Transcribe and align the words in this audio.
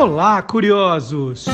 Olá, 0.00 0.40
curiosos! 0.40 1.44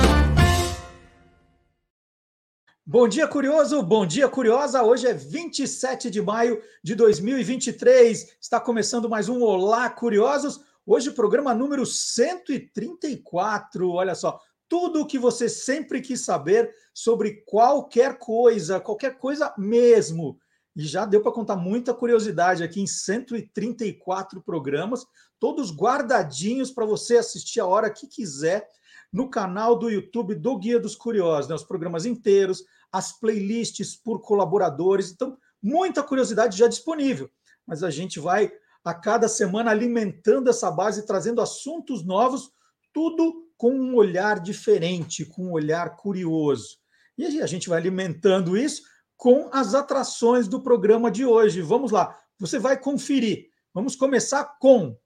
Bom 2.87 3.09
dia, 3.09 3.27
curioso! 3.27 3.83
Bom 3.83 4.07
dia, 4.07 4.29
curiosa! 4.29 4.85
Hoje 4.85 5.09
é 5.09 5.12
27 5.12 6.09
de 6.09 6.22
maio 6.22 6.62
de 6.80 6.95
2023. 6.95 8.37
Está 8.40 8.61
começando 8.61 9.09
mais 9.09 9.29
um 9.29 9.43
Olá, 9.43 9.90
curiosos. 9.90 10.61
Hoje, 10.87 11.11
programa 11.11 11.53
número 11.53 11.85
134. 11.85 13.91
Olha 13.91 14.14
só, 14.14 14.41
tudo 14.69 15.01
o 15.01 15.07
que 15.07 15.19
você 15.19 15.49
sempre 15.49 16.01
quis 16.01 16.21
saber 16.21 16.73
sobre 16.95 17.43
qualquer 17.45 18.17
coisa, 18.17 18.79
qualquer 18.79 19.19
coisa 19.19 19.53
mesmo. 19.59 20.39
E 20.77 20.84
já 20.84 21.06
deu 21.06 21.22
para 21.22 21.32
contar 21.32 21.56
muita 21.56 21.95
curiosidade 21.95 22.62
aqui 22.62 22.82
em 22.82 22.86
134 22.86 24.43
programas, 24.43 25.06
todos 25.40 25.75
guardadinhos 25.75 26.70
para 26.70 26.84
você 26.84 27.16
assistir 27.16 27.61
a 27.61 27.67
hora 27.67 27.90
que 27.90 28.07
quiser 28.07 28.68
no 29.11 29.31
canal 29.31 29.79
do 29.79 29.89
YouTube 29.89 30.34
do 30.34 30.58
Guia 30.58 30.79
dos 30.79 30.94
Curiosos, 30.94 31.48
né? 31.48 31.54
os 31.54 31.64
programas 31.64 32.05
inteiros, 32.05 32.62
as 32.92 33.19
playlists 33.19 33.97
por 33.97 34.20
colaboradores. 34.20 35.11
Então, 35.11 35.39
muita 35.62 36.03
curiosidade 36.03 36.58
já 36.58 36.69
disponível. 36.69 37.31
Mas 37.67 37.83
a 37.83 37.91
gente 37.91 38.20
vai 38.20 38.53
a 38.84 38.92
cada 38.92 39.28
semana 39.28 39.70
alimentando 39.70 40.50
essa 40.50 40.70
base, 40.70 41.06
trazendo 41.06 41.41
assuntos 41.41 42.05
novos, 42.05 42.50
tudo 42.92 43.47
com 43.56 43.70
um 43.70 43.97
olhar 43.97 44.39
diferente, 44.39 45.25
com 45.25 45.47
um 45.47 45.53
olhar 45.53 45.97
curioso. 45.97 46.77
E 47.17 47.41
a 47.41 47.47
gente 47.47 47.69
vai 47.69 47.78
alimentando 47.78 48.56
isso 48.56 48.83
com 49.16 49.48
as 49.52 49.75
atrações 49.75 50.47
do 50.47 50.61
programa 50.61 51.11
de 51.11 51.25
hoje. 51.25 51.62
Vamos 51.62 51.91
lá, 51.91 52.19
você 52.38 52.58
vai 52.58 52.78
conferir. 52.78 53.48
Vamos 53.72 53.97
começar 53.97 54.44
com 54.58 54.97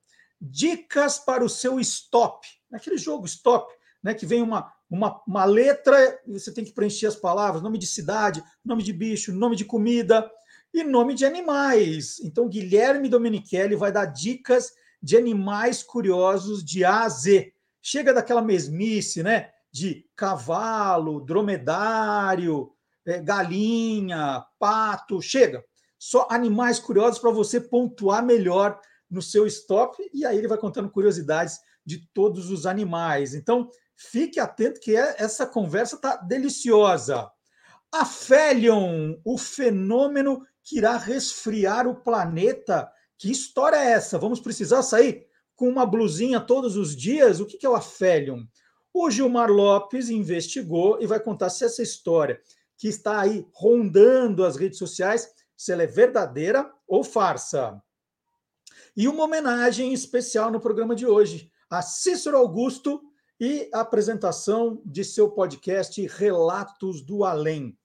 dicas 0.41 1.19
para 1.19 1.45
o 1.45 1.49
seu 1.49 1.79
stop. 1.81 2.47
Aquele 2.73 2.97
jogo 2.97 3.27
stop, 3.27 3.73
né, 4.03 4.15
que 4.15 4.25
vem 4.25 4.43
uma, 4.43 4.73
uma, 4.89 5.23
uma 5.27 5.45
letra 5.45 6.21
você 6.27 6.53
tem 6.53 6.65
que 6.65 6.73
preencher 6.73 7.07
as 7.07 7.17
palavras, 7.17 7.63
nome 7.63 7.79
de 7.79 7.87
cidade, 7.87 8.43
nome 8.65 8.83
de 8.83 8.93
bicho, 8.93 9.33
nome 9.33 9.57
de 9.57 9.65
comida 9.65 10.31
e 10.73 10.85
nome 10.85 11.15
de 11.15 11.25
animais. 11.25 12.21
Então, 12.21 12.49
Guilherme 12.49 13.09
Domenichelli 13.09 13.77
vai 13.77 13.93
dar 13.93 14.07
dicas 14.07 14.73
de 15.03 15.17
animais 15.17 15.83
curiosos 15.83 16.65
de 16.65 16.85
A 16.85 17.03
a 17.05 17.09
Z. 17.09 17.53
Chega 17.83 18.13
daquela 18.13 18.43
mesmice, 18.43 19.23
né? 19.23 19.51
De 19.73 20.07
cavalo, 20.15 21.21
dromedário, 21.21 22.71
galinha, 23.19 24.45
pato, 24.59 25.21
chega. 25.21 25.65
Só 25.99 26.27
animais 26.31 26.79
curiosos 26.79 27.19
para 27.19 27.31
você 27.31 27.61
pontuar 27.61 28.25
melhor 28.25 28.81
no 29.11 29.21
seu 29.21 29.47
stop, 29.47 29.97
e 30.15 30.25
aí 30.25 30.39
ele 30.39 30.49
vai 30.49 30.57
contando 30.57 30.89
curiosidades 30.89 31.59
de 31.85 32.07
todos 32.15 32.51
os 32.51 32.65
animais. 32.65 33.35
Então, 33.35 33.69
fique 33.97 34.39
atento 34.39 34.81
que 34.81 34.97
é, 34.97 35.17
essa 35.19 35.47
conversa 35.47 35.97
está 35.97 36.17
deliciosa. 36.17 37.31
A 37.93 38.07
o 39.25 39.37
fenômeno 39.37 40.47
que 40.63 40.79
irá 40.79 40.97
resfriar 40.97 41.89
o 41.89 41.97
planeta. 41.97 42.89
Que 43.19 43.31
história 43.31 43.77
é 43.77 43.91
essa? 43.93 44.17
Vamos 44.19 44.41
precisar 44.41 44.83
sair 44.83 45.27
com 45.57 45.69
uma 45.69 45.85
blusinha 45.85 46.41
todos 46.41 46.77
os 46.77 46.95
dias? 46.95 47.41
O 47.41 47.47
que 47.47 47.67
é 47.67 47.69
o 47.69 47.75
Afelion? 47.75 48.45
O 48.95 49.11
Gilmar 49.11 49.51
Lopes 49.51 50.09
investigou 50.09 50.99
e 51.01 51.07
vai 51.07 51.21
contar 51.21 51.51
se 51.51 51.65
essa 51.65 51.83
história 51.83 52.41
que 52.81 52.89
está 52.89 53.21
aí 53.21 53.47
rondando 53.53 54.43
as 54.43 54.57
redes 54.57 54.79
sociais, 54.79 55.29
se 55.55 55.71
ela 55.71 55.83
é 55.83 55.87
verdadeira 55.87 56.73
ou 56.89 57.05
farsa. 57.05 57.81
E 58.97 59.07
uma 59.07 59.25
homenagem 59.25 59.93
especial 59.93 60.51
no 60.51 60.59
programa 60.59 60.97
de 60.97 61.07
hoje 61.07 61.53
a 61.69 61.83
Cícero 61.83 62.39
Augusto 62.39 63.03
e 63.39 63.69
a 63.75 63.81
apresentação 63.81 64.81
de 64.85 65.05
seu 65.05 65.31
podcast 65.31 66.05
Relatos 66.07 67.03
do 67.03 67.23
Além. 67.23 67.79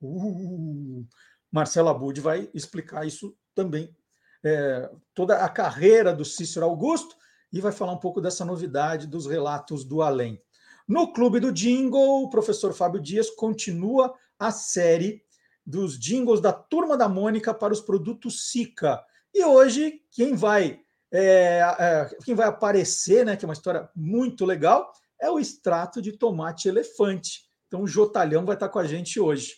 Uh, 0.00 1.06
Marcelo 1.52 1.90
Abud 1.90 2.18
vai 2.22 2.50
explicar 2.54 3.06
isso 3.06 3.36
também 3.54 3.94
é, 4.42 4.90
toda 5.14 5.44
a 5.44 5.50
carreira 5.50 6.14
do 6.14 6.24
Cícero 6.24 6.64
Augusto 6.64 7.14
e 7.52 7.60
vai 7.60 7.72
falar 7.72 7.92
um 7.92 8.00
pouco 8.00 8.22
dessa 8.22 8.42
novidade 8.42 9.06
dos 9.06 9.26
relatos 9.26 9.84
do 9.84 10.00
além. 10.00 10.42
No 10.88 11.12
Clube 11.12 11.40
do 11.40 11.52
Jingle, 11.52 12.22
o 12.22 12.30
professor 12.30 12.72
Fábio 12.72 13.00
Dias 13.00 13.30
continua 13.30 14.14
a 14.40 14.50
série 14.50 15.22
dos 15.64 15.98
jingles 15.98 16.40
da 16.40 16.52
Turma 16.52 16.96
da 16.96 17.08
Mônica 17.08 17.52
para 17.52 17.72
os 17.72 17.80
produtos 17.80 18.50
Sica. 18.50 19.04
E 19.32 19.44
hoje, 19.44 20.00
quem 20.10 20.34
vai, 20.34 20.80
é, 21.12 21.60
é, 21.78 22.10
quem 22.24 22.34
vai 22.34 22.48
aparecer, 22.48 23.24
né, 23.24 23.36
que 23.36 23.44
é 23.44 23.48
uma 23.48 23.54
história 23.54 23.88
muito 23.94 24.46
legal, 24.46 24.90
é 25.20 25.30
o 25.30 25.38
extrato 25.38 26.00
de 26.00 26.12
tomate 26.12 26.68
elefante. 26.68 27.42
Então, 27.68 27.82
o 27.82 27.86
Jotalhão 27.86 28.44
vai 28.44 28.56
estar 28.56 28.70
com 28.70 28.78
a 28.78 28.86
gente 28.86 29.20
hoje. 29.20 29.56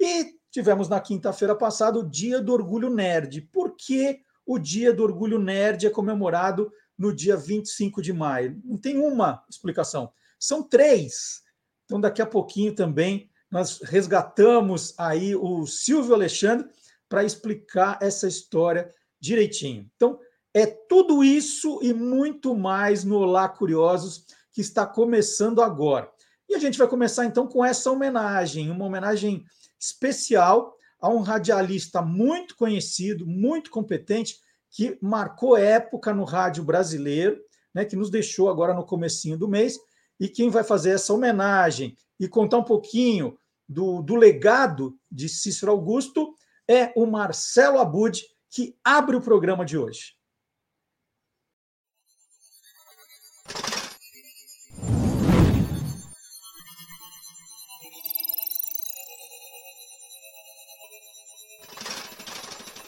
E 0.00 0.34
tivemos 0.50 0.88
na 0.88 1.00
quinta-feira 1.00 1.54
passada 1.54 1.98
o 1.98 2.08
Dia 2.08 2.40
do 2.40 2.52
Orgulho 2.52 2.88
Nerd. 2.88 3.42
Por 3.52 3.76
que 3.76 4.20
o 4.46 4.58
Dia 4.58 4.92
do 4.92 5.02
Orgulho 5.02 5.38
Nerd 5.38 5.86
é 5.86 5.90
comemorado 5.90 6.72
no 6.96 7.14
dia 7.14 7.36
25 7.36 8.00
de 8.00 8.12
maio? 8.12 8.60
Não 8.64 8.78
tem 8.78 8.96
uma 8.96 9.44
explicação, 9.48 10.10
são 10.40 10.62
três. 10.62 11.42
Então, 11.84 12.00
daqui 12.00 12.22
a 12.22 12.26
pouquinho 12.26 12.74
também 12.74 13.27
nós 13.50 13.80
resgatamos 13.82 14.94
aí 14.98 15.34
o 15.34 15.66
Silvio 15.66 16.14
Alexandre 16.14 16.68
para 17.08 17.24
explicar 17.24 17.98
essa 18.02 18.28
história 18.28 18.92
direitinho. 19.20 19.90
Então, 19.96 20.18
é 20.52 20.66
tudo 20.66 21.22
isso 21.24 21.78
e 21.82 21.92
muito 21.92 22.54
mais 22.54 23.04
no 23.04 23.18
Olá 23.18 23.48
Curiosos 23.48 24.26
que 24.52 24.60
está 24.60 24.86
começando 24.86 25.62
agora. 25.62 26.10
E 26.48 26.54
a 26.54 26.58
gente 26.58 26.78
vai 26.78 26.88
começar 26.88 27.24
então 27.24 27.46
com 27.46 27.64
essa 27.64 27.90
homenagem, 27.90 28.70
uma 28.70 28.84
homenagem 28.84 29.44
especial 29.78 30.74
a 31.00 31.08
um 31.08 31.20
radialista 31.20 32.02
muito 32.02 32.56
conhecido, 32.56 33.26
muito 33.26 33.70
competente, 33.70 34.36
que 34.70 34.98
marcou 35.00 35.56
época 35.56 36.12
no 36.12 36.24
rádio 36.24 36.64
brasileiro, 36.64 37.40
né, 37.72 37.84
que 37.84 37.96
nos 37.96 38.10
deixou 38.10 38.48
agora 38.48 38.74
no 38.74 38.84
comecinho 38.84 39.38
do 39.38 39.48
mês, 39.48 39.78
e 40.18 40.28
quem 40.28 40.50
vai 40.50 40.64
fazer 40.64 40.90
essa 40.90 41.12
homenagem 41.12 41.96
e 42.18 42.28
contar 42.28 42.58
um 42.58 42.64
pouquinho 42.64 43.38
do, 43.68 44.02
do 44.02 44.16
legado 44.16 44.98
de 45.10 45.28
Cícero 45.28 45.72
Augusto 45.72 46.34
é 46.66 46.92
o 46.96 47.06
Marcelo 47.06 47.78
Abud, 47.78 48.22
que 48.50 48.76
abre 48.82 49.16
o 49.16 49.20
programa 49.20 49.64
de 49.64 49.78
hoje. 49.78 50.18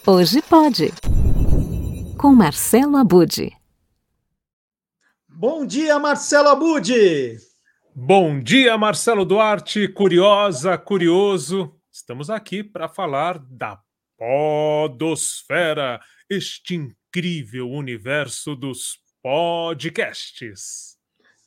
Hoje 0.07 0.43
pode. 0.43 0.93
Com 2.19 2.35
Marcelo 2.35 2.97
Abude. 2.97 3.57
Bom 5.29 5.65
dia, 5.65 5.99
Marcelo 5.99 6.49
Abude. 6.49 7.50
Bom 7.95 8.41
dia, 8.41 8.77
Marcelo 8.79 9.25
Duarte, 9.25 9.89
curiosa, 9.89 10.77
curioso. 10.79 11.75
Estamos 11.93 12.31
aqui 12.31 12.63
para 12.63 12.89
falar 12.89 13.39
da 13.39 13.81
Podosfera, 14.17 16.01
este 16.29 16.75
incrível 16.75 17.71
universo 17.71 18.55
dos 18.55 18.99
podcasts. 19.23 20.97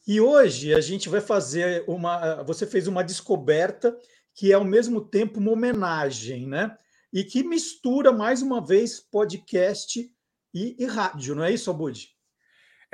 E 0.08 0.20
hoje 0.20 0.74
a 0.74 0.82
gente 0.82 1.10
vai 1.10 1.22
fazer 1.22 1.84
uma. 1.88 2.44
Você 2.44 2.68
fez 2.68 2.88
uma 2.88 3.04
descoberta 3.04 3.98
que 4.36 4.52
é 4.52 4.56
ao 4.56 4.64
mesmo 4.64 5.02
tempo 5.02 5.40
uma 5.40 5.52
homenagem, 5.52 6.48
né? 6.48 6.78
e 7.14 7.24
que 7.24 7.44
mistura, 7.44 8.12
mais 8.12 8.42
uma 8.42 8.60
vez, 8.60 9.00
podcast 9.00 10.12
e, 10.52 10.76
e 10.80 10.86
rádio, 10.86 11.36
não 11.36 11.44
é 11.44 11.52
isso, 11.52 11.70
Abud? 11.70 12.10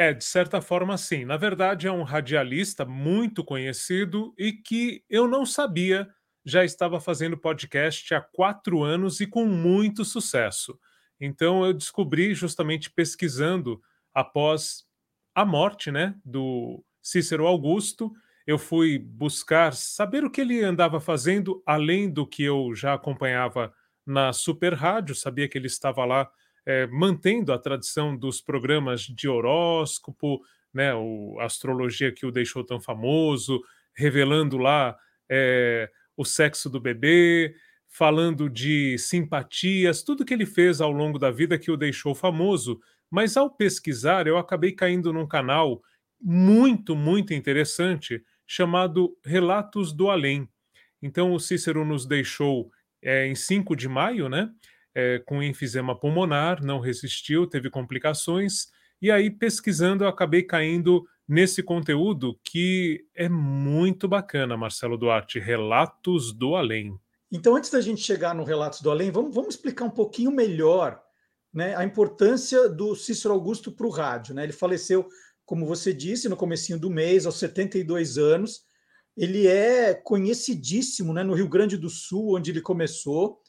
É, 0.02 0.14
de 0.14 0.24
certa 0.24 0.62
forma, 0.62 0.98
sim. 0.98 1.26
Na 1.26 1.36
verdade, 1.36 1.86
é 1.86 1.92
um 1.92 2.04
radialista 2.04 2.86
muito 2.86 3.44
conhecido 3.44 4.34
e 4.38 4.54
que 4.54 5.04
eu 5.10 5.28
não 5.28 5.46
sabia 5.46 6.08
já 6.46 6.64
estava 6.64 7.02
fazendo 7.02 7.38
podcast 7.38 8.14
há 8.14 8.22
quatro 8.22 8.82
anos 8.82 9.20
e 9.20 9.28
com 9.28 9.46
muito 9.46 10.06
sucesso. 10.06 10.80
Então, 11.20 11.66
eu 11.66 11.74
descobri 11.74 12.34
justamente 12.34 12.90
pesquisando 12.90 13.82
após 14.14 14.86
a 15.36 15.44
morte 15.44 15.92
né, 15.92 16.16
do 16.24 16.82
Cícero 17.02 17.46
Augusto. 17.46 18.14
Eu 18.48 18.58
fui 18.58 18.98
buscar 18.98 19.74
saber 19.74 20.24
o 20.24 20.32
que 20.32 20.40
ele 20.40 20.64
andava 20.64 21.02
fazendo, 21.02 21.62
além 21.66 22.10
do 22.10 22.26
que 22.26 22.42
eu 22.44 22.74
já 22.74 22.94
acompanhava 22.94 23.74
na 24.08 24.32
Super 24.32 24.74
Rádio, 24.74 25.14
sabia 25.14 25.48
que 25.50 25.58
ele 25.58 25.68
estava 25.68 26.06
lá 26.06 26.32
é, 26.66 26.88
mantendo 26.88 27.52
a 27.52 27.58
tradição 27.58 28.16
dos 28.16 28.42
programas 28.42 29.02
de 29.02 29.28
horóscopo, 29.28 30.42
né, 30.74 30.94
o, 30.94 31.38
a 31.40 31.46
astrologia 31.46 32.12
que 32.12 32.26
o 32.26 32.32
deixou 32.32 32.64
tão 32.64 32.80
famoso, 32.80 33.62
revelando 33.96 34.58
lá 34.58 34.96
é, 35.30 35.90
o 36.16 36.24
sexo 36.24 36.70
do 36.70 36.80
bebê, 36.80 37.56
falando 37.88 38.50
de 38.50 38.98
simpatias, 38.98 40.04
tudo 40.04 40.24
que 40.24 40.34
ele 40.34 40.46
fez 40.46 40.80
ao 40.80 40.92
longo 40.92 41.18
da 41.18 41.32
vida 41.32 41.58
que 41.58 41.72
o 41.72 41.78
deixou 41.78 42.14
famoso. 42.14 42.80
Mas 43.10 43.36
ao 43.36 43.50
pesquisar, 43.50 44.28
eu 44.28 44.38
acabei 44.38 44.72
caindo 44.72 45.12
num 45.12 45.28
canal 45.28 45.82
muito, 46.22 46.96
muito 46.96 47.34
interessante 47.34 48.24
chamado 48.46 49.18
Relatos 49.24 49.92
do 49.92 50.10
Além. 50.10 50.48
Então, 51.02 51.34
o 51.34 51.40
Cícero 51.40 51.86
nos 51.86 52.06
deixou 52.06 52.70
é, 53.02 53.28
em 53.28 53.36
5 53.36 53.76
de 53.76 53.88
maio, 53.88 54.28
né? 54.28 54.52
É, 55.02 55.20
com 55.20 55.42
enfisema 55.42 55.98
pulmonar, 55.98 56.62
não 56.62 56.80
resistiu, 56.80 57.48
teve 57.48 57.70
complicações, 57.70 58.68
e 59.02 59.10
aí 59.10 59.32
pesquisando 59.32 60.04
eu 60.04 60.10
acabei 60.10 60.44
caindo 60.44 61.06
nesse 61.26 61.64
conteúdo 61.64 62.38
que 62.44 63.06
é 63.16 63.30
muito 63.30 64.10
bacana, 64.10 64.58
Marcelo 64.58 64.98
Duarte, 64.98 65.40
Relatos 65.40 66.34
do 66.34 66.56
Além. 66.56 67.00
Então, 67.32 67.56
antes 67.56 67.70
da 67.70 67.80
gente 67.80 68.02
chegar 68.02 68.36
no 68.36 68.44
Relatos 68.44 68.82
do 68.82 68.92
Além, 68.92 69.10
vamos, 69.10 69.34
vamos 69.34 69.56
explicar 69.56 69.86
um 69.86 69.90
pouquinho 69.90 70.32
melhor 70.32 71.02
né, 71.54 71.76
a 71.76 71.84
importância 71.86 72.68
do 72.68 72.96
Cícero 72.96 73.34
Augusto 73.34 73.72
para 73.72 73.88
o 73.88 73.92
rádio. 73.92 74.36
Né? 74.36 74.44
Ele 74.44 74.52
faleceu, 74.52 75.08
como 75.46 75.66
você 75.66 75.94
disse, 75.94 76.28
no 76.28 76.36
comecinho 76.36 76.80
do 76.80 76.90
mês, 76.90 77.26
aos 77.26 77.40
72 77.40 78.18
anos. 78.18 78.64
Ele 79.16 79.48
é 79.48 79.94
conhecidíssimo 79.94 81.14
né, 81.14 81.24
no 81.24 81.34
Rio 81.34 81.48
Grande 81.48 81.78
do 81.78 81.90
Sul, 81.90 82.36
onde 82.36 82.52
ele 82.52 82.62
começou. 82.62 83.40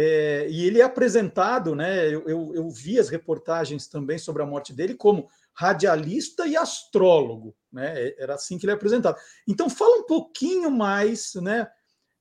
É, 0.00 0.46
e 0.48 0.64
ele 0.64 0.80
é 0.80 0.84
apresentado, 0.84 1.74
né? 1.74 2.06
Eu, 2.06 2.22
eu, 2.28 2.52
eu, 2.54 2.70
vi 2.70 3.00
as 3.00 3.08
reportagens 3.08 3.88
também 3.88 4.16
sobre 4.16 4.40
a 4.40 4.46
morte 4.46 4.72
dele 4.72 4.94
como 4.94 5.28
radialista 5.52 6.46
e 6.46 6.56
astrólogo, 6.56 7.52
né? 7.72 8.14
Era 8.16 8.34
assim 8.36 8.56
que 8.56 8.64
ele 8.64 8.70
é 8.70 8.76
apresentado. 8.76 9.18
Então 9.44 9.68
fala 9.68 9.96
um 9.96 10.06
pouquinho 10.06 10.70
mais, 10.70 11.34
né? 11.34 11.66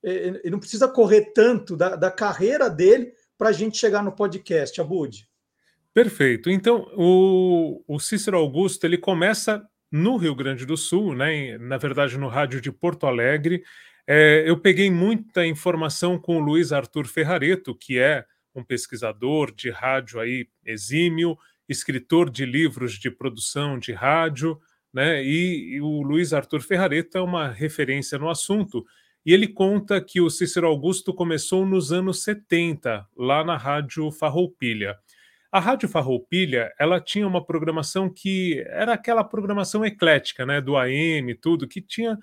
É, 0.03 0.09
ele 0.43 0.49
não 0.49 0.59
precisa 0.59 0.87
correr 0.87 1.33
tanto 1.35 1.77
da, 1.77 1.95
da 1.95 2.09
carreira 2.09 2.67
dele 2.67 3.13
para 3.37 3.49
a 3.49 3.53
gente 3.53 3.77
chegar 3.77 4.03
no 4.03 4.11
podcast, 4.11 4.81
Abud. 4.81 5.29
Perfeito. 5.93 6.49
Então 6.49 6.91
o, 6.95 7.83
o 7.87 7.99
Cícero 7.99 8.37
Augusto 8.37 8.85
ele 8.85 8.97
começa 8.97 9.63
no 9.91 10.17
Rio 10.17 10.33
Grande 10.33 10.65
do 10.65 10.75
Sul, 10.75 11.13
né? 11.13 11.59
Na 11.59 11.77
verdade 11.77 12.17
no 12.17 12.27
rádio 12.27 12.59
de 12.59 12.71
Porto 12.71 13.05
Alegre. 13.05 13.63
É, 14.07 14.43
eu 14.47 14.57
peguei 14.57 14.89
muita 14.89 15.45
informação 15.45 16.17
com 16.17 16.37
o 16.37 16.39
Luiz 16.39 16.71
Arthur 16.71 17.05
Ferrareto, 17.05 17.75
que 17.75 17.99
é 17.99 18.25
um 18.55 18.63
pesquisador 18.63 19.53
de 19.53 19.69
rádio 19.69 20.21
aí 20.21 20.47
exímio, 20.65 21.37
escritor 21.67 22.29
de 22.29 22.45
livros 22.45 22.93
de 22.93 23.11
produção 23.11 23.77
de 23.77 23.91
rádio, 23.91 24.57
né? 24.93 25.21
E, 25.21 25.75
e 25.75 25.81
o 25.81 26.01
Luiz 26.01 26.31
Arthur 26.31 26.61
Ferrareto 26.61 27.17
é 27.17 27.21
uma 27.21 27.49
referência 27.49 28.17
no 28.17 28.29
assunto. 28.29 28.85
E 29.25 29.33
ele 29.33 29.47
conta 29.47 29.99
que 29.99 30.21
o 30.21 30.29
Cícero 30.29 30.67
Augusto 30.67 31.13
começou 31.13 31.65
nos 31.65 31.91
anos 31.91 32.23
70, 32.23 33.05
lá 33.17 33.43
na 33.43 33.57
Rádio 33.57 34.09
Farroupilha. 34.09 34.95
A 35.51 35.59
Rádio 35.59 35.89
Farroupilha, 35.89 36.71
ela 36.79 37.01
tinha 37.01 37.27
uma 37.27 37.45
programação 37.45 38.09
que 38.09 38.63
era 38.67 38.93
aquela 38.93 39.23
programação 39.23 39.85
eclética, 39.85 40.45
né, 40.45 40.61
do 40.61 40.77
AM, 40.77 41.35
tudo, 41.35 41.67
que 41.67 41.81
tinha 41.81 42.17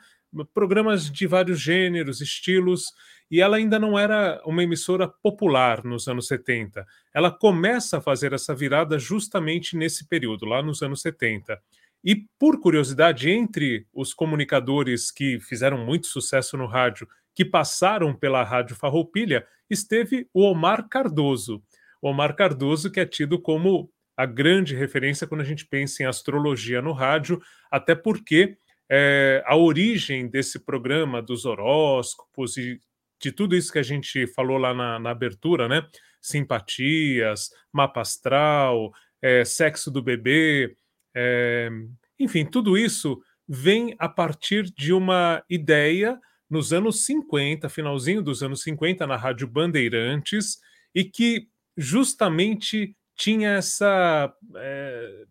programas 0.52 1.10
de 1.10 1.26
vários 1.26 1.60
gêneros, 1.60 2.20
estilos, 2.20 2.92
e 3.30 3.40
ela 3.40 3.56
ainda 3.56 3.78
não 3.78 3.98
era 3.98 4.40
uma 4.44 4.62
emissora 4.62 5.08
popular 5.08 5.84
nos 5.84 6.08
anos 6.08 6.26
70. 6.26 6.86
Ela 7.12 7.30
começa 7.30 7.98
a 7.98 8.00
fazer 8.00 8.32
essa 8.32 8.54
virada 8.54 8.98
justamente 8.98 9.76
nesse 9.76 10.08
período, 10.08 10.46
lá 10.46 10.62
nos 10.62 10.82
anos 10.82 11.00
70. 11.00 11.60
E, 12.04 12.26
por 12.38 12.60
curiosidade, 12.60 13.30
entre 13.30 13.86
os 13.92 14.12
comunicadores 14.12 15.10
que 15.10 15.40
fizeram 15.40 15.78
muito 15.84 16.06
sucesso 16.06 16.56
no 16.56 16.66
rádio, 16.66 17.08
que 17.34 17.44
passaram 17.44 18.14
pela 18.14 18.44
Rádio 18.44 18.76
Farroupilha, 18.76 19.46
esteve 19.70 20.28
o 20.32 20.42
Omar 20.42 20.88
Cardoso. 20.88 21.62
O 22.02 22.10
Omar 22.10 22.36
Cardoso, 22.36 22.90
que 22.90 23.00
é 23.00 23.06
tido 23.06 23.40
como 23.40 23.90
a 24.16 24.26
grande 24.26 24.76
referência 24.76 25.26
quando 25.26 25.40
a 25.40 25.44
gente 25.44 25.66
pensa 25.66 26.02
em 26.02 26.06
astrologia 26.06 26.80
no 26.80 26.92
rádio, 26.92 27.40
até 27.70 27.94
porque 27.94 28.56
é, 28.90 29.42
a 29.46 29.56
origem 29.56 30.28
desse 30.28 30.58
programa, 30.58 31.22
dos 31.22 31.44
horóscopos 31.44 32.56
e 32.56 32.80
de 33.20 33.32
tudo 33.32 33.56
isso 33.56 33.72
que 33.72 33.78
a 33.78 33.82
gente 33.82 34.26
falou 34.28 34.58
lá 34.58 34.74
na, 34.74 34.98
na 34.98 35.10
abertura, 35.10 35.68
né? 35.68 35.86
Simpatias, 36.20 37.50
mapa 37.72 38.00
astral, 38.00 38.92
é, 39.22 39.44
sexo 39.44 39.90
do 39.90 40.02
bebê, 40.02 40.76
é, 41.14 41.70
enfim, 42.18 42.44
tudo 42.44 42.76
isso 42.76 43.22
vem 43.48 43.94
a 43.98 44.08
partir 44.08 44.64
de 44.64 44.92
uma 44.92 45.42
ideia 45.48 46.18
nos 46.48 46.72
anos 46.72 47.04
50, 47.04 47.68
finalzinho 47.68 48.22
dos 48.22 48.42
anos 48.42 48.62
50, 48.62 49.06
na 49.06 49.16
Rádio 49.16 49.46
Bandeirantes, 49.46 50.58
e 50.94 51.04
que 51.04 51.48
justamente 51.76 52.96
tinha 53.16 53.50
essa 53.50 54.32
é, 54.56 55.24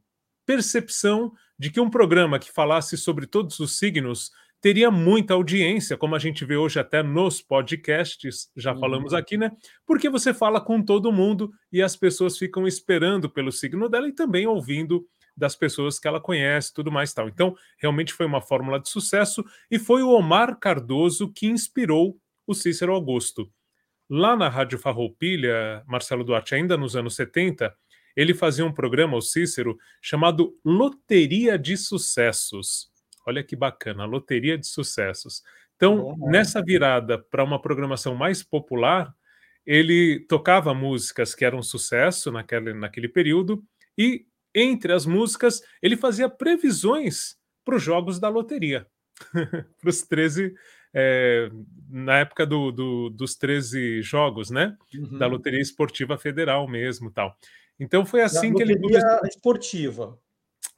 percepção 0.46 1.32
de 1.58 1.70
que 1.70 1.80
um 1.80 1.90
programa 1.90 2.40
que 2.40 2.52
falasse 2.52 2.98
sobre 2.98 3.26
todos 3.26 3.60
os 3.60 3.78
signos 3.78 4.32
teria 4.64 4.90
muita 4.90 5.34
audiência, 5.34 5.98
como 5.98 6.16
a 6.16 6.20
gente 6.20 6.46
vê 6.46 6.56
hoje 6.56 6.80
até 6.80 7.04
nos 7.04 7.42
podcasts, 7.42 8.50
já 8.56 8.74
uhum. 8.74 8.80
falamos 8.80 9.14
aqui, 9.14 9.36
né? 9.36 9.52
Porque 9.86 10.10
você 10.10 10.34
fala 10.34 10.62
com 10.62 10.82
todo 10.82 11.12
mundo 11.12 11.52
e 11.70 11.82
as 11.82 11.98
pessoas 11.98 12.38
ficam 12.38 12.66
esperando 12.66 13.30
pelo 13.30 13.52
signo 13.52 13.90
dela 13.90 14.08
e 14.08 14.14
também 14.14 14.48
ouvindo 14.48 15.06
das 15.36 15.54
pessoas 15.54 16.00
que 16.00 16.08
ela 16.08 16.22
conhece, 16.22 16.74
tudo 16.74 16.92
mais 16.92 17.14
tal. 17.14 17.28
Então, 17.28 17.56
realmente 17.78 18.14
foi 18.14 18.26
uma 18.26 18.40
fórmula 18.40 18.80
de 18.80 18.88
sucesso 18.88 19.44
e 19.70 19.78
foi 19.78 20.02
o 20.02 20.12
Omar 20.12 20.58
Cardoso 20.58 21.30
que 21.30 21.48
inspirou 21.48 22.18
o 22.48 22.54
Cícero 22.54 22.94
Augusto. 22.94 23.52
Lá 24.10 24.36
na 24.36 24.48
Rádio 24.48 24.78
Farroupilha, 24.78 25.84
Marcelo 25.86 26.24
Duarte, 26.24 26.56
ainda 26.56 26.78
nos 26.78 26.96
anos 26.96 27.16
70, 27.16 27.76
ele 28.15 28.33
fazia 28.33 28.65
um 28.65 28.74
programa, 28.74 29.18
o 29.18 29.21
Cícero, 29.21 29.77
chamado 30.01 30.57
Loteria 30.63 31.57
de 31.57 31.75
Sucessos. 31.77 32.92
Olha 33.25 33.44
que 33.44 33.56
bacana, 33.56 34.06
Loteria 34.06 34.57
de 34.57 34.68
Sucessos. 34.68 35.42
Então, 35.75 36.15
nessa 36.19 36.62
virada 36.62 37.18
para 37.18 37.44
uma 37.44 37.62
programação 37.62 38.15
mais 38.15 38.44
popular, 38.44 39.13
ele 39.65 40.19
tocava 40.27 40.74
músicas 40.74 41.33
que 41.33 41.45
eram 41.45 41.62
sucesso 41.62 42.31
naquele, 42.31 42.74
naquele 42.74 43.07
período 43.07 43.63
e, 43.98 44.25
entre 44.54 44.94
as 44.94 45.06
músicas, 45.06 45.62
ele 45.81 45.98
fazia 45.98 46.30
previsões 46.30 47.36
para 47.66 47.75
os 47.75 47.83
jogos 47.83 48.19
da 48.19 48.30
loteria, 48.30 48.86
para 49.80 49.89
os 49.89 50.01
13, 50.04 50.54
é, 50.94 51.50
na 51.89 52.19
época 52.19 52.45
do, 52.45 52.71
do, 52.71 53.09
dos 53.09 53.36
13 53.36 54.01
jogos, 54.01 54.50
né? 54.50 54.77
Uhum. 54.94 55.18
Da 55.18 55.27
Loteria 55.27 55.62
Esportiva 55.62 56.18
Federal 56.18 56.68
mesmo 56.68 57.09
tal. 57.09 57.38
Então 57.80 58.06
foi 58.06 58.22
assim 58.22 58.54
que 58.54 58.62
ele 58.62 58.80
começou. 58.80 59.25
esportiva. 59.25 60.20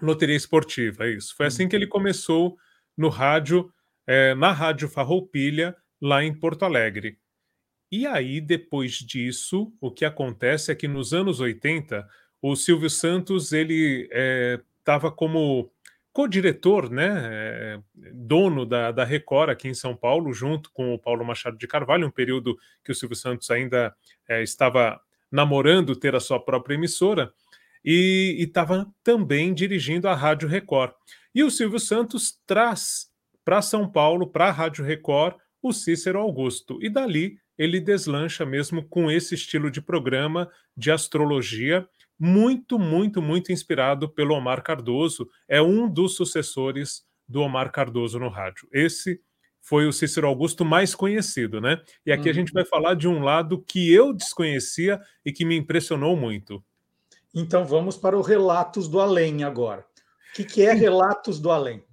Loteria 0.02 0.36
esportiva, 0.36 1.06
é 1.06 1.12
isso. 1.12 1.36
Foi 1.36 1.46
assim 1.46 1.68
que 1.68 1.76
ele 1.76 1.88
começou 1.88 2.58
no 2.98 3.10
rádio, 3.10 3.72
é, 4.06 4.34
na 4.36 4.52
Rádio 4.52 4.90
Farroupilha, 4.90 5.76
lá 6.02 6.24
em 6.24 6.34
Porto 6.34 6.64
Alegre. 6.64 7.18
E 7.92 8.06
aí, 8.06 8.42
depois 8.42 8.94
disso, 8.94 9.74
o 9.80 9.92
que 9.92 10.04
acontece 10.04 10.72
é 10.72 10.76
que 10.76 10.88
nos 10.88 11.14
anos 11.14 11.40
80, 11.40 12.08
o 12.42 12.56
Silvio 12.56 12.90
Santos 12.90 13.54
ele 13.54 14.10
estava 14.80 15.08
é, 15.08 15.12
como 15.12 15.72
co-diretor, 16.12 16.90
né, 16.90 17.22
é, 17.24 17.80
dono 18.14 18.66
da, 18.66 18.92
da 18.92 19.04
Record 19.04 19.50
aqui 19.50 19.68
em 19.68 19.74
São 19.74 19.96
Paulo, 19.96 20.34
junto 20.34 20.72
com 20.72 20.94
o 20.94 21.00
Paulo 21.00 21.26
Machado 21.26 21.58
de 21.58 21.68
Carvalho, 21.68 22.08
um 22.08 22.12
período 22.12 22.58
que 22.84 22.92
o 22.92 22.96
Silvio 22.96 23.18
Santos 23.18 23.52
ainda 23.52 23.94
é, 24.28 24.42
estava 24.42 25.00
namorando 25.32 25.96
ter 25.96 26.16
a 26.16 26.20
sua 26.20 26.40
própria 26.40 26.76
emissora 26.76 27.32
e 27.84 28.36
estava 28.40 28.92
também 29.04 29.54
dirigindo 29.54 30.08
a 30.08 30.16
Rádio 30.16 30.48
Record. 30.48 30.94
E 31.34 31.44
o 31.44 31.52
Silvio 31.52 31.80
Santos 31.80 32.40
traz 32.48 33.08
para 33.44 33.62
São 33.62 33.90
Paulo, 33.90 34.28
para 34.28 34.48
a 34.48 34.52
Rádio 34.52 34.84
Record, 34.84 35.36
o 35.62 35.72
Cícero 35.72 36.20
Augusto. 36.20 36.80
E 36.82 36.90
dali 36.90 37.38
ele 37.58 37.80
deslancha 37.80 38.46
mesmo 38.46 38.84
com 38.88 39.10
esse 39.10 39.36
estilo 39.36 39.70
de 39.70 39.82
programa 39.82 40.50
de 40.76 40.92
astrologia, 40.92 41.88
muito, 42.20 42.80
muito, 42.80 43.22
muito 43.22 43.52
inspirado 43.52 44.10
pelo 44.10 44.34
Omar 44.36 44.64
Cardoso. 44.64 45.30
É 45.48 45.62
um 45.62 45.90
dos 45.90 46.16
sucessores 46.16 47.04
do 47.28 47.42
Omar 47.42 47.72
Cardoso 47.72 48.20
no 48.20 48.30
rádio. 48.30 48.68
Esse 48.72 49.22
foi 49.66 49.88
o 49.88 49.92
Cícero 49.92 50.28
Augusto 50.28 50.64
mais 50.64 50.94
conhecido, 50.94 51.60
né? 51.60 51.82
E 52.06 52.12
aqui 52.12 52.26
uhum. 52.26 52.30
a 52.30 52.34
gente 52.34 52.54
vai 52.54 52.64
falar 52.64 52.94
de 52.94 53.08
um 53.08 53.20
lado 53.20 53.64
que 53.68 53.92
eu 53.92 54.14
desconhecia 54.14 55.02
e 55.26 55.32
que 55.32 55.44
me 55.44 55.58
impressionou 55.58 56.16
muito. 56.16 56.64
Então 57.34 57.66
vamos 57.66 57.98
para 57.98 58.16
o 58.16 58.22
Relatos 58.22 58.88
do 58.88 59.02
Além 59.02 59.44
agora. 59.44 59.82
O 59.82 60.36
que, 60.36 60.44
que 60.44 60.62
é 60.62 60.72
Relatos 60.72 61.40
do 61.40 61.50
Além? 61.50 61.84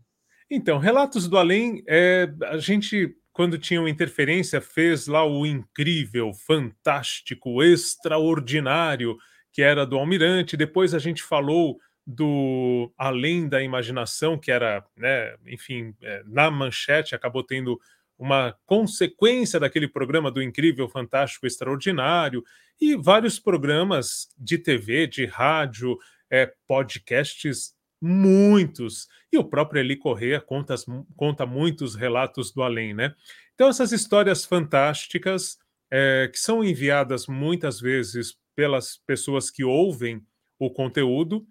Então, 0.50 0.78
Relatos 0.78 1.26
do 1.26 1.38
Além, 1.38 1.82
é, 1.88 2.30
a 2.42 2.58
gente, 2.58 3.16
quando 3.32 3.56
tinha 3.56 3.80
uma 3.80 3.88
interferência, 3.88 4.60
fez 4.60 5.06
lá 5.06 5.24
o 5.24 5.46
incrível, 5.46 6.30
fantástico, 6.34 7.62
extraordinário, 7.62 9.16
que 9.50 9.62
era 9.62 9.86
do 9.86 9.96
Almirante. 9.96 10.58
Depois 10.58 10.92
a 10.92 10.98
gente 10.98 11.22
falou 11.22 11.78
do 12.06 12.92
Além 12.98 13.48
da 13.48 13.62
Imaginação, 13.62 14.38
que 14.38 14.50
era, 14.50 14.84
né, 14.96 15.34
enfim, 15.46 15.94
é, 16.02 16.22
na 16.26 16.50
manchete, 16.50 17.14
acabou 17.14 17.44
tendo 17.44 17.80
uma 18.18 18.56
consequência 18.66 19.58
daquele 19.58 19.88
programa 19.88 20.30
do 20.30 20.42
Incrível, 20.42 20.88
Fantástico, 20.88 21.46
Extraordinário, 21.46 22.44
e 22.80 22.96
vários 22.96 23.38
programas 23.38 24.28
de 24.36 24.58
TV, 24.58 25.06
de 25.06 25.24
rádio, 25.26 25.96
é, 26.30 26.52
podcasts 26.66 27.74
muitos. 28.00 29.06
E 29.32 29.38
o 29.38 29.44
próprio 29.44 29.80
Eli 29.80 29.96
Corrêa 29.96 30.40
conta, 30.40 30.74
conta 31.16 31.46
muitos 31.46 31.94
relatos 31.94 32.52
do 32.52 32.62
além, 32.62 32.92
né? 32.92 33.14
Então, 33.54 33.68
essas 33.68 33.92
histórias 33.92 34.44
fantásticas, 34.44 35.56
é, 35.90 36.28
que 36.32 36.38
são 36.38 36.64
enviadas 36.64 37.26
muitas 37.28 37.80
vezes 37.80 38.36
pelas 38.56 38.96
pessoas 39.06 39.50
que 39.50 39.62
ouvem 39.62 40.20
o 40.58 40.70
conteúdo, 40.70 41.46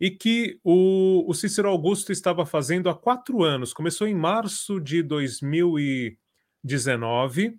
e 0.00 0.10
que 0.10 0.58
o, 0.62 1.24
o 1.28 1.34
Cícero 1.34 1.68
Augusto 1.68 2.12
estava 2.12 2.46
fazendo 2.46 2.88
há 2.88 2.94
quatro 2.94 3.42
anos. 3.42 3.72
Começou 3.72 4.06
em 4.06 4.14
março 4.14 4.78
de 4.80 5.02
2019, 5.02 7.58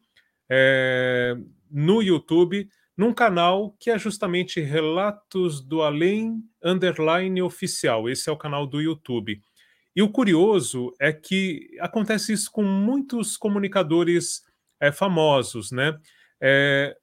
é, 0.49 1.35
no 1.69 2.01
YouTube, 2.01 2.69
num 2.97 3.13
canal 3.13 3.75
que 3.79 3.91
é 3.91 3.99
justamente 3.99 4.61
Relatos 4.61 5.61
do 5.61 5.81
Além 5.81 6.41
Underline 6.63 7.41
Oficial. 7.41 8.09
Esse 8.09 8.29
é 8.29 8.31
o 8.31 8.37
canal 8.37 8.65
do 8.65 8.81
YouTube. 8.81 9.41
E 9.95 10.01
o 10.01 10.09
curioso 10.09 10.93
é 10.99 11.11
que 11.11 11.75
acontece 11.79 12.31
isso 12.31 12.51
com 12.51 12.63
muitos 12.63 13.35
comunicadores 13.35 14.43
é, 14.79 14.91
famosos, 14.91 15.71
né? 15.71 15.97
É, 16.41 16.95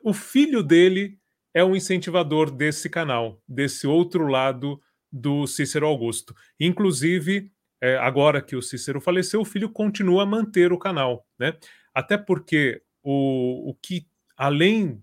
o 0.00 0.12
filho 0.12 0.62
dele 0.62 1.18
é 1.54 1.64
um 1.64 1.76
incentivador 1.76 2.50
desse 2.50 2.90
canal, 2.90 3.40
desse 3.48 3.86
outro 3.86 4.26
lado 4.26 4.80
do 5.10 5.46
Cícero 5.46 5.86
Augusto. 5.86 6.34
Inclusive, 6.58 7.50
é, 7.80 7.96
agora 7.96 8.42
que 8.42 8.56
o 8.56 8.62
Cícero 8.62 9.00
faleceu, 9.00 9.40
o 9.40 9.44
filho 9.44 9.70
continua 9.70 10.24
a 10.24 10.26
manter 10.26 10.72
o 10.72 10.78
canal, 10.78 11.24
né? 11.38 11.56
Até 11.94 12.18
porque 12.18 12.82
o, 13.02 13.70
o 13.70 13.74
que, 13.74 14.06
além 14.36 15.00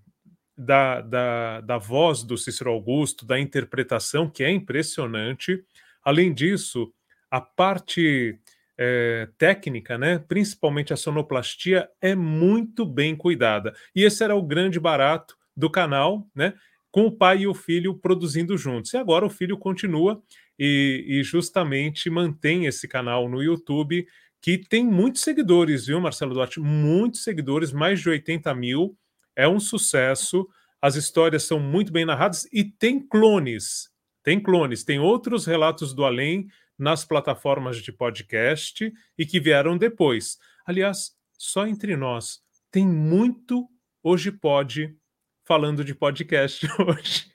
da, 0.58 1.00
da, 1.00 1.62
da 1.62 1.78
voz 1.78 2.24
do 2.24 2.38
Cícero 2.38 2.72
Augusto, 2.72 3.26
da 3.26 3.40
interpretação, 3.40 4.30
que 4.30 4.44
é 4.44 4.52
impressionante, 4.52 5.64
além 6.04 6.34
disso, 6.34 6.94
a 7.30 7.40
parte 7.40 8.38
é, 8.78 9.30
técnica, 9.38 9.98
né, 9.98 10.20
principalmente 10.20 10.92
a 10.92 10.98
sonoplastia, 10.98 11.90
é 12.02 12.14
muito 12.14 12.86
bem 12.86 13.16
cuidada. 13.16 13.74
E 13.96 14.04
esse 14.04 14.24
era 14.24 14.36
o 14.36 14.44
grande 14.44 14.80
barato 14.80 15.38
do 15.56 15.70
canal, 15.70 16.28
né? 16.36 16.54
Com 16.92 17.06
o 17.06 17.12
pai 17.12 17.42
e 17.42 17.48
o 17.48 17.54
filho 17.54 17.96
produzindo 17.96 18.58
juntos. 18.58 18.94
E 18.94 18.98
agora 18.98 19.26
o 19.26 19.30
filho 19.30 19.58
continua 19.58 20.22
e, 20.60 21.06
e 21.08 21.24
justamente 21.24 22.10
mantém 22.10 22.66
esse 22.66 22.88
canal 22.88 23.30
no 23.30 23.42
YouTube, 23.42 24.06
que 24.42 24.58
tem 24.58 24.86
muitos 24.86 25.22
seguidores, 25.22 25.86
viu, 25.86 26.02
Marcelo 26.02 26.34
Duarte? 26.34 26.60
Muitos 26.60 27.24
seguidores, 27.24 27.72
mais 27.72 28.00
de 28.00 28.10
80 28.10 28.54
mil. 28.56 28.98
É 29.36 29.48
um 29.48 29.60
sucesso. 29.60 30.48
As 30.82 30.96
histórias 30.96 31.44
são 31.44 31.60
muito 31.60 31.92
bem 31.92 32.06
narradas 32.06 32.48
e 32.52 32.64
tem 32.64 33.00
clones. 33.00 33.90
Tem 34.24 34.40
clones, 34.40 34.84
tem 34.84 35.00
outros 35.00 35.46
relatos 35.46 35.94
do 35.94 36.06
além 36.06 36.48
nas 36.78 37.06
plataformas 37.06 37.78
de 37.78 37.92
podcast 37.92 38.92
e 39.18 39.26
que 39.26 39.40
vieram 39.40 39.78
depois. 39.78 40.38
Aliás, 40.66 41.12
só 41.38 41.66
entre 41.66 41.96
nós, 41.96 42.40
tem 42.72 42.88
muito 42.88 43.68
Hoje 44.04 44.32
Pode 44.32 44.96
falando 45.46 45.84
de 45.84 45.96
podcast 45.96 46.66
hoje. 46.80 47.32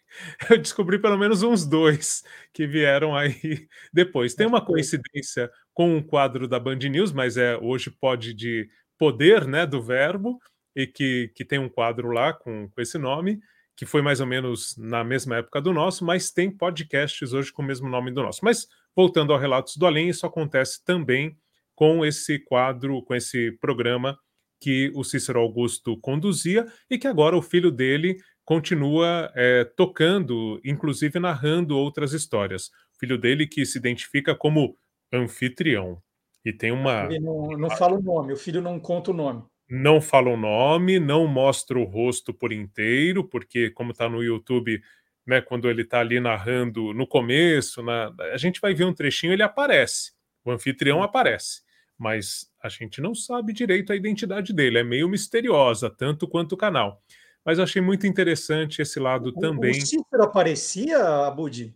Eu 0.50 0.58
descobri 0.58 0.98
pelo 0.98 1.18
menos 1.18 1.42
uns 1.42 1.66
dois 1.66 2.22
que 2.52 2.66
vieram 2.66 3.14
aí 3.14 3.68
depois. 3.92 4.34
Tem 4.34 4.46
uma 4.46 4.64
coincidência 4.64 5.50
com 5.74 5.96
um 5.96 6.02
quadro 6.02 6.48
da 6.48 6.58
Band 6.58 6.76
News, 6.76 7.12
mas 7.12 7.36
é 7.36 7.56
hoje 7.58 7.90
pode 7.90 8.32
de 8.32 8.68
poder, 8.98 9.46
né, 9.46 9.66
do 9.66 9.82
verbo, 9.82 10.38
e 10.74 10.86
que, 10.86 11.30
que 11.34 11.44
tem 11.44 11.58
um 11.58 11.68
quadro 11.68 12.10
lá 12.10 12.32
com, 12.32 12.68
com 12.68 12.80
esse 12.80 12.98
nome, 12.98 13.40
que 13.76 13.84
foi 13.84 14.00
mais 14.00 14.20
ou 14.20 14.26
menos 14.26 14.74
na 14.78 15.04
mesma 15.04 15.36
época 15.36 15.60
do 15.60 15.72
nosso, 15.72 16.04
mas 16.04 16.30
tem 16.30 16.50
podcasts 16.50 17.32
hoje 17.32 17.52
com 17.52 17.62
o 17.62 17.64
mesmo 17.64 17.88
nome 17.88 18.10
do 18.10 18.22
nosso. 18.22 18.40
Mas 18.42 18.66
voltando 18.94 19.32
ao 19.32 19.38
Relatos 19.38 19.76
do 19.76 19.86
Além, 19.86 20.08
isso 20.08 20.24
acontece 20.24 20.82
também 20.82 21.36
com 21.74 22.04
esse 22.04 22.38
quadro, 22.38 23.02
com 23.02 23.14
esse 23.14 23.52
programa 23.60 24.18
que 24.60 24.90
o 24.94 25.04
Cícero 25.04 25.40
Augusto 25.40 25.96
conduzia 25.98 26.66
e 26.90 26.98
que 26.98 27.06
agora 27.06 27.36
o 27.36 27.42
filho 27.42 27.70
dele 27.70 28.16
continua 28.44 29.30
é, 29.34 29.64
tocando, 29.64 30.60
inclusive 30.64 31.18
narrando 31.18 31.76
outras 31.76 32.12
histórias. 32.12 32.68
O 32.94 32.98
filho 32.98 33.18
dele 33.18 33.46
que 33.46 33.66
se 33.66 33.78
identifica 33.78 34.34
como 34.34 34.76
anfitrião. 35.12 36.00
E 36.44 36.52
tem 36.52 36.70
uma. 36.70 37.06
Ele 37.06 37.18
não, 37.18 37.48
não 37.58 37.70
fala 37.70 37.98
o 37.98 38.02
nome, 38.02 38.32
o 38.32 38.36
filho 38.36 38.62
não 38.62 38.78
conta 38.78 39.10
o 39.10 39.14
nome. 39.14 39.42
Não 39.68 40.00
fala 40.00 40.30
o 40.30 40.36
nome, 40.36 41.00
não 41.00 41.26
mostra 41.26 41.76
o 41.76 41.82
rosto 41.82 42.32
por 42.32 42.52
inteiro, 42.52 43.24
porque, 43.24 43.68
como 43.70 43.90
está 43.90 44.08
no 44.08 44.22
YouTube, 44.22 44.80
né, 45.26 45.40
quando 45.40 45.68
ele 45.68 45.82
está 45.82 45.98
ali 45.98 46.20
narrando 46.20 46.94
no 46.94 47.04
começo, 47.04 47.82
na, 47.82 48.14
a 48.32 48.36
gente 48.36 48.60
vai 48.60 48.72
ver 48.74 48.84
um 48.84 48.94
trechinho, 48.94 49.32
ele 49.32 49.42
aparece. 49.42 50.12
O 50.44 50.52
anfitrião 50.52 51.02
aparece 51.02 51.66
mas 51.98 52.46
a 52.66 52.68
gente 52.68 53.00
não 53.00 53.14
sabe 53.14 53.52
direito 53.52 53.92
a 53.92 53.96
identidade 53.96 54.52
dele, 54.52 54.78
é 54.78 54.84
meio 54.84 55.08
misteriosa, 55.08 55.88
tanto 55.88 56.28
quanto 56.28 56.52
o 56.52 56.56
canal. 56.56 57.02
Mas 57.44 57.58
eu 57.58 57.64
achei 57.64 57.80
muito 57.80 58.06
interessante 58.06 58.82
esse 58.82 58.98
lado 58.98 59.28
o, 59.28 59.32
também. 59.32 59.70
O 59.70 59.74
Cícero 59.74 60.22
aparecia, 60.22 60.98
Abudi? 61.26 61.74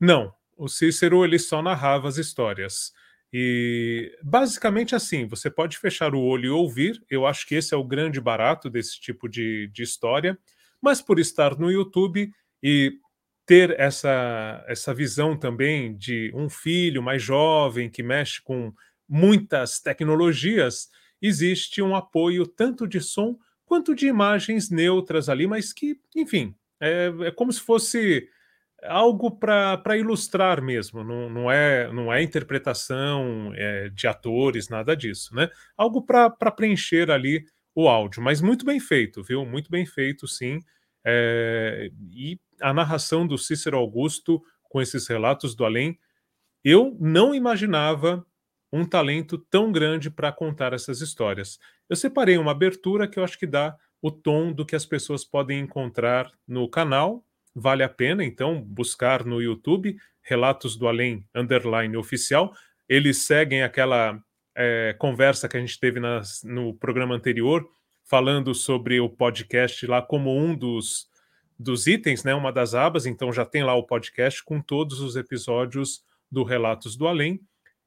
Não, 0.00 0.34
o 0.56 0.68
Cícero 0.68 1.24
ele 1.24 1.38
só 1.38 1.62
narrava 1.62 2.08
as 2.08 2.18
histórias. 2.18 2.92
E 3.32 4.14
basicamente 4.22 4.94
assim, 4.94 5.26
você 5.26 5.48
pode 5.48 5.78
fechar 5.78 6.14
o 6.14 6.20
olho 6.20 6.46
e 6.46 6.50
ouvir. 6.50 7.02
Eu 7.08 7.24
acho 7.24 7.46
que 7.46 7.54
esse 7.54 7.72
é 7.72 7.76
o 7.76 7.84
grande 7.84 8.20
barato 8.20 8.68
desse 8.68 9.00
tipo 9.00 9.28
de, 9.28 9.70
de 9.72 9.82
história. 9.82 10.36
Mas 10.80 11.00
por 11.00 11.20
estar 11.20 11.56
no 11.56 11.70
YouTube 11.70 12.30
e 12.60 12.98
ter 13.46 13.78
essa, 13.78 14.64
essa 14.68 14.92
visão 14.92 15.36
também 15.36 15.96
de 15.96 16.32
um 16.34 16.48
filho 16.48 17.02
mais 17.02 17.22
jovem 17.22 17.88
que 17.88 18.02
mexe 18.02 18.42
com 18.42 18.72
muitas 19.12 19.78
tecnologias, 19.78 20.88
existe 21.20 21.82
um 21.82 21.94
apoio 21.94 22.46
tanto 22.46 22.88
de 22.88 22.98
som 22.98 23.36
quanto 23.66 23.94
de 23.94 24.06
imagens 24.06 24.70
neutras 24.70 25.28
ali, 25.28 25.46
mas 25.46 25.70
que, 25.70 26.00
enfim, 26.16 26.54
é, 26.80 27.12
é 27.24 27.30
como 27.30 27.52
se 27.52 27.60
fosse 27.60 28.26
algo 28.84 29.30
para 29.30 29.96
ilustrar 29.98 30.62
mesmo, 30.62 31.04
não, 31.04 31.28
não, 31.28 31.52
é, 31.52 31.92
não 31.92 32.10
é 32.10 32.22
interpretação 32.22 33.52
é, 33.54 33.90
de 33.90 34.06
atores, 34.06 34.70
nada 34.70 34.96
disso, 34.96 35.34
né? 35.34 35.50
Algo 35.76 36.00
para 36.04 36.30
preencher 36.50 37.10
ali 37.10 37.44
o 37.74 37.88
áudio, 37.88 38.22
mas 38.22 38.40
muito 38.40 38.64
bem 38.64 38.80
feito, 38.80 39.22
viu? 39.22 39.44
Muito 39.44 39.70
bem 39.70 39.84
feito, 39.84 40.26
sim. 40.26 40.58
É, 41.04 41.90
e 42.10 42.40
a 42.62 42.72
narração 42.72 43.26
do 43.26 43.36
Cícero 43.36 43.76
Augusto 43.76 44.42
com 44.72 44.80
esses 44.80 45.06
relatos 45.06 45.54
do 45.54 45.66
além, 45.66 45.98
eu 46.64 46.96
não 46.98 47.34
imaginava 47.34 48.24
um 48.72 48.84
talento 48.84 49.36
tão 49.36 49.70
grande 49.70 50.10
para 50.10 50.32
contar 50.32 50.72
essas 50.72 51.00
histórias. 51.00 51.58
Eu 51.88 51.96
separei 51.96 52.38
uma 52.38 52.52
abertura 52.52 53.06
que 53.06 53.18
eu 53.18 53.24
acho 53.24 53.38
que 53.38 53.46
dá 53.46 53.76
o 54.00 54.10
tom 54.10 54.52
do 54.52 54.64
que 54.64 54.74
as 54.74 54.86
pessoas 54.86 55.24
podem 55.24 55.60
encontrar 55.60 56.32
no 56.48 56.68
canal. 56.68 57.24
Vale 57.54 57.82
a 57.82 57.88
pena, 57.88 58.24
então, 58.24 58.60
buscar 58.62 59.24
no 59.24 59.42
YouTube 59.42 59.96
Relatos 60.22 60.76
do 60.76 60.88
Além 60.88 61.24
Underline 61.34 61.96
Oficial. 61.96 62.54
Eles 62.88 63.18
seguem 63.18 63.62
aquela 63.62 64.18
é, 64.56 64.94
conversa 64.98 65.48
que 65.48 65.56
a 65.56 65.60
gente 65.60 65.78
teve 65.78 66.00
nas, 66.00 66.42
no 66.42 66.74
programa 66.74 67.14
anterior, 67.14 67.68
falando 68.04 68.54
sobre 68.54 69.00
o 69.00 69.08
podcast 69.08 69.86
lá 69.86 70.00
como 70.00 70.36
um 70.36 70.54
dos, 70.54 71.08
dos 71.58 71.86
itens, 71.86 72.24
né, 72.24 72.34
uma 72.34 72.52
das 72.52 72.74
abas. 72.74 73.06
Então 73.06 73.32
já 73.32 73.44
tem 73.44 73.62
lá 73.62 73.74
o 73.74 73.86
podcast 73.86 74.42
com 74.42 74.60
todos 74.60 75.00
os 75.00 75.14
episódios 75.14 76.02
do 76.30 76.42
Relatos 76.42 76.96
do 76.96 77.06
Além. 77.06 77.40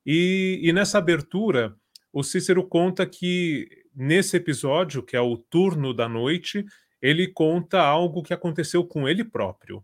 E, 0.05 0.59
e 0.62 0.71
nessa 0.71 0.97
abertura, 0.97 1.75
o 2.13 2.24
Cícero 2.24 2.65
conta 2.67 3.05
que 3.05 3.67
nesse 3.95 4.38
episódio, 4.38 5.01
que 5.01 5.15
é 5.15 5.21
o 5.21 5.38
turno 5.38 5.93
da 5.93 6.07
noite, 6.07 6.65
ele 7.01 7.27
conta 7.27 7.81
algo 7.81 8.24
que 8.24 8.33
aconteceu 8.33 8.85
com 8.85 9.07
ele 9.07 9.24
próprio. 9.24 9.83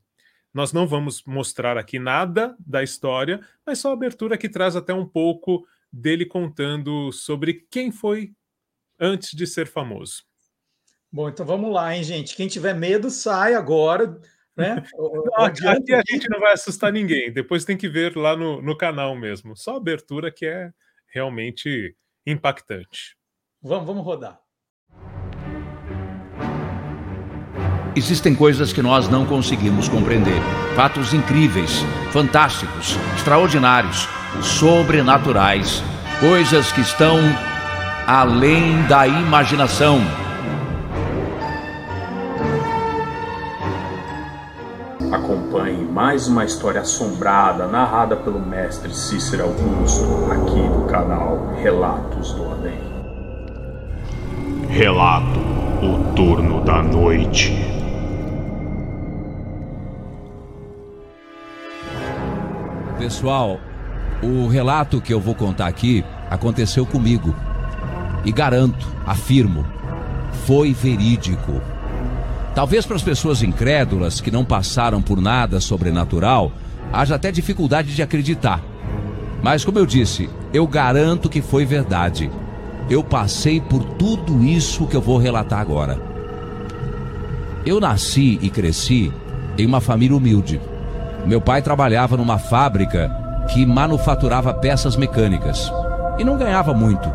Nós 0.54 0.74
não 0.74 0.86
vamos 0.86 1.24
mostrar 1.24 1.78
aqui 1.78 1.98
nada 1.98 2.56
da 2.60 2.84
história, 2.84 3.40
mas 3.66 3.80
só 3.80 3.90
a 3.90 3.94
abertura 3.94 4.38
que 4.38 4.50
traz 4.50 4.76
até 4.76 4.94
um 4.94 5.08
pouco 5.08 5.66
dele 5.92 6.26
contando 6.26 7.12
sobre 7.12 7.66
quem 7.70 7.92
foi 7.92 8.34
antes 9.00 9.32
de 9.32 9.48
ser 9.48 9.68
famoso. 9.68 10.24
Bom, 11.12 11.28
então 11.28 11.46
vamos 11.46 11.74
lá, 11.74 11.96
hein, 11.96 12.04
gente? 12.04 12.36
Quem 12.36 12.48
tiver 12.48 12.74
medo, 12.74 13.10
sai 13.10 13.54
agora. 13.54 14.20
Né? 14.56 14.84
aqui 15.38 15.94
a 15.94 16.02
gente 16.10 16.30
não 16.30 16.40
vai 16.40 16.54
assustar 16.54 16.92
ninguém. 16.92 17.32
Depois 17.32 17.66
tem 17.66 17.78
que 17.78 17.90
ver 17.90 18.16
lá 18.16 18.36
no, 18.36 18.62
no 18.62 18.78
canal 18.78 19.16
mesmo. 19.16 19.56
Só 19.56 19.76
a 19.76 19.78
abertura 19.78 20.32
que 20.32 20.46
é 20.46 20.72
realmente 21.14 21.96
impactante. 22.26 23.16
Vamos, 23.62 23.86
vamos 23.86 24.04
rodar. 24.04 24.40
Existem 27.94 28.34
coisas 28.34 28.72
que 28.72 28.82
nós 28.82 29.10
não 29.10 29.26
conseguimos 29.26 29.90
compreender. 29.90 30.40
Fatos 30.76 31.14
incríveis, 31.14 31.82
fantásticos, 32.14 32.96
extraordinários, 33.18 34.08
sobrenaturais. 34.42 35.84
Coisas 36.22 36.72
que 36.72 36.80
estão 36.80 37.20
além 38.08 38.82
da 38.88 39.06
imaginação. 39.06 40.00
Acompanhe 45.12 45.84
mais 45.84 46.28
uma 46.28 46.46
história 46.46 46.82
assombrada 46.82 47.68
narrada 47.68 48.16
pelo 48.16 48.40
mestre 48.40 48.94
Cícero 48.94 49.44
Augusto 49.44 50.32
aqui 50.32 50.62
no 50.62 50.86
canal 50.86 51.54
Relatos 51.62 52.34
do 52.34 52.46
Além. 52.46 52.80
Relato: 54.70 55.40
O 55.82 56.14
Turno 56.16 56.64
da 56.64 56.82
Noite. 56.82 57.54
Pessoal, 62.98 63.60
o 64.24 64.48
relato 64.48 65.02
que 65.02 65.14
eu 65.14 65.20
vou 65.20 65.36
contar 65.36 65.68
aqui 65.68 66.06
aconteceu 66.30 66.86
comigo. 66.86 67.36
E 68.24 68.32
garanto, 68.32 68.88
afirmo, 69.06 69.66
foi 70.46 70.74
verídico. 70.74 71.60
Talvez 72.54 72.86
para 72.86 72.98
as 72.98 73.02
pessoas 73.02 73.42
incrédulas 73.42 74.20
que 74.20 74.30
não 74.30 74.44
passaram 74.44 75.02
por 75.02 75.22
nada 75.22 75.62
sobrenatural, 75.62 76.52
haja 76.92 77.16
até 77.16 77.32
dificuldade 77.32 77.96
de 77.96 78.02
acreditar. 78.02 78.62
Mas, 79.42 79.64
como 79.64 79.80
eu 79.80 79.86
disse, 79.86 80.30
eu 80.54 80.68
garanto 80.68 81.30
que 81.30 81.42
foi 81.42 81.66
verdade. 81.66 82.30
Eu 82.90 83.04
passei 83.04 83.62
por 83.62 83.84
tudo 83.84 84.44
isso 84.44 84.86
que 84.86 84.96
eu 84.96 85.02
vou 85.02 85.18
relatar 85.18 85.60
agora. 85.60 85.98
Eu 87.66 87.80
nasci 87.80 88.38
e 88.42 88.50
cresci 88.50 89.14
em 89.58 89.66
uma 89.66 89.80
família 89.80 90.16
humilde. 90.16 90.60
Meu 91.26 91.40
pai 91.40 91.62
trabalhava 91.62 92.18
numa 92.18 92.38
fábrica 92.38 93.10
que 93.54 93.66
manufaturava 93.66 94.54
peças 94.54 94.96
mecânicas 94.96 95.72
e 96.20 96.24
não 96.24 96.38
ganhava 96.38 96.74
muito. 96.74 97.12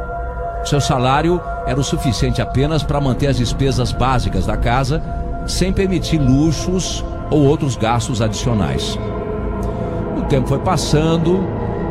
Seu 0.65 0.81
salário 0.81 1.41
era 1.67 1.79
o 1.79 1.85
suficiente 1.85 2.41
apenas 2.41 2.83
para 2.83 3.01
manter 3.01 3.27
as 3.27 3.37
despesas 3.37 3.93
básicas 3.93 4.47
da 4.47 4.57
casa 4.57 5.03
sem 5.47 5.73
permitir 5.73 6.19
luxos 6.19 7.05
ou 7.31 7.45
outros 7.45 7.77
gastos 7.77 8.21
adicionais. 8.21 8.99
O 10.19 10.23
tempo 10.23 10.49
foi 10.49 10.59
passando, 10.59 11.47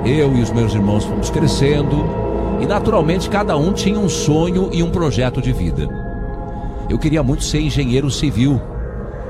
eu 0.06 0.36
e 0.36 0.42
os 0.42 0.52
meus 0.52 0.74
irmãos 0.74 1.06
fomos 1.06 1.30
crescendo 1.30 2.06
e, 2.60 2.66
naturalmente, 2.66 3.30
cada 3.30 3.58
um 3.58 3.74
tinha 3.74 4.00
um 4.00 4.10
sonho 4.10 4.70
e 4.72 4.84
um 4.84 4.90
projeto 4.90 5.42
de 5.42 5.52
vida. 5.52 5.88
Eu 6.90 6.98
queria 6.98 7.24
muito 7.24 7.44
ser 7.44 7.62
engenheiro 7.62 8.12
civil, 8.12 8.62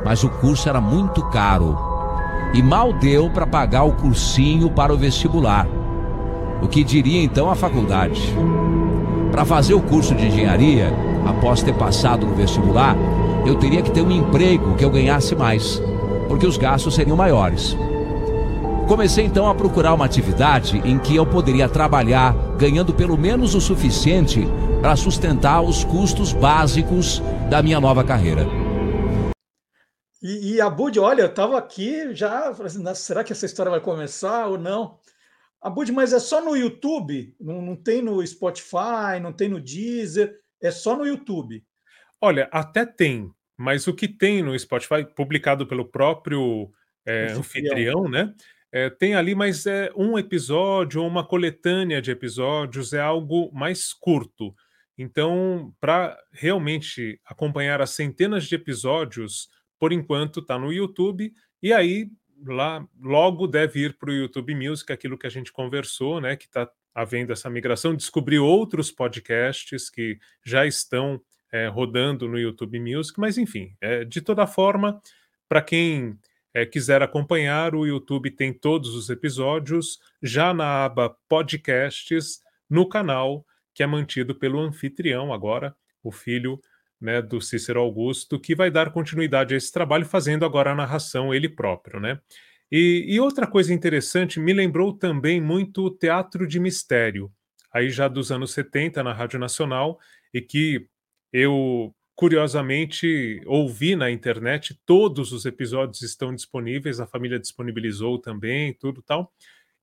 mas 0.03 0.23
o 0.23 0.29
curso 0.29 0.67
era 0.67 0.81
muito 0.81 1.23
caro 1.29 1.77
e 2.53 2.61
mal 2.61 2.93
deu 2.93 3.29
para 3.29 3.45
pagar 3.45 3.83
o 3.83 3.93
cursinho 3.93 4.69
para 4.69 4.93
o 4.93 4.97
vestibular. 4.97 5.67
O 6.61 6.67
que 6.67 6.83
diria 6.83 7.21
então 7.21 7.49
a 7.49 7.55
faculdade? 7.55 8.21
Para 9.31 9.43
fazer 9.43 9.73
o 9.73 9.81
curso 9.81 10.15
de 10.15 10.25
engenharia, 10.25 10.93
após 11.25 11.61
ter 11.61 11.73
passado 11.73 12.25
no 12.25 12.33
vestibular, 12.33 12.95
eu 13.45 13.55
teria 13.55 13.81
que 13.81 13.91
ter 13.91 14.01
um 14.01 14.11
emprego 14.11 14.75
que 14.75 14.83
eu 14.83 14.89
ganhasse 14.89 15.35
mais, 15.35 15.79
porque 16.27 16.47
os 16.47 16.57
gastos 16.57 16.95
seriam 16.95 17.15
maiores. 17.15 17.75
Comecei 18.87 19.25
então 19.25 19.49
a 19.49 19.55
procurar 19.55 19.93
uma 19.93 20.05
atividade 20.05 20.77
em 20.85 20.97
que 20.99 21.15
eu 21.15 21.25
poderia 21.25 21.69
trabalhar 21.69 22.35
ganhando 22.57 22.93
pelo 22.93 23.17
menos 23.17 23.55
o 23.55 23.61
suficiente 23.61 24.41
para 24.79 24.95
sustentar 24.95 25.61
os 25.61 25.83
custos 25.83 26.33
básicos 26.33 27.19
da 27.49 27.61
minha 27.63 27.79
nova 27.79 28.03
carreira. 28.03 28.45
E, 30.21 30.53
e 30.53 30.61
a 30.61 30.69
Bud, 30.69 30.99
olha, 30.99 31.21
eu 31.21 31.27
estava 31.27 31.57
aqui 31.57 32.15
já, 32.15 32.49
assim, 32.49 32.83
será 32.95 33.23
que 33.23 33.31
essa 33.31 33.45
história 33.45 33.69
vai 33.69 33.79
começar 33.79 34.47
ou 34.47 34.57
não? 34.57 34.97
A 35.61 35.69
Bud, 35.69 35.91
mas 35.91 36.13
é 36.13 36.19
só 36.19 36.43
no 36.43 36.55
YouTube? 36.55 37.35
Não, 37.39 37.61
não 37.61 37.75
tem 37.75 38.01
no 38.01 38.25
Spotify, 38.25 39.19
não 39.21 39.33
tem 39.33 39.49
no 39.49 39.59
Deezer, 39.59 40.35
é 40.61 40.71
só 40.71 40.95
no 40.95 41.05
YouTube. 41.05 41.63
Olha, 42.21 42.47
até 42.51 42.85
tem, 42.85 43.31
mas 43.57 43.87
o 43.87 43.93
que 43.93 44.07
tem 44.07 44.41
no 44.41 44.57
Spotify, 44.57 45.05
publicado 45.15 45.65
pelo 45.65 45.85
próprio 45.85 46.71
é, 47.05 47.31
anfitrião, 47.31 48.09
né? 48.09 48.33
É, 48.71 48.89
tem 48.89 49.15
ali, 49.15 49.33
mas 49.33 49.65
é 49.65 49.89
um 49.95 50.19
episódio 50.19 51.01
ou 51.01 51.07
uma 51.07 51.25
coletânea 51.25 52.01
de 52.01 52.11
episódios, 52.11 52.91
é 52.91 52.99
algo 52.99 53.49
mais 53.53 53.93
curto. 53.93 54.53
Então, 54.97 55.73
para 55.79 56.17
realmente 56.31 57.19
acompanhar 57.25 57.81
as 57.81 57.91
centenas 57.91 58.45
de 58.45 58.55
episódios, 58.55 59.49
por 59.79 59.93
enquanto 59.93 60.39
está 60.39 60.57
no 60.57 60.73
YouTube, 60.73 61.33
e 61.61 61.71
aí 61.71 62.09
lá 62.45 62.85
logo 62.99 63.47
deve 63.47 63.85
ir 63.85 63.97
para 63.97 64.09
o 64.09 64.13
YouTube 64.13 64.55
Music, 64.55 64.91
aquilo 64.91 65.17
que 65.17 65.27
a 65.27 65.31
gente 65.31 65.53
conversou, 65.53 66.19
né? 66.19 66.35
Que 66.35 66.45
está 66.45 66.69
havendo 66.93 67.33
essa 67.33 67.49
migração, 67.49 67.95
descobrir 67.95 68.39
outros 68.39 68.91
podcasts 68.91 69.89
que 69.89 70.17
já 70.45 70.65
estão 70.65 71.21
é, 71.55 71.67
rodando 71.67 72.27
no 72.27 72.37
YouTube 72.37 72.77
Music, 72.81 73.17
mas 73.17 73.37
enfim, 73.37 73.73
é, 73.79 74.03
de 74.03 74.19
toda 74.19 74.45
forma, 74.45 75.01
para 75.47 75.61
quem 75.61 76.19
é, 76.53 76.65
quiser 76.65 77.01
acompanhar, 77.01 77.73
o 77.73 77.85
YouTube 77.85 78.29
tem 78.29 78.51
todos 78.51 78.93
os 78.93 79.09
episódios 79.09 79.97
já 80.21 80.53
na 80.53 80.83
aba 80.83 81.15
Podcasts 81.29 82.41
no 82.69 82.89
canal 82.89 83.45
que 83.73 83.81
é 83.81 83.87
mantido 83.87 84.35
pelo 84.35 84.59
anfitrião 84.59 85.33
agora, 85.33 85.73
o 86.03 86.11
filho 86.11 86.59
né, 86.99 87.21
do 87.21 87.39
Cícero 87.39 87.79
Augusto, 87.79 88.37
que 88.37 88.53
vai 88.53 88.69
dar 88.69 88.91
continuidade 88.91 89.53
a 89.53 89.57
esse 89.57 89.71
trabalho, 89.71 90.05
fazendo 90.05 90.43
agora 90.43 90.71
a 90.71 90.75
narração 90.75 91.33
ele 91.33 91.47
próprio, 91.47 92.01
né? 92.01 92.19
E, 92.69 93.05
e 93.07 93.19
outra 93.19 93.47
coisa 93.47 93.73
interessante, 93.73 94.39
me 94.39 94.51
lembrou 94.53 94.91
também 94.91 95.39
muito 95.39 95.85
o 95.85 95.91
teatro 95.91 96.47
de 96.47 96.59
mistério, 96.59 97.31
aí 97.73 97.89
já 97.89 98.07
dos 98.07 98.31
anos 98.31 98.51
70 98.53 99.03
na 99.03 99.13
Rádio 99.13 99.39
Nacional, 99.39 99.99
e 100.33 100.41
que 100.41 100.87
eu, 101.37 101.93
curiosamente, 102.15 103.41
ouvi 103.45 103.93
na 103.93 104.09
internet, 104.09 104.79
todos 104.85 105.33
os 105.33 105.45
episódios 105.45 106.01
estão 106.01 106.33
disponíveis, 106.33 107.01
a 107.01 107.05
família 107.05 107.37
disponibilizou 107.37 108.17
também, 108.17 108.73
tudo 108.73 109.01
tal. 109.01 109.33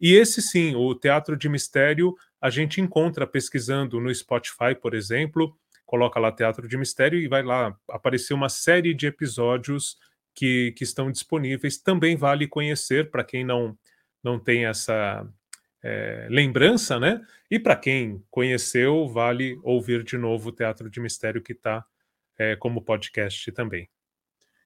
E 0.01 0.15
esse 0.15 0.41
sim, 0.41 0.75
o 0.75 0.95
Teatro 0.95 1.37
de 1.37 1.51
Mistério, 1.51 2.15
a 2.41 2.49
gente 2.49 2.81
encontra 2.81 3.27
pesquisando 3.27 4.01
no 4.01 4.13
Spotify, 4.15 4.75
por 4.81 4.95
exemplo, 4.95 5.55
coloca 5.85 6.19
lá 6.19 6.33
Teatro 6.33 6.67
de 6.67 6.79
Mistério 6.79 7.19
e 7.19 7.29
vai 7.29 7.43
lá 7.43 7.77
aparecer 7.91 8.33
uma 8.33 8.49
série 8.49 8.95
de 8.95 9.07
episódios 9.07 9.99
que, 10.35 10.73
que 10.73 10.85
estão 10.85 11.13
disponíveis. 11.13 11.77
Também 11.77 12.17
vale 12.17 12.49
conhecer 12.49 13.11
para 13.11 13.23
quem 13.23 13.45
não, 13.45 13.77
não 14.25 14.39
tem 14.39 14.65
essa 14.65 15.29
é, 15.83 16.27
lembrança, 16.31 16.99
né? 16.99 17.21
E 17.51 17.59
para 17.59 17.77
quem 17.77 18.23
conheceu, 18.31 19.09
vale 19.09 19.59
ouvir 19.63 20.05
de 20.05 20.17
novo 20.17 20.49
o 20.51 20.53
Teatro 20.53 20.89
de 20.89 21.01
Mistério 21.01 21.43
que 21.43 21.53
está 21.53 21.85
é, 22.39 22.57
como 22.57 22.83
podcast 22.83 23.51
também. 23.53 23.89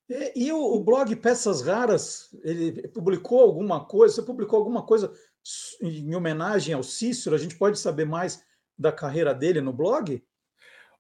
E, 0.09 0.46
e 0.46 0.52
o, 0.52 0.59
o, 0.59 0.85
blog 0.85 1.14
Peças 1.16 1.62
Raras, 1.62 2.29
ele 2.44 2.87
publicou 2.88 3.40
alguma 3.40 3.85
coisa? 3.85 4.14
Você 4.14 4.22
publicou 4.22 4.59
alguma 4.59 4.83
coisa 4.83 5.12
em 5.81 6.14
homenagem 6.14 6.74
ao 6.74 6.83
Cícero? 6.83 7.35
A 7.35 7.38
gente 7.38 7.57
pode 7.57 7.79
saber 7.79 8.05
mais 8.05 8.44
da 8.79 8.92
carreira 8.92 9.35
dele 9.35 9.61
no 9.61 9.72
blog? 9.72 10.22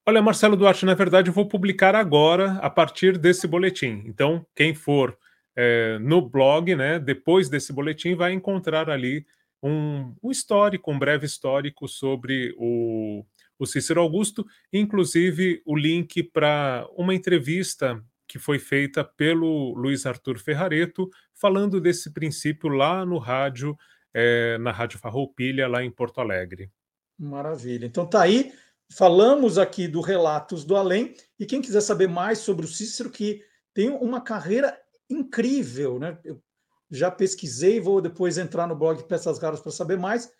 Olha, 0.08 0.22
Marcelo 0.22 0.56
Duarte, 0.56 0.86
na 0.86 0.94
verdade, 0.94 1.30
eu 1.30 1.34
vou 1.34 1.48
publicar 1.48 1.94
agora 1.94 2.52
a 2.62 2.70
partir 2.70 3.18
desse 3.18 3.46
boletim. 3.46 4.02
Então, 4.06 4.46
quem 4.54 4.72
for 4.72 5.16
é, 5.54 5.98
no 5.98 6.22
blog, 6.22 6.74
né, 6.76 6.98
depois 6.98 7.48
desse 7.48 7.72
boletim, 7.72 8.14
vai 8.14 8.32
encontrar 8.32 8.88
ali 8.88 9.26
um, 9.62 10.14
um 10.22 10.30
histórico, 10.30 10.90
um 10.90 10.98
breve 10.98 11.26
histórico 11.26 11.88
sobre 11.88 12.54
o, 12.58 13.24
o 13.58 13.66
Cícero 13.66 14.00
Augusto, 14.00 14.46
inclusive 14.72 15.62
o 15.64 15.76
link 15.76 16.22
para 16.22 16.86
uma 16.96 17.14
entrevista 17.14 18.02
que 18.28 18.38
foi 18.38 18.58
feita 18.58 19.04
pelo 19.04 19.72
Luiz 19.74 20.04
Arthur 20.04 20.38
Ferrareto, 20.38 21.08
falando 21.34 21.80
desse 21.80 22.12
princípio 22.12 22.68
lá 22.68 23.06
no 23.06 23.18
rádio, 23.18 23.76
é, 24.12 24.58
na 24.58 24.72
Rádio 24.72 24.98
Farroupilha, 24.98 25.68
lá 25.68 25.84
em 25.84 25.90
Porto 25.90 26.20
Alegre. 26.20 26.70
Maravilha. 27.18 27.86
Então 27.86 28.04
tá 28.04 28.22
aí, 28.22 28.52
falamos 28.90 29.58
aqui 29.58 29.86
do 29.86 30.00
Relatos 30.00 30.64
do 30.64 30.76
Além, 30.76 31.14
e 31.38 31.46
quem 31.46 31.62
quiser 31.62 31.80
saber 31.80 32.08
mais 32.08 32.38
sobre 32.38 32.64
o 32.64 32.68
Cícero, 32.68 33.10
que 33.10 33.42
tem 33.72 33.90
uma 33.90 34.20
carreira 34.20 34.76
incrível, 35.08 35.98
né? 35.98 36.18
Eu 36.24 36.42
já 36.90 37.10
pesquisei, 37.10 37.80
vou 37.80 38.00
depois 38.00 38.38
entrar 38.38 38.66
no 38.66 38.76
blog 38.76 39.02
Peças 39.04 39.38
Raras 39.38 39.60
para 39.60 39.72
saber 39.72 39.98
mais. 39.98 40.30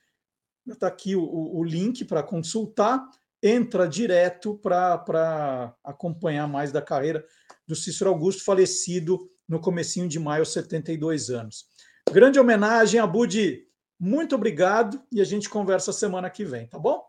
Está 0.67 0.87
aqui 0.87 1.15
o, 1.15 1.23
o 1.23 1.65
link 1.65 2.05
para 2.05 2.23
consultar. 2.23 3.09
Entra 3.43 3.87
direto 3.87 4.57
para 4.59 5.75
acompanhar 5.85 6.49
mais 6.49 6.73
da 6.73 6.83
carreira 6.83 7.25
do 7.67 7.77
Cícero 7.77 8.11
Augusto, 8.11 8.45
falecido 8.45 9.31
no 9.49 9.61
comecinho 9.61 10.09
de 10.09 10.19
maio, 10.19 10.43
aos 10.43 10.53
72 10.53 11.31
anos. 11.31 11.67
Grande 12.11 12.41
homenagem 12.41 13.01
a 13.01 13.07
Budi. 13.07 13.67
Muito 13.99 14.35
obrigado 14.35 15.03
e 15.11 15.21
a 15.21 15.25
gente 15.25 15.49
conversa 15.49 15.93
semana 15.93 16.29
que 16.29 16.45
vem, 16.45 16.67
tá 16.69 16.79
bom? 16.79 17.03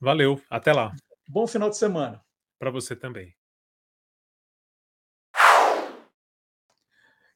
Valeu, 0.00 0.40
até 0.50 0.72
lá. 0.72 0.92
Bom 1.28 1.46
final 1.46 1.70
de 1.70 1.76
semana. 1.76 2.22
Para 2.58 2.70
você 2.70 2.94
também. 2.96 3.34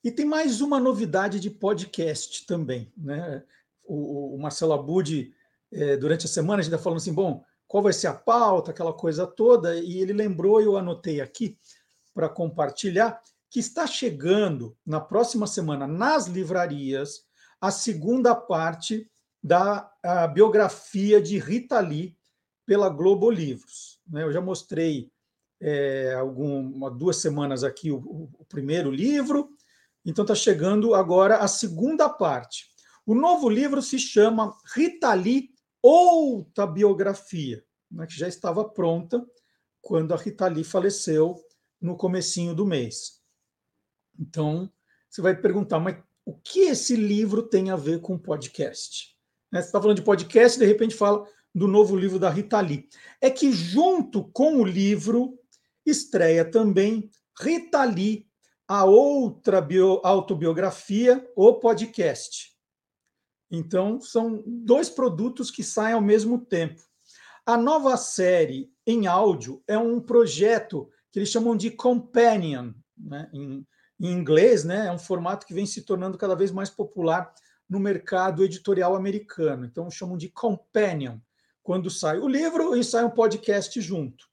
E 0.09 0.11
tem 0.11 0.25
mais 0.25 0.63
uma 0.63 0.81
novidade 0.81 1.39
de 1.39 1.51
podcast 1.51 2.47
também. 2.47 2.91
Né? 2.97 3.43
O, 3.85 4.37
o 4.37 4.39
Marcelo 4.39 4.73
Abud, 4.73 5.35
é, 5.71 5.99
durante 5.99 6.25
a 6.25 6.29
semana, 6.31 6.61
a 6.61 6.63
gente 6.63 6.73
está 6.73 6.83
falando 6.83 6.97
assim: 6.97 7.13
bom, 7.13 7.45
qual 7.67 7.83
vai 7.83 7.93
ser 7.93 8.07
a 8.07 8.15
pauta, 8.15 8.71
aquela 8.71 8.95
coisa 8.95 9.27
toda, 9.27 9.79
e 9.79 9.99
ele 9.99 10.15
lembrou, 10.15 10.63
eu 10.63 10.79
anotei 10.79 11.21
aqui 11.21 11.59
para 12.15 12.27
compartilhar, 12.27 13.21
que 13.51 13.61
está 13.61 13.87
chegando 13.87 14.75
na 14.85 14.99
próxima 14.99 15.47
semana 15.47 15.87
nas 15.87 16.27
livrarias 16.27 17.27
a 17.61 17.71
segunda 17.71 18.35
parte 18.35 19.11
da 19.43 19.93
biografia 20.33 21.21
de 21.21 21.39
Rita 21.39 21.81
Lee 21.81 22.17
pela 22.65 22.89
Globo 22.89 23.31
Livros. 23.31 24.01
Né? 24.09 24.23
Eu 24.23 24.33
já 24.33 24.41
mostrei 24.41 25.11
é, 25.61 26.15
algumas 26.15 26.97
duas 26.97 27.19
semanas 27.19 27.63
aqui 27.63 27.91
o, 27.91 27.99
o 28.39 28.45
primeiro 28.49 28.91
livro, 28.91 29.51
então 30.05 30.23
está 30.25 30.35
chegando 30.35 30.95
agora 30.95 31.39
a 31.39 31.49
segunda 31.49 32.09
parte. 32.09 32.67
O 33.07 33.15
novo 33.15 33.49
livro 33.49 33.81
se 33.81 33.99
chama 33.99 34.55
Rita 34.75 35.13
Lee, 35.15 35.51
outra 35.83 36.67
biografia, 36.67 37.65
né, 37.91 38.07
que 38.07 38.19
já 38.19 38.29
estava 38.29 38.69
pronta 38.69 39.25
quando 39.81 40.13
a 40.13 40.17
Rita 40.17 40.47
Lee 40.47 40.65
faleceu 40.65 41.37
no 41.81 41.97
comecinho 41.97 42.55
do 42.55 42.67
mês. 42.67 43.23
Então, 44.19 44.71
você 45.09 45.23
vai 45.23 45.35
perguntar, 45.35 45.79
mas 45.79 45.97
o 46.25 46.37
que 46.37 46.61
esse 46.61 46.97
livro 46.97 47.43
tem 47.43 47.71
a 47.71 47.77
ver 47.77 48.01
com 48.01 48.19
podcast? 48.19 49.17
Né, 49.51 49.63
você 49.63 49.69
está 49.69 49.81
falando 49.81 49.97
de 49.97 50.03
podcast, 50.03 50.59
de 50.59 50.67
repente 50.67 50.95
fala 50.95 51.27
do 51.55 51.67
novo 51.67 51.97
livro 51.97 52.19
da 52.19 52.29
Rita 52.29 52.61
Lee. 52.61 52.89
É 53.21 53.31
que 53.31 53.51
junto 53.53 54.25
com 54.33 54.57
o 54.57 54.65
livro 54.65 55.39
estreia 55.87 56.45
também 56.45 57.11
Rita 57.41 57.85
Lee, 57.85 58.28
a 58.69 58.85
outra 58.85 59.63
bio, 59.63 59.99
autobiografia, 60.05 61.27
o 61.35 61.55
podcast. 61.55 62.53
Então, 63.51 63.99
são 63.99 64.45
dois 64.47 64.91
produtos 64.91 65.51
que 65.51 65.65
saem 65.65 65.95
ao 65.95 66.03
mesmo 66.03 66.39
tempo. 66.39 66.83
A 67.47 67.57
nova 67.57 67.97
série 67.97 68.71
em 68.87 69.07
áudio 69.07 69.63
é 69.67 69.79
um 69.79 69.99
projeto 69.99 70.91
que 71.11 71.19
eles 71.19 71.31
chamam 71.31 71.57
de 71.57 71.71
Companion, 71.71 72.75
né? 72.95 73.31
em, 73.33 73.67
em 73.99 74.13
inglês, 74.13 74.65
né? 74.65 74.89
é 74.89 74.93
um 74.93 74.99
formato 74.99 75.47
que 75.47 75.55
vem 75.55 75.65
se 75.65 75.81
tornando 75.81 76.19
cada 76.19 76.37
vez 76.37 76.51
mais 76.51 76.69
popular 76.69 77.33
no 77.67 77.81
mercado 77.81 78.45
editorial 78.45 78.95
americano. 78.95 79.65
Então, 79.65 79.91
chamam 79.91 80.19
de 80.19 80.29
Companion, 80.29 81.17
quando 81.63 81.89
sai 81.89 82.19
o 82.19 82.29
livro 82.29 82.77
e 82.77 82.85
sai 82.85 83.03
um 83.03 83.11
podcast 83.11 83.81
junto. 83.81 84.29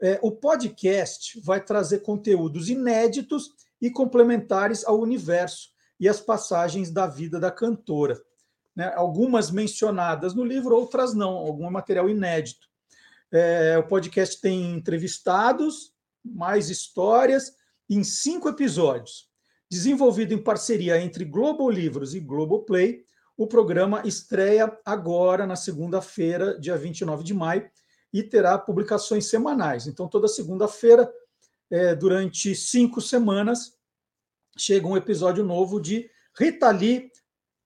É, 0.00 0.20
o 0.22 0.30
podcast 0.30 1.40
vai 1.40 1.60
trazer 1.60 2.00
conteúdos 2.00 2.68
inéditos 2.68 3.63
e 3.84 3.90
complementares 3.90 4.82
ao 4.82 4.98
universo 4.98 5.68
e 6.00 6.08
às 6.08 6.18
passagens 6.18 6.90
da 6.90 7.06
vida 7.06 7.38
da 7.38 7.50
cantora. 7.50 8.18
Né? 8.74 8.90
Algumas 8.96 9.50
mencionadas 9.50 10.32
no 10.32 10.42
livro, 10.42 10.74
outras 10.74 11.12
não, 11.12 11.36
algum 11.36 11.70
material 11.70 12.08
inédito. 12.08 12.66
É, 13.30 13.76
o 13.76 13.86
podcast 13.86 14.40
tem 14.40 14.72
entrevistados, 14.72 15.92
mais 16.24 16.70
histórias, 16.70 17.56
em 17.90 18.02
cinco 18.02 18.48
episódios. 18.48 19.28
Desenvolvido 19.70 20.32
em 20.32 20.42
parceria 20.42 20.98
entre 20.98 21.22
Globo 21.26 21.68
Livros 21.68 22.14
e 22.14 22.20
Globoplay, 22.20 23.04
o 23.36 23.46
programa 23.46 24.00
estreia 24.06 24.78
agora, 24.82 25.46
na 25.46 25.56
segunda-feira, 25.56 26.58
dia 26.58 26.78
29 26.78 27.22
de 27.22 27.34
maio, 27.34 27.68
e 28.10 28.22
terá 28.22 28.56
publicações 28.56 29.26
semanais. 29.26 29.86
Então, 29.86 30.08
toda 30.08 30.26
segunda-feira, 30.26 31.12
é, 31.70 31.94
durante 31.94 32.54
cinco 32.54 33.02
semanas, 33.02 33.73
chega 34.56 34.86
um 34.86 34.96
episódio 34.96 35.44
novo 35.44 35.80
de 35.80 36.10
Rita 36.38 36.70
Lee, 36.70 37.10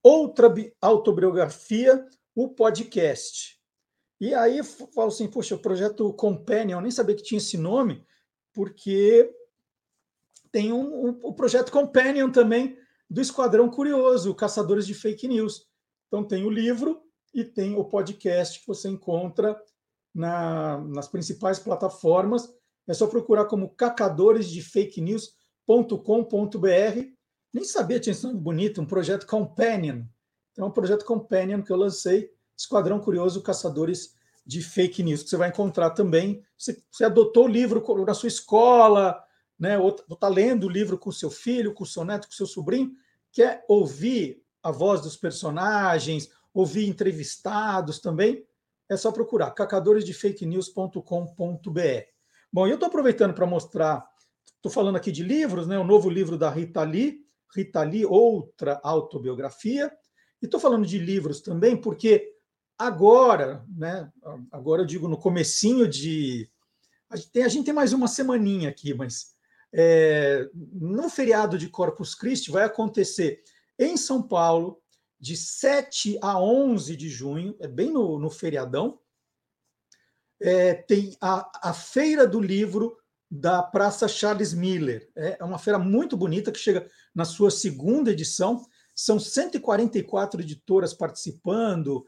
outra 0.03 0.53
autobiografia, 0.81 2.07
o 2.35 2.49
podcast. 2.49 3.59
E 4.21 4.35
aí 4.35 4.59
eu 4.59 4.65
falo 4.65 5.09
assim, 5.09 5.29
poxa, 5.29 5.55
o 5.55 5.61
projeto 5.61 6.13
Companion, 6.15 6.79
eu 6.79 6.83
nem 6.83 6.91
sabia 6.91 7.15
que 7.15 7.23
tinha 7.23 7.39
esse 7.39 7.57
nome, 7.57 8.05
porque 8.53 9.33
tem 10.51 10.73
um, 10.73 11.09
um, 11.09 11.19
o 11.23 11.33
projeto 11.33 11.71
Companion 11.71 12.31
também 12.31 12.77
do 13.09 13.21
Esquadrão 13.21 13.71
Curioso, 13.71 14.35
Caçadores 14.35 14.87
de 14.87 14.95
Fake 14.95 15.29
News. 15.29 15.67
Então 16.07 16.25
tem 16.25 16.45
o 16.45 16.51
livro 16.51 17.03
e 17.33 17.45
tem 17.45 17.77
o 17.77 17.85
podcast 17.85 18.61
que 18.61 18.67
você 18.67 18.89
encontra 18.89 19.61
na, 20.15 20.79
nas 20.79 21.07
principais 21.07 21.59
plataformas. 21.59 22.53
É 22.87 22.95
só 22.95 23.07
procurar 23.07 23.45
como 23.45 23.75
cacadores 23.75 24.51
de 24.51 24.63
fake 24.63 25.01
news.com.br. 25.69 27.11
Nem 27.53 27.65
sabia 27.65 28.01
tinha 28.01 28.15
sido 28.15 28.35
bonito, 28.35 28.81
um 28.81 28.87
projeto 28.87 29.27
Companion. 29.27 30.05
Então, 30.53 30.67
é 30.67 30.69
um 30.69 30.73
projeto 30.73 31.05
Companion 31.05 31.63
que 31.63 31.71
eu 31.71 31.77
lancei, 31.77 32.31
Esquadrão 32.57 32.99
Curioso 32.99 33.43
Caçadores 33.43 34.17
de 34.45 34.63
Fake 34.63 35.03
News, 35.03 35.23
que 35.23 35.31
você 35.31 35.37
vai 35.37 35.51
encontrar 35.51 35.91
também. 35.91 36.43
Você, 36.57 36.83
você 36.91 37.05
adotou 37.05 37.45
o 37.45 37.49
livro 37.49 37.85
na 38.05 38.15
sua 38.15 38.29
escola, 38.29 39.23
né? 39.59 39.79
ou 39.79 39.95
está 40.11 40.29
lendo 40.29 40.65
o 40.65 40.71
livro 40.71 40.97
com 40.97 41.13
seu 41.13 41.31
filho, 41.31 41.75
com 41.75 41.85
seu 41.85 42.05
neto, 42.05 42.29
com 42.29 42.33
seu 42.33 42.47
sobrinho, 42.47 42.93
quer 43.33 43.65
ouvir 43.69 44.43
a 44.63 44.71
voz 44.71 45.01
dos 45.01 45.17
personagens, 45.17 46.31
ouvir 46.53 46.89
entrevistados 46.89 47.99
também, 47.99 48.47
é 48.89 48.97
só 48.97 49.11
procurar 49.13 49.51
cacadoresdefakenews.com.br. 49.51 52.19
Bom, 52.51 52.67
eu 52.67 52.75
estou 52.75 52.89
aproveitando 52.89 53.35
para 53.35 53.47
mostrar, 53.47 54.09
estou 54.59 54.71
falando 54.71 54.97
aqui 54.97 55.11
de 55.11 55.23
livros, 55.23 55.67
né? 55.67 55.79
O 55.79 55.85
novo 55.85 56.11
livro 56.11 56.37
da 56.37 56.51
Rita 56.51 56.83
Lee, 56.83 57.25
Rita 57.55 57.83
Lee, 57.83 58.05
outra 58.05 58.81
autobiografia, 58.83 59.91
e 60.43 60.45
estou 60.45 60.61
falando 60.61 60.87
de 60.87 60.99
livros 60.99 61.41
também 61.41 61.77
porque 61.77 62.35
agora, 62.77 63.65
né? 63.69 64.11
Agora 64.53 64.83
eu 64.83 64.87
digo 64.87 65.09
no 65.09 65.17
comecinho 65.17 65.89
de 65.89 66.49
a 67.11 67.17
gente 67.17 67.31
tem, 67.31 67.43
a 67.43 67.49
gente 67.49 67.65
tem 67.65 67.75
mais 67.75 67.93
uma 67.93 68.07
semaninha 68.07 68.69
aqui, 68.69 68.93
mas 68.93 69.35
é, 69.73 70.49
no 70.55 71.09
feriado 71.09 71.57
de 71.57 71.69
Corpus 71.69 72.15
Christi 72.15 72.51
vai 72.51 72.65
acontecer 72.65 73.43
em 73.79 73.97
São 73.97 74.23
Paulo 74.23 74.81
de 75.19 75.37
7 75.37 76.19
a 76.21 76.39
11 76.39 76.97
de 76.97 77.09
junho, 77.09 77.57
é 77.61 77.67
bem 77.67 77.91
no, 77.91 78.19
no 78.19 78.31
feriadão, 78.31 79.01
é, 80.41 80.75
tem 80.75 81.17
a, 81.21 81.71
a 81.71 81.73
Feira 81.73 82.27
do 82.27 82.41
Livro 82.41 82.97
da 83.31 83.63
Praça 83.63 84.09
Charles 84.09 84.55
Miller. 84.55 85.09
É, 85.17 85.37
é 85.41 85.45
uma 85.45 85.59
feira 85.59 85.79
muito 85.79 86.17
bonita 86.17 86.53
que 86.53 86.59
chega 86.59 86.87
na 87.15 87.25
sua 87.25 87.51
segunda 87.51 88.11
edição. 88.11 88.65
São 88.95 89.19
144 89.19 90.41
editoras 90.41 90.93
participando, 90.93 92.07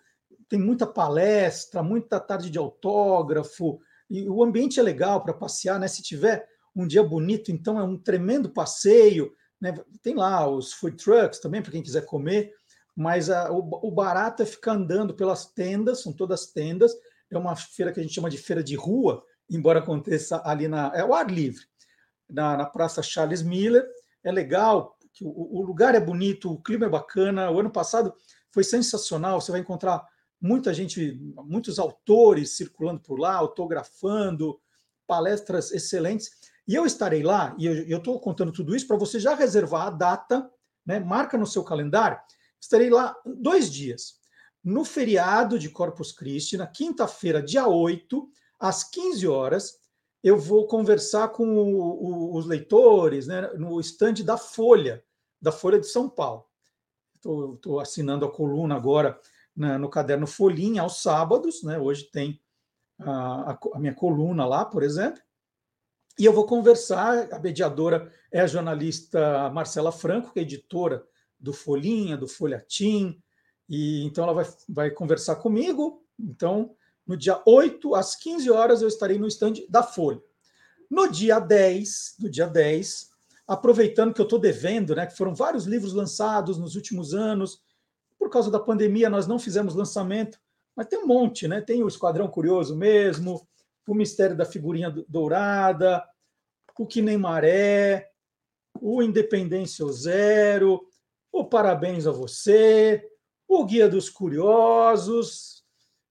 tem 0.48 0.58
muita 0.58 0.86
palestra, 0.86 1.82
muita 1.82 2.18
tarde 2.18 2.50
de 2.50 2.58
autógrafo, 2.58 3.80
e 4.08 4.28
o 4.28 4.42
ambiente 4.42 4.80
é 4.80 4.82
legal 4.82 5.22
para 5.22 5.32
passear, 5.32 5.78
né? 5.78 5.86
Se 5.86 6.02
tiver 6.02 6.48
um 6.74 6.86
dia 6.86 7.02
bonito, 7.02 7.52
então 7.52 7.78
é 7.78 7.82
um 7.84 7.96
tremendo 7.96 8.50
passeio. 8.50 9.32
Né? 9.60 9.72
Tem 10.02 10.14
lá 10.14 10.48
os 10.48 10.72
food 10.72 10.96
trucks 10.96 11.38
também, 11.38 11.62
para 11.62 11.70
quem 11.70 11.82
quiser 11.82 12.04
comer 12.06 12.52
mas 13.00 13.30
a, 13.30 13.50
o, 13.50 13.66
o 13.82 13.90
barato 13.90 14.42
é 14.42 14.46
ficar 14.46 14.72
andando 14.72 15.14
pelas 15.14 15.46
tendas, 15.46 16.02
são 16.02 16.12
todas 16.12 16.46
tendas, 16.46 16.92
é 17.30 17.38
uma 17.38 17.56
feira 17.56 17.92
que 17.92 17.98
a 17.98 18.02
gente 18.02 18.14
chama 18.14 18.28
de 18.28 18.36
feira 18.36 18.62
de 18.62 18.74
rua, 18.74 19.24
embora 19.50 19.80
aconteça 19.80 20.42
ali 20.44 20.68
na. 20.68 20.92
É 20.94 21.04
o 21.04 21.14
ar 21.14 21.30
livre, 21.30 21.64
na, 22.28 22.56
na 22.56 22.66
Praça 22.66 23.02
Charles 23.02 23.42
Miller. 23.42 23.86
É 24.22 24.30
legal, 24.30 24.96
que 25.12 25.24
o, 25.24 25.30
o, 25.30 25.62
lugar 25.62 25.94
é 25.94 26.00
bonito, 26.00 26.52
o 26.52 26.62
clima 26.62 26.86
é 26.86 26.88
bacana. 26.88 27.50
O 27.50 27.60
ano 27.60 27.70
passado 27.70 28.14
foi 28.50 28.64
sensacional, 28.64 29.40
você 29.40 29.50
vai 29.50 29.60
encontrar 29.60 30.06
muita 30.40 30.72
gente, 30.72 31.20
muitos 31.44 31.78
autores 31.78 32.56
circulando 32.56 33.00
por 33.00 33.18
lá, 33.18 33.34
autografando, 33.34 34.60
palestras 35.06 35.72
excelentes. 35.72 36.30
E 36.66 36.74
eu 36.74 36.86
estarei 36.86 37.22
lá, 37.22 37.54
e 37.58 37.66
eu 37.66 37.98
estou 37.98 38.20
contando 38.20 38.52
tudo 38.52 38.76
isso 38.76 38.86
para 38.86 38.96
você 38.96 39.18
já 39.18 39.34
reservar 39.34 39.88
a 39.88 39.90
data, 39.90 40.50
né? 40.86 41.00
marca 41.00 41.36
no 41.36 41.46
seu 41.46 41.64
calendário 41.64 42.18
Estarei 42.60 42.90
lá 42.90 43.16
dois 43.24 43.72
dias. 43.72 44.20
No 44.62 44.84
feriado 44.84 45.58
de 45.58 45.70
Corpus 45.70 46.12
Christi, 46.12 46.58
na 46.58 46.66
quinta-feira, 46.66 47.42
dia 47.42 47.66
8, 47.66 48.28
às 48.60 48.84
15 48.84 49.26
horas, 49.26 49.80
eu 50.22 50.38
vou 50.38 50.66
conversar 50.66 51.28
com 51.28 51.46
o, 51.56 52.34
o, 52.34 52.36
os 52.36 52.46
leitores 52.46 53.26
né, 53.26 53.48
no 53.54 53.80
estande 53.80 54.22
da 54.22 54.36
Folha, 54.36 55.02
da 55.40 55.50
Folha 55.50 55.80
de 55.80 55.86
São 55.86 56.08
Paulo. 56.08 56.44
Estou 57.14 57.80
assinando 57.80 58.24
a 58.26 58.30
coluna 58.30 58.76
agora 58.76 59.18
no 59.56 59.90
caderno 59.90 60.26
Folhinha 60.26 60.82
aos 60.82 61.02
sábados, 61.02 61.62
né, 61.62 61.78
hoje 61.78 62.04
tem 62.04 62.40
a, 62.98 63.58
a, 63.74 63.78
minha 63.78 63.94
coluna 63.94 64.46
lá, 64.46 64.64
por 64.64 64.82
exemplo, 64.82 65.20
e 66.18 66.24
eu 66.24 66.32
vou 66.32 66.46
conversar. 66.46 67.32
A 67.32 67.38
mediadora 67.38 68.12
é 68.30 68.40
a 68.40 68.46
jornalista 68.46 69.50
Marcela 69.50 69.90
Franco, 69.90 70.32
que 70.32 70.38
é 70.38 70.42
editora 70.42 71.04
do 71.38 71.52
Folhinha, 71.52 72.16
do 72.16 72.28
Folhatim, 72.28 73.20
e 73.68 74.04
então 74.04 74.24
ela 74.24 74.34
vai, 74.34 74.46
vai 74.68 74.90
conversar 74.90 75.36
comigo. 75.36 76.04
Então, 76.18 76.74
no 77.10 77.16
dia 77.16 77.42
8 77.44 77.96
às 77.96 78.14
15 78.14 78.48
horas 78.52 78.82
eu 78.82 78.86
estarei 78.86 79.18
no 79.18 79.26
estande 79.26 79.66
da 79.68 79.82
Folha. 79.82 80.22
No 80.88 81.10
dia 81.10 81.40
10, 81.40 82.14
no 82.20 82.30
dia 82.30 82.46
10, 82.46 83.10
aproveitando 83.48 84.14
que 84.14 84.20
eu 84.20 84.24
estou 84.24 84.38
devendo, 84.38 84.94
né, 84.94 85.06
que 85.06 85.16
foram 85.16 85.34
vários 85.34 85.64
livros 85.64 85.92
lançados 85.92 86.56
nos 86.56 86.76
últimos 86.76 87.12
anos, 87.12 87.60
por 88.16 88.30
causa 88.30 88.48
da 88.48 88.60
pandemia 88.60 89.10
nós 89.10 89.26
não 89.26 89.40
fizemos 89.40 89.74
lançamento, 89.74 90.38
mas 90.76 90.86
tem 90.86 91.00
um 91.00 91.06
monte, 91.08 91.48
né? 91.48 91.60
Tem 91.60 91.82
o 91.82 91.88
Esquadrão 91.88 92.28
Curioso 92.28 92.76
mesmo, 92.76 93.44
o 93.88 93.92
Mistério 93.94 94.36
da 94.36 94.44
Figurinha 94.44 94.94
Dourada, 95.08 96.04
o 96.78 96.86
Que 96.86 97.02
Nem 97.02 97.18
Maré, 97.18 98.08
o 98.80 99.02
Independência 99.02 99.84
Zero, 99.90 100.80
o 101.32 101.44
Parabéns 101.44 102.06
a 102.06 102.12
Você, 102.12 103.04
o 103.48 103.64
Guia 103.64 103.88
dos 103.88 104.08
Curiosos. 104.08 105.64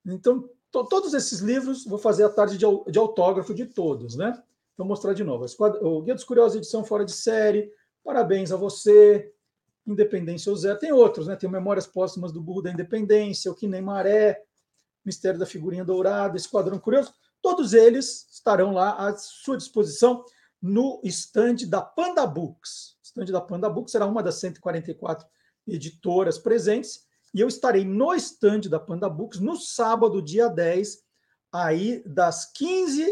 Então, 0.05 0.49
to, 0.71 0.83
todos 0.85 1.13
esses 1.13 1.39
livros, 1.39 1.85
vou 1.85 1.97
fazer 1.97 2.23
a 2.23 2.29
tarde 2.29 2.57
de, 2.57 2.65
de 2.91 2.99
autógrafo 2.99 3.53
de 3.53 3.65
todos, 3.65 4.15
né? 4.15 4.41
Vou 4.77 4.87
mostrar 4.87 5.13
de 5.13 5.23
novo. 5.23 5.45
O 5.81 6.01
Guia 6.01 6.15
dos 6.15 6.23
Curiosos, 6.23 6.57
edição 6.57 6.83
fora 6.83 7.03
de 7.03 7.11
série, 7.11 7.71
Parabéns 8.03 8.51
a 8.51 8.55
Você, 8.55 9.33
Independência 9.85 10.55
Zero. 10.55 10.79
Tem 10.79 10.91
outros, 10.91 11.27
né? 11.27 11.35
Tem 11.35 11.49
Memórias 11.49 11.85
Póstumas 11.85 12.31
do 12.31 12.41
Burro 12.41 12.61
da 12.61 12.71
Independência, 12.71 13.51
O 13.51 13.55
Que 13.55 13.67
Nem 13.67 13.81
Maré, 13.81 14.41
Mistério 15.03 15.39
da 15.39 15.45
Figurinha 15.45 15.83
Dourada, 15.83 16.37
Esquadrão 16.37 16.79
Curioso. 16.79 17.13
Todos 17.41 17.73
eles 17.73 18.27
estarão 18.31 18.73
lá 18.73 18.95
à 18.95 19.15
sua 19.17 19.57
disposição 19.57 20.23
no 20.61 20.99
estande 21.03 21.65
da 21.65 21.81
Panda 21.81 22.25
Books. 22.25 22.97
O 23.01 23.03
estande 23.03 23.31
da 23.31 23.41
Panda 23.41 23.69
Books 23.69 23.91
será 23.91 24.05
uma 24.05 24.23
das 24.23 24.35
144 24.35 25.27
editoras 25.67 26.37
presentes 26.37 27.07
e 27.33 27.39
eu 27.39 27.47
estarei 27.47 27.85
no 27.85 28.13
estande 28.13 28.69
da 28.69 28.79
Panda 28.79 29.09
Books 29.09 29.39
no 29.39 29.55
sábado, 29.55 30.21
dia 30.21 30.47
10, 30.47 30.99
aí 31.51 32.03
das 32.05 32.51
15 32.53 33.05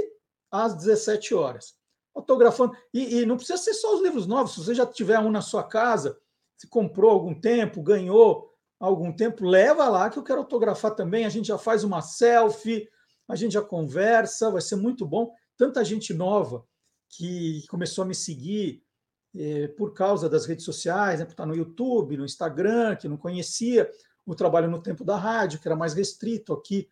às 0.52 0.76
17 0.76 1.36
horas. 1.36 1.76
Autografando. 2.16 2.76
E, 2.94 3.20
e, 3.20 3.26
não 3.26 3.38
precisa 3.38 3.58
ser 3.58 3.74
só 3.74 3.96
os 3.96 4.02
livros 4.02 4.26
novos. 4.26 4.54
Se 4.54 4.60
você 4.64 4.74
já 4.74 4.86
tiver 4.86 5.20
um 5.20 5.30
na 5.30 5.42
sua 5.42 5.64
casa, 5.64 6.18
se 6.58 6.68
comprou 6.68 7.12
algum 7.12 7.40
tempo, 7.40 7.82
ganhou 7.84 8.52
algum 8.80 9.12
tempo, 9.12 9.46
leva 9.46 9.88
lá 9.88 10.10
que 10.10 10.18
eu 10.18 10.24
quero 10.24 10.40
autografar 10.40 10.96
também. 10.96 11.26
A 11.26 11.30
gente 11.30 11.48
já 11.48 11.58
faz 11.58 11.84
uma 11.84 12.02
selfie, 12.02 12.90
a 13.28 13.36
gente 13.36 13.54
já 13.54 13.62
conversa, 13.62 14.50
vai 14.50 14.62
ser 14.62 14.78
muito 14.78 15.06
bom. 15.06 15.32
Tanta 15.56 15.86
gente 15.86 16.14
nova 16.14 16.66
que 17.10 17.66
começou 17.68 18.04
a 18.04 18.08
me 18.08 18.16
seguir 18.16 18.84
eh, 19.36 19.68
por 19.70 19.94
causa 19.94 20.28
das 20.28 20.46
redes 20.46 20.66
sociais, 20.66 21.20
né, 21.20 21.26
por 21.26 21.32
estar 21.32 21.46
no 21.46 21.56
YouTube, 21.56 22.18
no 22.18 22.26
Instagram, 22.26 22.96
que 22.96 23.08
não 23.08 23.18
conhecia 23.18 23.90
o 24.28 24.36
trabalho 24.36 24.70
no 24.70 24.82
tempo 24.82 25.06
da 25.06 25.16
rádio, 25.16 25.60
que 25.60 25.68
era 25.68 25.76
mais 25.76 25.94
restrito 25.94 26.54
aqui. 26.54 26.88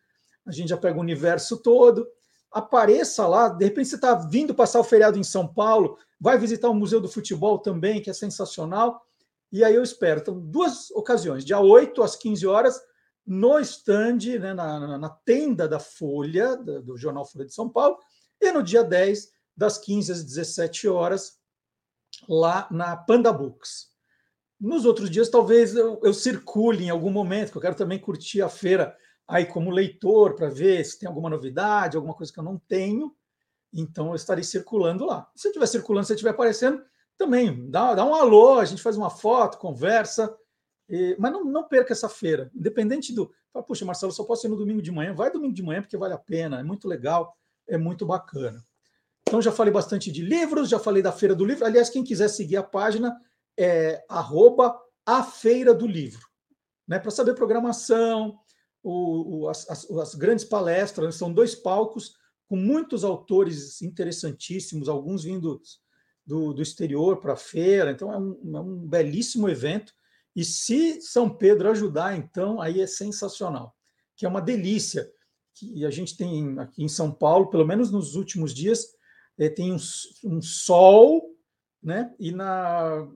A 0.46 0.52
gente 0.52 0.70
já 0.70 0.78
pega 0.78 0.98
o 0.98 1.02
universo 1.02 1.58
todo. 1.58 2.08
Apareça 2.50 3.28
lá, 3.28 3.50
de 3.50 3.66
repente 3.66 3.90
você 3.90 3.96
está 3.96 4.16
vindo 4.16 4.56
passar 4.56 4.80
o 4.80 4.84
feriado 4.84 5.20
em 5.20 5.24
São 5.24 5.46
Paulo, 5.46 5.98
vai 6.18 6.38
visitar 6.38 6.70
o 6.70 6.74
Museu 6.74 7.02
do 7.02 7.10
Futebol 7.10 7.60
também, 7.60 8.02
que 8.02 8.10
é 8.10 8.14
sensacional. 8.14 9.06
E 9.52 9.62
aí 9.62 9.76
eu 9.76 9.84
espero. 9.84 10.22
Então, 10.22 10.40
duas 10.40 10.90
ocasiões, 10.92 11.44
dia 11.44 11.60
8 11.60 12.02
às 12.02 12.16
15 12.16 12.48
horas, 12.48 12.82
no 13.28 13.60
stand, 13.60 14.40
né, 14.40 14.54
na, 14.54 14.98
na, 14.98 15.10
tenda 15.10 15.68
da 15.68 15.80
Folha, 15.80 16.56
do, 16.56 16.82
do 16.82 16.98
Jornal 16.98 17.26
Folha 17.26 17.46
de 17.46 17.54
São 17.54 17.68
Paulo, 17.68 17.98
e 18.40 18.52
no 18.54 18.64
dia 18.64 18.84
10, 18.84 19.30
das 19.58 19.78
15 19.78 20.12
às 20.14 20.24
17 20.24 20.88
horas, 20.88 21.38
lá 22.30 22.68
na 22.72 22.96
Panda 22.96 23.34
Books. 23.34 23.95
Nos 24.60 24.86
outros 24.86 25.10
dias, 25.10 25.30
talvez 25.30 25.76
eu, 25.76 26.00
eu 26.04 26.14
circule 26.14 26.86
em 26.86 26.90
algum 26.90 27.12
momento, 27.12 27.52
que 27.52 27.58
eu 27.58 27.62
quero 27.62 27.76
também 27.76 28.00
curtir 28.00 28.42
a 28.42 28.50
feira 28.50 28.96
aí 29.28 29.46
como 29.46 29.72
leitor, 29.72 30.36
para 30.36 30.50
ver 30.50 30.84
se 30.86 31.00
tem 31.00 31.08
alguma 31.08 31.30
novidade, 31.30 31.98
alguma 31.98 32.14
coisa 32.14 32.32
que 32.32 32.40
eu 32.40 32.44
não 32.44 32.58
tenho. 32.58 33.14
Então, 33.74 34.10
eu 34.10 34.16
estarei 34.16 34.44
circulando 34.44 35.06
lá. 35.06 35.30
Se 35.36 35.48
eu 35.48 35.50
estiver 35.50 35.68
circulando, 35.68 36.08
se 36.08 36.14
eu 36.14 36.16
estiver 36.16 36.30
aparecendo, 36.30 36.82
também 37.18 37.70
dá, 37.70 37.94
dá 37.96 38.06
um 38.06 38.16
alô, 38.16 38.60
a 38.60 38.66
gente 38.66 38.82
faz 38.82 38.96
uma 38.96 39.10
foto, 39.10 39.58
conversa. 39.58 40.34
E, 40.88 41.16
mas 41.20 41.32
não, 41.32 41.44
não 41.44 41.68
perca 41.68 41.92
essa 41.92 42.08
feira, 42.08 42.52
independente 42.56 43.14
do. 43.14 43.32
Fala, 43.52 43.66
Puxa, 43.66 43.86
Marcelo, 43.86 44.12
só 44.12 44.24
posso 44.24 44.46
ir 44.48 44.50
no 44.50 44.58
domingo 44.58 44.82
de 44.82 44.92
manhã. 44.92 45.14
Vai 45.14 45.32
domingo 45.32 45.54
de 45.54 45.64
manhã, 45.64 45.82
porque 45.82 45.98
vale 45.98 46.14
a 46.14 46.18
pena, 46.18 46.60
é 46.60 46.64
muito 46.64 46.88
legal, 46.88 47.36
é 47.68 47.78
muito 47.78 48.06
bacana. 48.06 48.64
Então, 49.28 49.42
já 49.42 49.52
falei 49.52 49.74
bastante 49.74 50.12
de 50.12 50.22
livros, 50.22 50.70
já 50.70 50.78
falei 50.78 51.02
da 51.02 51.12
Feira 51.12 51.34
do 51.34 51.44
Livro. 51.44 51.66
Aliás, 51.66 51.90
quem 51.90 52.04
quiser 52.04 52.28
seguir 52.28 52.58
a 52.58 52.64
página 52.64 53.20
é 53.58 54.04
arroba 54.10 54.80
a 55.06 55.24
Feira 55.24 55.74
do 55.74 55.88
Livro, 55.88 56.26
né? 56.88 57.00
para 57.00 57.12
saber 57.12 57.36
programação, 57.36 58.38
o, 58.84 59.44
o, 59.44 59.50
as, 59.50 59.70
as, 59.70 59.90
as, 59.90 60.16
grandes 60.16 60.46
palestras, 60.46 61.06
né? 61.06 61.12
são 61.12 61.34
dois 61.34 61.56
palcos 61.56 62.14
com 62.48 62.56
muitos 62.56 63.04
autores 63.04 63.82
interessantíssimos, 63.82 64.88
alguns 64.88 65.24
vindos 65.24 65.80
do, 66.26 66.54
do 66.54 66.62
exterior 66.62 67.18
para 67.20 67.34
a 67.34 67.38
feira, 67.38 67.92
então 67.92 68.12
é 68.12 68.18
um, 68.18 68.56
é 68.56 68.60
um 68.60 68.78
belíssimo 68.88 69.50
evento. 69.50 69.94
E 70.36 70.44
se 70.44 71.02
São 71.02 71.30
Pedro 71.30 71.70
ajudar, 71.70 72.18
então, 72.18 72.60
aí 72.60 72.82
é 72.82 72.88
sensacional, 72.88 73.74
que 74.16 74.26
é 74.26 74.30
uma 74.30 74.42
delícia. 74.42 75.10
Que 75.58 75.86
a 75.86 75.90
gente 75.90 76.18
tem 76.18 76.60
aqui 76.60 76.84
em 76.84 76.90
São 76.90 77.12
Paulo, 77.12 77.50
pelo 77.50 77.66
menos 77.66 77.90
nos 77.90 78.16
últimos 78.16 78.54
dias, 78.54 78.88
é, 79.38 79.50
tem 79.50 79.72
um, 79.72 79.78
um, 80.26 80.42
sol, 80.42 81.25
né? 81.86 82.12
E 82.20 82.32
na 82.32 83.08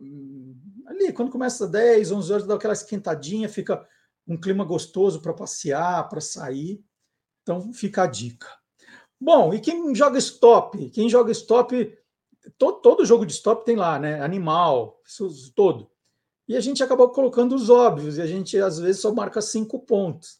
ali, 0.86 1.12
quando 1.12 1.32
começa 1.32 1.67
10, 1.67 2.12
11 2.12 2.34
horas, 2.34 2.47
dá 2.47 2.55
aquela 2.55 2.73
esquentadinha, 2.73 3.49
fica 3.49 3.86
um 4.27 4.39
clima 4.39 4.63
gostoso 4.63 5.21
para 5.21 5.34
passear, 5.34 6.08
para 6.08 6.21
sair. 6.21 6.84
Então, 7.41 7.73
fica 7.73 8.03
a 8.03 8.08
dica. 8.08 8.47
Bom, 9.19 9.53
e 9.53 9.60
quem 9.60 9.93
joga 9.95 10.19
stop? 10.19 10.89
Quem 10.91 11.10
joga 11.10 11.32
stop, 11.32 11.97
todo, 12.58 12.79
todo 12.79 13.05
jogo 13.05 13.25
de 13.25 13.34
stop 13.34 13.65
tem 13.65 13.75
lá, 13.75 13.97
né? 13.97 14.21
Animal, 14.21 15.01
todo. 15.55 15.89
E 16.47 16.55
a 16.55 16.62
gente 16.62 16.84
acabou 16.84 17.10
colocando 17.10 17.55
os 17.55 17.69
óbvios, 17.69 18.17
e 18.17 18.21
a 18.21 18.27
gente 18.27 18.58
às 18.58 18.79
vezes 18.79 19.01
só 19.01 19.13
marca 19.13 19.41
cinco 19.41 19.79
pontos. 19.79 20.39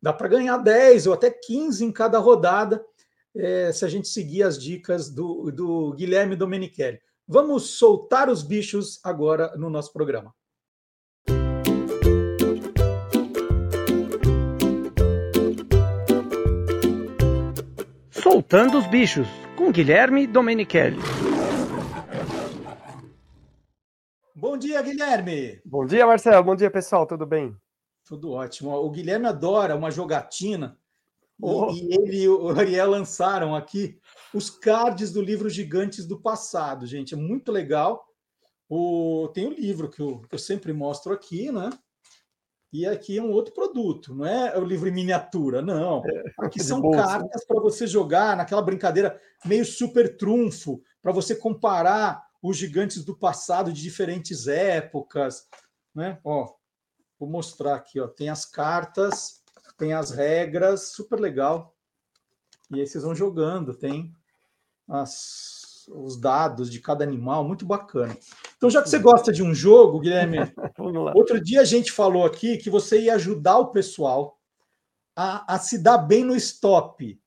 Dá 0.00 0.12
para 0.12 0.28
ganhar 0.28 0.58
10 0.58 1.06
ou 1.06 1.14
até 1.14 1.30
15 1.30 1.84
em 1.84 1.92
cada 1.92 2.18
rodada, 2.18 2.84
é, 3.34 3.72
se 3.72 3.84
a 3.84 3.88
gente 3.88 4.08
seguir 4.08 4.42
as 4.42 4.60
dicas 4.60 5.10
do, 5.10 5.50
do 5.50 5.92
Guilherme 5.92 6.36
Domenichelli. 6.36 7.00
Vamos 7.28 7.76
soltar 7.76 8.30
os 8.30 8.44
bichos 8.44 9.00
agora 9.02 9.52
no 9.56 9.68
nosso 9.68 9.92
programa. 9.92 10.32
Soltando 18.12 18.78
os 18.78 18.86
bichos, 18.86 19.26
com 19.56 19.72
Guilherme 19.72 20.24
Domenichelli. 20.28 20.98
Bom 24.32 24.56
dia, 24.56 24.80
Guilherme. 24.80 25.60
Bom 25.64 25.84
dia, 25.84 26.06
Marcelo. 26.06 26.44
Bom 26.44 26.54
dia, 26.54 26.70
pessoal. 26.70 27.08
Tudo 27.08 27.26
bem? 27.26 27.56
Tudo 28.04 28.30
ótimo. 28.30 28.72
O 28.72 28.88
Guilherme 28.88 29.26
adora 29.26 29.74
uma 29.74 29.90
jogatina. 29.90 30.78
Oh. 31.42 31.72
E, 31.72 31.92
ele 31.92 32.22
e 32.22 32.28
o 32.28 32.50
Ariel 32.50 32.88
lançaram 32.88 33.52
aqui 33.52 33.98
os 34.36 34.50
cards 34.50 35.12
do 35.12 35.22
livro 35.22 35.48
Gigantes 35.48 36.06
do 36.06 36.20
Passado, 36.20 36.86
gente. 36.86 37.14
É 37.14 37.16
muito 37.16 37.50
legal. 37.50 38.06
O, 38.68 39.28
tem 39.32 39.46
o 39.46 39.52
livro 39.52 39.88
que 39.88 40.00
eu, 40.00 40.20
que 40.22 40.34
eu 40.34 40.38
sempre 40.38 40.72
mostro 40.72 41.14
aqui, 41.14 41.50
né? 41.50 41.70
E 42.72 42.84
aqui 42.84 43.16
é 43.16 43.22
um 43.22 43.30
outro 43.30 43.54
produto, 43.54 44.14
não 44.14 44.26
é 44.26 44.58
o 44.58 44.64
livro 44.64 44.88
em 44.88 44.92
miniatura, 44.92 45.62
não. 45.62 46.02
É, 46.04 46.24
aqui 46.40 46.62
são 46.62 46.90
cartas 46.90 47.46
para 47.46 47.60
você 47.60 47.86
jogar 47.86 48.36
naquela 48.36 48.60
brincadeira 48.60 49.18
meio 49.44 49.64
super 49.64 50.16
trunfo, 50.16 50.82
para 51.00 51.12
você 51.12 51.34
comparar 51.34 52.22
os 52.42 52.56
gigantes 52.56 53.04
do 53.04 53.16
passado 53.16 53.72
de 53.72 53.80
diferentes 53.80 54.46
épocas, 54.46 55.48
né? 55.94 56.18
Ó, 56.22 56.52
vou 57.18 57.28
mostrar 57.28 57.76
aqui, 57.76 57.98
ó, 57.98 58.08
tem 58.08 58.28
as 58.28 58.44
cartas, 58.44 59.42
tem 59.78 59.94
as 59.94 60.10
regras, 60.10 60.92
super 60.92 61.18
legal. 61.18 61.74
E 62.70 62.80
aí 62.80 62.86
vocês 62.86 63.04
vão 63.04 63.14
jogando, 63.14 63.74
tem 63.74 64.12
as, 64.88 65.88
os 65.88 66.18
dados 66.18 66.70
de 66.70 66.80
cada 66.80 67.04
animal, 67.04 67.44
muito 67.44 67.64
bacana. 67.64 68.16
Então, 68.56 68.70
já 68.70 68.82
que 68.82 68.88
você 68.88 68.98
gosta 68.98 69.32
de 69.32 69.42
um 69.42 69.54
jogo, 69.54 70.00
Guilherme, 70.00 70.38
outro 71.14 71.42
dia 71.42 71.60
a 71.60 71.64
gente 71.64 71.92
falou 71.92 72.24
aqui 72.24 72.56
que 72.56 72.70
você 72.70 73.02
ia 73.02 73.14
ajudar 73.14 73.58
o 73.58 73.70
pessoal 73.70 74.38
a, 75.14 75.54
a 75.54 75.58
se 75.58 75.78
dar 75.78 75.98
bem 75.98 76.24
no 76.24 76.36
stop. 76.36 77.20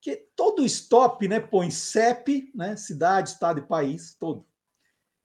Que 0.00 0.16
todo 0.36 0.64
stop 0.64 1.26
né, 1.26 1.40
põe 1.40 1.70
CEP, 1.70 2.52
né, 2.54 2.76
cidade, 2.76 3.30
estado 3.30 3.60
e 3.60 3.66
país, 3.66 4.14
todo. 4.14 4.46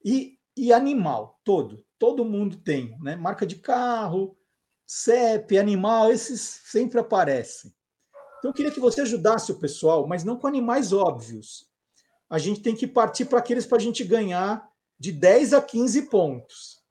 E, 0.03 0.39
e 0.57 0.73
animal, 0.73 1.39
todo. 1.43 1.85
Todo 1.99 2.25
mundo 2.25 2.57
tem, 2.57 2.97
né? 2.99 3.15
Marca 3.15 3.45
de 3.45 3.57
carro, 3.57 4.35
CEP, 4.87 5.57
animal, 5.57 6.11
esses 6.11 6.41
sempre 6.41 6.99
aparecem. 6.99 7.71
Então, 8.41 8.49
eu 8.49 8.55
queria 8.55 8.71
que 8.71 8.79
você 8.79 9.01
ajudasse 9.01 9.51
o 9.51 9.59
pessoal, 9.59 10.07
mas 10.07 10.23
não 10.23 10.35
com 10.35 10.47
animais 10.47 10.91
óbvios. 10.91 11.69
A 12.27 12.39
gente 12.39 12.59
tem 12.59 12.75
que 12.75 12.87
partir 12.87 13.25
para 13.25 13.37
aqueles 13.37 13.67
para 13.67 13.77
a 13.77 13.81
gente 13.81 14.03
ganhar 14.03 14.67
de 14.97 15.11
10 15.11 15.53
a 15.53 15.61
15 15.61 16.09
pontos. 16.09 16.81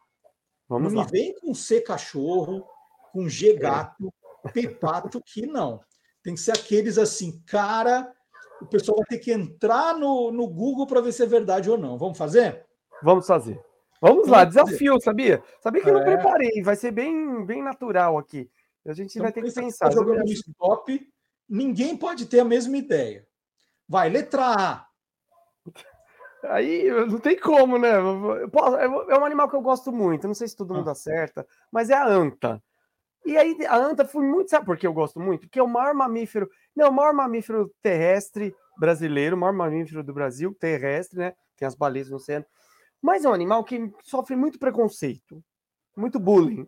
Vamos 0.68 0.92
não 0.92 1.00
lá. 1.00 1.06
me 1.06 1.10
vem 1.10 1.34
com 1.40 1.52
C 1.52 1.80
cachorro, 1.80 2.64
com 3.12 3.28
G 3.28 3.56
gato, 3.56 4.14
é. 4.44 4.48
P 4.50 4.68
pato, 4.68 5.20
que 5.20 5.44
não. 5.44 5.80
Tem 6.22 6.34
que 6.34 6.40
ser 6.40 6.52
aqueles 6.52 6.98
assim, 6.98 7.42
cara, 7.46 8.14
o 8.62 8.66
pessoal 8.66 8.98
vai 8.98 9.06
ter 9.06 9.18
que 9.18 9.32
entrar 9.32 9.96
no, 9.98 10.30
no 10.30 10.46
Google 10.46 10.86
para 10.86 11.00
ver 11.00 11.10
se 11.10 11.24
é 11.24 11.26
verdade 11.26 11.68
ou 11.68 11.76
não. 11.76 11.98
Vamos 11.98 12.16
fazer? 12.16 12.64
Vamos 13.02 13.26
fazer. 13.26 13.60
Vamos, 14.00 14.28
lá, 14.28 14.44
desafio, 14.44 15.00
sabia? 15.00 15.42
Sabia 15.60 15.82
que 15.82 15.88
é. 15.88 15.90
eu 15.90 15.94
não 15.94 16.02
é. 16.02 16.14
preparei, 16.16 16.62
vai 16.62 16.76
ser 16.76 16.92
bem, 16.92 17.44
bem 17.44 17.60
natural 17.60 18.16
aqui. 18.16 18.48
A 18.86 18.92
gente 18.92 19.10
então, 19.10 19.24
vai 19.24 19.32
ter 19.32 19.42
que 19.42 19.52
pensar. 19.52 19.88
Tá 19.88 19.94
jogando 19.94 20.20
no 20.20 20.32
stop, 20.32 21.12
ninguém 21.50 21.96
pode 21.96 22.26
ter 22.26 22.40
a 22.40 22.44
mesma 22.44 22.76
ideia. 22.76 23.26
Vai, 23.88 24.08
letra 24.08 24.54
A. 24.56 24.86
Aí 26.44 26.88
não 27.06 27.18
tem 27.18 27.38
como, 27.38 27.76
né? 27.76 27.90
É 27.90 29.18
um 29.18 29.24
animal 29.24 29.50
que 29.50 29.56
eu 29.56 29.60
gosto 29.60 29.92
muito. 29.92 30.26
Não 30.26 30.34
sei 30.34 30.48
se 30.48 30.56
todo 30.56 30.72
mundo 30.72 30.88
ah. 30.88 30.92
acerta, 30.92 31.46
mas 31.70 31.90
é 31.90 31.94
a 31.94 32.06
anta. 32.06 32.62
E 33.26 33.36
aí 33.36 33.56
a 33.66 33.76
anta 33.76 34.06
foi 34.06 34.24
muito. 34.24 34.48
Sabe 34.48 34.64
por 34.64 34.78
que 34.78 34.86
eu 34.86 34.92
gosto 34.92 35.20
muito? 35.20 35.42
Porque 35.42 35.58
é 35.58 35.62
o 35.62 35.68
maior 35.68 35.92
mamífero. 35.92 36.48
Não, 36.74 36.88
o 36.88 36.92
maior 36.92 37.12
mamífero 37.12 37.70
terrestre 37.82 38.54
brasileiro, 38.78 39.36
o 39.36 39.38
maior 39.38 39.52
mamífero 39.52 40.02
do 40.02 40.14
Brasil, 40.14 40.54
terrestre, 40.58 41.18
né? 41.18 41.34
Tem 41.56 41.68
as 41.68 41.74
baleias 41.74 42.08
no 42.08 42.16
oceano. 42.16 42.46
Mas 43.02 43.24
é 43.24 43.28
um 43.28 43.34
animal 43.34 43.64
que 43.64 43.92
sofre 44.02 44.36
muito 44.36 44.58
preconceito, 44.58 45.42
muito 45.96 46.18
bullying. 46.18 46.66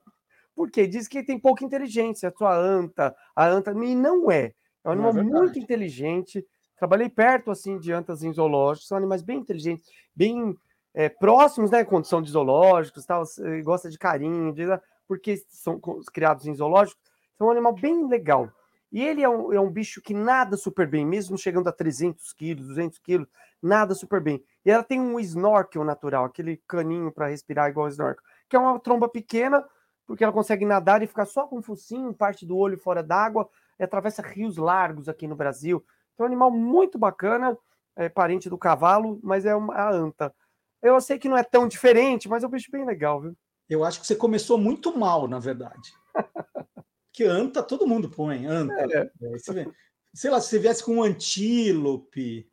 Porque 0.54 0.86
diz 0.86 1.08
que 1.08 1.22
tem 1.22 1.38
pouca 1.38 1.64
inteligência, 1.64 2.28
a 2.28 2.32
sua 2.32 2.54
anta, 2.54 3.14
a 3.34 3.46
anta, 3.46 3.72
e 3.72 3.94
não 3.94 4.30
é. 4.30 4.52
É 4.84 4.88
um 4.88 4.92
animal 4.92 5.18
é 5.18 5.22
muito 5.22 5.58
inteligente. 5.58 6.46
Trabalhei 6.76 7.08
perto 7.08 7.50
assim 7.50 7.78
de 7.78 7.92
antas 7.92 8.22
em 8.22 8.32
zoológicos, 8.32 8.88
são 8.88 8.98
animais 8.98 9.22
bem 9.22 9.38
inteligentes, 9.38 9.88
bem 10.14 10.56
é, 10.92 11.08
próximos, 11.08 11.70
né? 11.70 11.84
Condição 11.84 12.20
de 12.20 12.30
zoológicos, 12.30 13.06
tal, 13.06 13.24
gosta 13.62 13.88
de 13.88 13.98
carinho, 13.98 14.52
de, 14.52 14.64
porque 15.06 15.36
são 15.48 15.80
criados 16.12 16.46
em 16.46 16.54
zoológicos. 16.54 17.00
São 17.38 17.46
um 17.48 17.50
animal 17.50 17.72
bem 17.72 18.08
legal. 18.08 18.50
E 18.90 19.02
ele 19.02 19.22
é 19.22 19.28
um, 19.28 19.52
é 19.52 19.60
um 19.60 19.70
bicho 19.70 20.02
que 20.02 20.12
nada 20.12 20.56
super 20.56 20.86
bem, 20.86 21.06
mesmo 21.06 21.38
chegando 21.38 21.68
a 21.68 21.72
300 21.72 22.32
quilos, 22.34 22.66
200 22.66 22.98
quilos, 22.98 23.28
nada 23.62 23.94
super 23.94 24.20
bem. 24.20 24.44
E 24.64 24.70
ela 24.70 24.82
tem 24.82 25.00
um 25.00 25.18
snorkel 25.18 25.82
natural, 25.82 26.26
aquele 26.26 26.58
caninho 26.68 27.10
para 27.10 27.28
respirar 27.28 27.70
igual 27.70 27.88
snorkel, 27.88 28.22
que 28.48 28.54
é 28.54 28.58
uma 28.58 28.78
tromba 28.78 29.08
pequena, 29.08 29.64
porque 30.06 30.22
ela 30.22 30.32
consegue 30.32 30.66
nadar 30.66 31.02
e 31.02 31.06
ficar 31.06 31.24
só 31.24 31.46
com 31.46 31.58
o 31.58 31.62
focinho, 31.62 32.12
parte 32.12 32.44
do 32.44 32.56
olho 32.56 32.76
fora 32.76 33.02
d'água, 33.02 33.48
e 33.82 33.84
atravessa 33.84 34.22
rios 34.22 34.56
largos 34.56 35.08
aqui 35.08 35.26
no 35.26 35.34
Brasil. 35.34 35.84
Então, 36.14 36.24
é 36.24 36.28
um 36.28 36.32
animal 36.32 36.50
muito 36.50 36.98
bacana, 36.98 37.56
é 37.96 38.08
parente 38.08 38.48
do 38.48 38.56
cavalo, 38.56 39.18
mas 39.22 39.44
é 39.44 39.54
uma 39.54 39.74
a 39.74 39.92
anta. 39.92 40.32
Eu 40.80 41.00
sei 41.00 41.18
que 41.18 41.28
não 41.28 41.36
é 41.36 41.42
tão 41.42 41.66
diferente, 41.66 42.28
mas 42.28 42.42
é 42.42 42.46
um 42.46 42.50
bicho 42.50 42.70
bem 42.70 42.84
legal, 42.84 43.20
viu? 43.20 43.36
Eu 43.68 43.84
acho 43.84 44.00
que 44.00 44.06
você 44.06 44.14
começou 44.14 44.56
muito 44.56 44.96
mal, 44.96 45.26
na 45.26 45.38
verdade. 45.38 45.92
que 47.12 47.24
anta 47.24 47.62
todo 47.62 47.86
mundo 47.86 48.08
põe, 48.08 48.46
anta. 48.46 48.72
É. 48.74 49.10
é 49.20 49.66
sei 50.14 50.30
lá, 50.30 50.40
se 50.40 50.48
você 50.48 50.58
viesse 50.58 50.84
com 50.84 50.96
um 50.96 51.02
antílope, 51.02 52.48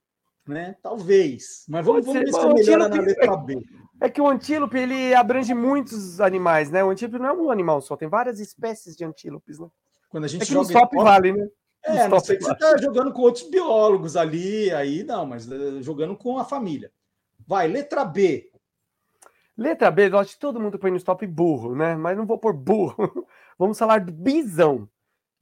né? 0.48 0.76
Talvez. 0.82 1.66
Mas 1.68 1.86
vamos, 1.86 2.06
vamos 2.06 2.22
ver 2.22 2.34
se 2.34 2.40
é 2.40 2.54
melhora 2.54 2.90
na 2.90 3.02
letra 3.02 3.38
B. 3.38 3.56
É 4.02 4.10
que 4.10 4.22
o 4.22 4.28
antílope 4.30 4.78
ele 4.78 5.14
abrange 5.14 5.54
muitos 5.54 6.22
animais, 6.22 6.72
né? 6.72 6.82
O 6.82 6.90
antílope 6.90 7.20
não 7.20 7.28
é 7.28 7.34
um 7.34 7.52
animal 7.52 7.82
só, 7.82 7.98
tem 7.98 8.08
várias 8.08 8.40
espécies 8.40 8.96
de 8.96 9.04
antílopes, 9.04 9.60
né? 9.60 9.68
Quando 10.10 10.26
a 10.26 10.28
gente 10.28 10.42
é 10.42 10.46
que 10.46 10.52
joga 10.52 10.68
stop 10.68 10.96
vale, 10.98 11.32
né? 11.34 11.48
É, 11.84 12.08
não 12.08 12.20
sei 12.20 12.38
que 12.38 12.44
você 12.44 12.52
está 12.52 12.78
jogando 12.78 13.14
com 13.14 13.22
outros 13.22 13.50
biólogos 13.50 14.18
ali, 14.18 14.70
aí 14.72 15.04
não, 15.04 15.26
mas 15.26 15.48
uh, 15.48 15.82
jogando 15.82 16.16
com 16.18 16.38
a 16.38 16.44
família. 16.44 16.92
Vai, 17.48 17.68
letra 17.68 18.04
B. 18.04 18.52
Letra 19.56 19.90
B, 19.90 20.10
eu 20.10 20.18
acho 20.18 20.34
que 20.34 20.40
todo 20.40 20.60
mundo 20.60 20.78
põe 20.78 20.92
no 20.92 20.98
stop 20.98 21.26
burro, 21.26 21.76
né? 21.76 21.96
Mas 21.96 22.18
não 22.18 22.26
vou 22.26 22.38
por 22.38 22.54
burro. 22.54 22.96
Vamos 23.58 23.78
falar 23.78 24.02
do 24.02 24.12
bisão. 24.12 24.90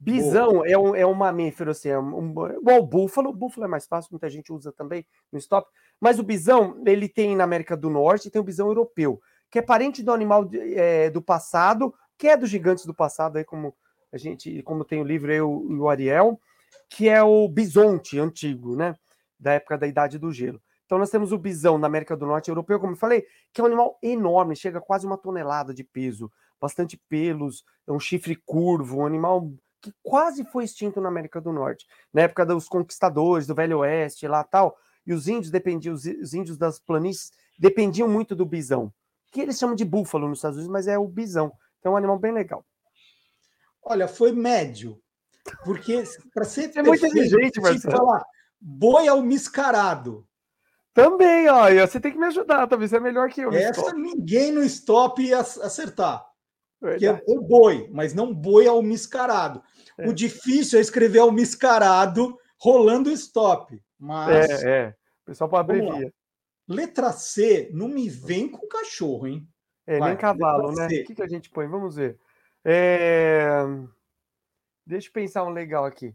Bisão 0.00 0.64
é 0.64 0.78
um, 0.78 0.94
é 0.94 1.04
um 1.04 1.14
mamífero, 1.14 1.72
assim, 1.72 1.88
é 1.88 1.98
um, 1.98 2.30
igual 2.50 2.78
o 2.78 2.86
búfalo. 2.86 3.30
O 3.30 3.34
búfalo 3.34 3.64
é 3.64 3.68
mais 3.68 3.86
fácil, 3.86 4.12
muita 4.12 4.30
gente 4.30 4.52
usa 4.52 4.70
também 4.70 5.04
no 5.32 5.38
stop. 5.38 5.68
Mas 6.00 6.20
o 6.20 6.22
bisão, 6.22 6.80
ele 6.86 7.08
tem 7.08 7.34
na 7.34 7.42
América 7.42 7.76
do 7.76 7.90
Norte 7.90 8.30
tem 8.30 8.40
o 8.40 8.44
bisão 8.44 8.68
europeu, 8.68 9.20
que 9.50 9.58
é 9.58 9.62
parente 9.62 10.02
do 10.02 10.12
animal 10.12 10.48
é, 10.52 11.10
do 11.10 11.20
passado, 11.20 11.92
que 12.16 12.28
é 12.28 12.36
dos 12.36 12.48
gigantes 12.48 12.86
do 12.86 12.94
passado, 12.94 13.38
aí 13.38 13.44
como 13.44 13.74
a 14.12 14.18
gente, 14.18 14.62
como 14.62 14.84
tem 14.84 15.00
o 15.00 15.04
livro 15.04 15.32
eu 15.32 15.66
e 15.68 15.74
o 15.74 15.88
Ariel, 15.88 16.40
que 16.88 17.08
é 17.08 17.22
o 17.22 17.48
bisonte 17.48 18.18
antigo, 18.18 18.76
né? 18.76 18.96
Da 19.38 19.52
época 19.52 19.78
da 19.78 19.86
Idade 19.86 20.18
do 20.18 20.32
Gelo. 20.32 20.60
Então 20.86 20.98
nós 20.98 21.10
temos 21.10 21.32
o 21.32 21.38
bisão 21.38 21.76
na 21.76 21.86
América 21.86 22.16
do 22.16 22.26
Norte 22.26 22.48
europeu, 22.48 22.80
como 22.80 22.94
eu 22.94 22.96
falei, 22.96 23.26
que 23.52 23.60
é 23.60 23.64
um 23.64 23.66
animal 23.66 23.98
enorme, 24.02 24.56
chega 24.56 24.78
a 24.78 24.82
quase 24.82 25.06
uma 25.06 25.18
tonelada 25.18 25.74
de 25.74 25.84
peso 25.84 26.32
bastante 26.58 26.96
pelos, 27.08 27.62
é 27.86 27.92
um 27.92 28.00
chifre 28.00 28.34
curvo, 28.34 28.98
um 28.98 29.06
animal 29.06 29.52
que 29.80 29.92
quase 30.02 30.44
foi 30.44 30.64
extinto 30.64 31.00
na 31.00 31.08
América 31.08 31.40
do 31.40 31.52
Norte, 31.52 31.86
na 32.12 32.22
época 32.22 32.44
dos 32.44 32.68
conquistadores, 32.68 33.46
do 33.46 33.54
Velho 33.54 33.78
Oeste, 33.78 34.26
lá 34.26 34.42
tal. 34.42 34.76
E 35.06 35.12
os 35.12 35.28
índios 35.28 35.50
dependiam, 35.50 35.94
os 35.94 36.34
índios 36.34 36.56
das 36.56 36.78
planícies 36.78 37.32
dependiam 37.58 38.08
muito 38.08 38.34
do 38.34 38.44
bisão, 38.44 38.92
que 39.30 39.40
eles 39.40 39.58
chamam 39.58 39.76
de 39.76 39.84
búfalo 39.84 40.26
nos 40.26 40.38
Estados 40.38 40.56
Unidos, 40.56 40.72
mas 40.72 40.88
é 40.88 40.98
o 40.98 41.06
bisão. 41.06 41.52
Então 41.78 41.92
é 41.92 41.94
um 41.94 41.98
animal 41.98 42.18
bem 42.18 42.32
legal. 42.32 42.64
Olha, 43.88 44.06
foi 44.06 44.32
médio. 44.32 45.00
Porque 45.64 46.04
para 46.34 46.44
ser 46.44 46.70
é 46.76 46.82
muito 46.82 47.06
inteligente, 47.06 47.60
Marcelo. 47.60 47.96
falar 47.96 48.22
boi 48.60 49.08
ao 49.08 49.22
miscarado. 49.22 50.26
Também, 50.92 51.48
ó, 51.48 51.70
você 51.86 52.00
tem 52.00 52.12
que 52.12 52.18
me 52.18 52.26
ajudar, 52.26 52.66
talvez 52.66 52.92
é 52.92 52.98
melhor 52.98 53.30
que 53.30 53.40
eu. 53.40 53.52
Essa 53.52 53.92
ninguém 53.92 54.50
no 54.50 54.62
stop 54.64 55.22
ia 55.22 55.38
acertar. 55.38 56.26
Verdade. 56.80 57.22
Que 57.22 57.30
é 57.30 57.34
o 57.34 57.40
boi, 57.40 57.88
mas 57.92 58.14
não 58.14 58.34
boi 58.34 58.66
ao 58.66 58.82
miscarado. 58.82 59.62
É. 59.96 60.08
O 60.08 60.12
difícil 60.12 60.78
é 60.78 60.82
escrever 60.82 61.20
ao 61.20 61.32
miscarado 61.32 62.36
rolando 62.58 63.10
stop. 63.10 63.80
Mas. 63.98 64.62
É, 64.62 64.70
é. 64.70 64.88
O 65.22 65.26
pessoal 65.26 65.48
pode 65.48 65.60
abreviar. 65.60 66.12
Letra 66.66 67.12
C, 67.12 67.70
não 67.72 67.88
me 67.88 68.08
vem 68.08 68.48
com 68.48 68.66
cachorro, 68.66 69.26
hein? 69.26 69.48
É, 69.86 69.98
Vai, 69.98 70.10
nem 70.10 70.18
cavalo, 70.18 70.72
né? 70.72 70.86
O 70.86 70.88
que, 70.88 71.14
que 71.14 71.22
a 71.22 71.28
gente 71.28 71.48
põe? 71.48 71.66
Vamos 71.66 71.96
ver. 71.96 72.18
É... 72.70 73.64
Deixa 74.84 75.08
eu 75.08 75.12
pensar 75.12 75.44
um 75.44 75.48
legal 75.48 75.86
aqui. 75.86 76.14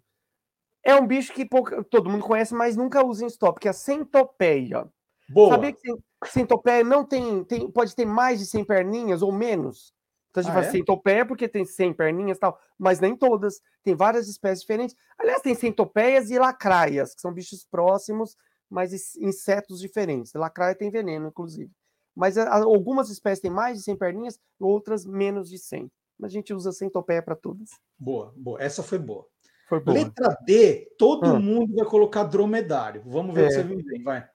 É 0.83 0.93
um 0.95 1.07
bicho 1.07 1.33
que 1.33 1.45
pouca, 1.45 1.83
todo 1.83 2.09
mundo 2.09 2.23
conhece, 2.23 2.53
mas 2.53 2.75
nunca 2.75 3.03
usa 3.03 3.23
em 3.23 3.27
stop, 3.27 3.59
que 3.59 3.67
é 3.67 3.71
a 3.71 3.73
centopeia. 3.73 4.87
Boa. 5.29 5.51
Sabia 5.51 5.73
que 5.73 5.89
centopeia 6.25 6.83
não 6.83 7.03
tem, 7.03 7.43
tem, 7.45 7.71
pode 7.71 7.95
ter 7.95 8.05
mais 8.05 8.37
de 8.37 8.45
100 8.45 8.65
perninhas 8.65 9.21
ou 9.23 9.31
menos? 9.31 9.93
Então 10.29 10.41
a 10.41 10.43
gente 10.43 10.51
ah, 10.51 10.55
fala 10.55 10.67
é? 10.67 10.71
centopeia 10.71 11.25
porque 11.25 11.47
tem 11.47 11.65
100 11.65 11.93
perninhas 11.93 12.37
e 12.37 12.41
tal, 12.41 12.59
mas 12.77 12.99
nem 12.99 13.15
todas. 13.15 13.59
Tem 13.83 13.95
várias 13.95 14.27
espécies 14.27 14.61
diferentes. 14.61 14.95
Aliás, 15.17 15.41
tem 15.41 15.55
centopeias 15.55 16.29
e 16.29 16.37
lacraias, 16.37 17.15
que 17.15 17.21
são 17.21 17.33
bichos 17.33 17.65
próximos, 17.65 18.37
mas 18.69 19.15
insetos 19.15 19.79
diferentes. 19.79 20.33
Lacraia 20.33 20.75
tem 20.75 20.91
veneno, 20.91 21.29
inclusive. 21.29 21.71
Mas 22.15 22.37
algumas 22.37 23.09
espécies 23.09 23.41
têm 23.41 23.49
mais 23.49 23.77
de 23.77 23.83
100 23.85 23.95
perninhas, 23.95 24.39
outras 24.59 25.03
menos 25.03 25.49
de 25.49 25.57
100. 25.57 25.89
Mas 26.23 26.31
a 26.31 26.35
gente 26.35 26.53
usa 26.53 26.71
centopeia 26.71 27.21
para 27.21 27.35
todas. 27.35 27.71
Boa, 27.99 28.33
boa. 28.37 28.63
Essa 28.63 28.81
foi 28.81 28.97
boa. 28.97 29.27
Foi 29.67 29.81
boa. 29.81 29.97
Letra 29.97 30.37
D, 30.45 30.89
todo 30.97 31.25
ah. 31.25 31.37
mundo 31.37 31.75
vai 31.75 31.85
colocar 31.85 32.23
dromedário. 32.23 33.03
Vamos 33.05 33.35
ver 33.35 33.47
é. 33.47 33.49
se 33.49 33.61
você 33.61 33.63
vem, 33.63 34.01
vai. 34.01 34.25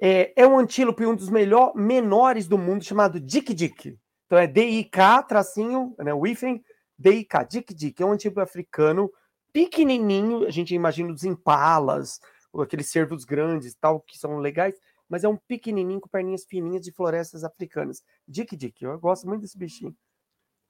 É, 0.00 0.32
é 0.40 0.46
um 0.46 0.56
antílope, 0.56 1.04
um 1.04 1.16
dos 1.16 1.28
melhor, 1.28 1.74
menores 1.74 2.46
do 2.46 2.56
mundo, 2.56 2.84
chamado 2.84 3.18
Dick 3.18 3.52
Dick. 3.52 3.98
Então 4.26 4.38
é 4.38 4.46
DIK, 4.46 5.26
tracinho, 5.26 5.96
né, 5.98 6.14
Wiffen, 6.14 6.62
DIK, 6.96 7.44
Dik 7.50 7.74
Dik, 7.74 8.00
é 8.00 8.06
um 8.06 8.16
tipo 8.16 8.38
africano 8.38 9.10
pequenininho, 9.52 10.46
a 10.46 10.50
gente 10.50 10.72
imagina 10.76 11.12
os 11.12 11.24
impalas, 11.24 12.20
aqueles 12.56 12.88
cervos 12.88 13.24
grandes 13.24 13.74
tal, 13.74 14.00
que 14.00 14.16
são 14.16 14.38
legais, 14.38 14.76
mas 15.08 15.24
é 15.24 15.28
um 15.28 15.36
pequenininho 15.36 16.00
com 16.00 16.08
perninhas 16.08 16.44
fininhas 16.44 16.82
de 16.82 16.92
florestas 16.92 17.42
africanas. 17.42 18.00
Dik 18.28 18.56
Dik, 18.56 18.84
eu 18.84 18.96
gosto 19.00 19.26
muito 19.26 19.40
desse 19.42 19.58
bichinho. 19.58 19.92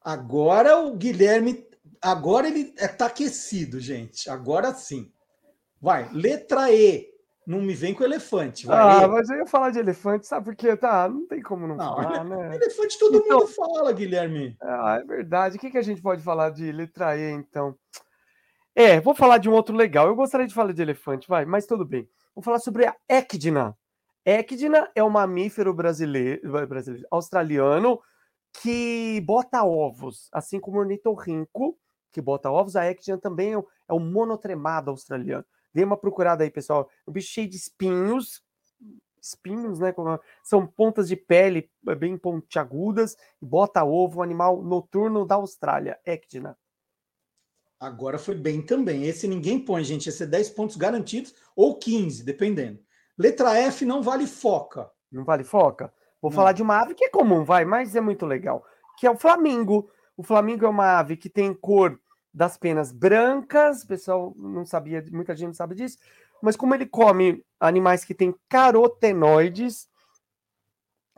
Agora 0.05 0.79
o 0.81 0.95
Guilherme, 0.95 1.67
agora 2.01 2.47
ele 2.47 2.75
está 2.77 3.07
aquecido, 3.07 3.81
gente. 3.81 4.29
Agora 4.29 4.75
sim. 4.75 5.11
Vai, 5.81 6.11
letra 6.13 6.71
E. 6.71 7.13
Não 7.47 7.61
me 7.61 7.75
vem 7.75 7.93
com 7.93 8.05
elefante. 8.05 8.67
Vai. 8.67 9.05
Ah, 9.05 9.09
mas 9.09 9.29
eu 9.29 9.37
ia 9.39 9.47
falar 9.47 9.71
de 9.71 9.79
elefante, 9.79 10.27
sabe 10.27 10.45
por 10.45 10.57
quê? 10.57 10.77
Tá, 10.77 11.09
não 11.09 11.27
tem 11.27 11.43
como 11.43 11.67
não, 11.67 11.77
não 11.77 11.97
falar, 11.97 12.25
né? 12.25 12.57
Elefante 12.57 12.99
todo 12.99 13.19
então, 13.19 13.41
mundo 13.41 13.49
fala, 13.49 13.93
Guilherme. 13.93 14.57
Ah, 14.63 14.99
é 15.03 15.05
verdade. 15.05 15.57
O 15.57 15.61
que, 15.61 15.71
que 15.71 15.79
a 15.79 15.83
gente 15.83 16.01
pode 16.01 16.23
falar 16.23 16.51
de 16.51 16.71
letra 16.73 17.17
E, 17.17 17.33
então? 17.33 17.77
É, 18.75 18.99
vou 19.01 19.15
falar 19.15 19.39
de 19.39 19.49
um 19.49 19.53
outro 19.53 19.77
legal. 19.77 20.07
Eu 20.07 20.17
gostaria 20.17 20.47
de 20.47 20.55
falar 20.55 20.73
de 20.73 20.83
elefante, 20.83 21.29
vai, 21.29 21.45
mas 21.45 21.67
tudo 21.67 21.85
bem. 21.85 22.09
Vou 22.35 22.43
falar 22.43 22.59
sobre 22.59 22.87
a 22.87 22.97
Ecdina. 23.09 23.77
Ecdina 24.25 24.91
é 24.95 25.05
um 25.05 25.11
mamífero 25.11 25.73
brasileiro, 25.73 26.67
brasileiro 26.67 27.07
australiano 27.11 28.01
que 28.61 29.21
bota 29.23 29.65
ovos, 29.65 30.29
assim 30.33 30.61
como 30.61 30.79
o 30.79 30.81
ornitorrinco, 30.81 31.79
que 32.13 32.21
bota 32.21 32.51
ovos. 32.51 32.77
A 32.77 32.87
Ecdina 32.87 33.19
também 33.19 33.53
é 33.53 33.93
um 33.93 33.99
monotremado 34.01 34.91
australiano. 34.91 35.45
Dê 35.73 35.83
uma 35.83 35.97
procurada 35.97 36.45
aí, 36.45 36.51
pessoal. 36.51 36.89
Um 37.07 37.13
bicho 37.13 37.33
cheio 37.33 37.49
de 37.49 37.57
espinhos, 37.57 38.43
espinhos, 39.21 39.81
né? 39.81 39.93
São 40.43 40.67
pontas 40.67 41.09
de 41.09 41.17
pele 41.17 41.69
é, 41.89 41.95
bem 41.95 42.17
pontiagudas, 42.17 43.17
bota 43.41 43.83
ovo, 43.83 44.21
um 44.21 44.23
animal 44.23 44.63
noturno 44.63 45.27
da 45.27 45.35
Austrália, 45.35 45.99
Ecdina. 46.07 46.57
Agora 47.81 48.19
foi 48.19 48.37
bem 48.37 48.63
também. 48.63 49.05
Esse 49.05 49.27
ninguém 49.27 49.59
põe, 49.59 49.83
gente. 49.83 50.09
Esse 50.09 50.23
é 50.23 50.27
10 50.27 50.51
pontos 50.51 50.77
garantidos 50.77 51.35
ou 51.57 51.77
15, 51.77 52.23
dependendo. 52.23 52.81
Letra 53.19 53.59
F 53.59 53.85
não 53.85 54.03
vale 54.03 54.27
foca. 54.27 54.91
Não 55.11 55.25
vale 55.25 55.45
foca? 55.45 55.93
Vou 56.25 56.31
não. 56.31 56.37
falar 56.37 56.53
de 56.53 56.63
uma 56.63 56.81
ave 56.81 56.95
que 56.95 57.05
é 57.05 57.11
comum, 57.11 57.45
vai, 57.45 57.67
mas 57.67 57.95
é 57.95 58.01
muito 58.01 58.25
legal. 58.25 58.65
Que 58.97 59.07
é 59.07 59.11
o 59.11 59.17
flamingo. 59.17 59.91
O 60.17 60.23
flamingo 60.23 60.65
é 60.65 60.69
uma 60.69 60.99
ave 60.99 61.19
que 61.19 61.29
tem 61.29 61.53
cor 61.53 62.01
das 62.33 62.57
penas 62.57 62.91
brancas, 62.91 63.83
o 63.83 63.87
pessoal 63.87 64.33
não 64.35 64.65
sabia, 64.65 65.05
muita 65.13 65.37
gente 65.37 65.49
não 65.49 65.55
sabe 65.55 65.75
disso, 65.75 65.99
mas 66.41 66.57
como 66.57 66.75
ele 66.75 66.87
come 66.87 67.45
animais 67.61 68.07
que 68.07 68.15
têm 68.15 68.35
carotenoides, 68.49 69.87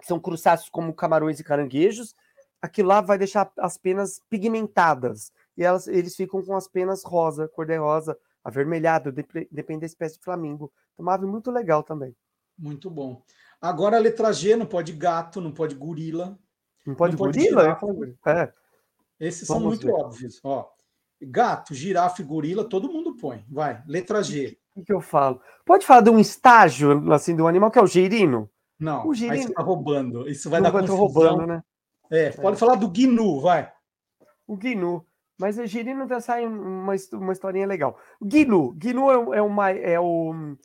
que 0.00 0.06
são 0.08 0.18
crustáceos 0.18 0.68
como 0.68 0.92
camarões 0.92 1.38
e 1.38 1.44
caranguejos, 1.44 2.12
aquilo 2.60 2.88
lá 2.88 3.00
vai 3.00 3.16
deixar 3.16 3.48
as 3.60 3.78
penas 3.78 4.20
pigmentadas. 4.28 5.30
E 5.56 5.62
elas, 5.62 5.86
eles 5.86 6.16
ficam 6.16 6.42
com 6.42 6.56
as 6.56 6.66
penas 6.66 7.04
rosa, 7.04 7.46
cor-de-rosa, 7.46 8.18
avermelhado, 8.42 9.12
depende 9.12 9.80
da 9.82 9.86
espécie 9.86 10.18
de 10.18 10.24
flamingo. 10.24 10.72
Uma 10.98 11.14
ave 11.14 11.26
muito 11.26 11.52
legal 11.52 11.84
também. 11.84 12.12
Muito 12.58 12.90
bom. 12.90 13.22
Agora 13.68 13.96
a 13.96 14.00
letra 14.00 14.32
G 14.32 14.56
não 14.56 14.66
pode 14.66 14.92
gato, 14.92 15.40
não 15.40 15.52
pode 15.52 15.74
gorila. 15.74 16.38
Não 16.86 16.94
pode 16.94 17.12
não 17.12 17.18
gorila? 17.18 17.74
Pode 17.76 18.16
é. 18.26 18.52
Esses 19.18 19.48
Vamos 19.48 19.62
são 19.62 19.68
muito 19.68 19.86
ver. 19.86 19.92
óbvios. 19.92 20.40
Ó, 20.44 20.68
gato, 21.20 21.74
girafa 21.74 22.22
e 22.22 22.24
gorila, 22.24 22.68
todo 22.68 22.92
mundo 22.92 23.16
põe. 23.16 23.44
Vai, 23.48 23.82
letra 23.86 24.22
G. 24.22 24.58
O 24.74 24.84
que, 24.84 24.92
eu 24.92 25.00
falo? 25.00 25.40
Pode 25.64 25.86
falar 25.86 26.02
de 26.02 26.10
um 26.10 26.18
estágio 26.18 27.12
assim 27.12 27.34
do 27.34 27.46
animal 27.46 27.70
que 27.70 27.78
é 27.78 27.82
o 27.82 27.86
girino? 27.86 28.50
Não, 28.78 29.06
o 29.06 29.14
girino... 29.14 29.34
aí 29.34 29.42
você 29.42 29.52
tá 29.52 29.62
roubando. 29.62 30.28
Isso 30.28 30.50
vai 30.50 30.60
não 30.60 30.70
dar 30.70 30.80
confusão. 30.80 30.96
roubando, 30.98 31.46
né? 31.46 31.62
É, 32.10 32.30
pode 32.30 32.56
é. 32.56 32.60
falar 32.60 32.74
do 32.74 32.88
gnu, 32.88 33.40
vai. 33.40 33.72
O 34.46 34.56
gnu. 34.56 35.04
Mas 35.38 35.58
o 35.58 35.66
girino 35.66 36.06
já 36.06 36.20
sai 36.20 36.46
uma, 36.46 36.94
uma 37.12 37.32
historinha 37.32 37.66
legal. 37.66 37.98
Gnu. 38.20 38.74
Gnu 38.74 39.10
é, 39.10 39.38
é, 39.38 39.42
uma, 39.42 39.70
é, 39.70 39.98
o, 39.98 40.56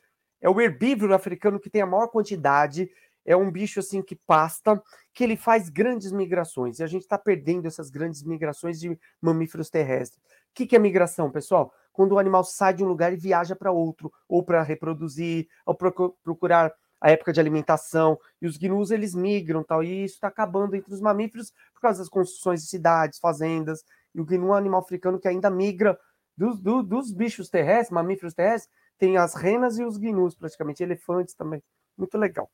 é 0.42 0.50
o 0.50 0.60
herbívoro 0.60 1.14
africano 1.14 1.60
que 1.60 1.70
tem 1.70 1.82
a 1.82 1.86
maior 1.86 2.08
quantidade. 2.08 2.90
É 3.24 3.36
um 3.36 3.52
bicho 3.52 3.80
assim 3.80 4.02
que 4.02 4.16
pasta, 4.16 4.82
que 5.14 5.24
ele 5.24 5.38
faz 5.38 5.70
grandes 5.70 6.12
migrações. 6.12 6.80
E 6.80 6.84
a 6.84 6.88
gente 6.88 7.04
está 7.04 7.18
perdendo 7.18 7.68
essas 7.68 7.90
grandes 7.90 8.24
migrações 8.24 8.80
de 8.80 8.98
mamíferos 9.22 9.70
terrestres. 9.70 10.20
O 10.20 10.54
que, 10.56 10.66
que 10.66 10.76
é 10.76 10.80
migração, 10.80 11.30
pessoal? 11.30 11.72
Quando 11.94 12.14
o 12.14 12.20
animal 12.20 12.44
sai 12.44 12.74
de 12.74 12.84
um 12.84 12.88
lugar 12.88 13.14
e 13.14 13.18
viaja 13.18 13.56
para 13.56 13.72
outro, 13.72 14.12
ou 14.28 14.44
para 14.44 14.64
reproduzir, 14.64 15.48
ou 15.66 15.76
procurar 15.76 16.74
a 17.00 17.12
época 17.12 17.34
de 17.34 17.40
alimentação, 17.40 18.18
e 18.42 18.48
os 18.48 18.58
gnus 18.58 18.92
eles 18.92 19.16
migram 19.16 19.64
tal, 19.64 19.84
e 19.84 20.04
isso 20.04 20.16
está 20.16 20.28
acabando 20.28 20.76
entre 20.76 20.94
os 20.94 21.02
mamíferos 21.02 21.52
por 21.74 21.82
causa 21.82 22.00
das 22.00 22.10
construções 22.10 22.62
de 22.62 22.70
cidades, 22.70 23.18
fazendas, 23.20 23.84
e 24.14 24.22
o 24.22 24.26
gnu 24.26 24.48
é 24.48 24.52
um 24.52 24.54
animal 24.54 24.82
africano 24.82 25.20
que 25.20 25.28
ainda 25.28 25.50
migra 25.50 25.98
dos, 26.38 26.60
do, 26.60 26.84
dos 26.84 27.12
bichos 27.12 27.50
terrestres, 27.50 27.92
mamíferos 27.92 28.34
terrestres, 28.34 28.72
tem 29.02 29.18
as 29.18 29.34
renas 29.34 29.80
e 29.80 29.84
os 29.84 29.98
gnus, 29.98 30.36
praticamente, 30.36 30.84
elefantes 30.84 31.34
também. 31.34 31.64
Muito 31.98 32.20
legal. 32.20 32.52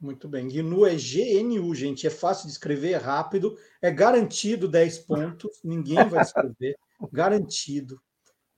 Muito 0.00 0.26
bem. 0.26 0.48
GNU 0.48 0.86
é 0.86 0.94
GNU, 0.96 1.74
gente. 1.74 2.06
É 2.06 2.10
fácil 2.10 2.46
de 2.46 2.52
escrever, 2.52 2.92
é 2.92 2.96
rápido, 2.96 3.54
é 3.82 3.90
garantido 3.90 4.66
10 4.66 5.00
pontos, 5.00 5.60
ninguém 5.62 6.02
vai 6.08 6.22
escrever. 6.22 6.74
garantido. 7.12 8.00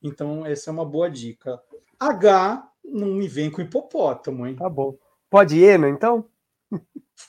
Então, 0.00 0.46
essa 0.46 0.70
é 0.70 0.72
uma 0.72 0.84
boa 0.84 1.10
dica. 1.10 1.60
H, 1.98 2.70
não 2.84 3.08
me 3.08 3.26
vem 3.26 3.50
com 3.50 3.60
hipopótamo, 3.60 4.46
hein? 4.46 4.54
Tá 4.54 4.70
bom. 4.70 4.96
Pode 5.28 5.56
hiena, 5.56 5.88
então? 5.88 6.30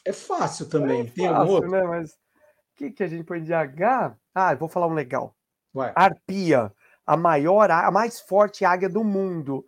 É 0.06 0.14
fácil 0.14 0.70
também. 0.70 1.08
É 1.08 1.10
Tem 1.10 1.28
fácil, 1.28 1.54
outro? 1.54 1.72
né? 1.72 1.82
Mas 1.82 2.12
o 2.12 2.18
que, 2.76 2.92
que 2.92 3.02
a 3.02 3.08
gente 3.08 3.24
põe 3.24 3.42
de 3.42 3.52
H? 3.52 4.16
Ah, 4.36 4.54
eu 4.54 4.58
vou 4.60 4.70
falar 4.70 4.86
um 4.86 4.94
legal. 4.94 5.36
Vai. 5.74 5.92
Arpia, 5.96 6.72
a 7.04 7.18
maior, 7.18 7.72
a 7.72 7.90
mais 7.90 8.20
forte 8.20 8.64
águia 8.64 8.88
do 8.88 9.04
mundo. 9.04 9.66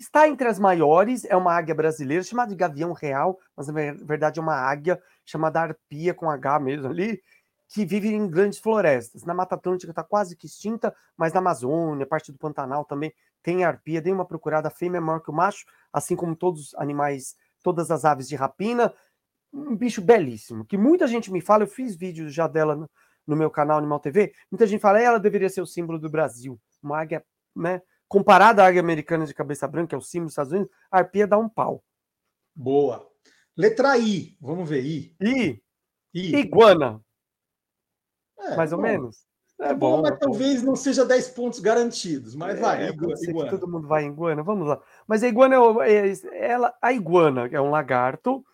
Está 0.00 0.26
entre 0.26 0.48
as 0.48 0.58
maiores, 0.58 1.26
é 1.26 1.36
uma 1.36 1.52
águia 1.52 1.74
brasileira 1.74 2.24
chamada 2.24 2.48
de 2.48 2.56
gavião 2.56 2.94
real, 2.94 3.38
mas 3.54 3.68
na 3.68 3.74
verdade 4.02 4.40
é 4.40 4.42
uma 4.42 4.54
águia 4.54 4.98
chamada 5.26 5.60
arpia 5.60 6.14
com 6.14 6.30
H 6.30 6.58
mesmo 6.58 6.88
ali, 6.88 7.22
que 7.68 7.84
vive 7.84 8.08
em 8.08 8.26
grandes 8.26 8.58
florestas. 8.58 9.24
Na 9.24 9.34
Mata 9.34 9.56
Atlântica 9.56 9.92
está 9.92 10.02
quase 10.02 10.34
que 10.34 10.46
extinta, 10.46 10.96
mas 11.18 11.34
na 11.34 11.40
Amazônia, 11.40 12.06
parte 12.06 12.32
do 12.32 12.38
Pantanal 12.38 12.82
também 12.86 13.12
tem 13.42 13.62
arpia. 13.62 14.00
Dei 14.00 14.10
uma 14.10 14.24
procurada, 14.24 14.68
a 14.68 14.70
fêmea 14.70 14.96
é 14.96 15.00
maior 15.02 15.20
que 15.20 15.28
o 15.28 15.34
macho, 15.34 15.66
assim 15.92 16.16
como 16.16 16.34
todos 16.34 16.68
os 16.68 16.74
animais, 16.76 17.36
todas 17.62 17.90
as 17.90 18.06
aves 18.06 18.26
de 18.26 18.34
rapina. 18.34 18.94
Um 19.52 19.76
bicho 19.76 20.00
belíssimo, 20.00 20.64
que 20.64 20.78
muita 20.78 21.06
gente 21.06 21.30
me 21.30 21.42
fala, 21.42 21.64
eu 21.64 21.68
fiz 21.68 21.94
vídeos 21.94 22.32
já 22.32 22.48
dela 22.48 22.74
no, 22.74 22.90
no 23.26 23.36
meu 23.36 23.50
canal 23.50 23.76
Animal 23.76 24.00
TV, 24.00 24.32
muita 24.50 24.66
gente 24.66 24.80
fala, 24.80 24.98
ela 24.98 25.20
deveria 25.20 25.50
ser 25.50 25.60
o 25.60 25.66
símbolo 25.66 25.98
do 25.98 26.08
Brasil. 26.08 26.58
Uma 26.82 27.00
águia, 27.02 27.22
né? 27.54 27.82
Comparada 28.10 28.64
à 28.64 28.66
águia 28.66 28.80
americana 28.80 29.24
de 29.24 29.32
cabeça 29.32 29.68
branca, 29.68 29.90
que 29.90 29.94
é 29.94 29.98
o 29.98 30.00
símbolo 30.00 30.26
dos 30.26 30.32
Estados 30.32 30.52
Unidos, 30.52 30.72
a 30.90 30.98
arpia 30.98 31.28
dá 31.28 31.38
um 31.38 31.48
pau. 31.48 31.80
Boa. 32.52 33.08
Letra 33.56 33.96
I, 33.96 34.36
vamos 34.40 34.68
ver 34.68 34.84
I. 34.84 35.16
I. 35.20 35.62
I. 36.12 36.34
Iguana. 36.40 37.00
É, 38.36 38.56
Mais 38.56 38.72
ou 38.72 38.78
bom. 38.78 38.82
menos. 38.82 39.24
É, 39.60 39.72
bom, 39.72 39.98
bom, 39.98 40.02
mas 40.02 40.10
é 40.10 40.16
talvez 40.16 40.60
não 40.60 40.74
seja 40.74 41.04
10 41.04 41.28
pontos 41.28 41.60
garantidos, 41.60 42.34
mas 42.34 42.58
é, 42.58 42.60
vai, 42.60 42.88
iguana, 42.88 43.14
iguana. 43.22 43.50
Todo 43.50 43.70
mundo 43.70 43.86
vai 43.86 44.02
em 44.02 44.08
iguana, 44.08 44.42
vamos 44.42 44.66
lá. 44.66 44.82
Mas 45.06 45.22
a 45.22 45.28
iguana 45.28 45.54
é, 45.86 46.12
ela, 46.32 46.74
a 46.82 46.92
iguana 46.92 47.48
é 47.52 47.60
um 47.60 47.70
lagarto, 47.70 48.44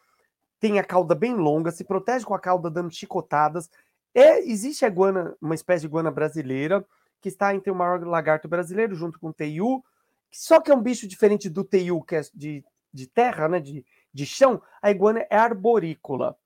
tem 0.61 0.79
a 0.79 0.85
cauda 0.85 1.15
bem 1.15 1.33
longa, 1.33 1.71
se 1.71 1.83
protege 1.83 2.27
com 2.27 2.35
a 2.35 2.39
cauda 2.39 2.71
dando 2.71 2.91
chicotadas, 2.91 3.71
é, 4.15 4.39
existe 4.41 4.85
a 4.85 4.89
iguana, 4.89 5.35
uma 5.41 5.55
espécie 5.55 5.83
de 5.83 5.87
iguana 5.87 6.11
brasileira, 6.11 6.85
que 7.21 7.29
está 7.29 7.55
entre 7.55 7.71
o 7.71 7.75
maior 7.75 8.05
lagarto 8.07 8.49
brasileiro, 8.49 8.95
junto 8.95 9.19
com 9.19 9.29
o 9.29 9.33
teiu, 9.33 9.85
só 10.31 10.61
que 10.61 10.71
é 10.71 10.75
um 10.75 10.83
bicho 10.83 11.07
diferente 11.07 11.49
do 11.49 11.65
teiu, 11.65 12.03
que 12.03 12.17
é 12.17 12.21
de, 12.35 12.65
de 12.93 13.07
terra, 13.07 13.49
né, 13.49 13.61
de, 13.61 13.85
de 14.13 14.27
chão, 14.27 14.61
a 14.83 14.91
iguana 14.91 15.27
é 15.31 15.37
arborícola. 15.37 16.37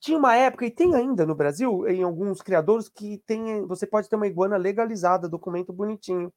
Tinha 0.00 0.16
uma 0.16 0.36
época, 0.36 0.64
e 0.64 0.70
tem 0.70 0.94
ainda 0.94 1.26
no 1.26 1.34
Brasil, 1.34 1.86
em 1.88 2.02
alguns 2.02 2.40
criadores, 2.40 2.88
que 2.88 3.18
tem, 3.26 3.66
você 3.66 3.86
pode 3.86 4.08
ter 4.08 4.16
uma 4.16 4.26
iguana 4.26 4.56
legalizada, 4.56 5.28
documento 5.28 5.72
bonitinho. 5.72 6.32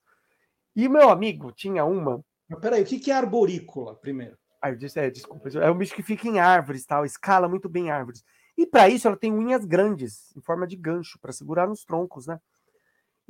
E 0.76 0.90
meu 0.90 1.10
amigo 1.10 1.52
tinha 1.52 1.86
uma. 1.86 2.24
Mas 2.50 2.60
peraí, 2.60 2.82
o 2.82 2.86
que 2.86 3.12
é 3.12 3.14
arborícola, 3.14 3.96
primeiro? 3.96 4.36
Ah, 4.62 4.70
eu 4.70 4.76
disse, 4.76 5.00
é, 5.00 5.10
desculpa, 5.10 5.50
é 5.50 5.72
um 5.72 5.78
bicho 5.78 5.96
que 5.96 6.04
fica 6.04 6.28
em 6.28 6.40
árvores, 6.40 6.86
tal, 6.86 7.06
escala 7.06 7.48
muito 7.48 7.70
bem 7.70 7.90
árvores. 7.90 8.24
E 8.58 8.66
para 8.66 8.90
isso 8.90 9.08
ela 9.08 9.18
tem 9.18 9.32
unhas 9.32 9.66
grandes, 9.66 10.36
em 10.36 10.42
forma 10.42 10.68
de 10.68 10.76
gancho, 10.76 11.20
para 11.20 11.32
segurar 11.32 11.68
nos 11.68 11.84
troncos, 11.84 12.28
né? 12.28 12.40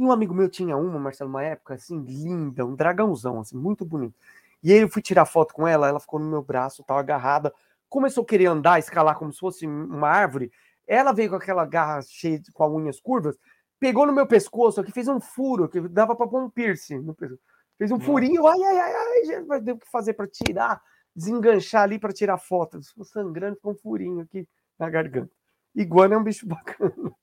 E 0.01 0.03
um 0.03 0.11
amigo 0.11 0.33
meu 0.33 0.49
tinha 0.49 0.75
uma, 0.75 0.97
Marcelo, 0.97 1.29
uma 1.29 1.43
época 1.43 1.75
assim, 1.75 2.01
linda, 2.01 2.65
um 2.65 2.73
dragãozão, 2.73 3.39
assim, 3.39 3.55
muito 3.55 3.85
bonito. 3.85 4.15
E 4.63 4.73
aí 4.73 4.79
eu 4.79 4.89
fui 4.89 4.99
tirar 4.99 5.25
foto 5.25 5.53
com 5.53 5.67
ela, 5.67 5.87
ela 5.87 5.99
ficou 5.99 6.19
no 6.19 6.27
meu 6.27 6.41
braço, 6.41 6.83
tal, 6.83 6.97
agarrada. 6.97 7.53
Começou 7.87 8.23
a 8.23 8.25
querer 8.25 8.47
andar, 8.47 8.79
escalar 8.79 9.15
como 9.15 9.31
se 9.31 9.37
fosse 9.37 9.67
uma 9.67 10.09
árvore. 10.09 10.51
Ela 10.87 11.11
veio 11.11 11.29
com 11.29 11.35
aquela 11.35 11.67
garra 11.67 12.01
cheia, 12.01 12.39
de, 12.39 12.51
com 12.51 12.63
as 12.63 12.71
unhas 12.71 12.99
curvas, 12.99 13.37
pegou 13.79 14.07
no 14.07 14.11
meu 14.11 14.25
pescoço 14.25 14.81
aqui, 14.81 14.91
fez 14.91 15.07
um 15.07 15.21
furo, 15.21 15.69
que 15.69 15.79
dava 15.81 16.15
para 16.15 16.25
pôr 16.27 16.41
um 16.41 16.49
piercing 16.49 16.97
no 17.01 17.13
pescoço. 17.13 17.43
Fez 17.77 17.91
um 17.91 17.99
furinho, 17.99 18.47
ai, 18.47 18.59
ai, 18.59 18.79
ai, 18.79 19.35
ai, 19.35 19.43
vai 19.43 19.61
ter 19.61 19.73
o 19.73 19.77
que 19.77 19.87
fazer 19.87 20.13
para 20.13 20.25
tirar, 20.25 20.81
desenganchar 21.15 21.83
ali 21.83 21.99
para 21.99 22.11
tirar 22.11 22.39
foto. 22.39 22.81
Ficou 22.81 23.05
sangrando, 23.05 23.57
ficou 23.57 23.73
um 23.73 23.77
furinho 23.77 24.21
aqui 24.21 24.49
na 24.79 24.89
garganta. 24.89 25.31
Iguana 25.75 26.15
é 26.15 26.17
um 26.17 26.23
bicho 26.23 26.47
bacana. 26.49 27.13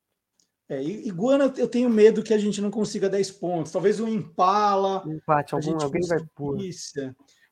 É, 0.68 0.82
iguana, 0.82 1.52
eu 1.56 1.66
tenho 1.66 1.88
medo 1.88 2.22
que 2.22 2.34
a 2.34 2.38
gente 2.38 2.60
não 2.60 2.70
consiga 2.70 3.08
10 3.08 3.30
pontos. 3.32 3.72
Talvez 3.72 3.98
um 4.00 4.08
impala. 4.08 5.02
Empate, 5.06 5.54
algum, 5.54 5.82
alguém 5.82 6.06
vai 6.06 6.18
pôr. 6.34 6.58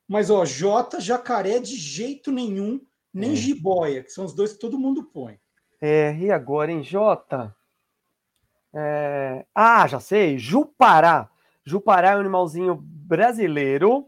Mas, 0.06 0.28
ó, 0.30 0.44
J, 0.44 1.00
jacaré 1.00 1.58
de 1.58 1.74
jeito 1.76 2.30
nenhum, 2.30 2.80
nem 3.12 3.32
é. 3.32 3.36
jiboia, 3.36 4.02
que 4.02 4.10
são 4.10 4.24
os 4.24 4.34
dois 4.34 4.52
que 4.52 4.58
todo 4.58 4.78
mundo 4.78 5.04
põe. 5.04 5.38
É, 5.80 6.14
e 6.16 6.30
agora, 6.30 6.70
em 6.70 6.82
J? 6.82 7.54
É... 8.74 9.46
Ah, 9.54 9.86
já 9.86 9.98
sei, 9.98 10.38
Jupará. 10.38 11.30
Jupará 11.64 12.10
é 12.10 12.16
um 12.16 12.20
animalzinho 12.20 12.76
brasileiro 12.76 14.06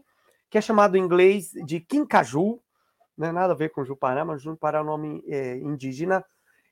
que 0.49 0.57
é 0.57 0.61
chamado 0.61 0.95
em 0.95 1.01
inglês 1.01 1.51
de 1.65 1.79
quincaju, 1.79 2.59
não 3.17 3.27
é 3.27 3.31
nada 3.31 3.53
a 3.53 3.55
ver 3.55 3.69
com 3.69 3.83
Jupará, 3.83 4.25
mas 4.25 4.41
Jupará 4.41 4.79
é 4.79 4.81
o 4.81 4.85
nome 4.85 5.23
é, 5.27 5.57
indígena. 5.57 6.25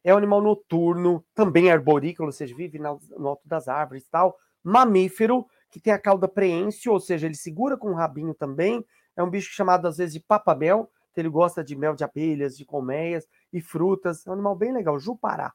É 0.07 0.13
um 0.13 0.17
animal 0.17 0.41
noturno, 0.41 1.21
também 1.35 1.69
arborícola, 1.69 2.29
ou 2.29 2.31
seja, 2.31 2.55
vive 2.55 2.79
no 2.79 3.27
alto 3.27 3.41
das 3.45 3.67
árvores 3.67 4.05
e 4.05 4.09
tal. 4.09 4.37
Mamífero, 4.63 5.45
que 5.69 5.81
tem 5.81 5.91
a 5.91 5.99
cauda 5.99 6.27
preêncio, 6.27 6.93
ou 6.93 6.99
seja, 6.99 7.25
ele 7.25 7.35
segura 7.35 7.75
com 7.75 7.89
o 7.89 7.93
rabinho 7.93 8.33
também. 8.33 8.85
É 9.17 9.21
um 9.21 9.29
bicho 9.29 9.53
chamado 9.53 9.85
às 9.85 9.97
vezes 9.97 10.13
de 10.13 10.19
papamel, 10.21 10.89
que 11.13 11.19
ele 11.19 11.27
gosta 11.27 11.61
de 11.61 11.75
mel 11.75 11.93
de 11.93 12.05
abelhas, 12.05 12.55
de 12.55 12.63
colmeias 12.63 13.27
e 13.51 13.59
frutas. 13.59 14.25
É 14.25 14.29
um 14.29 14.33
animal 14.33 14.55
bem 14.55 14.71
legal, 14.71 14.97
Jupará. 14.97 15.53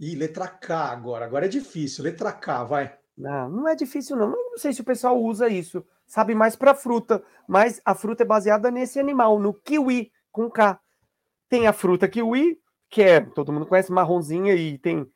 E 0.00 0.14
letra 0.14 0.48
K 0.48 0.90
agora. 0.90 1.26
Agora 1.26 1.44
é 1.44 1.48
difícil. 1.48 2.04
Letra 2.04 2.32
K, 2.32 2.64
vai. 2.64 2.96
Não, 3.14 3.50
não 3.50 3.68
é 3.68 3.74
difícil, 3.74 4.16
não. 4.16 4.30
Não 4.30 4.56
sei 4.56 4.72
se 4.72 4.80
o 4.80 4.84
pessoal 4.84 5.20
usa 5.20 5.48
isso 5.48 5.84
sabe 6.08 6.34
mais 6.34 6.56
para 6.56 6.74
fruta, 6.74 7.22
mas 7.46 7.80
a 7.84 7.94
fruta 7.94 8.22
é 8.22 8.26
baseada 8.26 8.70
nesse 8.70 8.98
animal, 8.98 9.38
no 9.38 9.52
kiwi, 9.52 10.10
com 10.32 10.50
K. 10.50 10.80
Tem 11.48 11.66
a 11.66 11.72
fruta 11.72 12.08
kiwi, 12.08 12.58
que 12.88 13.02
é, 13.02 13.20
todo 13.20 13.52
mundo 13.52 13.66
conhece, 13.66 13.92
marronzinha 13.92 14.54
e 14.54 14.78
tem, 14.78 15.06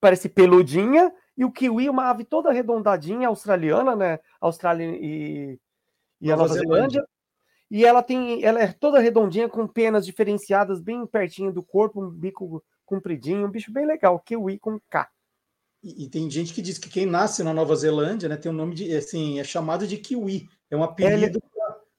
parece 0.00 0.28
peludinha, 0.28 1.12
e 1.36 1.44
o 1.44 1.50
kiwi 1.50 1.86
é 1.86 1.90
uma 1.90 2.10
ave 2.10 2.24
toda 2.24 2.50
arredondadinha, 2.50 3.28
australiana, 3.28 3.96
né? 3.96 4.18
Austrália 4.40 4.84
e, 4.84 5.58
e 6.20 6.28
Nova 6.28 6.44
a 6.44 6.46
Nova 6.46 6.54
Zelândia. 6.54 6.76
Zelândia. 6.76 7.08
E 7.70 7.84
ela 7.84 8.02
tem, 8.02 8.44
ela 8.44 8.60
é 8.60 8.72
toda 8.72 9.00
redondinha, 9.00 9.48
com 9.48 9.66
penas 9.66 10.06
diferenciadas, 10.06 10.80
bem 10.80 11.06
pertinho 11.06 11.52
do 11.52 11.62
corpo, 11.62 12.04
um 12.04 12.10
bico 12.10 12.62
compridinho, 12.84 13.46
um 13.46 13.50
bicho 13.50 13.72
bem 13.72 13.86
legal, 13.86 14.20
kiwi 14.20 14.58
com 14.58 14.78
K. 14.88 15.08
E, 15.82 16.04
e, 16.04 16.08
tem 16.08 16.30
gente 16.30 16.54
que 16.54 16.62
diz 16.62 16.78
que 16.78 16.88
quem 16.88 17.04
nasce 17.04 17.42
na 17.42 17.52
Nova 17.52 17.74
Zelândia, 17.76 18.28
né, 18.28 18.36
tem 18.36 18.50
o 18.50 18.54
um 18.54 18.56
nome 18.56 18.74
de, 18.74 18.94
assim, 18.96 19.38
é 19.38 19.44
chamado 19.44 19.86
de 19.86 19.98
kiwi. 19.98 20.48
É 20.70 20.76
um 20.76 20.82
apelido 20.82 21.42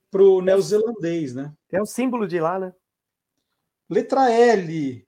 pro 0.09 0.41
neozelandês, 0.41 1.35
né? 1.35 1.53
É 1.71 1.81
o 1.81 1.85
símbolo 1.85 2.27
de 2.27 2.39
lá, 2.39 2.57
né? 2.57 2.73
Letra 3.89 4.31
L. 4.31 5.04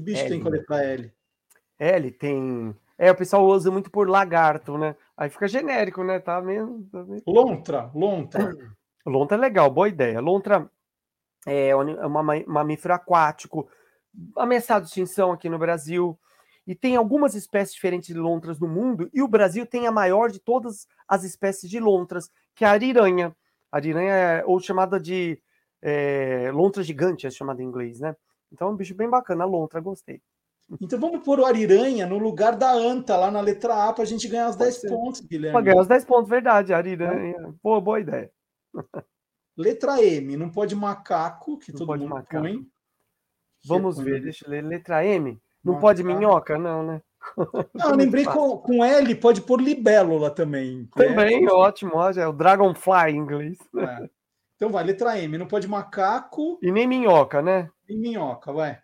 Que 0.00 0.04
bicho 0.04 0.20
L. 0.22 0.28
tem 0.30 0.40
com 0.40 0.48
a 0.48 0.50
letra 0.50 0.82
L? 0.84 1.12
L 1.78 2.10
tem. 2.12 2.76
É, 2.98 3.10
o 3.10 3.16
pessoal 3.16 3.46
usa 3.46 3.70
muito 3.70 3.90
por 3.90 4.08
lagarto, 4.08 4.76
né? 4.76 4.94
Aí 5.16 5.30
fica 5.30 5.48
genérico, 5.48 6.04
né? 6.04 6.18
Tá 6.18 6.40
mesmo. 6.42 6.86
Tá. 6.92 7.04
Lontra, 7.26 7.90
lontra. 7.94 8.40
Lontra 9.06 9.38
é 9.38 9.40
legal, 9.40 9.70
boa 9.70 9.88
ideia. 9.88 10.20
Lontra 10.20 10.70
é 11.46 11.74
um- 11.74 11.88
é 11.98 12.06
uma 12.06 12.22
ma- 12.22 12.44
mamífero 12.46 12.92
aquático, 12.92 13.66
ameaçado 14.36 14.82
de 14.82 14.88
extinção 14.88 15.32
aqui 15.32 15.48
no 15.48 15.58
Brasil. 15.58 16.18
E 16.66 16.74
tem 16.74 16.96
algumas 16.96 17.34
espécies 17.34 17.74
diferentes 17.74 18.08
de 18.14 18.20
lontras 18.20 18.60
no 18.60 18.68
mundo, 18.68 19.08
e 19.14 19.22
o 19.22 19.26
Brasil 19.26 19.64
tem 19.64 19.86
a 19.86 19.90
maior 19.90 20.30
de 20.30 20.38
todas 20.38 20.86
as 21.08 21.24
espécies 21.24 21.68
de 21.70 21.80
lontras, 21.80 22.30
que 22.54 22.62
é 22.64 22.68
a 22.68 22.72
ariranha. 22.72 23.34
A 23.72 23.78
ariranha 23.78 24.12
é 24.12 24.44
ou 24.44 24.60
chamada 24.60 25.00
de 25.00 25.42
é, 25.82 26.50
lontra 26.52 26.82
gigante, 26.82 27.26
é 27.26 27.30
chamada 27.30 27.62
em 27.62 27.66
inglês, 27.66 28.00
né? 28.00 28.14
Então 28.52 28.68
é 28.68 28.70
um 28.70 28.76
bicho 28.76 28.94
bem 28.94 29.08
bacana, 29.08 29.44
a 29.44 29.46
lontra, 29.46 29.80
gostei. 29.80 30.20
Então 30.80 31.00
vamos 31.00 31.24
pôr 31.24 31.40
o 31.40 31.44
Ariranha 31.46 32.06
no 32.06 32.16
lugar 32.18 32.56
da 32.56 32.70
Anta, 32.72 33.16
lá 33.16 33.30
na 33.30 33.40
letra 33.40 33.88
A, 33.88 33.92
para 33.92 34.04
a 34.04 34.06
gente 34.06 34.28
ganhar 34.28 34.48
os 34.50 34.56
Pode 34.56 34.70
10 34.70 34.80
ser. 34.80 34.88
pontos, 34.88 35.20
Guilherme. 35.20 35.62
ganhar 35.62 35.80
os 35.80 35.88
10 35.88 36.04
pontos, 36.04 36.28
verdade, 36.30 36.72
ariranha. 36.72 37.52
Boa, 37.62 37.80
boa 37.80 37.98
ideia. 38.00 38.30
Letra 39.56 40.02
M, 40.02 40.36
não 40.36 40.48
pode 40.48 40.74
macaco, 40.74 41.58
que 41.58 41.72
Não 41.72 41.78
todo 41.78 41.86
pode 41.88 42.02
mundo 42.02 42.14
macaco. 42.14 42.42
põe. 42.42 42.66
Vamos 43.66 43.98
é 43.98 44.02
ver, 44.04 44.22
deixa 44.22 44.46
eu 44.46 44.50
ler. 44.50 44.64
Letra 44.64 45.04
M. 45.04 45.40
Não 45.62 45.74
Macaco. 45.74 45.80
pode 45.80 46.02
minhoca? 46.04 46.56
Não, 46.58 46.82
né? 46.84 47.02
Não, 47.74 47.90
eu 47.90 47.96
lembrei 47.96 48.24
com, 48.24 48.56
com 48.56 48.82
L, 48.84 49.14
pode 49.16 49.42
pôr 49.42 49.60
libélula 49.60 50.30
também. 50.30 50.88
que 50.94 51.02
é- 51.02 51.08
Também, 51.08 51.46
ótimo, 51.50 51.92
ó, 51.96 52.10
é 52.10 52.26
o 52.26 52.32
Dragonfly 52.32 53.10
em 53.10 53.16
inglês. 53.16 53.58
é. 53.76 54.08
Então 54.56 54.70
vai, 54.70 54.84
letra 54.84 55.18
M, 55.18 55.36
não 55.38 55.46
pode 55.46 55.66
macaco 55.66 56.58
E 56.62 56.70
nem 56.70 56.86
minhoca, 56.86 57.40
né? 57.42 57.70
E 57.92 57.96
minhoca, 57.96 58.52
vai. 58.52 58.78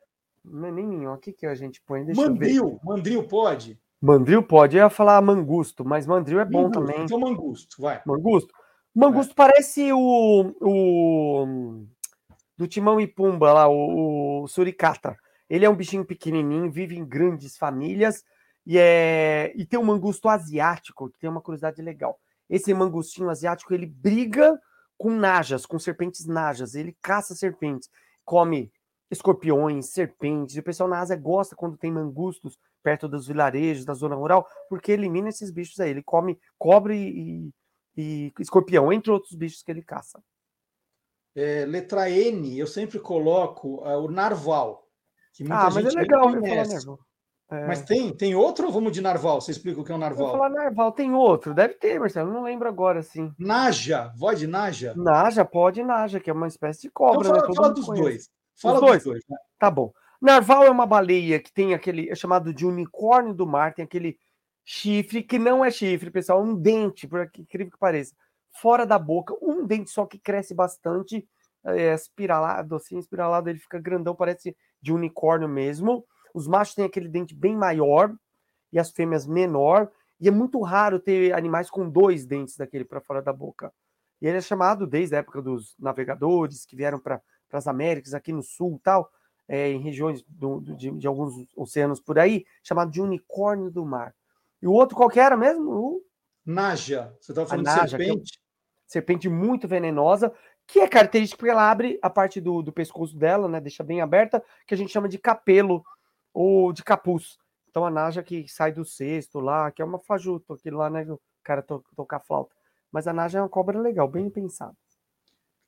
Não 0.44 0.68
é 0.68 0.72
nem 0.72 0.86
minhoca. 0.86 1.16
O 1.16 1.20
que, 1.20 1.32
que 1.32 1.46
a 1.46 1.54
gente 1.54 1.82
põe? 1.82 2.04
Deixa. 2.04 2.20
Mandril, 2.20 2.80
mandril 2.84 3.26
pode? 3.26 3.78
Mandril 4.00 4.42
pode. 4.42 4.76
Eu 4.76 4.84
ia 4.84 4.90
falar 4.90 5.20
mangusto, 5.22 5.84
mas 5.84 6.06
mandril 6.06 6.40
é 6.40 6.44
bom 6.44 6.64
Mangusto, 6.64 6.80
também. 6.80 7.04
Então 7.04 7.18
mangusto, 7.18 7.82
vai. 7.82 8.02
Mangusto. 8.06 8.54
Mangusto 8.94 9.34
parece 9.34 9.92
o, 9.92 10.54
o 10.60 11.86
do 12.56 12.66
Timão 12.66 13.00
e 13.00 13.06
Pumba 13.06 13.52
lá, 13.52 13.68
o, 13.68 14.42
o 14.42 14.48
suricata. 14.48 15.16
Ele 15.48 15.64
é 15.64 15.70
um 15.70 15.76
bichinho 15.76 16.04
pequenininho, 16.04 16.70
vive 16.70 16.96
em 16.96 17.04
grandes 17.04 17.56
famílias 17.56 18.24
e 18.66 18.78
é 18.78 19.52
e 19.54 19.64
tem 19.64 19.78
um 19.78 19.84
mangusto 19.84 20.28
asiático 20.28 21.10
que 21.10 21.18
tem 21.18 21.30
uma 21.30 21.40
curiosidade 21.40 21.80
legal. 21.82 22.18
Esse 22.48 22.72
mangustinho 22.72 23.28
asiático 23.28 23.74
ele 23.74 23.86
briga 23.86 24.58
com 24.96 25.10
najas, 25.10 25.66
com 25.66 25.78
serpentes 25.78 26.26
najas. 26.26 26.74
Ele 26.74 26.96
caça 27.02 27.34
serpentes, 27.34 27.90
come 28.24 28.72
escorpiões, 29.10 29.86
serpentes. 29.90 30.56
E 30.56 30.60
o 30.60 30.62
pessoal 30.62 30.88
na 30.88 31.00
Ásia 31.00 31.16
gosta 31.16 31.54
quando 31.56 31.76
tem 31.76 31.92
mangustos 31.92 32.58
perto 32.82 33.08
dos 33.08 33.26
vilarejos, 33.26 33.84
da 33.84 33.94
zona 33.94 34.14
rural, 34.14 34.46
porque 34.68 34.92
elimina 34.92 35.28
esses 35.28 35.50
bichos 35.50 35.78
aí. 35.80 35.90
Ele 35.90 36.02
come 36.02 36.38
cobre 36.58 36.96
e, 36.96 37.50
e 37.96 38.32
escorpião, 38.38 38.92
entre 38.92 39.10
outros 39.10 39.34
bichos 39.34 39.62
que 39.62 39.70
ele 39.70 39.82
caça. 39.82 40.22
É, 41.34 41.66
letra 41.66 42.08
N, 42.10 42.58
eu 42.58 42.66
sempre 42.66 42.98
coloco 42.98 43.82
ah, 43.84 43.98
o 43.98 44.10
narval. 44.10 44.88
Que 45.34 45.44
muita 45.44 45.66
Ah, 45.66 45.70
mas 45.70 45.84
é 45.84 45.90
legal 45.90 46.30
falar 46.30 46.40
conhece. 46.40 46.74
narval. 46.74 46.98
É, 47.50 47.64
Mas 47.66 47.82
tem, 47.82 48.12
tem 48.16 48.34
outro 48.34 48.66
ou 48.66 48.72
vamos 48.72 48.90
de 48.92 49.00
narval? 49.00 49.40
Você 49.40 49.52
explica 49.52 49.80
o 49.80 49.84
que 49.84 49.92
é 49.92 49.94
um 49.94 49.98
eu 49.98 50.16
vou 50.16 50.26
narval? 50.26 50.32
falar 50.32 50.50
narval, 50.50 50.90
tem 50.92 51.12
outro, 51.14 51.54
deve 51.54 51.74
ter, 51.74 52.00
Marcelo, 52.00 52.32
não 52.32 52.42
lembro 52.42 52.68
agora 52.68 52.98
assim. 53.00 53.32
Naja, 53.38 54.12
voz 54.16 54.38
de 54.40 54.48
Naja? 54.48 54.94
Naja, 54.96 55.44
pode 55.44 55.82
naja, 55.84 56.18
que 56.18 56.28
é 56.28 56.32
uma 56.32 56.48
espécie 56.48 56.82
de 56.82 56.86
Então 56.88 57.06
cobra, 57.06 57.28
fala, 57.28 57.48
né? 57.48 57.54
Fala 57.54 57.68
dos 57.70 57.84
conhece. 57.86 58.02
dois. 58.02 58.30
Fala 58.56 58.80
dois? 58.80 59.04
dos 59.04 59.12
dois. 59.12 59.24
né? 59.28 59.36
Tá 59.58 59.70
bom. 59.70 59.92
Narval 60.20 60.64
é 60.64 60.70
uma 60.70 60.86
baleia 60.86 61.38
que 61.38 61.52
tem 61.52 61.74
aquele, 61.74 62.10
é 62.10 62.14
chamado 62.14 62.52
de 62.52 62.64
unicórnio 62.66 63.34
do 63.34 63.46
mar, 63.46 63.74
tem 63.74 63.84
aquele 63.84 64.18
chifre, 64.64 65.22
que 65.22 65.38
não 65.38 65.64
é 65.64 65.70
chifre, 65.70 66.10
pessoal, 66.10 66.40
é 66.40 66.42
um 66.42 66.54
dente, 66.54 67.06
por 67.06 67.30
incrível 67.38 67.70
que 67.70 67.78
pareça, 67.78 68.14
fora 68.50 68.86
da 68.86 68.98
boca, 68.98 69.34
um 69.40 69.64
dente 69.66 69.90
só 69.90 70.06
que 70.06 70.18
cresce 70.18 70.54
bastante, 70.54 71.28
é, 71.64 71.94
espiralado, 71.94 72.76
assim, 72.76 72.98
espiralado, 72.98 73.50
ele 73.50 73.58
fica 73.58 73.78
grandão, 73.78 74.14
parece 74.14 74.56
de 74.80 74.92
unicórnio 74.92 75.48
mesmo. 75.48 76.04
Os 76.32 76.46
machos 76.46 76.74
têm 76.74 76.84
aquele 76.84 77.08
dente 77.08 77.34
bem 77.34 77.56
maior 77.56 78.14
e 78.72 78.78
as 78.78 78.90
fêmeas 78.90 79.26
menor, 79.26 79.90
e 80.20 80.28
é 80.28 80.30
muito 80.30 80.60
raro 80.62 80.98
ter 80.98 81.32
animais 81.34 81.68
com 81.68 81.88
dois 81.88 82.24
dentes 82.24 82.56
daquele 82.56 82.84
para 82.84 83.00
fora 83.00 83.20
da 83.20 83.32
boca. 83.32 83.72
E 84.20 84.26
ele 84.26 84.38
é 84.38 84.40
chamado 84.40 84.86
desde 84.86 85.14
a 85.14 85.18
época 85.18 85.42
dos 85.42 85.74
navegadores 85.78 86.64
que 86.64 86.76
vieram 86.76 86.98
para 86.98 87.20
as 87.58 87.66
Américas, 87.66 88.14
aqui 88.14 88.32
no 88.32 88.42
sul 88.42 88.76
e 88.76 88.82
tal, 88.82 89.10
é, 89.48 89.68
em 89.70 89.80
regiões 89.80 90.22
do- 90.22 90.60
do- 90.60 90.74
de, 90.76 90.90
de 90.90 91.06
alguns 91.06 91.34
oceanos 91.56 92.00
por 92.00 92.18
aí, 92.18 92.44
chamado 92.62 92.90
de 92.90 93.00
unicórnio 93.00 93.70
do 93.70 93.84
mar. 93.84 94.14
E 94.60 94.66
o 94.66 94.72
outro 94.72 94.96
qual 94.96 95.08
que 95.08 95.20
era 95.20 95.36
mesmo? 95.36 95.70
O 95.70 96.02
Naja, 96.44 97.14
você 97.20 97.32
estava 97.32 97.46
falando 97.48 97.64
naja, 97.64 97.96
de 97.98 98.02
é 98.04 98.06
serpente? 98.06 98.40
serpente 98.86 99.28
muito 99.28 99.66
venenosa, 99.66 100.32
que 100.66 100.80
é 100.80 100.88
característica 100.88 101.38
porque 101.38 101.50
ela 101.50 101.70
abre 101.70 101.98
a 102.02 102.10
parte 102.10 102.40
do, 102.40 102.62
do 102.62 102.72
pescoço 102.72 103.16
dela, 103.16 103.48
né? 103.48 103.60
Deixa 103.60 103.82
bem 103.84 104.00
aberta, 104.00 104.42
que 104.66 104.74
a 104.74 104.76
gente 104.76 104.92
chama 104.92 105.08
de 105.08 105.18
capelo 105.18 105.84
ou 106.32 106.72
de 106.72 106.82
capuz. 106.82 107.38
Então 107.70 107.84
a 107.84 107.90
naja 107.90 108.22
que 108.22 108.48
sai 108.48 108.72
do 108.72 108.84
cesto 108.84 109.38
lá, 109.38 109.70
que 109.70 109.82
é 109.82 109.84
uma 109.84 109.98
fajuto, 109.98 110.54
aquilo 110.54 110.78
lá, 110.78 110.88
né? 110.90 111.04
O 111.10 111.20
cara 111.42 111.62
to, 111.62 111.84
tocar 111.94 112.20
flauta. 112.20 112.54
Mas 112.90 113.06
a 113.06 113.12
naja 113.12 113.38
é 113.38 113.42
uma 113.42 113.48
cobra 113.48 113.78
legal, 113.78 114.08
bem 114.08 114.30
pensada. 114.30 114.74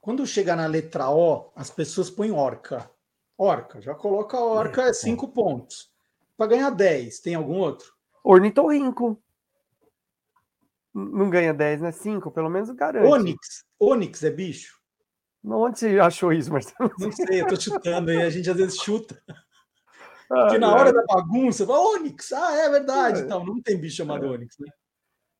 Quando 0.01 0.27
chegar 0.27 0.57
na 0.57 0.67
letra 0.67 1.11
O, 1.11 1.51
as 1.55 1.71
pessoas 1.71 2.11
põem 2.11 2.31
orca. 2.31 2.91
Orca, 3.37 3.81
já 3.81 3.95
coloca 3.95 4.39
orca, 4.39 4.83
é 4.83 4.93
5 4.93 5.29
pontos. 5.29 5.93
Para 6.37 6.49
ganhar 6.49 6.71
10, 6.71 7.21
tem 7.21 7.35
algum 7.35 7.59
outro? 7.59 7.93
Ornitorrinco. 8.25 9.21
Não 10.95 11.31
ganha 11.31 11.55
10, 11.55 11.81
né? 11.81 11.93
5, 11.93 12.31
pelo 12.31 12.49
menos 12.49 12.71
garante. 12.71 13.07
Onyx. 13.07 13.65
Onyx 13.79 14.23
é 14.25 14.31
bicho? 14.31 14.79
Onde 15.45 15.79
você 15.79 15.99
achou 16.01 16.33
isso, 16.33 16.53
Marcelo? 16.53 16.91
Não 16.99 17.13
sei, 17.13 17.43
eu 17.43 17.47
tô 17.47 17.57
chutando 17.57 18.11
aí, 18.11 18.23
a 18.23 18.31
gente 18.31 18.51
às 18.51 18.57
vezes 18.57 18.77
chuta. 18.79 19.23
Ai, 19.29 19.37
Porque 20.29 20.59
na 20.59 20.75
hora 20.75 20.93
da 20.93 21.05
bagunça, 21.05 21.67
fala 21.67 21.81
Onyx, 21.95 22.33
ah, 22.33 22.55
é 22.55 22.71
verdade. 22.71 23.21
É. 23.21 23.25
Então, 23.25 23.45
não 23.45 23.63
tem 23.63 23.79
bicho 23.79 23.97
chamado 23.97 24.29
Onyx, 24.29 24.57
né? 24.59 24.69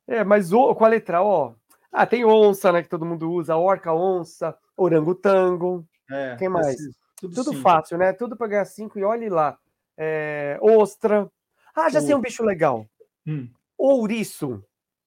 É, 0.07 0.23
mas 0.23 0.51
o, 0.51 0.73
com 0.73 0.85
a 0.85 0.87
letra 0.87 1.21
O. 1.21 1.55
Ah, 1.91 2.05
tem 2.05 2.23
onça, 2.23 2.71
né? 2.71 2.83
Que 2.83 2.89
todo 2.89 3.05
mundo 3.05 3.31
usa, 3.31 3.55
orca, 3.57 3.93
onça, 3.93 4.55
orangotango. 4.77 5.85
É, 6.09 6.35
Quem 6.37 6.49
mais? 6.49 6.77
Tudo, 7.15 7.35
Tudo 7.35 7.53
fácil, 7.61 7.97
né? 7.97 8.13
Tudo 8.13 8.37
para 8.37 8.47
ganhar 8.47 8.65
5 8.65 8.97
e 8.97 9.03
olhe 9.03 9.29
lá. 9.29 9.57
É, 9.97 10.57
ostra. 10.61 11.29
Ah, 11.75 11.89
já 11.89 11.99
sei 12.01 12.15
um 12.15 12.21
bicho 12.21 12.43
legal. 12.43 12.85
Hum. 13.27 13.49
Ouriço. 13.77 14.63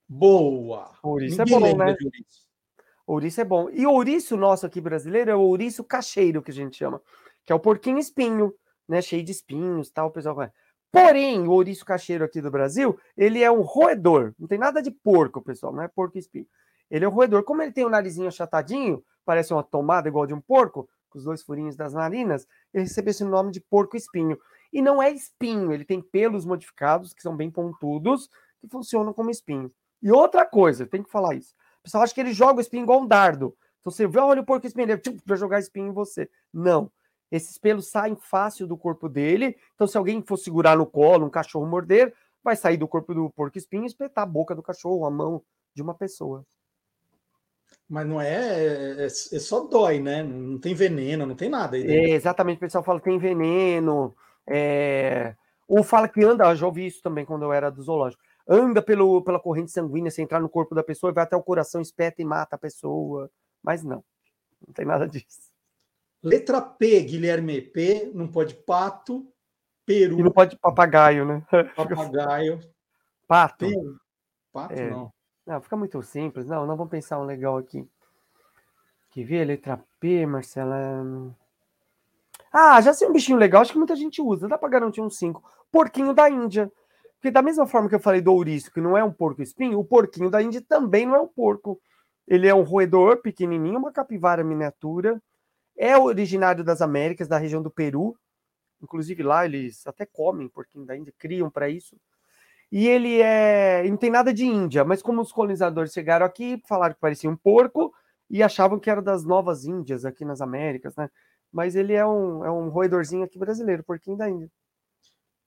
Boa! 0.08 0.90
Ouriço 1.02 1.40
é 1.40 1.44
Ninguém 1.44 1.60
bom, 1.60 1.66
lembra 1.66 1.86
né? 1.86 1.96
Ouriço 3.06 3.40
é 3.40 3.44
bom. 3.44 3.70
E 3.70 3.86
ouriço 3.86 4.36
nosso 4.36 4.66
aqui 4.66 4.80
brasileiro 4.80 5.30
é 5.30 5.34
o 5.34 5.40
ouriço 5.40 5.82
cacheiro, 5.82 6.42
que 6.42 6.50
a 6.50 6.54
gente 6.54 6.76
chama. 6.76 7.00
Que 7.44 7.52
é 7.52 7.54
o 7.54 7.60
porquinho 7.60 7.98
espinho, 7.98 8.54
né? 8.86 9.00
Cheio 9.00 9.22
de 9.22 9.32
espinhos 9.32 9.90
tal, 9.90 10.08
o 10.08 10.10
pessoal 10.10 10.34
vai. 10.34 10.50
Porém, 10.90 11.48
o 11.48 11.52
ouriço 11.52 11.84
cacheiro 11.84 12.24
aqui 12.24 12.42
do 12.42 12.50
Brasil, 12.50 12.98
ele 13.16 13.42
é 13.42 13.50
um 13.50 13.62
roedor. 13.62 14.34
Não 14.38 14.46
tem 14.46 14.58
nada 14.58 14.82
de 14.82 14.90
porco, 14.90 15.40
pessoal, 15.40 15.72
não 15.72 15.82
é 15.82 15.88
porco 15.88 16.18
espinho. 16.18 16.46
Ele 16.92 17.06
é 17.06 17.08
um 17.08 17.12
roedor. 17.12 17.42
Como 17.42 17.62
ele 17.62 17.72
tem 17.72 17.86
o 17.86 17.88
narizinho 17.88 18.28
achatadinho, 18.28 19.02
parece 19.24 19.52
uma 19.54 19.62
tomada 19.62 20.08
igual 20.08 20.26
de 20.26 20.34
um 20.34 20.40
porco, 20.40 20.86
com 21.08 21.18
os 21.18 21.24
dois 21.24 21.42
furinhos 21.42 21.74
das 21.74 21.94
narinas, 21.94 22.46
ele 22.72 22.84
recebeu 22.84 23.10
esse 23.10 23.24
nome 23.24 23.50
de 23.50 23.60
porco 23.60 23.96
espinho. 23.96 24.38
E 24.70 24.82
não 24.82 25.02
é 25.02 25.10
espinho, 25.10 25.72
ele 25.72 25.84
tem 25.84 26.02
pelos 26.02 26.44
modificados, 26.44 27.14
que 27.14 27.22
são 27.22 27.34
bem 27.34 27.50
pontudos, 27.50 28.28
que 28.60 28.68
funcionam 28.68 29.12
como 29.12 29.30
espinho. 29.30 29.72
E 30.02 30.10
outra 30.10 30.44
coisa, 30.44 30.86
tem 30.86 31.02
que 31.02 31.10
falar 31.10 31.34
isso. 31.34 31.54
O 31.80 31.82
pessoal 31.84 32.04
acha 32.04 32.14
que 32.14 32.20
ele 32.20 32.32
joga 32.32 32.58
o 32.58 32.60
espinho 32.60 32.82
igual 32.82 33.00
um 33.00 33.06
dardo. 33.06 33.56
Então 33.80 33.90
você 33.90 34.06
vê, 34.06 34.20
olha 34.20 34.42
o 34.42 34.46
porco 34.46 34.66
espinho, 34.66 34.90
ele 34.90 34.98
tchum, 34.98 35.16
vai 35.24 35.36
jogar 35.36 35.58
espinho 35.58 35.88
em 35.88 35.92
você. 35.92 36.30
Não. 36.52 36.90
Esses 37.30 37.56
pelos 37.56 37.90
saem 37.90 38.16
fácil 38.16 38.66
do 38.66 38.76
corpo 38.76 39.08
dele. 39.08 39.56
Então, 39.74 39.86
se 39.86 39.96
alguém 39.96 40.22
for 40.22 40.36
segurar 40.36 40.76
no 40.76 40.84
colo, 40.84 41.24
um 41.24 41.30
cachorro 41.30 41.66
morder, 41.66 42.14
vai 42.44 42.54
sair 42.54 42.76
do 42.76 42.86
corpo 42.86 43.14
do 43.14 43.30
porco 43.30 43.56
espinho 43.56 43.84
e 43.84 43.86
espetar 43.86 44.24
a 44.24 44.26
boca 44.26 44.54
do 44.54 44.62
cachorro, 44.62 45.06
a 45.06 45.10
mão 45.10 45.42
de 45.74 45.80
uma 45.80 45.94
pessoa. 45.94 46.44
Mas 47.92 48.06
não 48.06 48.18
é, 48.18 49.02
é, 49.02 49.04
é 49.04 49.08
só 49.10 49.66
dói, 49.66 50.00
né? 50.00 50.22
Não 50.22 50.58
tem 50.58 50.72
veneno, 50.74 51.26
não 51.26 51.34
tem 51.34 51.50
nada 51.50 51.76
aí. 51.76 51.86
É, 51.86 52.08
exatamente, 52.12 52.56
o 52.56 52.60
pessoal 52.60 52.82
fala 52.82 52.98
que 52.98 53.04
tem 53.04 53.18
veneno. 53.18 54.16
é, 54.46 55.34
Ou 55.68 55.84
fala 55.84 56.08
que 56.08 56.24
anda, 56.24 56.54
já 56.54 56.64
ouvi 56.64 56.86
isso 56.86 57.02
também 57.02 57.26
quando 57.26 57.42
eu 57.42 57.52
era 57.52 57.68
do 57.68 57.82
zoológico. 57.82 58.22
Anda 58.48 58.80
pelo, 58.80 59.20
pela 59.20 59.38
corrente 59.38 59.70
sanguínea, 59.70 60.10
se 60.10 60.22
entrar 60.22 60.40
no 60.40 60.48
corpo 60.48 60.74
da 60.74 60.82
pessoa, 60.82 61.12
vai 61.12 61.24
até 61.24 61.36
o 61.36 61.42
coração, 61.42 61.82
espeta 61.82 62.22
e 62.22 62.24
mata 62.24 62.56
a 62.56 62.58
pessoa. 62.58 63.30
Mas 63.62 63.84
não, 63.84 64.02
não 64.66 64.72
tem 64.72 64.86
nada 64.86 65.06
disso. 65.06 65.52
Letra 66.22 66.62
P, 66.62 66.98
Guilherme 67.02 67.60
P, 67.60 68.10
não 68.14 68.26
pode 68.26 68.54
pato, 68.54 69.30
peru, 69.84 70.18
E 70.18 70.22
não 70.22 70.30
pode 70.30 70.56
papagaio, 70.56 71.26
né? 71.26 71.44
papagaio. 71.76 72.58
Pato. 73.28 73.66
Tem 73.68 73.94
pato, 74.50 74.72
É. 74.72 74.88
não. 74.88 75.12
Não, 75.46 75.60
fica 75.60 75.76
muito 75.76 76.02
simples. 76.02 76.46
Não, 76.46 76.66
não 76.66 76.76
vamos 76.76 76.90
pensar 76.90 77.18
um 77.18 77.24
legal 77.24 77.56
aqui. 77.56 77.86
Que 79.10 79.24
ver, 79.24 79.44
letra 79.44 79.82
P, 80.00 80.24
Marcela. 80.26 81.34
Ah, 82.52 82.80
já 82.80 82.92
sei 82.92 83.08
um 83.08 83.12
bichinho 83.12 83.38
legal, 83.38 83.62
acho 83.62 83.72
que 83.72 83.78
muita 83.78 83.96
gente 83.96 84.20
usa, 84.20 84.46
dá 84.46 84.58
para 84.58 84.68
garantir 84.68 85.00
um 85.00 85.10
5. 85.10 85.42
Porquinho 85.70 86.12
da 86.12 86.28
Índia. 86.28 86.70
Porque 87.14 87.30
da 87.30 87.40
mesma 87.40 87.66
forma 87.66 87.88
que 87.88 87.94
eu 87.94 88.00
falei 88.00 88.20
do 88.20 88.32
ouriço, 88.32 88.72
que 88.72 88.80
não 88.80 88.96
é 88.96 89.02
um 89.02 89.12
porco 89.12 89.42
espinho, 89.42 89.78
o 89.78 89.84
porquinho 89.84 90.28
da 90.28 90.42
Índia 90.42 90.60
também 90.60 91.06
não 91.06 91.14
é 91.14 91.20
um 91.20 91.28
porco. 91.28 91.80
Ele 92.26 92.48
é 92.48 92.54
um 92.54 92.62
roedor 92.62 93.22
pequenininho, 93.22 93.78
uma 93.78 93.92
capivara 93.92 94.42
miniatura. 94.44 95.22
É 95.76 95.96
originário 95.96 96.64
das 96.64 96.82
Américas, 96.82 97.28
da 97.28 97.38
região 97.38 97.62
do 97.62 97.70
Peru. 97.70 98.16
Inclusive 98.82 99.22
lá 99.22 99.44
eles 99.44 99.86
até 99.86 100.04
comem 100.04 100.48
porquinho 100.48 100.84
da 100.84 100.96
Índia, 100.96 101.14
criam 101.16 101.48
para 101.48 101.68
isso. 101.68 101.96
E 102.72 102.88
ele 102.88 103.20
é. 103.20 103.86
não 103.86 103.98
tem 103.98 104.10
nada 104.10 104.32
de 104.32 104.46
Índia, 104.46 104.82
mas 104.82 105.02
como 105.02 105.20
os 105.20 105.30
colonizadores 105.30 105.92
chegaram 105.92 106.24
aqui, 106.24 106.58
falaram 106.66 106.94
que 106.94 107.00
parecia 107.00 107.28
um 107.28 107.36
porco 107.36 107.92
e 108.30 108.42
achavam 108.42 108.80
que 108.80 108.88
era 108.88 109.02
das 109.02 109.24
novas 109.26 109.66
Índias 109.66 110.06
aqui 110.06 110.24
nas 110.24 110.40
Américas, 110.40 110.96
né? 110.96 111.10
Mas 111.52 111.76
ele 111.76 111.92
é 111.92 112.06
um, 112.06 112.42
é 112.42 112.50
um 112.50 112.70
roedorzinho 112.70 113.24
aqui 113.24 113.38
brasileiro, 113.38 113.84
porquinho 113.84 114.16
da 114.16 114.30
Índia. 114.30 114.50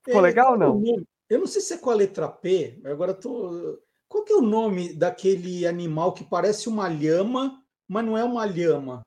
Ficou 0.03 0.19
é, 0.19 0.23
legal 0.23 0.51
ou 0.51 0.57
não? 0.59 0.83
Eu 1.27 1.39
não 1.39 1.47
sei 1.47 1.63
se 1.63 1.73
é 1.73 1.77
com 1.79 1.89
a 1.89 1.95
letra 1.95 2.29
P, 2.29 2.79
agora 2.85 3.11
tô. 3.11 3.79
Qual 4.07 4.23
que 4.23 4.31
é 4.31 4.35
o 4.35 4.41
nome 4.41 4.93
daquele 4.93 5.65
animal 5.65 6.13
que 6.13 6.23
parece 6.23 6.69
uma 6.69 6.87
lhama, 6.87 7.59
mas 7.87 8.05
não 8.05 8.15
é 8.15 8.23
uma 8.23 8.45
lhama? 8.45 9.01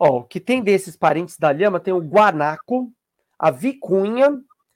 Ó, 0.00 0.20
o 0.20 0.24
que 0.24 0.40
tem 0.40 0.62
desses 0.62 0.96
parentes 0.96 1.36
da 1.36 1.52
lhama 1.52 1.78
tem 1.78 1.92
o 1.92 2.00
guanaco, 2.00 2.90
a 3.38 3.50
vicunha, 3.50 4.30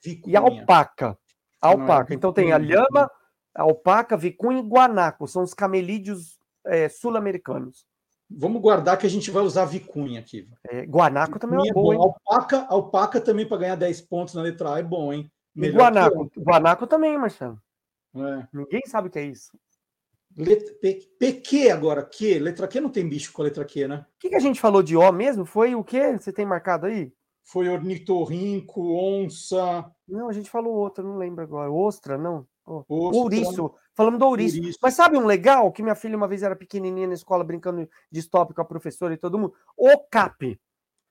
vicunha. 0.04 0.34
e 0.34 0.36
a 0.36 0.40
alpaca. 0.40 1.16
A 1.62 1.68
alpaca. 1.68 2.12
É 2.12 2.16
então 2.16 2.32
tem 2.32 2.52
a 2.52 2.58
lhama, 2.58 3.10
a 3.54 3.62
alpaca, 3.62 4.16
vicunha 4.16 4.58
e 4.58 4.62
guanaco. 4.62 5.28
São 5.28 5.42
os 5.42 5.54
camelídeos 5.54 6.38
é, 6.66 6.88
sul-americanos. 6.88 7.86
Vamos 8.28 8.60
guardar 8.60 8.98
que 8.98 9.06
a 9.06 9.10
gente 9.10 9.30
vai 9.30 9.42
usar 9.42 9.66
vicunha 9.66 10.18
aqui. 10.18 10.48
É, 10.68 10.84
guanaco 10.84 11.38
também 11.38 11.60
é, 11.66 11.70
é 11.70 11.72
bom, 11.72 11.94
bom. 11.94 12.02
Alpaca, 12.02 12.66
alpaca 12.68 13.20
também 13.20 13.46
para 13.46 13.58
ganhar 13.58 13.76
10 13.76 14.00
pontos 14.02 14.34
na 14.34 14.42
letra 14.42 14.74
A 14.74 14.78
é 14.80 14.82
bom, 14.82 15.12
hein? 15.12 15.30
Melhor 15.54 15.74
e 15.74 15.78
guanaco. 15.78 16.30
Guanaco 16.38 16.86
também, 16.86 17.16
Marcelo. 17.18 17.60
É. 18.16 18.46
Ninguém 18.52 18.82
sabe 18.86 19.08
o 19.08 19.10
que 19.10 19.18
é 19.18 19.24
isso. 19.24 19.52
Letra, 20.36 20.74
P, 20.80 20.94
PQ 21.18 21.70
agora, 21.70 22.02
Q. 22.02 22.38
Letra 22.38 22.66
Q 22.66 22.80
não 22.80 22.88
tem 22.88 23.06
bicho 23.06 23.32
com 23.32 23.42
a 23.42 23.44
letra 23.44 23.64
Q, 23.66 23.86
né? 23.86 24.06
O 24.16 24.18
que, 24.18 24.30
que 24.30 24.36
a 24.36 24.40
gente 24.40 24.60
falou 24.60 24.82
de 24.82 24.96
O 24.96 25.12
mesmo? 25.12 25.44
Foi 25.44 25.74
o 25.74 25.84
quê? 25.84 26.18
Você 26.18 26.32
tem 26.32 26.46
marcado 26.46 26.86
aí? 26.86 27.12
Foi 27.44 27.68
ornitorrinco, 27.68 28.94
onça. 28.94 29.90
Não, 30.08 30.28
a 30.28 30.32
gente 30.32 30.50
falou 30.50 30.74
outro, 30.74 31.04
não 31.04 31.16
lembro 31.16 31.42
agora. 31.42 31.70
Ostra, 31.70 32.16
não. 32.16 32.46
Oh. 32.64 32.84
Ouriço. 32.88 33.74
Falamos 33.94 34.18
do 34.18 34.26
ouriço. 34.26 34.58
ouriço. 34.58 34.78
Mas 34.80 34.94
sabe 34.94 35.18
um 35.18 35.26
legal 35.26 35.70
que 35.72 35.82
minha 35.82 35.94
filha 35.94 36.16
uma 36.16 36.28
vez 36.28 36.42
era 36.42 36.56
pequenininha 36.56 37.08
na 37.08 37.14
escola 37.14 37.44
brincando 37.44 37.88
de 38.10 38.20
stop 38.20 38.54
com 38.54 38.62
a 38.62 38.64
professora 38.64 39.12
e 39.12 39.18
todo 39.18 39.38
mundo? 39.38 39.54
O 39.76 39.98
cap. 40.10 40.58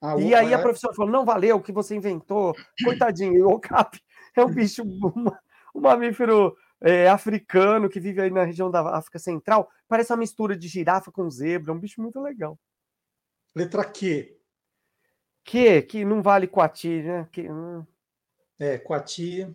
Ah, 0.01 0.17
e 0.17 0.33
aí 0.33 0.51
é? 0.51 0.55
a 0.55 0.59
professora 0.61 0.95
falou: 0.95 1.11
não 1.11 1.23
valeu 1.23 1.57
o 1.57 1.61
que 1.61 1.71
você 1.71 1.95
inventou, 1.95 2.55
coitadinho. 2.83 3.47
o 3.47 3.59
cap 3.59 3.99
é 4.35 4.43
um 4.43 4.51
bicho, 4.51 4.81
um 4.83 5.81
mamífero 5.81 6.55
é, 6.81 7.07
africano 7.07 7.87
que 7.87 7.99
vive 7.99 8.21
aí 8.21 8.31
na 8.31 8.43
região 8.43 8.71
da 8.71 8.81
África 8.97 9.19
Central. 9.19 9.69
Parece 9.87 10.11
uma 10.11 10.17
mistura 10.17 10.57
de 10.57 10.67
girafa 10.67 11.11
com 11.11 11.29
zebra, 11.29 11.71
é 11.71 11.75
um 11.75 11.79
bicho 11.79 12.01
muito 12.01 12.19
legal. 12.19 12.57
Letra 13.55 13.83
Q. 13.83 14.40
Que, 15.43 15.81
que 15.81 16.05
não 16.05 16.21
vale 16.21 16.47
Coati, 16.47 17.01
né? 17.01 17.27
Que, 17.31 17.49
hum. 17.49 17.85
É, 18.59 18.77
Coati. 18.77 19.47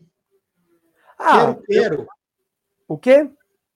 Ah, 1.19 1.55
quero, 1.55 1.63
quero. 1.65 2.09
O 2.89 2.99
quê? 2.99 3.31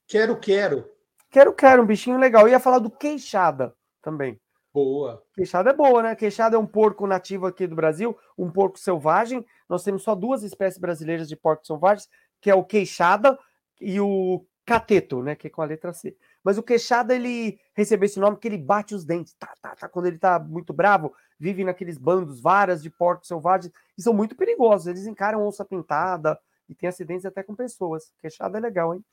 Quero, 0.06 0.38
quero. 0.38 0.90
Quero, 1.30 1.54
quero, 1.54 1.82
um 1.82 1.86
bichinho 1.86 2.18
legal. 2.18 2.42
Eu 2.42 2.48
ia 2.48 2.60
falar 2.60 2.80
do 2.80 2.90
queixada 2.90 3.74
também. 4.02 4.40
Boa. 4.72 5.22
Queixada 5.34 5.70
é 5.70 5.72
boa, 5.72 6.02
né? 6.02 6.14
Queixada 6.14 6.56
é 6.56 6.58
um 6.58 6.66
porco 6.66 7.06
nativo 7.06 7.46
aqui 7.46 7.66
do 7.66 7.74
Brasil, 7.74 8.16
um 8.38 8.50
porco 8.50 8.78
selvagem. 8.78 9.44
Nós 9.68 9.82
temos 9.82 10.02
só 10.02 10.14
duas 10.14 10.42
espécies 10.42 10.78
brasileiras 10.78 11.28
de 11.28 11.36
porcos 11.36 11.66
selvagens, 11.66 12.08
que 12.40 12.50
é 12.50 12.54
o 12.54 12.64
queixada 12.64 13.38
e 13.80 14.00
o 14.00 14.44
cateto, 14.64 15.22
né? 15.22 15.34
Que 15.34 15.48
é 15.48 15.50
com 15.50 15.62
a 15.62 15.64
letra 15.64 15.92
C. 15.92 16.16
Mas 16.42 16.58
o 16.58 16.62
queixada, 16.62 17.14
ele 17.14 17.58
recebeu 17.74 18.06
esse 18.06 18.18
nome 18.18 18.36
porque 18.36 18.48
ele 18.48 18.58
bate 18.58 18.94
os 18.94 19.04
dentes. 19.04 19.34
Tá, 19.34 19.52
tá, 19.60 19.76
tá. 19.76 19.88
Quando 19.88 20.06
ele 20.06 20.18
tá 20.18 20.38
muito 20.38 20.72
bravo, 20.72 21.14
vive 21.38 21.64
naqueles 21.64 21.98
bandos, 21.98 22.40
varas 22.40 22.82
de 22.82 22.90
porcos 22.90 23.28
selvagens, 23.28 23.72
e 23.96 24.02
são 24.02 24.14
muito 24.14 24.34
perigosos. 24.34 24.86
Eles 24.86 25.06
encaram 25.06 25.46
onça 25.46 25.64
pintada 25.64 26.38
e 26.68 26.74
tem 26.74 26.88
acidentes 26.88 27.26
até 27.26 27.42
com 27.42 27.54
pessoas. 27.54 28.12
Queixada 28.20 28.58
é 28.58 28.60
legal, 28.60 28.94
hein? 28.94 29.04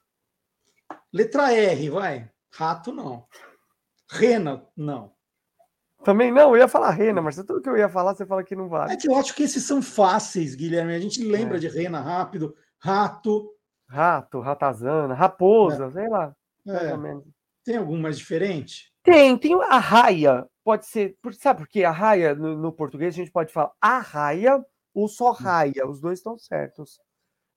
Letra 1.12 1.54
R, 1.54 1.90
vai. 1.90 2.30
Rato, 2.54 2.94
não. 2.94 3.26
Rena, 4.10 4.66
não. 4.76 5.12
Também 6.04 6.32
não, 6.32 6.56
eu 6.56 6.58
ia 6.58 6.68
falar 6.68 6.92
rena, 6.92 7.22
mas 7.22 7.36
tudo 7.36 7.62
que 7.62 7.68
eu 7.68 7.76
ia 7.76 7.90
falar, 7.90 8.16
você 8.16 8.26
fala 8.26 8.44
que 8.44 8.56
não 8.56 8.70
vale. 8.70 8.94
É 8.94 8.96
que 8.96 9.10
eu 9.10 9.16
acho 9.16 9.36
que 9.36 9.44
esses 9.44 9.64
são 9.64 9.82
fáceis, 9.82 10.56
Guilherme. 10.56 10.94
A 10.94 11.00
gente 11.00 11.24
lembra 11.24 11.58
é. 11.58 11.60
de 11.60 11.68
rena 11.68 12.00
rápido, 12.00 12.56
rato. 12.80 13.52
Rato, 13.90 14.40
ratazana, 14.40 15.14
raposa, 15.14 15.86
é. 15.86 15.92
sei 15.92 16.08
lá. 16.08 16.36
É. 16.68 16.94
Tem 17.64 17.78
algum 17.78 17.98
mais 17.98 18.18
diferente? 18.18 18.94
Tem, 19.04 19.38
tem 19.38 19.54
a 19.56 19.78
raia. 19.78 20.46
Pode 20.64 20.86
ser. 20.86 21.18
Sabe 21.34 21.60
por 21.60 21.68
quê? 21.68 21.84
A 21.84 21.92
raia, 21.92 22.36
no, 22.36 22.58
no 22.58 22.72
português, 22.72 23.14
a 23.14 23.18
gente 23.18 23.32
pode 23.32 23.52
falar 23.52 23.72
a 23.82 24.00
raia 24.00 24.64
ou 24.94 25.08
só 25.08 25.32
hum. 25.32 25.34
raia. 25.34 25.88
Os 25.88 26.00
dois 26.00 26.20
estão 26.20 26.38
certos. 26.38 27.00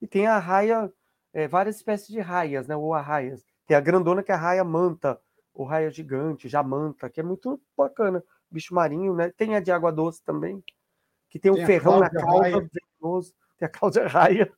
E 0.01 0.07
tem 0.07 0.27
a 0.27 0.39
raia, 0.39 0.91
é, 1.33 1.47
várias 1.47 1.77
espécies 1.77 2.07
de 2.07 2.19
raias, 2.19 2.67
né? 2.67 2.75
Ou 2.75 2.93
arraias. 2.93 3.43
Tem 3.67 3.77
a 3.77 3.81
grandona 3.81 4.23
que 4.23 4.31
é 4.31 4.35
a 4.35 4.37
raia 4.37 4.63
manta 4.63 5.19
o 5.53 5.63
raia 5.63 5.89
gigante, 5.89 6.47
jamanta, 6.47 7.09
que 7.09 7.19
é 7.19 7.23
muito 7.23 7.61
bacana. 7.77 8.23
Bicho 8.49 8.73
marinho, 8.73 9.15
né? 9.15 9.31
Tem 9.31 9.55
a 9.55 9.59
de 9.59 9.71
água 9.71 9.91
doce 9.91 10.23
também, 10.23 10.63
que 11.29 11.39
tem 11.39 11.51
um 11.51 11.55
tem 11.55 11.65
ferrão 11.65 11.99
na 11.99 12.09
cauda, 12.09 12.67
venenoso. 13.01 13.33
Tem 13.57 13.65
a 13.65 13.69
Cláudia 13.69 14.07
Raia. 14.07 14.51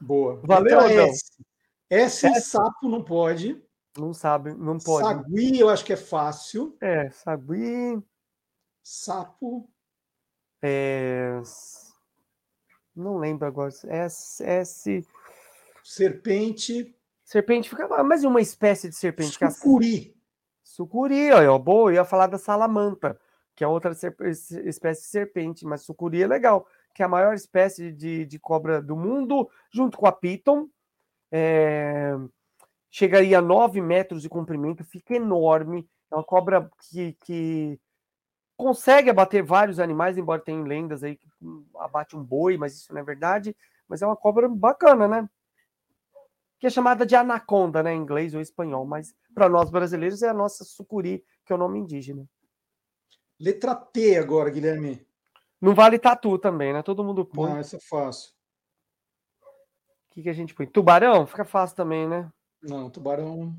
Boa. 0.00 0.40
Valeu, 0.42 0.80
então, 0.80 1.08
S. 1.08 1.44
S, 1.90 2.26
S. 2.26 2.50
sapo 2.50 2.88
não 2.88 3.02
pode. 3.02 3.62
Não 3.96 4.12
sabe, 4.12 4.52
não 4.54 4.78
pode. 4.78 5.06
Sagui, 5.06 5.58
eu 5.58 5.68
acho 5.68 5.84
que 5.84 5.92
é 5.92 5.96
fácil. 5.96 6.76
É, 6.80 7.10
sagui. 7.10 8.02
Sapo. 8.82 9.68
É... 10.60 11.40
Não 12.94 13.18
lembro 13.18 13.46
agora. 13.46 13.72
S, 13.88 14.42
S. 14.42 15.06
Serpente. 15.82 16.96
Serpente 17.24 17.68
fica. 17.68 17.86
Mas 18.02 18.24
uma 18.24 18.40
espécie 18.40 18.88
de 18.88 18.94
serpente 18.94 19.42
é 19.42 19.50
Sucuri. 19.50 20.14
Sucuri, 20.62 21.30
ó, 21.30 21.58
boa. 21.58 21.90
Eu 21.90 21.94
ia 21.96 22.04
falar 22.04 22.26
da 22.26 22.38
salamanta, 22.38 23.18
que 23.54 23.62
é 23.62 23.68
outra 23.68 23.92
espécie 23.92 25.02
de 25.02 25.08
serpente, 25.08 25.64
mas 25.64 25.82
sucuri 25.82 26.22
é 26.22 26.26
legal, 26.26 26.66
que 26.94 27.02
é 27.02 27.06
a 27.06 27.08
maior 27.08 27.34
espécie 27.34 27.92
de, 27.92 28.24
de 28.26 28.38
cobra 28.38 28.82
do 28.82 28.96
mundo, 28.96 29.48
junto 29.70 29.96
com 29.96 30.06
a 30.06 30.12
piton. 30.12 30.68
É... 31.36 32.12
Chegaria 32.90 33.38
a 33.38 33.42
9 33.42 33.80
metros 33.80 34.22
de 34.22 34.28
comprimento, 34.28 34.84
fica 34.84 35.16
enorme. 35.16 35.88
É 36.12 36.14
uma 36.14 36.22
cobra 36.22 36.70
que, 36.88 37.16
que 37.24 37.80
consegue 38.56 39.10
abater 39.10 39.42
vários 39.42 39.80
animais, 39.80 40.16
embora 40.16 40.40
tenha 40.40 40.62
lendas 40.62 41.02
aí 41.02 41.16
que 41.16 41.26
abate 41.76 42.16
um 42.16 42.22
boi, 42.22 42.56
mas 42.56 42.76
isso 42.76 42.92
não 42.92 43.00
é 43.00 43.04
verdade. 43.04 43.56
Mas 43.88 44.00
é 44.00 44.06
uma 44.06 44.16
cobra 44.16 44.48
bacana, 44.48 45.08
né? 45.08 45.28
que 46.64 46.68
é 46.68 46.70
chamada 46.70 47.04
de 47.04 47.14
anaconda, 47.14 47.82
né, 47.82 47.92
em 47.92 48.00
inglês 48.00 48.34
ou 48.34 48.40
espanhol, 48.40 48.86
mas 48.86 49.14
para 49.34 49.50
nós 49.50 49.70
brasileiros 49.70 50.22
é 50.22 50.30
a 50.30 50.32
nossa 50.32 50.64
sucuri, 50.64 51.22
que 51.44 51.52
é 51.52 51.56
o 51.56 51.58
nome 51.58 51.78
indígena. 51.78 52.26
Letra 53.38 53.74
T 53.74 54.16
agora, 54.16 54.48
Guilherme. 54.48 55.06
Não 55.60 55.74
vale 55.74 55.98
tatu 55.98 56.38
também, 56.38 56.72
né? 56.72 56.82
Todo 56.82 57.04
mundo 57.04 57.24
põe. 57.24 57.50
Não, 57.50 57.58
essa 57.58 57.76
é 57.76 57.80
fácil. 57.80 58.32
O 60.14 60.16
que, 60.16 60.22
que 60.22 60.28
a 60.28 60.32
gente 60.32 60.54
põe? 60.54 60.64
Tubarão? 60.64 61.26
Fica 61.26 61.44
fácil 61.44 61.74
também, 61.74 62.06
né? 62.06 62.30
Não, 62.62 62.88
tubarão. 62.88 63.52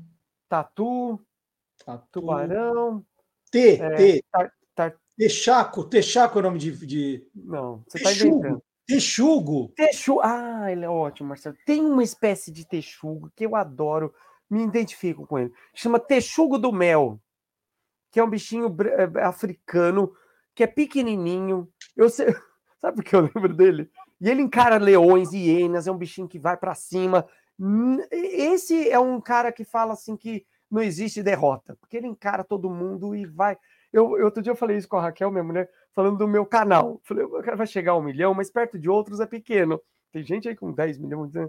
Tatu. 0.48 1.20
Tatu. 1.84 2.08
Tubarão. 2.10 3.04
T, 3.50 3.76
é, 3.76 3.94
T. 3.94 4.24
Tar, 4.32 4.52
tar... 4.74 4.96
Texaco. 5.18 5.84
Texaco 5.84 6.38
é 6.38 6.40
o 6.40 6.42
nome 6.42 6.58
de. 6.58 6.72
de... 6.86 7.28
Não, 7.34 7.84
você 7.86 7.98
está 7.98 8.10
inventando. 8.10 8.62
Texugo. 8.86 9.70
Texugo. 9.76 10.20
Ah, 10.24 10.72
ele 10.72 10.86
é 10.86 10.88
ótimo, 10.88 11.28
Marcelo. 11.28 11.56
Tem 11.66 11.84
uma 11.84 12.02
espécie 12.02 12.50
de 12.50 12.66
texugo 12.66 13.30
que 13.36 13.44
eu 13.44 13.54
adoro, 13.54 14.14
me 14.48 14.62
identifico 14.62 15.26
com 15.26 15.38
ele. 15.38 15.52
Chama 15.74 16.00
texugo 16.00 16.56
do 16.56 16.72
mel, 16.72 17.20
que 18.10 18.18
é 18.18 18.24
um 18.24 18.30
bichinho 18.30 18.74
eh, 18.80 19.20
africano, 19.24 20.14
que 20.54 20.62
é 20.62 20.66
pequenininho. 20.66 21.70
Eu 21.94 22.08
sei... 22.08 22.28
Sabe 22.80 22.96
por 22.96 23.04
que 23.04 23.14
eu 23.14 23.20
lembro 23.20 23.54
dele? 23.54 23.90
E 24.20 24.28
ele 24.28 24.42
encara 24.42 24.78
leões 24.78 25.32
hienas, 25.32 25.86
é 25.86 25.92
um 25.92 25.98
bichinho 25.98 26.28
que 26.28 26.38
vai 26.38 26.56
para 26.56 26.74
cima. 26.74 27.26
Esse 28.10 28.90
é 28.90 28.98
um 28.98 29.20
cara 29.20 29.52
que 29.52 29.64
fala 29.64 29.92
assim 29.92 30.16
que 30.16 30.44
não 30.70 30.82
existe 30.82 31.22
derrota, 31.22 31.76
porque 31.80 31.96
ele 31.96 32.06
encara 32.06 32.42
todo 32.42 32.70
mundo 32.70 33.14
e 33.14 33.24
vai. 33.24 33.56
Eu, 33.92 34.10
outro 34.24 34.42
dia 34.42 34.50
eu 34.52 34.56
falei 34.56 34.76
isso 34.76 34.88
com 34.88 34.96
a 34.96 35.02
Raquel, 35.02 35.30
minha 35.30 35.44
mulher, 35.44 35.70
falando 35.94 36.18
do 36.18 36.28
meu 36.28 36.44
canal. 36.44 37.00
Falei, 37.04 37.24
o 37.24 37.42
cara 37.42 37.56
vai 37.56 37.66
chegar 37.66 37.92
a 37.92 37.96
um 37.96 38.02
milhão, 38.02 38.34
mas 38.34 38.50
perto 38.50 38.78
de 38.78 38.90
outros 38.90 39.20
é 39.20 39.26
pequeno. 39.26 39.80
Tem 40.12 40.22
gente 40.24 40.48
aí 40.48 40.56
com 40.56 40.72
10 40.72 40.98
milhões. 40.98 41.32
Né? 41.32 41.48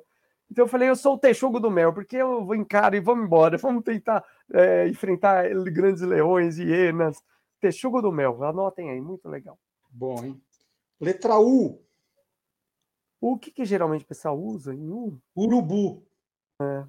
Então 0.50 0.66
eu 0.66 0.70
falei, 0.70 0.90
eu 0.90 0.96
sou 0.96 1.16
o 1.16 1.20
texugo 1.20 1.60
do 1.60 1.72
mel, 1.72 1.94
porque 1.94 2.18
eu 2.18 2.46
vou 2.46 2.56
encaro 2.56 2.96
e 2.96 3.00
vamos 3.00 3.26
embora, 3.26 3.58
vamos 3.58 3.84
tentar 3.84 4.24
é, 4.54 4.88
enfrentar 4.88 5.50
grandes 5.72 6.02
leões, 6.02 6.58
hienas. 6.58 7.22
Texugo 7.60 8.02
do 8.02 8.12
mel, 8.12 8.42
anotem 8.44 8.92
aí, 8.92 9.02
muito 9.02 9.28
legal. 9.28 9.58
Bom, 9.90 10.24
hein? 10.24 10.42
Letra 11.02 11.40
U. 11.40 11.82
O 13.20 13.38
que, 13.38 13.52
que 13.52 13.66
geralmente 13.66 14.04
o 14.04 14.08
pessoal 14.08 14.40
usa 14.40 14.74
em 14.74 14.90
U? 14.90 15.20
Urubu. 15.36 16.04
É. 16.62 16.84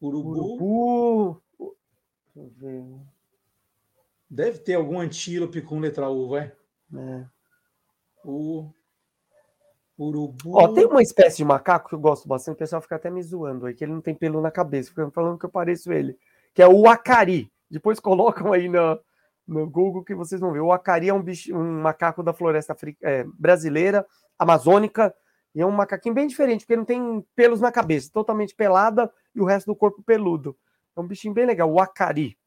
Urubu. 0.00 0.30
Urubu. 0.30 1.42
Deixa 2.34 2.38
eu 2.38 2.48
ver. 2.56 2.84
Deve 4.28 4.58
ter 4.58 4.74
algum 4.74 5.00
antílope 5.00 5.60
com 5.60 5.80
letra 5.80 6.08
U, 6.08 6.28
vai. 6.28 6.52
É. 6.94 7.26
O 8.24 8.70
urubu. 9.98 10.56
Ó, 10.56 10.68
tem 10.72 10.86
uma 10.86 11.02
espécie 11.02 11.38
de 11.38 11.44
macaco 11.44 11.88
que 11.88 11.94
eu 11.94 12.00
gosto 12.00 12.26
bastante, 12.26 12.54
o 12.54 12.58
pessoal 12.58 12.80
fica 12.80 12.96
até 12.96 13.10
me 13.10 13.22
zoando 13.22 13.66
aí, 13.66 13.74
que 13.74 13.84
ele 13.84 13.92
não 13.92 14.00
tem 14.00 14.14
pelo 14.14 14.40
na 14.40 14.50
cabeça, 14.50 14.88
fica 14.88 15.10
falando 15.10 15.38
que 15.38 15.44
eu 15.44 15.50
pareço 15.50 15.92
ele, 15.92 16.18
que 16.54 16.62
é 16.62 16.68
o 16.68 16.88
acari. 16.88 17.52
Depois 17.70 18.00
colocam 18.00 18.52
aí 18.52 18.68
no, 18.68 18.98
no 19.50 19.68
Google 19.68 20.04
que 20.04 20.14
vocês 20.14 20.40
vão 20.40 20.52
ver. 20.52 20.60
O 20.60 20.72
acari 20.72 21.08
é 21.08 21.14
um, 21.14 21.22
bicho, 21.22 21.54
um 21.54 21.82
macaco 21.82 22.22
da 22.22 22.32
floresta 22.32 22.76
é, 23.02 23.24
brasileira, 23.38 24.06
amazônica, 24.38 25.14
e 25.54 25.60
é 25.60 25.66
um 25.66 25.72
macaquinho 25.72 26.14
bem 26.14 26.28
diferente, 26.28 26.60
porque 26.60 26.74
ele 26.74 26.80
não 26.80 26.86
tem 26.86 27.26
pelos 27.34 27.60
na 27.60 27.72
cabeça, 27.72 28.10
totalmente 28.12 28.54
pelada 28.54 29.12
e 29.34 29.40
o 29.40 29.44
resto 29.44 29.66
do 29.66 29.76
corpo 29.76 30.02
peludo. 30.02 30.56
É 30.96 31.00
um 31.00 31.06
bichinho 31.06 31.34
bem 31.34 31.44
legal, 31.44 31.70
o 31.70 31.80
acari. 31.80 32.38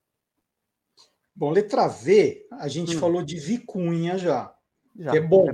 Bom, 1.36 1.52
letra 1.52 1.88
V, 1.88 2.48
a 2.52 2.68
gente 2.68 2.96
hum. 2.96 3.00
falou 3.00 3.22
de 3.22 3.38
vicunha 3.38 4.18
já. 4.18 4.56
já. 4.96 5.12
Que 5.12 5.18
é 5.18 5.22
bom. 5.22 5.50
É 5.50 5.54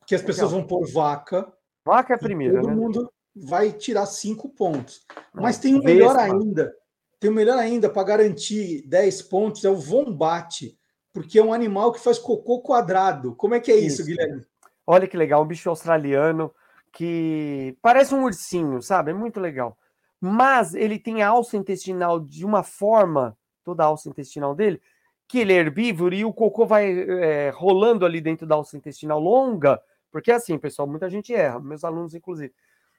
porque 0.00 0.16
as 0.16 0.22
pessoas 0.22 0.50
vão 0.50 0.66
pôr 0.66 0.84
vaca. 0.90 1.52
Vaca 1.84 2.14
é 2.14 2.16
a 2.16 2.18
primeira, 2.18 2.60
todo 2.60 2.70
né? 2.70 2.74
mundo 2.74 3.12
vai 3.34 3.72
tirar 3.72 4.06
cinco 4.06 4.48
pontos. 4.48 5.06
Mas 5.32 5.58
tem 5.58 5.76
um 5.76 5.82
melhor 5.82 6.16
ainda. 6.18 6.74
Tem 7.22 7.30
um 7.30 7.34
melhor 7.34 7.56
ainda 7.56 7.88
para 7.88 8.02
garantir 8.02 8.82
10 8.84 9.22
pontos, 9.22 9.64
é 9.64 9.70
o 9.70 9.76
vombate, 9.76 10.76
porque 11.12 11.38
é 11.38 11.44
um 11.44 11.52
animal 11.52 11.92
que 11.92 12.00
faz 12.00 12.18
cocô 12.18 12.60
quadrado. 12.62 13.32
Como 13.36 13.54
é 13.54 13.60
que 13.60 13.70
é 13.70 13.76
isso, 13.76 14.00
isso. 14.00 14.06
Guilherme? 14.06 14.44
Olha 14.84 15.06
que 15.06 15.16
legal, 15.16 15.40
um 15.40 15.46
bicho 15.46 15.70
australiano 15.70 16.52
que 16.92 17.78
parece 17.80 18.12
um 18.12 18.24
ursinho, 18.24 18.82
sabe? 18.82 19.12
É 19.12 19.14
muito 19.14 19.38
legal. 19.38 19.78
Mas 20.20 20.74
ele 20.74 20.98
tem 20.98 21.22
a 21.22 21.28
alça 21.28 21.56
intestinal 21.56 22.18
de 22.18 22.44
uma 22.44 22.64
forma, 22.64 23.38
toda 23.62 23.84
a 23.84 23.86
alça 23.86 24.08
intestinal 24.08 24.52
dele, 24.52 24.82
que 25.28 25.38
ele 25.38 25.52
é 25.52 25.58
herbívoro 25.58 26.16
e 26.16 26.24
o 26.24 26.32
cocô 26.32 26.66
vai 26.66 26.92
é, 26.92 27.50
rolando 27.50 28.04
ali 28.04 28.20
dentro 28.20 28.48
da 28.48 28.56
alça 28.56 28.76
intestinal 28.76 29.20
longa, 29.20 29.80
porque 30.10 30.32
é 30.32 30.34
assim, 30.34 30.58
pessoal, 30.58 30.88
muita 30.88 31.08
gente 31.08 31.32
erra, 31.32 31.60
meus 31.60 31.84
alunos 31.84 32.16
inclusive. 32.16 32.52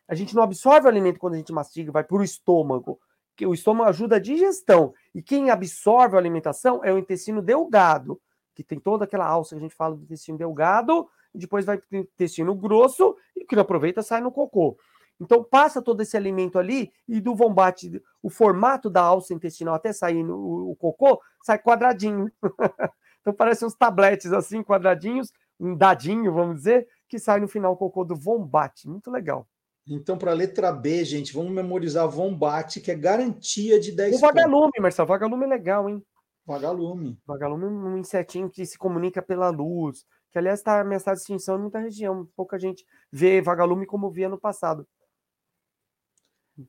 A 0.07 0.15
gente 0.15 0.33
não 0.33 0.43
absorve 0.43 0.85
o 0.85 0.89
alimento 0.89 1.19
quando 1.19 1.33
a 1.33 1.37
gente 1.37 1.51
mastiga, 1.51 1.91
vai 1.91 2.05
para 2.05 2.15
o 2.15 2.23
estômago, 2.23 3.01
que 3.35 3.45
o 3.45 3.53
estômago 3.53 3.89
ajuda 3.89 4.17
a 4.17 4.19
digestão. 4.19 4.93
E 5.13 5.21
quem 5.21 5.49
absorve 5.49 6.15
a 6.15 6.19
alimentação 6.19 6.83
é 6.83 6.93
o 6.93 6.97
intestino 6.97 7.41
delgado, 7.41 8.21
que 8.53 8.63
tem 8.63 8.79
toda 8.79 9.05
aquela 9.05 9.25
alça 9.25 9.55
que 9.55 9.59
a 9.59 9.61
gente 9.61 9.75
fala 9.75 9.95
do 9.95 10.03
intestino 10.03 10.37
delgado, 10.37 11.07
e 11.33 11.39
depois 11.39 11.65
vai 11.65 11.77
para 11.77 11.87
o 11.91 12.01
intestino 12.01 12.53
grosso, 12.53 13.15
e 13.35 13.45
que 13.45 13.55
não 13.55 13.63
aproveita 13.63 14.03
sai 14.03 14.21
no 14.21 14.31
cocô. 14.31 14.77
Então 15.19 15.43
passa 15.43 15.81
todo 15.81 16.01
esse 16.01 16.17
alimento 16.17 16.59
ali 16.59 16.91
e 17.07 17.21
do 17.21 17.35
vombate, 17.35 18.01
o 18.21 18.29
formato 18.29 18.89
da 18.89 19.01
alça 19.01 19.33
intestinal 19.33 19.75
até 19.75 19.93
sair 19.93 20.23
no, 20.23 20.69
o 20.69 20.75
cocô, 20.75 21.21
sai 21.41 21.57
quadradinho. 21.59 22.31
então 23.21 23.33
parece 23.33 23.65
uns 23.65 23.73
tabletes 23.73 24.33
assim, 24.33 24.63
quadradinhos, 24.63 25.31
um 25.59 25.75
dadinho, 25.75 26.33
vamos 26.33 26.57
dizer, 26.57 26.87
que 27.07 27.19
sai 27.19 27.39
no 27.39 27.47
final 27.47 27.73
o 27.73 27.77
cocô 27.77 28.03
do 28.03 28.15
vombate. 28.15 28.87
Muito 28.87 29.09
legal. 29.09 29.47
Então, 29.87 30.17
para 30.17 30.31
a 30.31 30.35
letra 30.35 30.71
B, 30.71 31.03
gente, 31.03 31.33
vamos 31.33 31.51
memorizar 31.51 32.07
vombate, 32.07 32.79
que 32.79 32.89
é 32.89 32.95
garantia 32.95 33.79
de 33.79 33.91
10 33.91 34.15
O 34.15 34.19
vagalume, 34.19 34.71
Marcelo, 34.79 35.07
vagalume 35.07 35.43
é 35.45 35.47
legal, 35.47 35.89
hein? 35.89 36.01
Vagalume. 36.45 37.19
Vagalume 37.25 37.65
é 37.65 37.67
um 37.67 37.97
insetinho 37.97 38.49
que 38.49 38.65
se 38.65 38.77
comunica 38.77 39.21
pela 39.21 39.49
luz, 39.49 40.05
que 40.31 40.37
aliás 40.37 40.59
está 40.59 40.79
ameaçado 40.79 41.15
de 41.15 41.21
extinção 41.21 41.57
em 41.57 41.61
muita 41.61 41.79
região. 41.79 42.27
Pouca 42.35 42.57
gente 42.57 42.85
vê 43.11 43.41
vagalume 43.41 43.85
como 43.85 44.09
via 44.09 44.29
no 44.29 44.39
passado. 44.39 44.87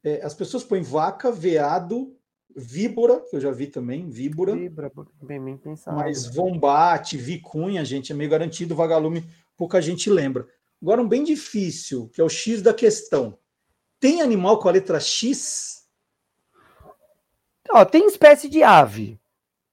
É, 0.02 0.24
as 0.24 0.34
pessoas 0.34 0.64
põem 0.64 0.82
vaca, 0.82 1.30
veado, 1.30 2.16
víbora, 2.56 3.20
que 3.28 3.36
eu 3.36 3.40
já 3.40 3.50
vi 3.50 3.66
também, 3.66 4.08
víbora. 4.08 4.54
Víbora, 4.54 4.90
bem, 5.22 5.44
bem 5.44 5.56
pensado. 5.56 5.96
Mas 5.96 6.26
vombate, 6.26 7.16
vicunha, 7.16 7.84
gente, 7.84 8.12
é 8.12 8.14
meio 8.14 8.30
garantido, 8.30 8.74
vagalume, 8.74 9.24
pouca 9.56 9.80
gente 9.80 10.08
lembra. 10.08 10.46
Agora, 10.84 11.00
um 11.00 11.08
bem 11.08 11.24
difícil, 11.24 12.10
que 12.10 12.20
é 12.20 12.24
o 12.24 12.28
X 12.28 12.60
da 12.60 12.74
questão. 12.74 13.38
Tem 13.98 14.20
animal 14.20 14.58
com 14.58 14.68
a 14.68 14.72
letra 14.72 15.00
X? 15.00 15.88
Ó, 17.70 17.82
tem 17.86 18.06
espécie 18.06 18.50
de 18.50 18.62
ave. 18.62 19.18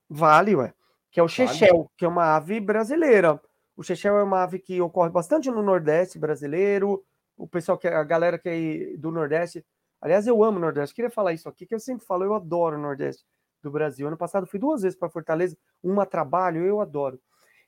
Vale, 0.09 0.55
ué. 0.55 0.73
Que 1.11 1.19
é 1.19 1.23
o 1.23 1.27
chechel, 1.27 1.75
vale. 1.75 1.89
que 1.97 2.05
é 2.05 2.07
uma 2.07 2.37
ave 2.37 2.61
brasileira. 2.61 3.41
O 3.75 3.83
chechel 3.83 4.17
é 4.17 4.23
uma 4.23 4.43
ave 4.43 4.57
que 4.57 4.79
ocorre 4.79 5.09
bastante 5.09 5.51
no 5.51 5.61
Nordeste 5.61 6.17
brasileiro. 6.17 7.03
O 7.35 7.45
pessoal 7.45 7.77
que 7.77 7.89
a 7.89 8.03
galera 8.05 8.39
que 8.39 8.47
é 8.47 8.97
do 8.97 9.11
Nordeste 9.11 9.65
Aliás, 10.01 10.25
eu 10.25 10.41
amo 10.43 10.57
o 10.57 10.61
Nordeste. 10.61 10.95
Queria 10.95 11.11
falar 11.11 11.33
isso 11.33 11.47
aqui, 11.47 11.65
que 11.65 11.75
eu 11.75 11.79
sempre 11.79 12.05
falo, 12.05 12.23
eu 12.23 12.33
adoro 12.33 12.77
o 12.77 12.81
Nordeste 12.81 13.23
do 13.61 13.69
Brasil. 13.69 14.07
Ano 14.07 14.17
passado 14.17 14.47
fui 14.47 14.57
duas 14.57 14.81
vezes 14.81 14.97
para 14.97 15.09
Fortaleza, 15.09 15.55
uma 15.83 16.07
trabalho, 16.07 16.65
eu 16.65 16.81
adoro. 16.81 17.21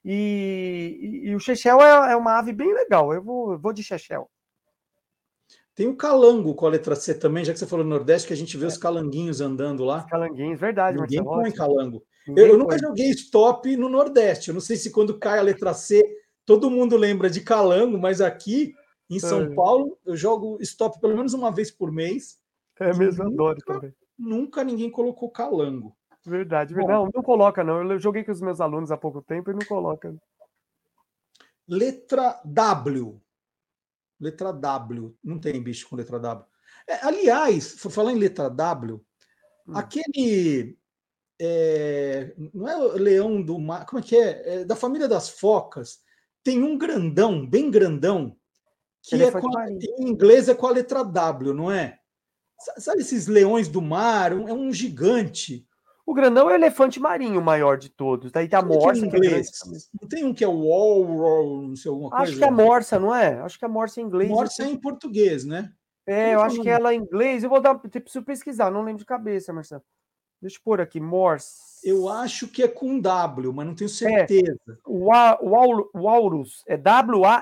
E, 0.04 1.00
e, 1.02 1.30
e 1.30 1.36
o 1.36 1.40
Chechel 1.40 1.82
é, 1.82 2.12
é, 2.12 2.16
uma 2.16 2.38
ave 2.38 2.52
bem 2.52 2.74
legal. 2.74 3.14
Eu 3.14 3.22
vou, 3.22 3.58
vou 3.58 3.74
de 3.74 3.84
Chechel. 3.84 4.30
Tem 5.76 5.88
o 5.88 5.96
calango 5.96 6.54
com 6.54 6.68
a 6.68 6.70
letra 6.70 6.96
C 6.96 7.16
também, 7.16 7.44
já 7.44 7.52
que 7.52 7.58
você 7.58 7.66
falou 7.66 7.84
no 7.84 7.90
Nordeste, 7.90 8.28
que 8.28 8.34
a 8.34 8.38
gente 8.38 8.58
vê 8.58 8.66
é. 8.66 8.68
os 8.68 8.78
calanguinhos 8.78 9.42
andando 9.42 9.84
lá. 9.84 10.00
Os 10.00 10.10
calanguinhos, 10.10 10.60
verdade. 10.60 11.00
Ninguém 11.00 11.24
põe 11.24 11.52
calango. 11.52 12.04
Eu, 12.28 12.48
eu, 12.48 12.58
nunca 12.58 12.78
joguei 12.78 13.10
stop 13.10 13.76
no 13.76 13.90
Nordeste. 13.90 14.50
Eu 14.50 14.54
não 14.54 14.62
sei 14.62 14.78
se 14.78 14.92
quando 14.92 15.18
cai 15.18 15.40
a 15.40 15.42
letra 15.42 15.74
C, 15.74 16.02
todo 16.46 16.70
mundo 16.70 16.96
lembra 16.96 17.30
de 17.30 17.42
calango, 17.42 17.98
mas 17.98 18.22
aqui 18.22 18.74
em 19.10 19.20
São 19.20 19.44
é. 19.44 19.54
Paulo, 19.54 19.98
eu 20.06 20.16
jogo 20.16 20.58
stop 20.62 21.00
pelo 21.02 21.16
menos 21.16 21.34
uma 21.34 21.52
vez 21.52 21.72
por 21.72 21.92
mês. 21.92 22.40
É 22.80 22.94
mesmo, 22.94 23.24
nunca, 23.24 23.34
adoro 23.34 23.60
também. 23.66 23.94
Nunca 24.18 24.64
ninguém 24.64 24.90
colocou 24.90 25.30
calango. 25.30 25.96
Verdade, 26.26 26.74
verdade. 26.74 26.98
Não, 26.98 27.10
não 27.14 27.22
coloca, 27.22 27.64
não. 27.64 27.92
Eu 27.92 28.00
joguei 28.00 28.24
com 28.24 28.32
os 28.32 28.42
meus 28.42 28.62
alunos 28.62 28.92
há 28.92 28.98
pouco 28.98 29.22
tempo 29.22 29.52
e 29.52 29.54
não 29.54 29.66
coloca. 29.66 30.16
Letra 31.68 32.40
W. 32.46 33.22
Letra 34.20 34.54
W. 34.54 35.16
Não 35.24 35.40
tem 35.40 35.62
bicho 35.62 35.88
com 35.90 35.96
letra 35.96 36.20
W. 36.20 36.46
É, 36.88 37.06
aliás, 37.06 37.74
falar 37.74 38.12
em 38.12 38.20
letra 38.20 38.50
W, 38.50 39.04
hum. 39.68 39.78
aquele. 39.78 40.78
É, 41.40 42.34
não 42.54 42.68
é 42.70 42.78
o 42.78 42.94
leão 42.94 43.42
do 43.42 43.60
mar. 43.60 43.86
Como 43.86 44.00
é 44.00 44.04
que 44.04 44.16
é? 44.16 44.62
é? 44.62 44.66
Da 44.66 44.76
família 44.76 45.08
das 45.08 45.30
focas. 45.30 46.02
Tem 46.44 46.62
um 46.62 46.78
grandão, 46.78 47.48
bem 47.48 47.72
grandão, 47.72 48.38
que 49.02 49.16
é 49.16 49.30
a, 49.30 49.70
em 49.70 50.10
inglês 50.10 50.50
é 50.50 50.56
com 50.56 50.68
a 50.68 50.72
letra 50.72 51.04
W, 51.04 51.54
não 51.54 51.72
é? 51.72 52.00
Sabe 52.78 53.02
esses 53.02 53.28
leões 53.28 53.68
do 53.68 53.82
mar? 53.82 54.32
é 54.32 54.54
um 54.54 54.72
gigante. 54.72 55.68
O 56.06 56.14
grandão 56.14 56.50
é 56.50 56.54
o 56.54 56.56
elefante 56.56 57.00
marinho 57.00 57.42
maior 57.42 57.78
de 57.78 57.90
todos. 57.90 58.32
Daí 58.32 58.48
tem 58.48 58.60
a 58.60 58.62
morsa. 58.62 59.08
Que 59.08 59.16
é 59.16 59.18
inglês. 59.18 59.52
não 60.00 60.08
tem 60.10 60.26
um 60.26 60.34
que 60.34 60.44
é 60.44 60.48
o 60.48 60.68
wall, 60.68 61.68
não 61.68 61.76
sei 61.76 61.90
alguma 61.90 62.10
coisa? 62.10 62.24
Acho 62.26 62.38
que 62.38 62.44
é 62.44 62.48
a 62.48 62.52
morsa, 62.52 63.00
não 63.00 63.16
é? 63.16 63.40
Acho 63.40 63.58
que 63.58 63.66
a 63.66 63.70
morsa 63.70 64.00
é 64.00 64.04
em 64.04 64.06
inglês. 64.08 64.30
Morsa 64.30 64.64
é 64.64 64.68
em 64.68 64.78
português, 64.78 65.46
né? 65.46 65.72
É, 66.06 66.34
eu 66.34 66.42
acho 66.42 66.62
que 66.62 66.70
ela 66.70 66.92
é 66.92 66.96
em 66.96 67.00
inglês. 67.00 67.44
Eu 67.44 67.50
vou 67.50 67.62
dar. 67.62 67.76
Preciso 67.76 68.24
pesquisar, 68.24 68.70
não 68.70 68.84
lembro 68.84 69.00
de 69.00 69.06
cabeça, 69.06 69.54
Marcelo. 69.54 69.82
Deixa 70.42 70.58
eu 70.58 70.62
pôr 70.62 70.82
aqui, 70.82 71.00
morsa. 71.00 71.64
Eu 71.86 72.10
acho 72.10 72.50
que 72.50 72.62
é 72.62 72.68
com 72.68 73.00
W, 73.00 73.54
mas 73.54 73.66
não 73.66 73.74
tenho 73.74 73.90
é. 73.90 73.90
certeza. 73.90 74.60
É, 74.68 74.74
o 74.86 75.08
Walrus 75.94 76.66
é 76.68 76.76
W-A-L-R-U-S. 76.76 77.40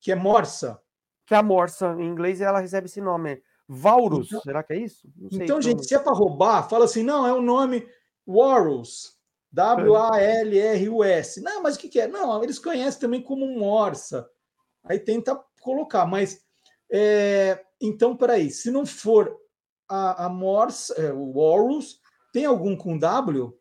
Que 0.00 0.10
é 0.10 0.16
morsa. 0.16 0.82
Que 1.24 1.34
é 1.34 1.36
a 1.36 1.42
morsa. 1.42 1.94
Em 2.00 2.08
inglês 2.08 2.40
ela 2.40 2.58
recebe 2.58 2.86
esse 2.86 3.00
nome. 3.00 3.40
Valrus, 3.68 4.28
então, 4.28 4.40
será 4.40 4.62
que 4.62 4.72
é 4.72 4.78
isso? 4.78 5.06
Sei, 5.30 5.42
então, 5.42 5.60
gente, 5.60 5.86
se 5.86 5.94
é 5.94 5.98
para 5.98 6.14
roubar, 6.14 6.68
fala 6.68 6.86
assim: 6.86 7.02
não, 7.02 7.26
é 7.26 7.32
o 7.32 7.42
nome 7.42 7.86
Walrus. 8.26 9.18
W-A-L-R-U-S. 9.50 11.40
Não, 11.40 11.62
mas 11.62 11.76
o 11.76 11.78
que, 11.78 11.88
que, 11.88 12.00
é? 12.00 12.06
Não, 12.06 12.42
eles 12.42 12.58
conhecem 12.58 13.00
também 13.00 13.22
como 13.22 13.46
morsa. 13.58 14.28
Aí 14.84 14.98
tenta 14.98 15.38
colocar, 15.60 16.06
mas. 16.06 16.42
É, 16.90 17.62
então, 17.80 18.16
peraí, 18.16 18.50
se 18.50 18.70
não 18.70 18.86
for 18.86 19.36
a, 19.88 20.26
a 20.26 20.28
morsa, 20.28 20.94
é, 20.94 21.12
o 21.12 21.32
Walrus, 21.32 22.00
tem 22.32 22.44
algum 22.44 22.76
com 22.76 22.98
W? 22.98 23.52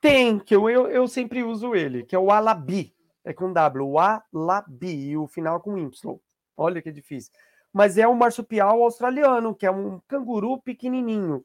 Tem, 0.00 0.38
que 0.38 0.54
eu, 0.54 0.68
eu, 0.68 0.88
eu 0.88 1.06
sempre 1.06 1.42
uso 1.42 1.74
ele, 1.74 2.04
que 2.04 2.14
é 2.14 2.18
o 2.18 2.30
Alabi. 2.30 2.94
É 3.24 3.32
com 3.32 3.52
W, 3.52 3.86
o 3.86 3.98
Alabi, 3.98 5.10
e 5.10 5.16
o 5.16 5.28
final 5.28 5.60
com 5.60 5.78
Y. 5.78 6.18
Olha 6.56 6.82
que 6.82 6.90
difícil. 6.90 7.32
Mas 7.72 7.96
é 7.96 8.06
um 8.06 8.14
marsupial 8.14 8.82
australiano, 8.82 9.54
que 9.54 9.66
é 9.66 9.70
um 9.70 10.00
canguru 10.06 10.60
pequenininho. 10.60 11.44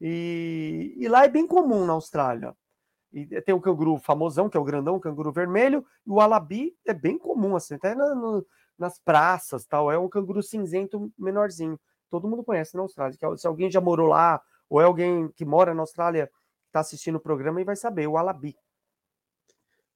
E, 0.00 0.94
e 0.96 1.08
lá 1.08 1.24
é 1.24 1.28
bem 1.28 1.46
comum 1.46 1.84
na 1.84 1.92
Austrália. 1.92 2.56
E 3.12 3.26
tem 3.42 3.54
o 3.54 3.60
canguru 3.60 3.98
famosão, 3.98 4.48
que 4.48 4.56
é 4.56 4.60
o 4.60 4.64
grandão, 4.64 4.96
o 4.96 5.00
canguru 5.00 5.32
vermelho, 5.32 5.84
e 6.06 6.10
o 6.10 6.20
alabi 6.20 6.76
é 6.86 6.94
bem 6.94 7.18
comum, 7.18 7.56
assim, 7.56 7.74
até 7.74 7.94
no, 7.94 8.14
no, 8.14 8.46
nas 8.78 8.98
praças, 8.98 9.66
tal. 9.66 9.90
É 9.90 9.98
um 9.98 10.08
canguru 10.08 10.42
cinzento 10.42 11.12
menorzinho. 11.18 11.78
Todo 12.08 12.28
mundo 12.28 12.44
conhece 12.44 12.76
na 12.76 12.82
Austrália. 12.82 13.16
É 13.20 13.36
se 13.36 13.46
alguém 13.46 13.70
já 13.70 13.80
morou 13.80 14.06
lá, 14.06 14.40
ou 14.68 14.80
é 14.80 14.84
alguém 14.84 15.28
que 15.32 15.44
mora 15.44 15.74
na 15.74 15.82
Austrália, 15.82 16.30
está 16.68 16.80
assistindo 16.80 17.16
o 17.16 17.20
programa 17.20 17.60
e 17.60 17.64
vai 17.64 17.76
saber, 17.76 18.06
o 18.06 18.16
Alabi. 18.16 18.56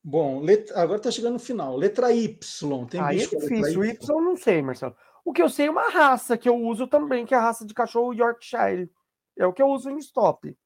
Bom, 0.03 0.43
agora 0.75 0.99
está 0.99 1.11
chegando 1.11 1.35
no 1.35 1.39
final. 1.39 1.77
Letra 1.77 2.13
Y. 2.13 2.87
Tem 2.87 3.01
Aí 3.01 3.17
é 3.17 3.21
bicho 3.21 3.39
letra 3.39 3.49
difícil. 3.49 3.81
O 3.81 3.85
Y 3.85 4.11
eu 4.11 4.21
não 4.21 4.37
sei, 4.37 4.61
Marcelo. 4.61 4.95
O 5.25 5.33
que 5.33 5.43
eu 5.43 5.49
sei 5.49 5.67
é 5.67 5.71
uma 5.71 5.89
raça 5.89 6.37
que 6.37 6.49
eu 6.49 6.57
uso 6.57 6.87
também, 6.87 7.25
que 7.25 7.35
é 7.35 7.39
a 7.39 7.41
raça 7.41 7.65
de 7.65 7.73
cachorro 7.73 8.13
Yorkshire. 8.13 8.91
É 9.37 9.47
o 9.47 9.53
que 9.53 9.63
eu 9.63 9.69
uso 9.69 9.91
em 9.91 9.99
stop. 9.99 10.57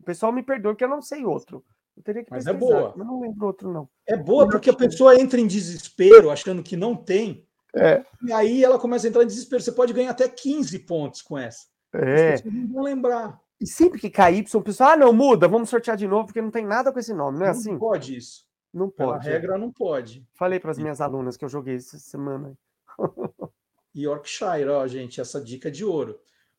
O 0.00 0.04
pessoal 0.04 0.32
me 0.32 0.42
perdoa 0.42 0.74
que 0.76 0.84
eu 0.84 0.88
não 0.88 1.02
sei 1.02 1.24
outro. 1.24 1.64
Eu 1.96 2.02
teria 2.02 2.22
que 2.24 2.30
Mas 2.30 2.46
é 2.46 2.52
boa. 2.52 2.92
Mas 2.96 3.06
não 3.06 3.20
lembro 3.20 3.46
outro, 3.46 3.72
não. 3.72 3.88
É 4.06 4.16
boa 4.16 4.48
porque 4.48 4.70
a 4.70 4.76
pessoa 4.76 5.18
entra 5.18 5.40
em 5.40 5.46
desespero 5.46 6.30
achando 6.30 6.62
que 6.62 6.76
não 6.76 6.94
tem, 6.94 7.46
É. 7.74 8.04
e 8.22 8.32
aí 8.32 8.62
ela 8.64 8.78
começa 8.78 9.06
a 9.06 9.08
entrar 9.10 9.22
em 9.22 9.26
desespero. 9.26 9.62
Você 9.62 9.72
pode 9.72 9.92
ganhar 9.92 10.10
até 10.10 10.28
15 10.28 10.78
pontos 10.80 11.22
com 11.22 11.36
essa. 11.36 11.66
É. 11.94 12.34
Não 12.44 12.68
vão 12.68 12.82
lembrar. 12.84 13.40
E 13.60 13.66
sempre 13.66 13.98
que 13.98 14.10
cai 14.10 14.34
Y, 14.36 14.60
o 14.60 14.62
pessoal, 14.62 14.90
ah, 14.90 14.96
não, 14.96 15.12
muda, 15.14 15.48
vamos 15.48 15.70
sortear 15.70 15.96
de 15.96 16.06
novo, 16.06 16.26
porque 16.26 16.42
não 16.42 16.50
tem 16.50 16.66
nada 16.66 16.92
com 16.92 16.98
esse 16.98 17.14
nome, 17.14 17.38
não 17.38 17.46
é 17.46 17.50
não 17.52 17.58
assim? 17.58 17.78
pode 17.78 18.14
isso. 18.16 18.44
Não 18.72 18.90
pode. 18.90 19.26
regra, 19.26 19.56
não 19.56 19.72
pode. 19.72 20.22
Falei 20.34 20.60
para 20.60 20.70
as 20.70 20.78
minhas 20.78 21.00
alunas 21.00 21.36
que 21.38 21.44
eu 21.44 21.48
joguei 21.48 21.76
essa 21.76 21.98
semana. 21.98 22.56
Yorkshire, 24.02 24.68
ó, 24.68 24.86
gente, 24.86 25.20
essa 25.20 25.40
dica 25.40 25.70
de 25.70 25.84
ouro. 25.84 26.18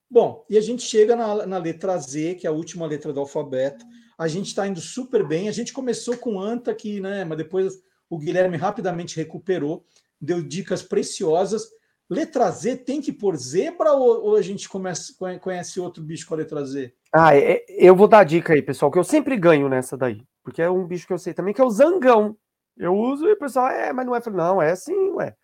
Bom, 0.10 0.46
e 0.50 0.58
a 0.58 0.62
gente 0.62 0.84
chega 0.84 1.16
na, 1.16 1.46
na 1.46 1.58
letra 1.58 1.98
Z, 1.98 2.36
que 2.36 2.48
é 2.48 2.50
a 2.50 2.54
última 2.54 2.86
letra 2.86 3.12
do 3.12 3.20
alfabeto. 3.20 3.86
A 4.18 4.28
gente 4.28 4.48
está 4.48 4.66
indo 4.68 4.80
super 4.80 5.26
bem. 5.28 5.50
A 5.50 5.52
gente 5.52 5.74
começou 5.74 6.18
com 6.18 6.40
Anta 6.40 6.72
aqui, 6.72 7.00
né? 7.02 7.26
Mas 7.26 7.38
depois 7.38 7.74
o 8.10 8.18
Guilherme 8.18 8.58
rapidamente 8.58 9.18
recuperou, 9.18 9.86
deu 10.20 10.42
dicas 10.42 10.82
preciosas. 10.82 11.68
Letra 12.10 12.50
Z 12.50 12.78
tem 12.78 13.02
que 13.02 13.12
pôr 13.12 13.36
zebra 13.36 13.92
ou, 13.92 14.30
ou 14.30 14.36
a 14.38 14.42
gente 14.42 14.70
começa, 14.70 15.14
conhe- 15.20 15.40
conhece 15.40 15.78
outro 15.80 16.02
bicho 16.02 16.26
com 16.26 16.36
a 16.36 16.38
letra 16.38 16.64
Z? 16.64 16.94
Ah, 17.14 17.36
é- 17.36 17.66
eu 17.68 17.94
vou 17.96 18.08
dar 18.08 18.20
a 18.20 18.24
dica 18.24 18.54
aí, 18.54 18.62
pessoal, 18.62 18.90
que 18.90 18.98
eu 18.98 19.04
sempre 19.04 19.36
ganho 19.36 19.68
nessa 19.68 19.98
daí. 19.98 20.24
Porque 20.42 20.62
é 20.62 20.70
um 20.70 20.88
bicho 20.88 21.06
que 21.06 21.12
eu 21.12 21.18
sei 21.18 21.34
também, 21.34 21.54
que 21.54 21.60
é 21.60 21.66
o 21.66 21.70
zangão. 21.70 22.38
Eu 22.78 22.96
uso 22.96 23.28
e 23.28 23.34
o 23.34 23.38
pessoal, 23.38 23.68
é, 23.68 23.92
mas 23.92 24.06
não 24.06 24.16
é. 24.16 24.22
Não, 24.32 24.62
é 24.62 24.72
assim, 24.72 24.96
ué. 25.12 25.36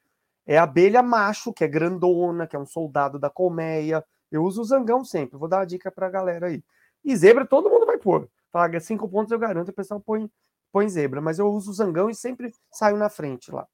É 0.46 0.58
a 0.58 0.64
abelha 0.64 1.02
macho, 1.02 1.54
que 1.54 1.64
é 1.64 1.68
grandona, 1.68 2.46
que 2.46 2.56
é 2.56 2.60
um 2.60 2.66
soldado 2.66 3.18
da 3.18 3.30
colmeia. 3.30 4.04
Eu 4.32 4.44
uso 4.44 4.62
o 4.62 4.66
zangão 4.66 5.04
sempre. 5.04 5.38
Vou 5.38 5.48
dar 5.48 5.62
a 5.62 5.66
dica 5.66 5.92
pra 5.92 6.10
galera 6.10 6.48
aí. 6.48 6.64
E 7.04 7.16
zebra 7.16 7.46
todo 7.46 7.70
mundo 7.70 7.86
vai 7.86 7.98
pôr. 7.98 8.30
Paga 8.52 8.80
cinco 8.80 9.10
pontos, 9.10 9.32
eu 9.32 9.40
garanto, 9.40 9.70
o 9.70 9.74
pessoal 9.74 10.00
põe, 10.00 10.30
põe 10.72 10.88
zebra. 10.90 11.22
Mas 11.22 11.40
eu 11.40 11.48
uso 11.48 11.72
o 11.72 11.74
zangão 11.74 12.10
e 12.10 12.16
sempre 12.16 12.52
saio 12.72 12.98
na 12.98 13.10
frente 13.10 13.52
lá. 13.52 13.68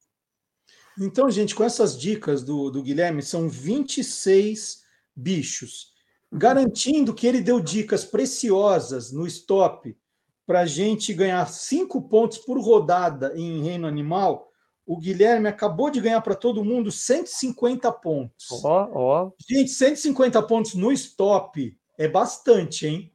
Então, 0.99 1.29
gente, 1.31 1.55
com 1.55 1.63
essas 1.63 1.97
dicas 1.97 2.43
do, 2.43 2.69
do 2.69 2.83
Guilherme, 2.83 3.21
são 3.21 3.47
26 3.47 4.83
bichos, 5.15 5.93
garantindo 6.31 7.13
que 7.13 7.25
ele 7.25 7.41
deu 7.41 7.59
dicas 7.59 8.03
preciosas 8.03 9.11
no 9.11 9.25
stop 9.25 9.97
para 10.45 10.61
a 10.61 10.65
gente 10.65 11.13
ganhar 11.13 11.47
5 11.47 12.01
pontos 12.09 12.37
por 12.39 12.59
rodada 12.59 13.33
em 13.35 13.61
reino 13.63 13.87
animal. 13.87 14.48
O 14.89 14.97
Guilherme 14.97 15.47
acabou 15.47 15.91
de 15.91 16.01
ganhar 16.01 16.19
para 16.19 16.33
todo 16.33 16.65
mundo 16.65 16.91
150 16.91 17.91
pontos. 17.91 18.47
Ó, 18.63 18.89
ó. 18.91 19.31
Gente, 19.47 19.69
150 19.69 20.41
pontos 20.41 20.73
no 20.73 20.91
stop 20.91 21.77
é 21.95 22.07
bastante, 22.07 22.87
hein? 22.87 23.13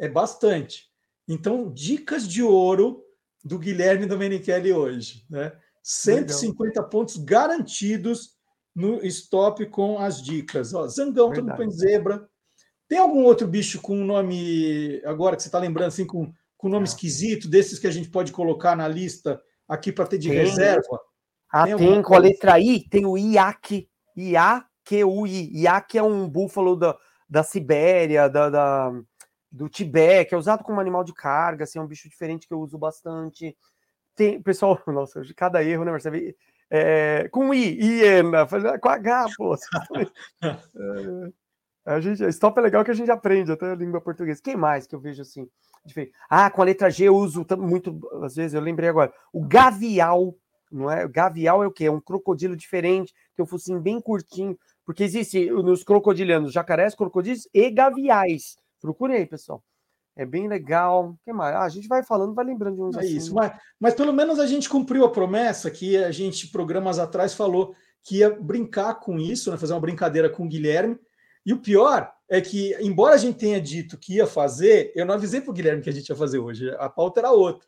É 0.00 0.08
bastante. 0.08 0.90
Então, 1.28 1.72
dicas 1.72 2.26
de 2.26 2.42
ouro 2.42 3.04
do 3.44 3.56
Guilherme 3.56 4.04
Domenichelli 4.04 4.72
hoje, 4.72 5.24
né? 5.30 5.52
150 5.80 6.82
pontos 6.88 7.16
garantidos 7.18 8.32
no 8.74 9.00
stop 9.06 9.64
com 9.66 10.00
as 10.00 10.20
dicas. 10.20 10.74
Ó, 10.74 10.88
Zangão, 10.88 11.28
todo 11.28 11.44
mundo 11.44 11.56
Verdade. 11.56 11.56
põe 11.56 11.70
zebra. 11.70 12.28
Tem 12.88 12.98
algum 12.98 13.22
outro 13.22 13.46
bicho 13.46 13.80
com 13.80 13.96
um 13.96 14.04
nome, 14.04 15.00
agora 15.04 15.36
que 15.36 15.42
você 15.42 15.48
está 15.48 15.60
lembrando, 15.60 15.86
assim, 15.86 16.04
com, 16.04 16.32
com 16.56 16.68
nome 16.68 16.84
esquisito, 16.84 17.48
desses 17.48 17.78
que 17.78 17.86
a 17.86 17.92
gente 17.92 18.10
pode 18.10 18.32
colocar 18.32 18.74
na 18.74 18.88
lista 18.88 19.40
aqui 19.68 19.92
para 19.92 20.08
ter 20.08 20.18
de 20.18 20.28
reserva? 20.28 21.00
Ah, 21.52 21.66
Tem 21.66 21.76
tem, 21.76 22.02
com 22.02 22.14
a 22.14 22.18
letra 22.18 22.58
I, 22.58 22.88
tem 22.88 23.04
o 23.04 23.18
IAC. 23.18 23.86
I-A-Q-U-I. 24.16 25.50
IAC 25.62 25.98
é 25.98 26.02
um 26.02 26.26
búfalo 26.28 26.74
da, 26.76 26.96
da 27.28 27.42
Sibéria, 27.42 28.28
da, 28.28 28.48
da- 28.48 28.92
do 29.50 29.68
Tibete, 29.68 30.30
que 30.30 30.34
é 30.34 30.38
usado 30.38 30.64
como 30.64 30.80
animal 30.80 31.04
de 31.04 31.12
carga, 31.12 31.64
assim, 31.64 31.78
é 31.78 31.82
um 31.82 31.86
bicho 31.86 32.08
diferente 32.08 32.48
que 32.48 32.54
eu 32.54 32.58
uso 32.60 32.78
bastante. 32.78 33.54
Tem, 34.16 34.40
pessoal, 34.40 34.80
nossa, 34.88 35.20
de 35.20 35.34
cada 35.34 35.62
erro, 35.62 35.84
né, 35.84 35.90
Marcelo? 35.90 36.16
É, 36.70 37.28
com 37.28 37.52
I, 37.52 37.78
hiena, 37.78 38.46
faz- 38.46 38.80
com 38.80 38.88
H, 38.88 39.26
pô. 39.36 39.54
É, 41.84 41.92
a 41.94 42.00
gente, 42.00 42.22
stop 42.28 42.58
é 42.58 42.62
legal 42.62 42.84
que 42.84 42.90
a 42.90 42.94
gente 42.94 43.10
aprende 43.10 43.50
até 43.50 43.72
a 43.72 43.74
língua 43.74 44.00
portuguesa. 44.00 44.40
Quem 44.42 44.56
mais 44.56 44.86
que 44.86 44.94
eu 44.94 45.00
vejo 45.00 45.20
assim? 45.22 45.48
diferente? 45.84 46.12
Ah, 46.30 46.48
com 46.48 46.62
a 46.62 46.64
letra 46.64 46.88
G 46.88 47.04
eu 47.08 47.16
uso 47.16 47.44
muito, 47.58 47.98
às 48.22 48.36
vezes, 48.36 48.54
eu 48.54 48.60
lembrei 48.60 48.88
agora, 48.88 49.12
o 49.32 49.44
gavial, 49.44 50.34
não 50.72 50.90
é? 50.90 51.04
O 51.04 51.08
gavial 51.08 51.62
é 51.62 51.66
o 51.66 51.72
quê? 51.72 51.84
É 51.84 51.90
um 51.90 52.00
crocodilo 52.00 52.56
diferente, 52.56 53.12
tem 53.36 53.44
um 53.44 53.48
focinho 53.48 53.80
bem 53.80 54.00
curtinho, 54.00 54.58
porque 54.84 55.04
existe 55.04 55.50
nos 55.50 55.84
crocodilianos 55.84 56.52
jacarés, 56.52 56.94
crocodilos 56.94 57.48
e 57.52 57.70
gaviais. 57.70 58.56
Procurem 58.80 59.18
aí, 59.18 59.26
pessoal. 59.26 59.62
É 60.14 60.26
bem 60.26 60.48
legal. 60.48 61.10
O 61.10 61.18
que 61.24 61.32
mais? 61.32 61.54
Ah, 61.54 61.62
a 61.62 61.68
gente 61.68 61.88
vai 61.88 62.02
falando, 62.02 62.34
vai 62.34 62.44
lembrando 62.44 62.76
de 62.76 62.82
uns 62.82 62.96
É 62.96 63.00
assim. 63.00 63.16
isso, 63.16 63.34
mas, 63.34 63.52
mas 63.80 63.94
pelo 63.94 64.12
menos 64.12 64.38
a 64.38 64.46
gente 64.46 64.68
cumpriu 64.68 65.04
a 65.04 65.10
promessa 65.10 65.70
que 65.70 65.96
a 65.96 66.10
gente, 66.10 66.48
programas 66.48 66.98
atrás, 66.98 67.32
falou 67.32 67.74
que 68.02 68.18
ia 68.18 68.30
brincar 68.30 68.94
com 68.96 69.18
isso, 69.18 69.50
né, 69.50 69.56
fazer 69.56 69.72
uma 69.72 69.80
brincadeira 69.80 70.28
com 70.28 70.44
o 70.44 70.48
Guilherme. 70.48 70.98
E 71.46 71.52
o 71.52 71.60
pior 71.60 72.12
é 72.28 72.40
que, 72.40 72.74
embora 72.80 73.14
a 73.14 73.18
gente 73.18 73.38
tenha 73.38 73.60
dito 73.60 73.98
que 73.98 74.16
ia 74.16 74.26
fazer, 74.26 74.92
eu 74.94 75.06
não 75.06 75.14
avisei 75.14 75.40
para 75.40 75.50
o 75.50 75.54
Guilherme 75.54 75.82
que 75.82 75.90
a 75.90 75.92
gente 75.92 76.08
ia 76.08 76.16
fazer 76.16 76.38
hoje. 76.38 76.70
A 76.78 76.88
pauta 76.88 77.20
era 77.20 77.30
outra. 77.30 77.66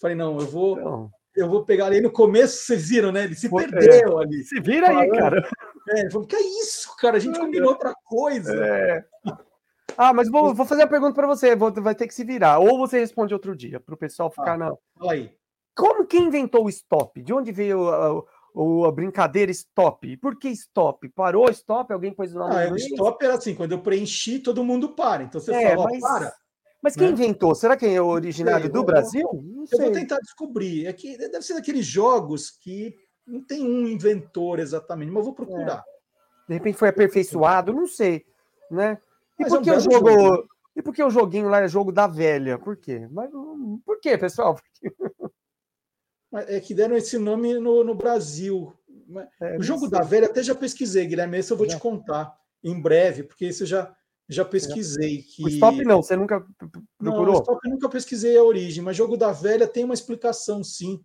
Falei, 0.00 0.16
não, 0.16 0.38
eu 0.38 0.46
vou, 0.46 0.78
Então, 0.78 1.10
eu 1.36 1.48
vou 1.48 1.64
pegar 1.64 1.86
ali 1.86 2.00
no 2.00 2.10
começo, 2.10 2.64
vocês 2.64 2.88
viram, 2.88 3.10
né? 3.12 3.24
Ele 3.24 3.34
se 3.34 3.48
Foi- 3.48 3.68
perdeu 3.68 4.18
ali. 4.18 4.42
se 4.44 4.60
vira 4.60 4.88
aí, 4.88 4.94
Falando. 4.94 5.18
cara. 5.18 5.48
É, 5.90 6.00
ele 6.00 6.10
falou, 6.10 6.26
que 6.26 6.36
é 6.36 6.40
isso, 6.62 6.94
cara? 6.96 7.16
A 7.16 7.20
gente 7.20 7.38
combinou 7.38 7.70
outra 7.70 7.94
coisa. 8.04 8.54
É. 8.64 9.04
Ah, 9.96 10.12
mas 10.12 10.30
vou, 10.30 10.54
vou 10.54 10.66
fazer 10.66 10.82
a 10.82 10.86
pergunta 10.88 11.14
para 11.14 11.26
você. 11.26 11.54
Vou, 11.54 11.72
vai 11.72 11.94
ter 11.94 12.06
que 12.08 12.14
se 12.14 12.24
virar. 12.24 12.58
Ou 12.58 12.78
você 12.78 12.98
responde 12.98 13.34
outro 13.34 13.54
dia, 13.54 13.78
para 13.78 13.94
o 13.94 13.98
pessoal 13.98 14.30
ficar 14.30 14.54
Ah. 14.54 14.58
na. 14.58 14.72
Fala 14.98 15.12
aí. 15.12 15.30
Como 15.76 16.06
quem 16.06 16.24
inventou 16.24 16.64
o 16.64 16.68
stop? 16.68 17.20
De 17.22 17.32
onde 17.34 17.52
veio 17.52 17.88
a, 17.88 18.08
a- 18.08 18.88
a 18.88 18.92
brincadeira 18.92 19.50
stop? 19.50 20.16
Por 20.18 20.36
que 20.38 20.48
stop? 20.50 21.08
Parou 21.10 21.50
stop? 21.50 21.92
Alguém 21.92 22.12
pôs 22.12 22.34
o 22.34 22.38
nome 22.38 22.54
Ah, 22.54 22.72
o 22.72 22.76
stop 22.76 23.24
era 23.24 23.34
assim, 23.34 23.54
quando 23.54 23.72
eu 23.72 23.80
preenchi, 23.80 24.38
todo 24.38 24.62
mundo 24.64 24.90
para. 24.90 25.24
Então 25.24 25.40
você 25.40 25.52
É, 25.52 25.74
fala, 25.76 25.88
mas, 25.90 26.00
para. 26.00 26.34
Mas 26.84 26.94
quem 26.94 27.06
né? 27.06 27.12
inventou? 27.14 27.54
Será 27.54 27.78
que 27.78 27.86
é 27.86 27.98
originário 28.00 28.64
sei, 28.64 28.70
do 28.70 28.80
eu- 28.80 28.84
Brasil? 28.84 29.26
Não 29.42 29.62
Eu 29.62 29.66
sei. 29.68 29.78
vou 29.86 29.90
tentar 29.92 30.18
descobrir. 30.18 30.84
É 30.86 30.92
que 30.92 31.16
deve 31.16 31.40
ser 31.40 31.54
daqueles 31.54 31.86
jogos 31.86 32.50
que 32.50 32.94
não 33.26 33.42
tem 33.42 33.64
um 33.64 33.88
inventor 33.88 34.58
exatamente, 34.58 35.08
mas 35.10 35.20
eu 35.20 35.24
vou 35.24 35.32
procurar. 35.34 35.82
De 36.46 36.52
repente 36.52 36.76
foi 36.76 36.90
aperfeiçoado, 36.90 37.72
não 37.72 37.86
sei, 37.86 38.26
né? 38.70 38.98
E 39.38 39.44
Mas 39.44 39.48
por 39.48 39.56
é 39.56 39.60
um 39.60 39.62
que 39.62 39.70
o 39.70 39.80
jogo, 39.80 40.10
jogo. 40.10 40.48
E 40.76 40.82
por 40.82 40.94
que 40.94 41.02
o 41.02 41.08
joguinho 41.08 41.48
lá 41.48 41.62
é 41.62 41.68
jogo 41.68 41.90
da 41.90 42.06
velha? 42.06 42.58
Por 42.58 42.76
quê? 42.76 43.08
Mas 43.10 43.32
hum, 43.32 43.80
por 43.82 43.98
quê, 43.98 44.18
pessoal? 44.18 44.60
Mas 46.30 46.50
É 46.50 46.60
que 46.60 46.74
deram 46.74 46.96
esse 46.96 47.16
nome 47.16 47.54
no, 47.58 47.82
no 47.82 47.94
Brasil. 47.94 48.74
É, 49.40 49.56
o 49.56 49.62
jogo 49.62 49.88
da 49.88 50.02
velha 50.02 50.26
até 50.26 50.42
já 50.42 50.54
pesquisei, 50.54 51.06
Guilherme. 51.06 51.38
Esse 51.38 51.50
eu 51.50 51.56
vou 51.56 51.66
Já. 51.68 51.76
te 51.76 51.80
contar 51.80 52.36
em 52.62 52.78
breve, 52.78 53.22
porque 53.22 53.46
eu 53.46 53.66
já, 53.66 53.94
já 54.28 54.44
pesquisei. 54.44 55.22
Que... 55.22 55.44
O 55.44 55.48
stop 55.48 55.84
não, 55.84 56.02
você 56.02 56.16
nunca 56.16 56.40
p- 56.40 56.46
p- 56.66 56.80
Não, 57.00 57.12
procurou? 57.12 57.40
stop 57.40 57.60
eu 57.64 57.70
nunca 57.72 57.88
pesquisei 57.88 58.36
a 58.36 58.42
origem, 58.42 58.82
mas 58.82 58.96
jogo 58.96 59.16
da 59.16 59.32
velha 59.32 59.66
tem 59.68 59.84
uma 59.84 59.94
explicação, 59.94 60.62
sim. 60.64 61.02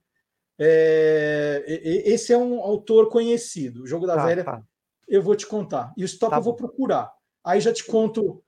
É, 0.62 1.64
esse 2.06 2.34
é 2.34 2.38
um 2.38 2.60
autor 2.62 3.10
conhecido. 3.10 3.84
O 3.84 3.88
jogo 3.88 4.06
da 4.06 4.16
Tá, 4.16 4.26
velha 4.26 4.44
tá. 4.44 4.62
eu 5.08 5.22
vou 5.22 5.36
te 5.36 5.48
contar. 5.48 5.94
E 5.98 6.04
o 6.04 6.06
stop 6.06 6.32
Tá 6.32 6.38
eu 6.38 6.42
vou 6.44 6.54
bom. 6.54 6.58
procurar. 6.58 7.12
Aí 7.44 7.62
já 7.62 7.72
te 7.74 7.84
conto. 7.86 8.44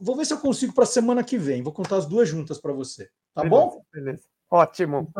Vou 0.00 0.16
ver 0.16 0.24
se 0.24 0.32
eu 0.32 0.38
consigo 0.38 0.72
para 0.72 0.86
semana 0.86 1.22
que 1.24 1.36
vem. 1.36 1.62
Vou 1.62 1.72
contar 1.72 1.96
as 1.96 2.06
duas 2.06 2.28
juntas 2.28 2.58
para 2.60 2.72
você. 2.72 3.08
Tá 3.34 3.42
Beleza, 3.42 3.50
bom? 3.50 3.82
Beleza. 3.92 4.22
Ótimo. 4.50 5.12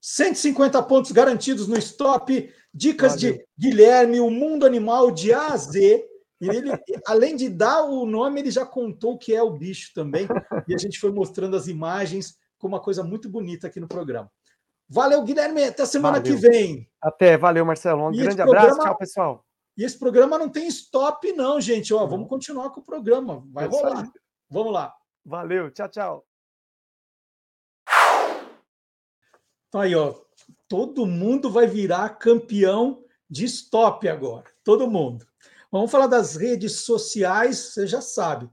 150 0.00 0.82
pontos 0.84 1.10
garantidos 1.12 1.66
no 1.66 1.76
stop. 1.78 2.52
Dicas 2.72 3.16
de 3.16 3.30
Valeu. 3.30 3.44
Guilherme, 3.58 4.20
o 4.20 4.30
mundo 4.30 4.64
animal 4.64 5.10
de 5.10 5.32
A 5.32 5.48
a 5.48 5.56
Z. 5.56 6.06
E 6.40 6.48
ele, 6.48 6.70
além 7.06 7.36
de 7.36 7.48
dar 7.50 7.82
o 7.84 8.06
nome, 8.06 8.40
ele 8.40 8.50
já 8.50 8.64
contou 8.64 9.12
o 9.14 9.18
que 9.18 9.34
é 9.34 9.42
o 9.42 9.50
bicho 9.50 9.92
também. 9.94 10.26
E 10.66 10.74
a 10.74 10.78
gente 10.78 10.98
foi 10.98 11.12
mostrando 11.12 11.54
as 11.54 11.66
imagens 11.66 12.38
com 12.58 12.66
uma 12.66 12.80
coisa 12.80 13.02
muito 13.02 13.28
bonita 13.28 13.66
aqui 13.66 13.78
no 13.78 13.86
programa. 13.88 14.30
Valeu, 14.88 15.22
Guilherme. 15.22 15.64
Até 15.64 15.84
semana 15.84 16.18
Valeu. 16.18 16.34
que 16.34 16.40
vem. 16.40 16.90
Até, 17.00 17.36
valeu, 17.36 17.64
Marcelo. 17.64 18.08
Um 18.08 18.12
E 18.12 18.16
grande 18.16 18.32
esse 18.32 18.40
abraço. 18.42 18.66
programa- 18.68 18.84
Tchau, 18.90 18.98
pessoal. 18.98 19.46
E 19.76 19.84
esse 19.84 19.98
programa 19.98 20.38
não 20.38 20.48
tem 20.48 20.66
stop, 20.68 21.32
não, 21.32 21.60
gente. 21.60 21.92
Ó, 21.94 22.06
vamos 22.06 22.28
continuar 22.28 22.70
com 22.70 22.80
o 22.80 22.84
programa. 22.84 23.44
Vai 23.52 23.68
isso 23.68 23.76
rolar. 23.76 24.10
Vamos 24.48 24.72
lá. 24.72 24.94
Valeu, 25.24 25.70
tchau, 25.70 25.88
tchau. 25.88 26.26
Então 29.68 29.80
aí, 29.80 29.94
ó, 29.94 30.14
todo 30.68 31.06
mundo 31.06 31.50
vai 31.50 31.66
virar 31.66 32.08
campeão 32.18 33.04
de 33.28 33.44
stop 33.44 34.08
agora, 34.08 34.44
todo 34.64 34.90
mundo. 34.90 35.24
Vamos 35.72 35.90
falar 35.90 36.08
das 36.08 36.34
redes 36.34 36.80
sociais, 36.80 37.58
você 37.58 37.86
já 37.86 38.00
sabe. 38.00 38.50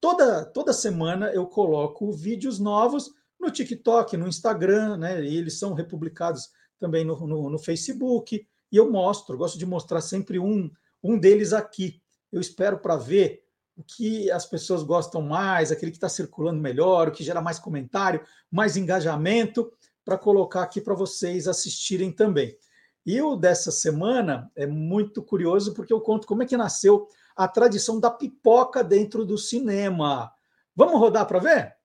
Toda, 0.00 0.44
toda 0.44 0.72
semana 0.72 1.32
eu 1.32 1.46
coloco 1.46 2.12
vídeos 2.12 2.60
novos 2.60 3.10
no 3.40 3.50
TikTok, 3.50 4.16
no 4.16 4.28
Instagram, 4.28 4.96
né? 4.96 5.24
E 5.24 5.36
eles 5.36 5.58
são 5.58 5.74
republicados 5.74 6.48
também 6.78 7.04
no, 7.04 7.26
no, 7.26 7.50
no 7.50 7.58
Facebook. 7.58 8.46
E 8.70 8.76
eu 8.76 8.88
mostro, 8.90 9.36
gosto 9.36 9.58
de 9.58 9.66
mostrar 9.66 10.00
sempre 10.00 10.38
um, 10.38 10.70
um 11.02 11.18
deles 11.18 11.52
aqui. 11.52 12.00
Eu 12.30 12.40
espero 12.40 12.78
para 12.78 12.96
ver 12.96 13.42
o 13.76 13.82
que 13.82 14.30
as 14.30 14.46
pessoas 14.46 14.84
gostam 14.84 15.22
mais, 15.22 15.72
aquele 15.72 15.90
que 15.90 15.96
está 15.96 16.08
circulando 16.08 16.60
melhor, 16.60 17.08
o 17.08 17.12
que 17.12 17.24
gera 17.24 17.40
mais 17.40 17.58
comentário, 17.58 18.22
mais 18.50 18.76
engajamento, 18.76 19.72
para 20.04 20.16
colocar 20.16 20.62
aqui 20.62 20.80
para 20.80 20.94
vocês 20.94 21.48
assistirem 21.48 22.12
também. 22.12 22.56
E 23.04 23.20
o 23.20 23.34
dessa 23.36 23.70
semana 23.70 24.50
é 24.54 24.66
muito 24.66 25.22
curioso 25.22 25.74
porque 25.74 25.92
eu 25.92 26.00
conto 26.00 26.26
como 26.26 26.42
é 26.42 26.46
que 26.46 26.56
nasceu 26.56 27.08
a 27.34 27.48
tradição 27.48 27.98
da 27.98 28.10
pipoca 28.10 28.84
dentro 28.84 29.24
do 29.24 29.38
cinema. 29.38 30.30
Vamos 30.76 31.00
rodar 31.00 31.26
para 31.26 31.38
ver? 31.38 31.76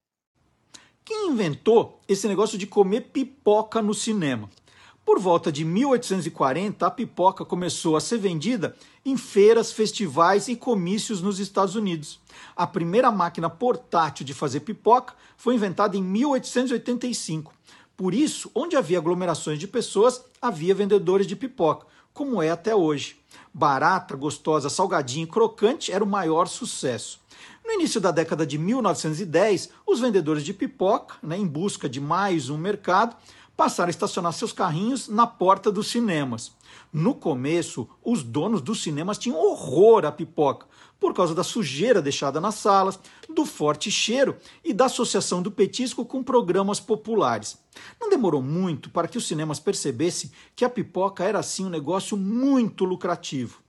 Quem 1.04 1.30
inventou 1.30 2.02
esse 2.08 2.28
negócio 2.28 2.58
de 2.58 2.68
comer 2.68 3.12
pipoca 3.12 3.82
no 3.82 3.94
cinema? 3.94 4.50
Por 5.06 5.20
volta 5.20 5.52
de 5.52 5.64
1840, 5.64 6.88
a 6.88 6.90
pipoca 6.90 7.46
começou 7.46 7.96
a 7.96 8.02
ser 8.02 8.18
vendida 8.18 8.76
em 9.06 9.16
feiras, 9.16 9.72
festivais 9.72 10.48
e 10.48 10.56
comícios 10.56 11.22
nos 11.22 11.40
Estados 11.40 11.76
Unidos. 11.76 12.20
A 12.56 12.66
primeira 12.66 13.12
máquina 13.12 13.48
portátil 13.48 14.26
de 14.26 14.34
fazer 14.34 14.62
pipoca 14.62 15.14
foi 15.38 15.54
inventada 15.54 15.96
em 15.96 16.02
1885. 16.02 17.54
Por 17.98 18.14
isso, 18.14 18.52
onde 18.54 18.76
havia 18.76 18.98
aglomerações 18.98 19.58
de 19.58 19.68
pessoas, 19.68 20.24
havia 20.42 20.76
vendedores 20.76 21.26
de 21.26 21.36
pipoca, 21.36 21.88
como 22.14 22.42
é 22.42 22.50
até 22.50 22.76
hoje. 22.76 23.18
Barata, 23.54 24.16
gostosa, 24.16 24.70
salgadinha 24.70 25.24
e 25.24 25.28
crocante 25.28 25.92
era 25.92 26.04
o 26.04 26.08
maior 26.08 26.48
sucesso. 26.48 27.20
No 27.66 27.72
início 27.72 28.00
da 28.00 28.12
década 28.12 28.46
de 28.46 28.58
1910, 28.58 29.70
os 29.88 30.00
vendedores 30.00 30.44
de 30.44 30.54
pipoca, 30.54 31.16
né, 31.24 31.38
em 31.38 31.48
busca 31.48 31.90
de 31.90 32.00
mais 32.00 32.50
um 32.50 32.58
mercado, 32.58 33.16
passaram 33.56 33.88
a 33.88 33.90
estacionar 33.90 34.34
seus 34.34 34.52
carrinhos 34.52 35.08
na 35.08 35.26
porta 35.26 35.72
dos 35.72 35.90
cinemas. 35.90 36.52
No 36.92 37.16
começo, 37.16 37.88
os 38.04 38.24
donos 38.24 38.62
dos 38.62 38.84
cinemas 38.84 39.18
tinham 39.18 39.40
horror 39.40 40.06
à 40.06 40.12
pipoca, 40.12 40.68
por 41.00 41.14
causa 41.14 41.34
da 41.34 41.44
sujeira 41.44 42.02
deixada 42.02 42.40
nas 42.40 42.56
salas, 42.56 43.00
do 43.36 43.46
forte 43.46 43.92
cheiro 43.92 44.38
e 44.64 44.74
da 44.74 44.86
associação 44.86 45.42
do 45.42 45.52
petisco 45.52 46.06
com 46.06 46.24
programas 46.24 46.80
populares. 46.80 47.58
Não 48.00 48.10
demorou 48.10 48.42
muito 48.42 48.90
para 48.90 49.08
que 49.08 49.18
os 49.18 49.28
cinemas 49.28 49.60
percebessem 49.60 50.32
que 50.56 50.66
a 50.66 50.70
pipoca 50.70 51.24
era 51.24 51.38
assim 51.38 51.66
um 51.66 51.70
negócio 51.70 52.18
muito 52.18 52.86
lucrativo. 52.86 53.60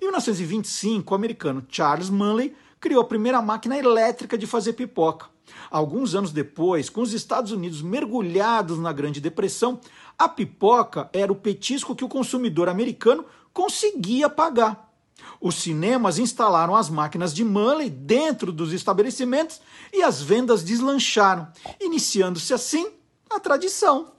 Em 0.00 0.04
1925, 0.04 1.12
o 1.12 1.16
americano 1.16 1.66
Charles 1.68 2.08
Manley 2.08 2.54
criou 2.80 3.02
a 3.02 3.06
primeira 3.06 3.42
máquina 3.42 3.76
elétrica 3.76 4.38
de 4.38 4.46
fazer 4.46 4.74
pipoca. 4.74 5.26
Alguns 5.70 6.14
anos 6.14 6.32
depois, 6.32 6.88
com 6.88 7.00
os 7.00 7.12
Estados 7.12 7.52
Unidos 7.52 7.82
mergulhados 7.82 8.78
na 8.78 8.92
Grande 8.92 9.20
Depressão, 9.20 9.80
a 10.18 10.28
pipoca 10.28 11.10
era 11.12 11.32
o 11.32 11.36
petisco 11.36 11.94
que 11.94 12.04
o 12.04 12.08
consumidor 12.08 12.68
americano 12.68 13.24
conseguia 13.52 14.28
pagar. 14.28 14.85
Os 15.40 15.56
cinemas 15.56 16.18
instalaram 16.18 16.74
as 16.74 16.88
máquinas 16.88 17.34
de 17.34 17.44
Manley 17.44 17.90
dentro 17.90 18.52
dos 18.52 18.72
estabelecimentos 18.72 19.60
e 19.92 20.02
as 20.02 20.20
vendas 20.20 20.62
deslancharam, 20.62 21.48
iniciando-se 21.80 22.52
assim 22.52 22.90
a 23.30 23.40
tradição. 23.40 24.16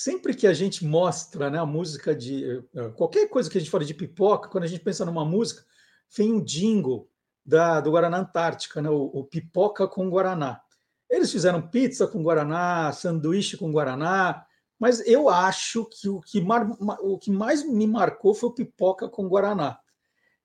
sempre 0.00 0.34
que 0.34 0.46
a 0.46 0.54
gente 0.54 0.84
mostra 0.84 1.50
né, 1.50 1.58
a 1.58 1.66
música 1.66 2.14
de. 2.14 2.64
Eh, 2.74 2.88
qualquer 2.96 3.28
coisa 3.28 3.50
que 3.50 3.58
a 3.58 3.60
gente 3.60 3.70
fala 3.70 3.84
de 3.84 3.92
pipoca, 3.92 4.48
quando 4.48 4.64
a 4.64 4.66
gente 4.66 4.82
pensa 4.82 5.04
numa 5.04 5.24
música, 5.24 5.62
vem 6.16 6.32
um 6.32 6.42
jingle 6.42 7.08
da, 7.44 7.80
do 7.80 7.90
Guaraná 7.90 8.18
Antártica, 8.18 8.80
né, 8.80 8.88
o, 8.88 9.10
o 9.12 9.24
Pipoca 9.24 9.86
com 9.86 10.08
Guaraná. 10.08 10.60
Eles 11.10 11.32
fizeram 11.32 11.68
pizza 11.68 12.06
com 12.06 12.22
Guaraná, 12.22 12.92
sanduíche 12.92 13.56
com 13.56 13.72
Guaraná, 13.72 14.46
mas 14.78 15.06
eu 15.06 15.28
acho 15.28 15.84
que 15.84 16.08
o 16.08 16.20
que, 16.20 16.40
mar, 16.40 16.70
o 17.02 17.18
que 17.18 17.30
mais 17.30 17.62
me 17.66 17.86
marcou 17.86 18.32
foi 18.32 18.48
o 18.48 18.54
Pipoca 18.54 19.08
com 19.08 19.28
Guaraná. 19.28 19.78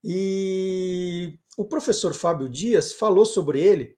E 0.03 1.39
o 1.57 1.66
professor 1.66 2.13
Fábio 2.13 2.49
Dias 2.49 2.93
falou 2.93 3.26
sobre 3.26 3.61
ele, 3.61 3.97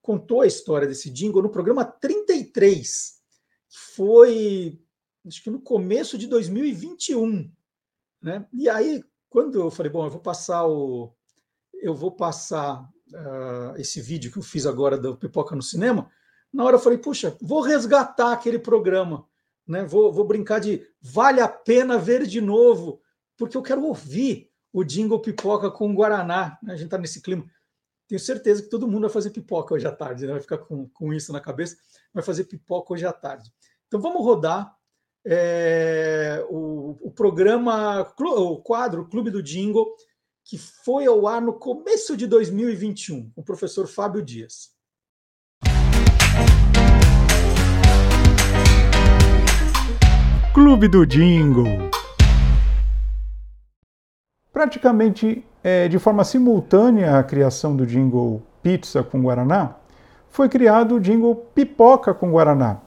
contou 0.00 0.40
a 0.40 0.46
história 0.46 0.86
desse 0.86 1.10
jingle 1.10 1.42
no 1.42 1.50
programa 1.50 1.84
33, 1.84 3.20
que 3.68 3.78
foi 3.94 4.80
acho 5.26 5.42
que 5.42 5.50
no 5.50 5.60
começo 5.60 6.18
de 6.18 6.26
2021, 6.26 7.50
né? 8.22 8.46
E 8.52 8.68
aí, 8.68 9.02
quando 9.28 9.60
eu 9.60 9.70
falei, 9.70 9.90
bom, 9.90 10.04
eu 10.04 10.10
vou 10.10 10.20
passar 10.20 10.66
o, 10.66 11.14
eu 11.74 11.94
vou 11.94 12.12
passar 12.12 12.88
uh, 13.14 13.76
esse 13.76 14.00
vídeo 14.00 14.30
que 14.30 14.38
eu 14.38 14.42
fiz 14.42 14.66
agora 14.66 14.98
do 14.98 15.16
Pipoca 15.16 15.54
no 15.56 15.62
Cinema, 15.62 16.10
na 16.52 16.64
hora 16.64 16.76
eu 16.76 16.80
falei, 16.80 16.98
puxa, 16.98 17.36
vou 17.40 17.60
resgatar 17.60 18.32
aquele 18.32 18.58
programa, 18.58 19.26
né? 19.66 19.84
Vou, 19.84 20.12
vou 20.12 20.24
brincar 20.24 20.60
de 20.60 20.86
vale 21.00 21.40
a 21.40 21.48
pena 21.48 21.98
ver 21.98 22.26
de 22.26 22.40
novo, 22.40 23.00
porque 23.36 23.56
eu 23.56 23.62
quero 23.62 23.82
ouvir 23.84 24.50
o 24.72 24.84
jingle 24.84 25.20
Pipoca 25.20 25.70
com 25.70 25.94
Guaraná. 25.94 26.58
Né? 26.62 26.72
A 26.72 26.76
gente 26.76 26.86
está 26.86 26.98
nesse 26.98 27.20
clima. 27.22 27.44
Tenho 28.06 28.20
certeza 28.20 28.62
que 28.62 28.68
todo 28.68 28.86
mundo 28.86 29.02
vai 29.02 29.10
fazer 29.10 29.30
pipoca 29.30 29.74
hoje 29.74 29.86
à 29.86 29.92
tarde, 29.92 30.26
né? 30.26 30.32
vai 30.32 30.40
ficar 30.40 30.58
com, 30.58 30.88
com 30.90 31.12
isso 31.12 31.32
na 31.32 31.40
cabeça, 31.40 31.76
vai 32.12 32.22
fazer 32.22 32.44
pipoca 32.44 32.92
hoje 32.92 33.06
à 33.06 33.12
tarde. 33.12 33.50
Então 33.88 33.98
vamos 33.98 34.22
rodar 34.22 34.76
é, 35.26 36.44
o, 36.50 36.98
o, 37.00 37.10
programa, 37.10 38.06
o 38.18 38.58
quadro 38.58 39.08
Clube 39.08 39.30
do 39.30 39.42
Jingle, 39.42 39.86
que 40.44 40.58
foi 40.58 41.06
ao 41.06 41.26
ar 41.26 41.40
no 41.40 41.54
começo 41.54 42.16
de 42.16 42.26
2021, 42.26 43.30
com 43.30 43.40
o 43.40 43.44
professor 43.44 43.86
Fábio 43.86 44.22
Dias. 44.22 44.74
Clube 50.52 50.86
do 50.86 51.06
Jingle. 51.06 51.90
Praticamente 54.52 55.44
é, 55.64 55.88
de 55.88 55.98
forma 55.98 56.22
simultânea 56.22 57.18
à 57.18 57.24
criação 57.24 57.74
do 57.74 57.86
jingle 57.86 58.42
Pizza 58.62 59.02
com 59.02 59.22
Guaraná, 59.22 59.76
foi 60.28 60.48
criado 60.48 60.96
o 60.96 61.00
jingle 61.00 61.34
Pipoca 61.54 62.12
com 62.12 62.30
Guaraná, 62.30 62.80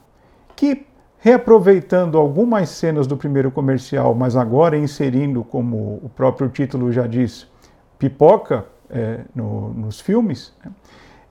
que 0.54 0.76
reaproveitando 1.20 2.16
algumas 2.16 2.68
cenas 2.70 3.06
do 3.06 3.16
primeiro 3.16 3.50
comercial, 3.50 4.14
mas 4.14 4.36
agora 4.36 4.76
inserindo, 4.76 5.42
como 5.42 6.00
o 6.02 6.10
próprio 6.14 6.48
título 6.48 6.92
já 6.92 7.06
diz, 7.06 7.46
pipoca 7.98 8.66
é, 8.88 9.20
no, 9.34 9.70
nos 9.74 10.00
filmes, 10.00 10.52
né? 10.64 10.70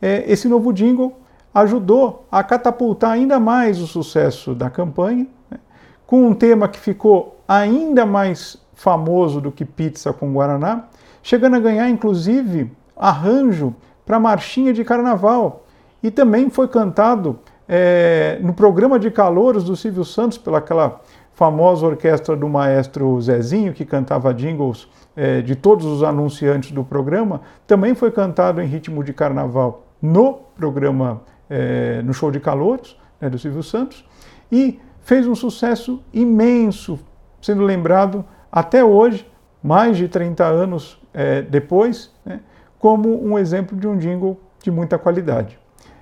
é, 0.01 0.31
esse 0.31 0.47
novo 0.47 0.73
jingle 0.73 1.17
ajudou 1.53 2.27
a 2.31 2.43
catapultar 2.43 3.11
ainda 3.11 3.39
mais 3.39 3.79
o 3.79 3.88
sucesso 3.88 4.53
da 4.53 4.69
campanha, 4.69 5.25
né? 5.49 5.57
com 6.05 6.27
um 6.27 6.33
tema 6.33 6.67
que 6.67 6.77
ficou 6.77 7.41
ainda 7.47 8.05
mais 8.05 8.61
famoso 8.73 9.41
do 9.41 9.51
que 9.51 9.65
pizza 9.65 10.13
com 10.13 10.33
Guaraná, 10.33 10.83
chegando 11.23 11.55
a 11.55 11.59
ganhar 11.59 11.89
inclusive 11.89 12.71
arranjo 12.95 13.73
para 14.05 14.19
marchinha 14.19 14.73
de 14.73 14.83
carnaval. 14.83 15.63
E 16.03 16.11
também 16.11 16.49
foi 16.49 16.67
cantado 16.67 17.39
é, 17.68 18.39
no 18.41 18.53
programa 18.53 18.97
de 18.97 19.11
calouros 19.11 19.63
do 19.63 19.76
Silvio 19.76 20.05
Santos, 20.05 20.38
pelaquela 20.38 21.01
famosa 21.34 21.86
orquestra 21.86 22.36
do 22.36 22.47
maestro 22.49 23.20
Zezinho, 23.22 23.74
que 23.74 23.86
cantava 23.86 24.34
jingles 24.34 24.88
é, 25.15 25.41
de 25.41 25.55
todos 25.55 25.86
os 25.86 26.01
anunciantes 26.01 26.72
do 26.72 26.84
programa, 26.84 27.41
também 27.68 27.93
foi 27.93 28.11
cantado 28.11 28.61
em 28.61 28.65
ritmo 28.65 29.03
de 29.03 29.13
carnaval 29.13 29.84
no 30.01 30.39
programa, 30.55 31.22
é, 31.49 32.01
no 32.03 32.13
show 32.13 32.32
de 32.32 32.39
calouros 32.39 32.97
né, 33.20 33.30
do 33.30 33.38
Silvio 33.38 33.61
Santos, 33.61 34.03
e 34.51 34.80
fez 35.01 35.28
um 35.28 35.36
sucesso 35.36 36.01
imenso, 36.13 36.99
sendo 37.41 37.63
lembrado 37.63 38.26
até 38.51 38.84
hoje, 38.84 39.30
mais 39.61 39.97
de 39.97 40.07
30 40.07 40.43
anos 40.43 40.99
é, 41.13 41.41
depois, 41.41 42.11
né, 42.26 42.39
como 42.80 43.24
um 43.24 43.38
exemplo 43.38 43.78
de 43.78 43.88
um 43.88 43.97
jingle 43.97 44.39
de 44.63 44.72
muita 44.72 44.97
qualidade. 44.97 45.59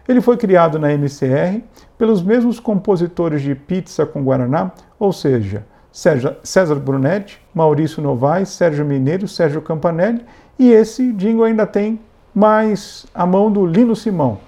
Ele 0.08 0.22
foi 0.22 0.38
criado 0.38 0.78
na 0.78 0.94
MCR 0.94 1.62
pelos 1.98 2.22
mesmos 2.22 2.60
compositores 2.60 3.42
de 3.42 3.56
Pizza 3.56 4.06
com 4.06 4.24
Guaraná, 4.24 4.72
ou 5.00 5.12
seja, 5.12 5.66
César 5.92 6.76
Brunetti, 6.76 7.42
Maurício 7.54 8.02
Novaes, 8.02 8.50
Sérgio 8.50 8.86
Mineiro, 8.86 9.28
Sérgio 9.28 9.62
Campanelli, 9.62 10.24
e 10.60 10.72
esse 10.72 11.12
jingle 11.14 11.46
ainda 11.46 11.66
tem 11.66 12.00
mais 12.34 13.06
a 13.14 13.26
mão 13.26 13.52
do 13.52 13.66
Lino 13.66 13.96
Simão. 13.96 14.40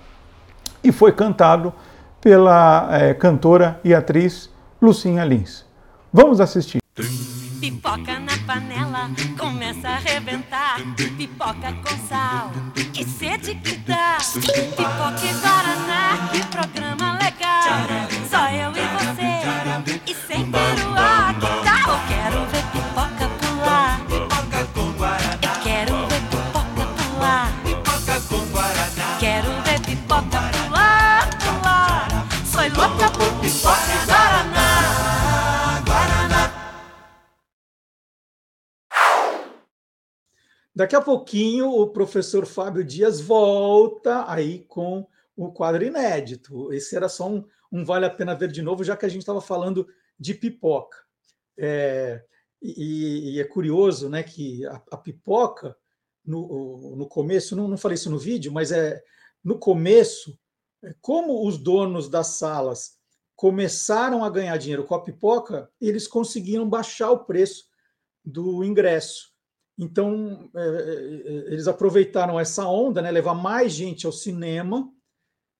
E 0.83 0.91
foi 0.91 1.11
cantado 1.11 1.73
pela 2.19 2.89
é, 2.91 3.13
cantora 3.13 3.79
e 3.83 3.93
atriz 3.93 4.49
Lucinha 4.81 5.23
Lins. 5.23 5.65
Vamos 6.11 6.41
assistir. 6.41 6.79
Pipoca 7.59 8.19
na 8.19 8.37
panela, 8.45 9.09
começa 9.37 9.89
a 9.89 9.95
arrebentar. 9.95 10.77
Pipoca 11.17 11.73
com 11.83 12.07
sal, 12.07 12.51
que 12.93 13.03
sede 13.03 13.55
que 13.55 13.75
dá. 13.77 14.17
Pipoca 14.33 15.25
e 15.25 15.33
Guaraná, 15.33 16.29
que 16.31 16.45
programa 16.45 17.13
legal. 17.13 17.87
Só 18.29 18.47
eu 18.49 18.71
e 18.71 18.85
você, 18.97 20.11
e 20.11 20.15
sem 20.15 20.51
peruá. 20.51 21.66
Daqui 40.78 40.95
a 40.95 41.01
pouquinho 41.01 41.71
o 41.71 41.89
professor 41.89 42.45
Fábio 42.45 42.84
Dias 42.84 43.19
volta 43.19 44.32
aí 44.32 44.59
com 44.65 45.07
o 45.36 45.51
quadro 45.51 45.84
inédito. 45.84 46.71
Esse 46.71 46.95
era 46.95 47.09
só 47.09 47.28
um, 47.28 47.43
um 47.71 47.84
vale 47.84 48.05
a 48.05 48.11
pena 48.11 48.36
ver 48.36 48.51
de 48.51 48.61
novo, 48.61 48.84
já 48.84 48.95
que 48.95 49.03
a 49.03 49.09
gente 49.09 49.21
estava 49.21 49.41
falando 49.41 49.88
de 50.19 50.36
pipoca. 50.36 50.95
É, 51.57 52.23
e, 52.61 53.38
e, 53.38 53.39
é 53.39 53.43
curioso, 53.43 54.07
né, 54.07 54.21
que 54.21 54.67
a, 54.67 54.80
a 54.91 54.97
pipoca 54.97 55.75
no, 56.23 56.95
no 56.95 57.07
começo, 57.07 57.55
não, 57.55 57.67
não 57.67 57.75
falei 57.75 57.95
isso 57.95 58.11
no 58.11 58.19
vídeo, 58.19 58.51
mas 58.51 58.71
é 58.71 59.03
no 59.43 59.57
começo, 59.57 60.38
é, 60.84 60.93
como 61.01 61.47
os 61.47 61.57
donos 61.57 62.07
das 62.07 62.38
salas 62.38 62.99
começaram 63.36 64.23
a 64.23 64.30
ganhar 64.30 64.55
dinheiro 64.57 64.84
com 64.84 64.93
a 64.93 65.03
pipoca, 65.03 65.71
eles 65.82 66.07
conseguiram 66.07 66.69
baixar 66.69 67.09
o 67.09 67.25
preço 67.25 67.65
do 68.23 68.63
ingresso. 68.63 69.36
Então, 69.78 70.49
é, 70.55 70.59
é, 70.59 71.53
eles 71.53 71.67
aproveitaram 71.67 72.39
essa 72.39 72.67
onda, 72.67 73.01
né, 73.01 73.11
levar 73.11 73.36
mais 73.36 73.71
gente 73.71 74.05
ao 74.05 74.11
cinema, 74.11 74.91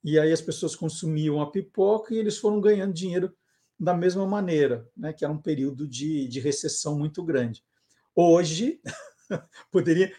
e 0.04 0.18
aí 0.18 0.32
as 0.32 0.42
pessoas 0.42 0.76
consumiam 0.76 1.40
a 1.40 1.52
pipoca 1.52 2.14
e 2.14 2.18
eles 2.18 2.38
foram 2.38 2.60
ganhando 2.60 2.94
dinheiro 2.94 3.32
da 3.80 3.94
mesma 3.94 4.26
maneira, 4.26 4.88
né, 4.96 5.14
que 5.14 5.24
era 5.24 5.32
um 5.32 5.42
período 5.42 5.88
de, 5.88 6.28
de 6.28 6.40
recessão 6.40 6.98
muito 6.98 7.24
grande. 7.24 7.64
Hoje, 8.16 8.82
poderia. 9.72 10.12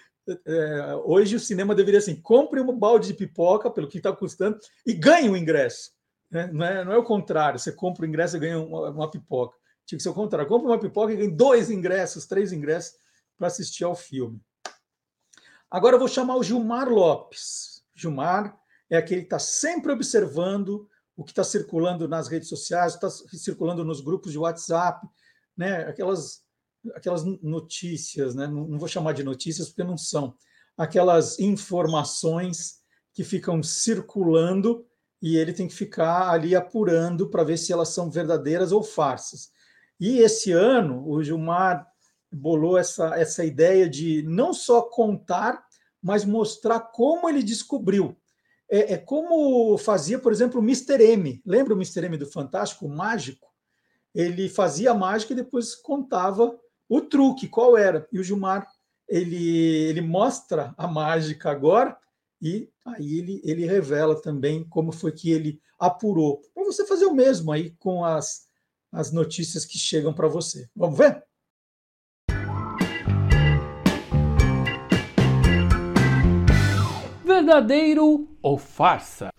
É, 0.47 0.95
hoje 1.05 1.35
o 1.35 1.41
cinema 1.41 1.75
deveria 1.75 1.99
assim: 1.99 2.15
compre 2.15 2.61
um 2.61 2.79
balde 2.79 3.09
de 3.09 3.15
pipoca 3.15 3.71
pelo 3.71 3.89
que 3.89 3.97
está 3.97 4.13
custando 4.13 4.59
e 4.87 4.93
ganhe 4.93 5.29
o 5.29 5.37
ingresso. 5.37 5.91
Né? 6.31 6.49
Não, 6.53 6.65
é, 6.65 6.85
não 6.85 6.93
é 6.93 6.99
o 6.99 7.03
contrário, 7.03 7.59
você 7.59 7.73
compra 7.73 8.05
o 8.05 8.09
ingresso 8.09 8.37
e 8.37 8.41
ganha 8.41 8.61
uma, 8.61 8.91
uma 8.91 9.11
pipoca. 9.11 9.57
Tinha 9.85 9.97
que 9.97 10.03
ser 10.03 10.11
o 10.11 10.15
contrário: 10.15 10.49
compre 10.49 10.69
uma 10.69 10.79
pipoca 10.79 11.13
e 11.13 11.17
ganhe 11.17 11.31
dois 11.31 11.71
ingressos, 11.71 12.27
três 12.27 12.53
ingressos 12.53 12.93
para 13.39 13.47
assistir 13.47 13.85
ao 13.85 13.95
filme. 13.95 14.43
Agora 15.71 15.95
eu 15.95 15.99
vou 15.99 16.09
chamar 16.09 16.37
o 16.37 16.43
Gilmar 16.43 16.89
Lopes. 16.89 17.85
Gilmar 17.95 18.59
é 18.91 18.97
aquele 18.97 19.23
que 19.23 19.27
está 19.27 19.39
sempre 19.39 19.93
observando 19.93 20.89
o 21.17 21.25
que 21.25 21.33
está 21.33 21.45
circulando 21.45 22.09
nas 22.09 22.29
redes 22.29 22.49
sociais, 22.49 22.95
está 22.95 23.11
circulando 23.11 23.85
nos 23.85 24.01
grupos 24.01 24.33
de 24.33 24.39
WhatsApp, 24.39 25.07
né? 25.57 25.83
aquelas, 25.83 26.43
aquelas 26.95 27.25
notícias, 27.25 28.35
né? 28.35 28.47
não, 28.47 28.67
não 28.67 28.79
vou 28.79 28.89
chamar 28.89 29.13
de 29.13 29.25
notícias 29.25 29.69
porque 29.69 29.85
não 29.85 29.99
são, 29.99 30.35
aquelas 30.77 31.39
informações 31.41 32.79
que 33.13 33.25
ficam 33.25 33.63
circulando 33.63 34.87
e 35.21 35.37
ele 35.37 35.53
tem 35.53 35.67
que 35.67 35.75
ficar 35.75 36.31
ali 36.31 36.55
apurando 36.55 37.29
para 37.29 37.43
ver 37.43 37.57
se 37.57 37.73
elas 37.73 37.89
são 37.89 38.09
verdadeiras 38.09 38.71
ou 38.71 38.83
farsas. 38.83 39.51
E 39.99 40.21
esse 40.21 40.53
ano, 40.53 41.05
o 41.09 41.23
Gilmar 41.23 41.85
bolou 42.31 42.77
essa, 42.77 43.15
essa 43.17 43.45
ideia 43.45 43.89
de 43.89 44.23
não 44.23 44.53
só 44.53 44.83
contar, 44.83 45.65
mas 46.03 46.25
mostrar 46.25 46.81
como 46.81 47.29
ele 47.29 47.43
descobriu. 47.43 48.17
É, 48.71 48.95
é 48.95 48.97
como 48.99 49.77
fazia, 49.79 50.19
por 50.19 50.33
exemplo, 50.33 50.61
o 50.61 50.65
Mr. 50.65 51.03
M. 51.03 51.43
Lembra 51.45 51.75
o 51.75 51.77
Mr. 51.77 52.05
M 52.05 52.17
do 52.17 52.27
Fantástico, 52.27 52.87
o 52.87 52.89
mágico? 52.89 53.49
Ele 54.15 54.49
fazia 54.49 54.91
a 54.91 54.95
mágica 54.95 55.33
e 55.33 55.37
depois 55.37 55.75
contava 55.75 56.59
o 56.89 57.01
truque, 57.01 57.49
qual 57.49 57.77
era. 57.77 58.07
E 58.13 58.19
o 58.19 58.25
Gilmar, 58.25 58.67
ele, 59.09 59.87
ele 59.89 60.01
mostra 60.01 60.75
a 60.77 60.87
mágica 60.87 61.51
agora 61.51 61.97
e 62.41 62.71
aí 62.87 63.19
ele, 63.19 63.41
ele 63.45 63.67
revela 63.67 64.21
também 64.21 64.65
como 64.69 64.93
foi 64.93 65.13
que 65.13 65.31
ele 65.31 65.61
apurou. 65.79 66.41
Para 66.55 66.65
você 66.65 66.87
fazer 66.87 67.07
o 67.07 67.15
mesmo 67.15 67.53
aí 67.53 67.71
com 67.79 68.05
as, 68.05 68.49
as 68.93 69.13
notícias 69.13 69.65
que 69.65 69.79
chegam 69.79 70.13
para 70.13 70.29
você. 70.29 70.69
Vamos 70.75 70.99
ver? 70.99 71.23
Verdadeiro 77.39 78.29
ou 78.43 78.59
farsa? 78.59 79.33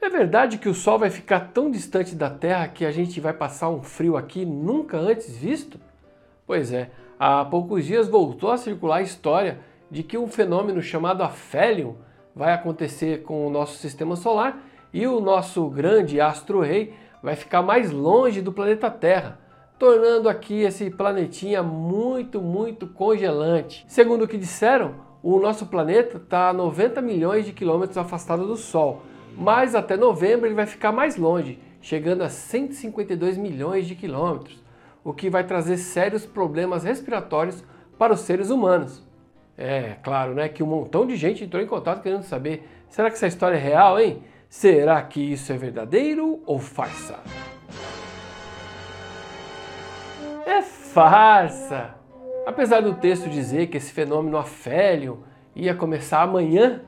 É 0.00 0.08
verdade 0.08 0.58
que 0.58 0.68
o 0.68 0.74
Sol 0.74 0.98
vai 0.98 1.10
ficar 1.10 1.50
tão 1.52 1.70
distante 1.70 2.14
da 2.14 2.30
Terra 2.30 2.68
que 2.68 2.84
a 2.84 2.92
gente 2.92 3.20
vai 3.20 3.32
passar 3.32 3.68
um 3.68 3.82
frio 3.82 4.16
aqui 4.16 4.44
nunca 4.44 4.96
antes 4.96 5.36
visto? 5.36 5.78
Pois 6.46 6.72
é, 6.72 6.90
há 7.18 7.44
poucos 7.44 7.84
dias 7.84 8.08
voltou 8.08 8.52
a 8.52 8.56
circular 8.56 8.98
a 8.98 9.02
história 9.02 9.58
de 9.90 10.04
que 10.04 10.16
um 10.16 10.28
fenômeno 10.28 10.80
chamado 10.80 11.22
afélion 11.22 11.94
vai 12.34 12.52
acontecer 12.52 13.22
com 13.24 13.44
o 13.44 13.50
nosso 13.50 13.76
sistema 13.76 14.14
solar 14.14 14.62
e 14.92 15.06
o 15.06 15.20
nosso 15.20 15.68
grande 15.68 16.20
astro-rei 16.20 16.94
vai 17.20 17.34
ficar 17.34 17.60
mais 17.60 17.90
longe 17.90 18.40
do 18.40 18.52
planeta 18.52 18.88
Terra, 18.88 19.38
tornando 19.78 20.28
aqui 20.28 20.62
esse 20.62 20.90
planetinha 20.90 21.60
muito, 21.62 22.40
muito 22.40 22.86
congelante. 22.86 23.84
Segundo 23.88 24.24
o 24.24 24.28
que 24.28 24.38
disseram, 24.38 25.09
o 25.22 25.38
nosso 25.38 25.66
planeta 25.66 26.16
está 26.16 26.48
a 26.48 26.52
90 26.52 27.02
milhões 27.02 27.44
de 27.44 27.52
quilômetros 27.52 27.98
afastado 27.98 28.46
do 28.46 28.56
Sol, 28.56 29.02
mas 29.36 29.74
até 29.74 29.96
novembro 29.96 30.46
ele 30.46 30.54
vai 30.54 30.66
ficar 30.66 30.92
mais 30.92 31.16
longe, 31.16 31.58
chegando 31.80 32.22
a 32.22 32.28
152 32.28 33.36
milhões 33.36 33.86
de 33.86 33.94
quilômetros, 33.94 34.62
o 35.04 35.12
que 35.12 35.30
vai 35.30 35.44
trazer 35.44 35.76
sérios 35.76 36.24
problemas 36.24 36.84
respiratórios 36.84 37.62
para 37.98 38.14
os 38.14 38.20
seres 38.20 38.50
humanos. 38.50 39.06
É 39.56 39.96
claro, 40.02 40.34
né, 40.34 40.48
que 40.48 40.62
um 40.62 40.66
montão 40.66 41.06
de 41.06 41.16
gente 41.16 41.44
entrou 41.44 41.62
em 41.62 41.66
contato 41.66 42.02
querendo 42.02 42.22
saber: 42.22 42.66
será 42.88 43.10
que 43.10 43.16
essa 43.16 43.26
história 43.26 43.56
é 43.56 43.60
real, 43.60 44.00
hein? 44.00 44.22
Será 44.48 45.00
que 45.02 45.20
isso 45.20 45.52
é 45.52 45.56
verdadeiro 45.56 46.42
ou 46.46 46.58
farsa? 46.58 47.20
É 50.46 50.62
farsa! 50.62 51.99
Apesar 52.46 52.80
do 52.80 52.94
texto 52.94 53.28
dizer 53.28 53.66
que 53.66 53.76
esse 53.76 53.92
fenômeno 53.92 54.36
afélio 54.36 55.22
ia 55.54 55.74
começar 55.74 56.22
amanhã, 56.22 56.82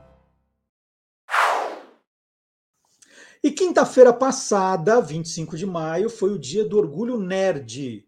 E 3.44 3.52
quinta-feira 3.52 4.12
passada, 4.12 5.00
25 5.00 5.56
de 5.56 5.64
maio, 5.64 6.10
foi 6.10 6.30
o 6.30 6.38
dia 6.38 6.64
do 6.64 6.76
orgulho 6.76 7.20
nerd. 7.20 8.07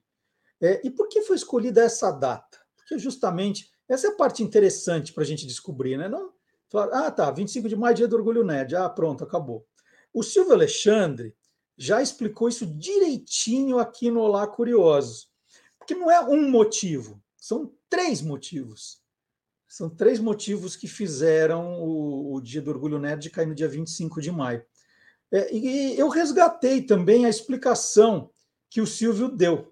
É, 0.61 0.81
e 0.85 0.91
por 0.91 1.09
que 1.09 1.23
foi 1.23 1.37
escolhida 1.37 1.83
essa 1.83 2.11
data? 2.11 2.59
Porque 2.77 2.99
justamente 2.99 3.71
essa 3.89 4.09
é 4.09 4.11
a 4.11 4.17
parte 4.17 4.43
interessante 4.43 5.13
para 5.13 5.23
a 5.23 5.27
gente 5.27 5.47
descobrir, 5.47 5.97
né? 5.97 6.09
Não, 6.09 6.33
ah, 6.93 7.11
tá, 7.11 7.31
25 7.31 7.69
de 7.69 7.77
maio, 7.77 7.97
dia 7.97 8.07
do 8.07 8.17
Orgulho 8.17 8.45
Nerd. 8.45 8.77
Ah, 8.77 8.89
pronto, 8.89 9.25
acabou. 9.25 9.67
O 10.13 10.23
Silvio 10.23 10.53
Alexandre 10.53 11.35
já 11.77 12.01
explicou 12.03 12.49
isso 12.49 12.67
direitinho 12.67 13.79
aqui 13.79 14.11
no 14.11 14.21
Olá 14.21 14.47
Curiosos. 14.47 15.29
Porque 15.79 15.95
não 15.95 16.11
é 16.11 16.21
um 16.21 16.49
motivo, 16.49 17.21
são 17.37 17.75
três 17.89 18.21
motivos. 18.23 19.01
São 19.67 19.89
três 19.89 20.19
motivos 20.19 20.77
que 20.77 20.87
fizeram 20.87 21.81
o, 21.81 22.35
o 22.35 22.41
Dia 22.41 22.61
do 22.61 22.71
Orgulho 22.71 22.99
Nerd 22.99 23.31
cair 23.31 23.47
no 23.47 23.55
dia 23.55 23.69
25 23.69 24.21
de 24.21 24.31
maio. 24.31 24.65
É, 25.33 25.55
e 25.55 25.99
eu 25.99 26.09
resgatei 26.09 26.83
também 26.83 27.25
a 27.25 27.29
explicação 27.29 28.31
que 28.69 28.81
o 28.81 28.87
Silvio 28.87 29.29
deu. 29.29 29.70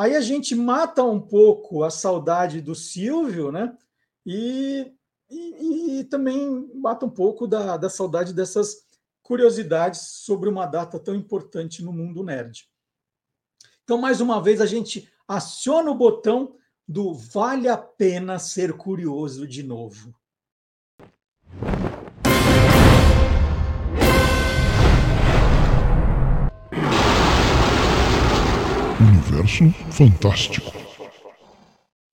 Aí 0.00 0.16
a 0.16 0.20
gente 0.22 0.54
mata 0.54 1.04
um 1.04 1.20
pouco 1.20 1.84
a 1.84 1.90
saudade 1.90 2.62
do 2.62 2.74
Silvio, 2.74 3.52
né? 3.52 3.76
E, 4.24 4.90
e, 5.28 5.98
e 5.98 6.04
também 6.04 6.70
mata 6.74 7.04
um 7.04 7.10
pouco 7.10 7.46
da, 7.46 7.76
da 7.76 7.90
saudade 7.90 8.32
dessas 8.32 8.86
curiosidades 9.22 10.00
sobre 10.00 10.48
uma 10.48 10.64
data 10.64 10.98
tão 10.98 11.14
importante 11.14 11.84
no 11.84 11.92
mundo 11.92 12.24
nerd. 12.24 12.66
Então, 13.84 13.98
mais 13.98 14.22
uma 14.22 14.42
vez, 14.42 14.62
a 14.62 14.64
gente 14.64 15.06
aciona 15.28 15.90
o 15.90 15.98
botão 15.98 16.56
do 16.88 17.12
vale 17.12 17.68
a 17.68 17.76
pena 17.76 18.38
ser 18.38 18.72
curioso 18.72 19.46
de 19.46 19.62
novo. 19.62 20.14
Universo 29.30 29.70
Fantástico. 29.92 30.72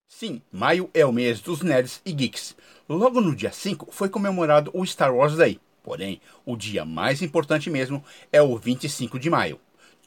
Sim, 0.08 0.40
maio 0.52 0.88
é 0.94 1.04
o 1.04 1.12
mês 1.12 1.40
dos 1.40 1.62
nerds 1.62 2.00
e 2.06 2.12
geeks. 2.12 2.54
Logo 2.88 3.20
no 3.20 3.34
dia 3.34 3.50
5 3.50 3.88
foi 3.90 4.08
comemorado 4.08 4.70
o 4.72 4.86
Star 4.86 5.12
Wars 5.12 5.34
Day. 5.34 5.60
Porém, 5.82 6.20
o 6.46 6.56
dia 6.56 6.84
mais 6.84 7.20
importante 7.20 7.68
mesmo 7.70 8.04
é 8.32 8.40
o 8.40 8.56
25 8.56 9.18
de 9.18 9.28
maio. 9.28 9.58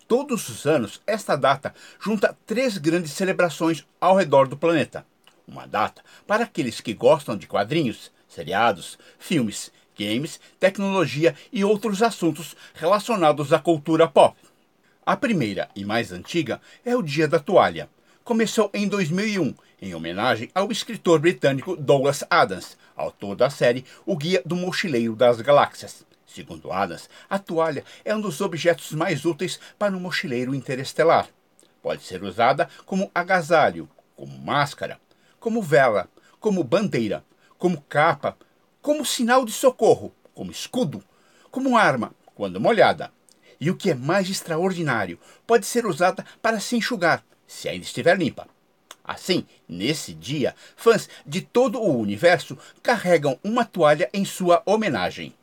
Todos 0.08 0.48
os 0.48 0.66
anos, 0.66 1.02
esta 1.06 1.36
data 1.36 1.74
junta 2.00 2.38
três 2.46 2.78
grandes 2.78 3.12
celebrações 3.12 3.86
ao 4.00 4.16
redor 4.16 4.48
do 4.48 4.56
planeta. 4.56 5.06
Uma 5.46 5.68
data 5.68 6.02
para 6.26 6.46
aqueles 6.46 6.80
que 6.80 6.94
gostam 6.94 7.36
de 7.36 7.46
quadrinhos, 7.46 8.10
seriados, 8.28 8.98
filmes, 9.20 9.70
games, 10.00 10.40
tecnologia 10.60 11.36
e 11.52 11.66
outros 11.66 12.02
assuntos 12.02 12.56
relacionados 12.74 13.52
à 13.52 13.60
cultura 13.60 14.08
pop. 14.08 14.38
A 15.03 15.18
primeira 15.18 15.68
e 15.76 15.84
mais 15.84 16.11
antiga 16.11 16.61
é 16.86 16.95
o 16.95 17.02
Dia 17.02 17.28
da 17.28 17.40
Toalha. 17.40 17.90
Começou 18.23 18.69
em 18.72 18.88
2001, 18.88 19.56
em 19.82 19.95
homenagem 19.95 20.52
ao 20.53 20.72
escritor 20.72 21.19
britânico 21.19 21.76
Douglas 21.76 22.23
Adams, 22.30 22.78
autor 22.95 23.36
da 23.36 23.49
série 23.49 23.84
O 24.06 24.15
Guia 24.15 24.44
do 24.45 24.56
Mochileiro 24.56 25.15
das 25.15 25.41
Galáxias. 25.41 26.06
Segundo 26.28 26.72
Adams, 26.72 27.10
a 27.28 27.40
toalha 27.40 27.84
é 28.06 28.15
um 28.15 28.22
dos 28.22 28.41
objetos 28.41 28.91
mais 28.91 29.26
úteis 29.26 29.60
para 29.78 29.98
um 29.98 29.99
mochileiro 29.99 30.53
interestelar. 30.53 31.28
Pode 31.82 32.03
ser 32.03 32.22
usada 32.23 32.69
como 32.86 33.10
agasalho, 33.14 33.90
como 34.15 34.38
máscara, 34.38 34.99
como 35.40 35.64
vela, 35.64 36.07
como 36.40 36.64
bandeira, 36.64 37.26
como 37.57 37.82
capa, 37.82 38.38
como 38.84 39.03
sinal 39.03 39.45
de 39.45 39.52
socorro, 39.52 40.14
como 40.36 40.52
escudo, 40.52 41.03
como 41.49 41.76
arma, 41.76 42.14
quando 42.36 42.61
molhada. 42.61 43.11
E 43.62 43.70
o 43.70 43.76
que 43.76 43.92
é 43.92 43.96
mais 43.96 44.28
extraordinário, 44.28 45.20
pode 45.46 45.68
ser 45.68 45.86
usada 45.86 46.26
para 46.42 46.60
se 46.60 46.76
enxugar, 46.76 47.24
se 47.46 47.70
ainda 47.70 47.86
estiver 47.86 48.18
limpa. 48.18 48.48
Assim, 49.04 49.46
nesse 49.70 50.16
dia, 50.16 50.56
fãs 50.76 51.08
de 51.24 51.42
todo 51.42 51.80
o 51.80 52.00
universo 52.00 52.58
carregam 52.82 53.40
uma 53.44 53.64
toalha 53.64 54.10
em 54.12 54.26
sua 54.26 54.64
homenagem. 54.66 55.36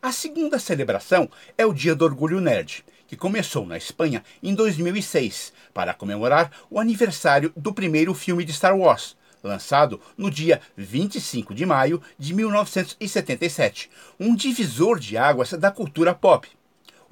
A 0.00 0.12
segunda 0.12 0.58
celebração 0.58 1.28
é 1.58 1.66
o 1.66 1.72
Dia 1.72 1.96
do 1.96 2.04
Orgulho 2.04 2.40
Nerd, 2.40 2.84
que 3.08 3.16
começou 3.16 3.66
na 3.66 3.76
Espanha 3.76 4.22
em 4.42 4.54
2006 4.54 5.52
para 5.72 5.94
comemorar 5.94 6.52
o 6.70 6.78
aniversário 6.78 7.52
do 7.56 7.72
primeiro 7.74 8.14
filme 8.14 8.44
de 8.44 8.52
Star 8.52 8.76
Wars, 8.76 9.16
lançado 9.42 10.00
no 10.16 10.30
dia 10.30 10.60
25 10.76 11.54
de 11.54 11.66
maio 11.66 12.00
de 12.18 12.34
1977, 12.34 13.90
um 14.20 14.36
divisor 14.36 15.00
de 15.00 15.16
águas 15.16 15.50
da 15.52 15.70
cultura 15.70 16.14
pop. 16.14 16.48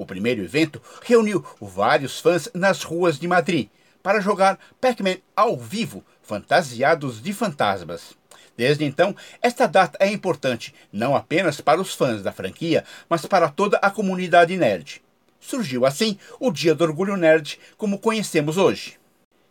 O 0.02 0.06
primeiro 0.06 0.42
evento 0.42 0.82
reuniu 1.00 1.46
vários 1.60 2.18
fãs 2.18 2.48
nas 2.52 2.82
ruas 2.82 3.20
de 3.20 3.28
Madrid 3.28 3.68
para 4.02 4.20
jogar 4.20 4.58
Pac-Man 4.80 5.18
ao 5.36 5.56
vivo, 5.56 6.04
fantasiados 6.20 7.22
de 7.22 7.32
fantasmas. 7.32 8.16
Desde 8.56 8.84
então, 8.84 9.14
esta 9.40 9.68
data 9.68 9.96
é 10.00 10.08
importante 10.08 10.74
não 10.92 11.14
apenas 11.14 11.60
para 11.60 11.80
os 11.80 11.94
fãs 11.94 12.20
da 12.20 12.32
franquia, 12.32 12.84
mas 13.08 13.24
para 13.26 13.48
toda 13.48 13.76
a 13.76 13.92
comunidade 13.92 14.56
nerd. 14.56 15.00
Surgiu 15.38 15.86
assim 15.86 16.18
o 16.40 16.50
Dia 16.50 16.74
do 16.74 16.82
Orgulho 16.82 17.16
Nerd 17.16 17.60
como 17.78 18.00
conhecemos 18.00 18.56
hoje. 18.56 18.98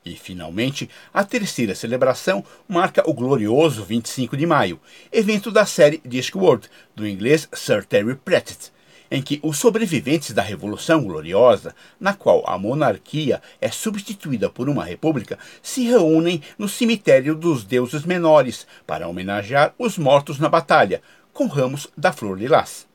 E, 0.04 0.18
finalmente, 0.18 0.90
a 1.14 1.24
terceira 1.24 1.74
celebração 1.74 2.44
marca 2.68 3.10
o 3.10 3.14
glorioso 3.14 3.86
25 3.86 4.36
de 4.36 4.46
maio, 4.46 4.82
evento 5.14 5.50
da 5.50 5.66
série 5.66 6.02
Discworld, 6.04 6.68
do 6.94 7.08
inglês 7.08 7.48
Sir 7.54 7.86
Terry 7.86 8.16
Pratchett, 8.16 8.74
em 9.12 9.22
que 9.22 9.42
os 9.44 9.58
sobreviventes 9.58 10.32
da 10.32 10.42
Revolução 10.42 11.04
Gloriosa, 11.04 11.76
na 12.00 12.14
qual 12.14 12.44
a 12.48 12.58
monarquia 12.58 13.42
é 13.60 13.70
substituída 13.70 14.50
por 14.50 14.70
uma 14.70 14.86
república, 14.86 15.38
se 15.62 15.84
reúnem 15.84 16.42
no 16.58 16.70
cemitério 16.70 17.36
dos 17.36 17.66
deuses 17.66 18.06
menores 18.06 18.66
para 18.88 19.10
homenagear 19.10 19.74
os 19.78 19.98
mortos 19.98 20.40
na 20.40 20.48
batalha, 20.48 21.02
com 21.34 21.46
ramos 21.48 21.88
da 21.98 22.14
flor 22.14 22.40
lilás. 22.40 22.90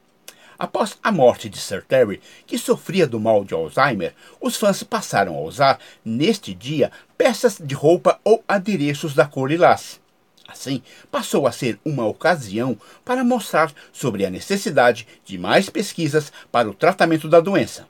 Após 0.58 0.96
a 1.02 1.12
morte 1.12 1.50
de 1.50 1.58
Sir 1.58 1.82
Terry, 1.82 2.18
que 2.46 2.56
sofria 2.56 3.06
do 3.06 3.20
mal 3.20 3.44
de 3.44 3.52
Alzheimer, 3.52 4.14
os 4.40 4.56
fãs 4.56 4.82
passaram 4.82 5.36
a 5.36 5.40
usar, 5.42 5.78
neste 6.02 6.54
dia, 6.54 6.90
peças 7.18 7.58
de 7.62 7.74
roupa 7.74 8.18
ou 8.24 8.42
adereços 8.48 9.14
da 9.14 9.26
cor 9.26 9.50
lilás. 9.50 10.00
Assim, 10.48 10.80
passou 11.10 11.46
a 11.46 11.52
ser 11.52 11.78
uma 11.84 12.06
ocasião 12.06 12.78
para 13.04 13.24
mostrar 13.24 13.72
sobre 13.92 14.24
a 14.24 14.30
necessidade 14.30 15.06
de 15.24 15.36
mais 15.36 15.68
pesquisas 15.68 16.32
para 16.52 16.70
o 16.70 16.74
tratamento 16.74 17.28
da 17.28 17.40
doença. 17.40 17.88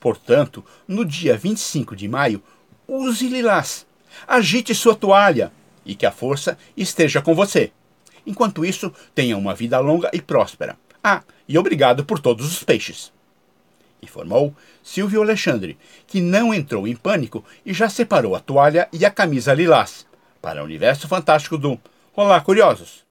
Portanto, 0.00 0.64
no 0.86 1.04
dia 1.04 1.36
25 1.36 1.94
de 1.94 2.08
maio, 2.08 2.42
use 2.86 3.28
lilás, 3.28 3.86
agite 4.26 4.74
sua 4.74 4.94
toalha 4.94 5.52
e 5.86 5.94
que 5.94 6.06
a 6.06 6.10
força 6.10 6.58
esteja 6.76 7.22
com 7.22 7.34
você. 7.34 7.70
Enquanto 8.26 8.64
isso, 8.64 8.92
tenha 9.14 9.36
uma 9.36 9.54
vida 9.54 9.78
longa 9.78 10.10
e 10.12 10.20
próspera. 10.20 10.76
Ah, 11.02 11.22
e 11.48 11.56
obrigado 11.56 12.04
por 12.04 12.18
todos 12.18 12.46
os 12.46 12.62
peixes. 12.62 13.12
Informou 14.02 14.54
Silvio 14.82 15.22
Alexandre, 15.22 15.78
que 16.06 16.20
não 16.20 16.52
entrou 16.52 16.86
em 16.86 16.94
pânico 16.94 17.44
e 17.64 17.72
já 17.72 17.88
separou 17.88 18.36
a 18.36 18.40
toalha 18.40 18.88
e 18.92 19.04
a 19.04 19.10
camisa 19.10 19.54
lilás 19.54 20.07
para 20.40 20.62
o 20.62 20.64
universo 20.64 21.08
fantástico 21.08 21.58
do 21.58 21.78
Olá, 22.14 22.40
curiosos! 22.40 23.06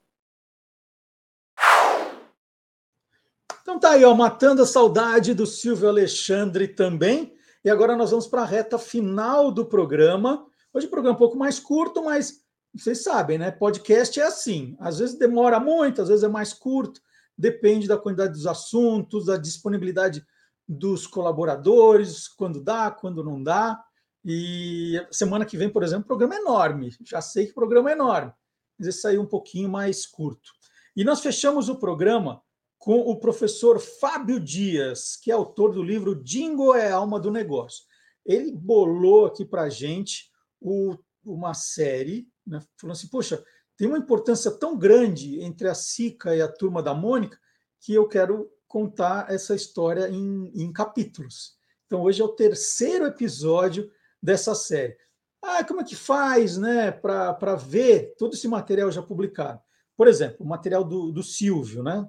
Então 3.62 3.80
tá 3.80 3.92
aí, 3.92 4.04
ó, 4.04 4.14
matando 4.14 4.62
a 4.62 4.66
saudade 4.66 5.34
do 5.34 5.46
Silvio 5.46 5.88
Alexandre 5.88 6.68
também. 6.68 7.34
E 7.64 7.70
agora 7.70 7.96
nós 7.96 8.12
vamos 8.12 8.28
para 8.28 8.42
a 8.42 8.46
reta 8.46 8.78
final 8.78 9.52
do 9.52 9.66
programa. 9.66 10.46
Hoje 10.74 10.88
o 10.88 10.90
programa 10.90 11.14
é 11.14 11.16
um 11.16 11.20
pouco 11.20 11.38
mais 11.38 11.60
curto, 11.60 12.04
mas 12.04 12.42
vocês 12.74 13.04
sabem, 13.04 13.38
né? 13.38 13.52
Podcast 13.52 14.20
é 14.20 14.24
assim. 14.24 14.76
Às 14.80 15.00
vezes 15.00 15.18
demora 15.18 15.60
muito, 15.60 16.02
às 16.02 16.08
vezes 16.08 16.24
é 16.24 16.28
mais 16.28 16.54
curto. 16.54 17.02
Depende 17.38 17.88
da 17.88 17.98
quantidade 17.98 18.34
dos 18.34 18.48
assuntos, 18.48 19.26
da 19.26 19.38
disponibilidade 19.38 20.26
dos 20.68 21.08
colaboradores, 21.08 22.28
quando 22.28 22.62
dá, 22.62 22.92
quando 22.92 23.24
não 23.24 23.42
dá. 23.42 23.82
E 24.30 25.02
semana 25.10 25.46
que 25.46 25.56
vem, 25.56 25.70
por 25.70 25.84
exemplo, 25.84 26.04
o 26.04 26.08
programa 26.08 26.36
é 26.36 26.40
enorme. 26.40 26.94
Já 27.06 27.22
sei 27.22 27.46
que 27.46 27.54
o 27.54 27.56
programa 27.56 27.90
é 27.90 27.94
enorme, 27.94 28.34
mas 28.78 28.90
esse 28.90 29.00
saiu 29.00 29.22
um 29.22 29.26
pouquinho 29.26 29.70
mais 29.70 30.06
curto. 30.06 30.52
E 30.98 31.06
nós 31.06 31.22
fechamos 31.22 31.70
o 31.70 31.80
programa 31.80 32.42
com 32.78 33.00
o 33.00 33.18
professor 33.22 33.80
Fábio 33.80 34.38
Dias, 34.38 35.16
que 35.16 35.32
é 35.32 35.34
autor 35.34 35.72
do 35.72 35.82
livro 35.82 36.14
Dingo 36.14 36.76
é 36.76 36.92
a 36.92 36.96
alma 36.96 37.22
do 37.22 37.32
negócio. 37.32 37.86
Ele 38.26 38.52
bolou 38.52 39.28
aqui 39.28 39.46
para 39.46 39.62
a 39.62 39.70
gente 39.70 40.30
o, 40.60 40.98
uma 41.24 41.54
série, 41.54 42.28
né, 42.46 42.60
falando 42.76 42.98
assim: 42.98 43.08
poxa, 43.08 43.42
tem 43.78 43.88
uma 43.88 43.98
importância 43.98 44.52
tão 44.52 44.78
grande 44.78 45.40
entre 45.40 45.70
a 45.70 45.74
Sica 45.74 46.36
e 46.36 46.42
a 46.42 46.52
turma 46.52 46.84
da 46.84 46.94
Mônica 46.94 47.40
que 47.80 47.94
eu 47.94 48.06
quero 48.10 48.52
contar 48.68 49.32
essa 49.32 49.56
história 49.56 50.10
em, 50.10 50.52
em 50.54 50.74
capítulos. 50.74 51.56
Então, 51.86 52.02
hoje 52.02 52.22
é 52.22 52.26
o 52.26 52.36
terceiro 52.36 53.06
episódio 53.06 53.90
dessa 54.22 54.56
série. 54.56 54.98
Ah, 55.42 55.64
como 55.64 55.82
é 55.82 55.84
que 55.84 55.96
faz 55.96 56.58
né, 56.58 56.92
para 56.92 57.56
ver 57.56 58.16
todo 58.18 58.34
esse 58.34 58.48
material 58.48 58.92
já 58.92 59.02
publicado? 59.02 59.62
Por 59.96 60.08
exemplo, 60.08 60.46
o 60.46 60.50
material 60.50 60.84
do, 60.84 61.12
do 61.12 61.24
Silvio, 61.24 61.84
né? 61.84 62.08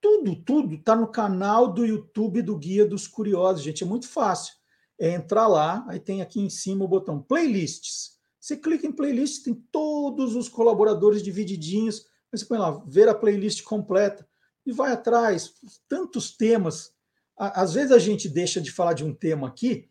Tudo, 0.00 0.36
tudo 0.36 0.74
está 0.74 0.94
no 0.94 1.10
canal 1.10 1.72
do 1.72 1.84
YouTube 1.84 2.42
do 2.42 2.56
Guia 2.56 2.86
dos 2.86 3.06
Curiosos, 3.06 3.62
gente. 3.62 3.82
É 3.82 3.86
muito 3.86 4.08
fácil. 4.08 4.54
é 4.98 5.12
entrar 5.12 5.46
lá, 5.46 5.84
aí 5.88 6.00
tem 6.00 6.22
aqui 6.22 6.40
em 6.40 6.50
cima 6.50 6.84
o 6.84 6.88
botão 6.88 7.20
playlists. 7.20 8.18
Você 8.40 8.56
clica 8.56 8.86
em 8.86 8.92
playlist, 8.92 9.44
tem 9.44 9.54
todos 9.70 10.34
os 10.34 10.48
colaboradores 10.48 11.22
divididinhos, 11.22 12.06
você 12.32 12.44
põe 12.44 12.58
lá, 12.58 12.82
ver 12.86 13.08
a 13.08 13.14
playlist 13.14 13.62
completa 13.62 14.26
e 14.64 14.72
vai 14.72 14.92
atrás, 14.92 15.54
tantos 15.88 16.36
temas. 16.36 16.92
Às 17.36 17.74
vezes 17.74 17.92
a 17.92 17.98
gente 17.98 18.28
deixa 18.28 18.60
de 18.60 18.70
falar 18.70 18.94
de 18.94 19.04
um 19.04 19.14
tema 19.14 19.48
aqui 19.48 19.88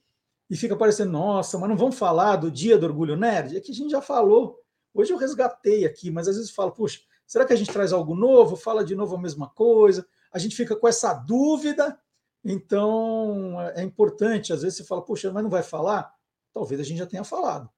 e 0.50 0.56
fica 0.56 0.76
parecendo, 0.76 1.12
nossa, 1.12 1.58
mas 1.58 1.70
não 1.70 1.78
vamos 1.78 1.98
falar 1.98 2.38
do 2.38 2.50
dia 2.50 2.78
do 2.78 2.86
orgulho 2.86 3.16
nerd? 3.16 3.58
É 3.58 3.62
que 3.62 3.72
a 3.72 3.76
gente 3.76 3.92
já 3.92 4.02
falou. 4.02 4.60
Hoje 4.94 5.12
eu 5.12 5.18
resgatei 5.18 5.86
aqui, 5.86 6.10
mas 6.10 6.28
às 6.28 6.38
vezes 6.38 6.52
falo, 6.52 6.72
puxa, 6.72 7.02
será 7.26 7.46
que 7.46 7.54
a 7.54 7.56
gente 7.56 7.72
traz 7.72 7.92
algo 7.92 8.16
novo? 8.16 8.56
Fala 8.56 8.84
de 8.84 8.96
novo 8.96 9.16
a 9.16 9.22
mesma 9.22 9.50
coisa? 9.50 10.08
A 10.32 10.40
gente 10.40 10.56
fica 10.56 10.76
com 10.76 10.88
essa 10.88 11.14
dúvida, 11.14 12.00
então 12.44 13.60
é 13.76 13.84
importante. 13.84 14.54
Às 14.54 14.62
vezes 14.62 14.78
você 14.78 14.84
fala, 14.86 15.04
puxa, 15.04 15.32
mas 15.32 15.44
não 15.44 15.50
vai 15.50 15.64
falar? 15.64 16.14
Talvez 16.54 16.80
a 16.80 16.84
gente 16.84 16.98
já 16.98 17.06
tenha 17.06 17.24
falado. 17.24 17.70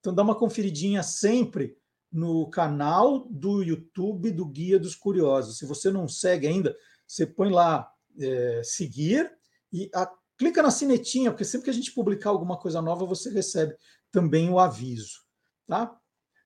Então 0.00 0.12
dá 0.12 0.22
uma 0.22 0.34
conferidinha 0.34 1.02
sempre 1.02 1.76
no 2.10 2.48
canal 2.48 3.26
do 3.28 3.62
YouTube 3.62 4.30
do 4.30 4.44
Guia 4.44 4.78
dos 4.78 4.94
Curiosos. 4.94 5.58
Se 5.58 5.66
você 5.66 5.90
não 5.90 6.08
segue 6.08 6.46
ainda, 6.46 6.76
você 7.06 7.26
põe 7.26 7.50
lá 7.50 7.90
é, 8.18 8.62
seguir 8.64 9.30
e 9.72 9.90
a, 9.94 10.10
clica 10.38 10.62
na 10.62 10.70
sinetinha, 10.70 11.32
porque 11.32 11.44
sempre 11.44 11.64
que 11.64 11.70
a 11.70 11.74
gente 11.74 11.92
publicar 11.92 12.30
alguma 12.30 12.56
coisa 12.56 12.80
nova, 12.80 13.04
você 13.04 13.28
recebe 13.28 13.76
também 14.12 14.48
o 14.48 14.58
aviso. 14.58 15.18
Tá? 15.66 15.94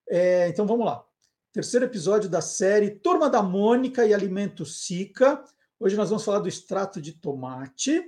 É, 0.09 0.49
então 0.49 0.65
vamos 0.65 0.85
lá. 0.85 1.05
Terceiro 1.53 1.85
episódio 1.85 2.27
da 2.27 2.41
série 2.41 2.89
Turma 2.89 3.29
da 3.29 3.43
Mônica 3.43 4.03
e 4.05 4.13
Alimento 4.13 4.65
Sica. 4.65 5.43
Hoje 5.79 5.95
nós 5.95 6.09
vamos 6.09 6.25
falar 6.25 6.39
do 6.39 6.49
extrato 6.49 6.99
de 6.99 7.13
tomate 7.13 8.03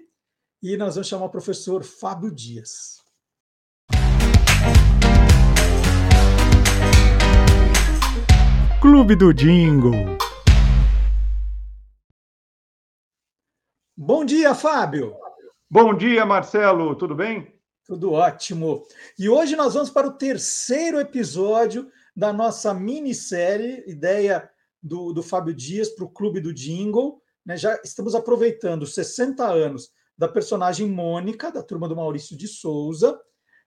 e 0.61 0.75
nós 0.75 0.95
vamos 0.95 1.07
chamar 1.07 1.25
o 1.25 1.29
professor 1.29 1.83
Fábio 1.83 2.33
Dias. 2.33 3.03
Clube 8.81 9.15
do 9.15 9.31
Jingle. 9.31 10.17
Bom 13.95 14.25
dia, 14.25 14.53
Fábio. 14.53 15.24
Bom 15.67 15.95
dia, 15.97 16.23
Marcelo. 16.27 16.95
Tudo 16.95 17.15
bem? 17.15 17.51
Tudo 17.85 18.11
ótimo. 18.11 18.85
E 19.17 19.27
hoje 19.27 19.55
nós 19.55 19.73
vamos 19.73 19.89
para 19.89 20.07
o 20.07 20.13
terceiro 20.13 20.99
episódio 20.99 21.91
da 22.15 22.31
nossa 22.31 22.71
minissérie, 22.71 23.83
ideia 23.87 24.47
do, 24.81 25.11
do 25.11 25.23
Fábio 25.23 25.55
Dias 25.55 25.89
para 25.89 26.05
o 26.05 26.09
Clube 26.09 26.39
do 26.39 26.53
Jingle. 26.53 27.19
Né? 27.43 27.57
Já 27.57 27.81
estamos 27.83 28.13
aproveitando 28.13 28.83
os 28.83 28.93
60 28.93 29.43
anos 29.43 29.91
da 30.15 30.27
personagem 30.27 30.87
Mônica, 30.87 31.51
da 31.51 31.63
turma 31.63 31.89
do 31.89 31.95
Maurício 31.95 32.37
de 32.37 32.47
Souza, 32.47 33.19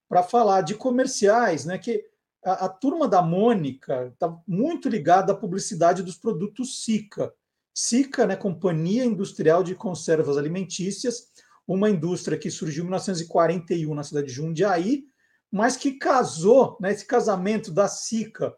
para 0.08 0.22
falar 0.22 0.60
de 0.60 0.76
comerciais, 0.76 1.64
né? 1.64 1.78
Que 1.78 2.04
a, 2.44 2.66
a 2.66 2.68
turma 2.68 3.08
da 3.08 3.20
Mônica 3.20 4.12
está 4.12 4.34
muito 4.46 4.88
ligada 4.88 5.32
à 5.32 5.36
publicidade 5.36 6.04
dos 6.04 6.16
produtos 6.16 6.84
Sica. 6.84 7.34
Sica, 7.74 8.24
né, 8.24 8.36
Companhia 8.36 9.04
Industrial 9.04 9.64
de 9.64 9.74
Conservas 9.74 10.38
Alimentícias, 10.38 11.28
uma 11.68 11.90
indústria 11.90 12.38
que 12.38 12.50
surgiu 12.50 12.82
em 12.82 12.86
1941 12.86 13.94
na 13.94 14.02
cidade 14.02 14.28
de 14.28 14.32
Jundiaí, 14.32 15.04
mas 15.52 15.76
que 15.76 15.92
casou, 15.92 16.78
né, 16.80 16.92
esse 16.92 17.04
casamento 17.04 17.70
da 17.70 17.86
Sica 17.86 18.56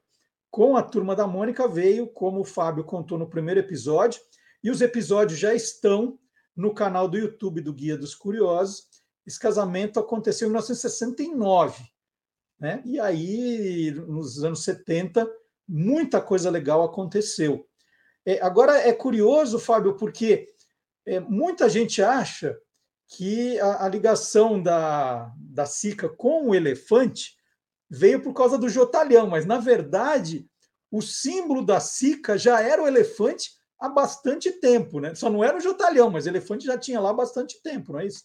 com 0.49 0.77
a 0.77 0.83
turma 0.83 1.15
da 1.15 1.27
Mônica 1.27 1.67
veio, 1.69 2.07
como 2.07 2.41
o 2.41 2.45
Fábio 2.45 2.85
contou 2.85 3.19
no 3.19 3.29
primeiro 3.29 3.61
episódio, 3.61 4.21
e 4.63 4.71
os 4.71 4.81
episódios 4.81 5.39
já 5.39 5.55
estão 5.55 6.19
no 6.57 6.73
canal 6.73 7.09
do 7.09 7.19
YouTube 7.19 7.61
do 7.61 7.73
Guia 7.73 7.97
dos 7.97 8.15
Curiosos. 8.15 8.89
Esse 9.27 9.39
casamento 9.39 9.99
aconteceu 9.99 10.47
em 10.47 10.51
1969. 10.51 11.85
Né? 12.59 12.83
E 12.85 12.99
aí, 12.99 13.93
nos 13.93 14.43
anos 14.45 14.65
70, 14.65 15.29
muita 15.67 16.21
coisa 16.21 16.51
legal 16.51 16.83
aconteceu. 16.83 17.67
É, 18.27 18.41
agora 18.43 18.77
é 18.77 18.93
curioso, 18.93 19.59
Fábio, 19.59 19.97
porque 19.97 20.49
é, 21.07 21.21
muita 21.21 21.69
gente 21.69 22.03
acha 22.03 22.59
que 23.11 23.59
a, 23.59 23.85
a, 23.85 23.89
ligação 23.89 24.63
da, 24.63 25.33
da 25.37 25.67
Sica 25.67 26.09
com 26.09 26.49
o 26.49 26.55
elefante 26.55 27.35
veio 27.91 28.23
por 28.23 28.33
causa 28.33 28.57
do 28.57 28.69
Jotalhão, 28.69 29.27
mas 29.27 29.45
na 29.45 29.59
verdade 29.59 30.47
o 30.91 31.03
símbolo 31.03 31.65
da 31.65 31.81
Sica 31.81 32.39
já 32.39 32.61
era 32.61 32.83
o 32.83 32.87
elefante 32.87 33.51
há 33.81 33.89
bastante 33.89 34.53
tempo, 34.61 35.01
né? 35.01 35.15
Só 35.15 35.29
não 35.29 35.43
era 35.43 35.57
o 35.57 35.61
Jotalhão, 35.61 36.11
mas 36.11 36.27
o 36.27 36.29
elefante 36.29 36.67
já 36.67 36.79
tinha 36.79 37.01
lá 37.01 37.11
há 37.11 37.15
bastante 37.15 37.61
tempo, 37.63 37.93
não 37.93 38.01
é 38.01 38.07
isso? 38.07 38.25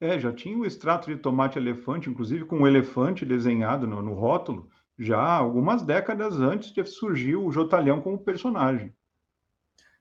É, 0.00 0.18
já 0.18 0.32
tinha 0.32 0.56
o 0.56 0.66
extrato 0.66 1.10
de 1.10 1.16
tomate 1.20 1.58
elefante, 1.58 2.08
inclusive 2.08 2.44
com 2.44 2.62
o 2.62 2.66
elefante 2.66 3.24
desenhado 3.24 3.86
no, 3.86 4.02
no 4.02 4.14
rótulo, 4.14 4.68
já 4.98 5.20
algumas 5.20 5.82
décadas 5.82 6.40
antes 6.40 6.72
de 6.72 6.84
surgir 6.86 7.36
o 7.36 7.50
Jotalhão 7.50 8.00
como 8.00 8.18
personagem. 8.18 8.94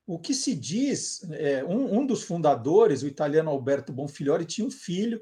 O 0.06 0.20
que 0.20 0.34
se 0.34 0.54
diz, 0.54 1.24
é, 1.32 1.64
um, 1.64 2.00
um, 2.00 2.06
dos 2.06 2.24
fundadores, 2.24 3.04
o 3.04 3.08
italiano 3.08 3.50
Alberto 3.50 3.94
Bonfiglioli, 3.94 4.46
tinha 4.46 4.68
um 4.68 4.72
filho, 4.72 5.22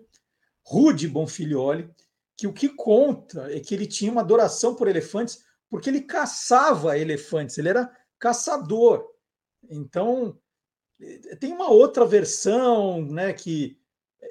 Rudy 0.66 1.08
Bonfiglioli, 1.08 1.90
que 2.36 2.48
o 2.48 2.54
que 2.54 2.70
conta 2.70 3.56
é 3.56 3.60
que 3.60 3.76
ele 3.76 3.86
tinha 3.86 4.12
uma 4.12 4.22
adoração 4.22 4.74
por 4.74 4.88
elefantes, 4.88 5.44
porque 5.70 5.90
ele 5.90 6.02
caçava 6.02 6.98
elefantes, 6.98 7.58
ele 7.58 7.70
era 7.70 7.92
caçador. 8.18 9.08
Então, 9.70 10.40
tem 11.40 11.52
uma 11.52 11.70
outra 11.70 12.06
versão, 12.06 13.06
né, 13.06 13.34
que 13.34 13.78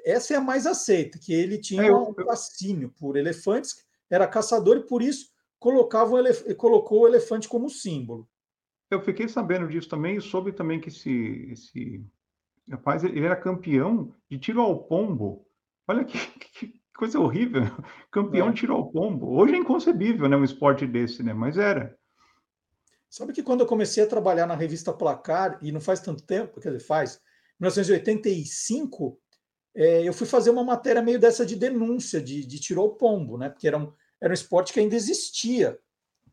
essa 0.05 0.33
é 0.33 0.37
a 0.37 0.41
mais 0.41 0.65
aceita, 0.65 1.19
que 1.19 1.33
ele 1.33 1.57
tinha 1.57 1.83
é, 1.83 1.93
um 1.93 2.13
fascínio 2.13 2.93
por 2.97 3.17
elefantes, 3.17 3.85
era 4.09 4.27
caçador 4.27 4.77
e 4.77 4.85
por 4.85 5.01
isso 5.01 5.29
colocava 5.59 6.15
o 6.15 6.55
colocou 6.55 7.01
o 7.01 7.07
elefante 7.07 7.47
como 7.47 7.69
símbolo. 7.69 8.27
Eu 8.91 9.01
fiquei 9.01 9.29
sabendo 9.29 9.69
disso 9.69 9.87
também 9.87 10.17
e 10.17 10.21
soube 10.21 10.51
também 10.51 10.79
que 10.79 10.89
esse, 10.89 11.47
esse 11.49 12.05
rapaz 12.69 13.05
ele 13.05 13.23
era 13.23 13.37
campeão 13.37 14.13
de 14.29 14.37
tiro 14.37 14.59
ao 14.59 14.83
pombo. 14.83 15.47
Olha 15.87 16.03
que, 16.03 16.17
que 16.53 16.81
coisa 16.93 17.17
horrível. 17.17 17.63
Campeão 18.11 18.49
é. 18.49 18.51
de 18.51 18.57
tiro 18.57 18.73
ao 18.73 18.91
pombo. 18.91 19.31
Hoje 19.31 19.55
é 19.55 19.57
inconcebível, 19.57 20.27
né, 20.27 20.35
um 20.35 20.43
esporte 20.43 20.85
desse, 20.85 21.23
né? 21.23 21.33
Mas 21.33 21.57
era. 21.57 21.97
Sabe 23.09 23.31
que 23.31 23.41
quando 23.41 23.61
eu 23.61 23.65
comecei 23.65 24.03
a 24.03 24.07
trabalhar 24.07 24.45
na 24.45 24.55
revista 24.55 24.93
Placar, 24.93 25.57
e 25.61 25.71
não 25.71 25.81
faz 25.81 25.99
tanto 25.99 26.23
tempo, 26.23 26.61
quer 26.61 26.71
dizer, 26.71 26.85
faz, 26.85 27.19
1985, 27.59 29.19
é, 29.73 30.07
eu 30.07 30.13
fui 30.13 30.27
fazer 30.27 30.49
uma 30.49 30.63
matéria 30.63 31.01
meio 31.01 31.19
dessa 31.19 31.45
de 31.45 31.55
denúncia 31.55 32.21
de, 32.21 32.45
de 32.45 32.59
tirou 32.59 32.87
o 32.87 32.95
pombo, 32.95 33.37
né? 33.37 33.49
Porque 33.49 33.67
era 33.67 33.77
um, 33.77 33.91
era 34.21 34.31
um 34.31 34.33
esporte 34.33 34.73
que 34.73 34.79
ainda 34.79 34.95
existia. 34.95 35.79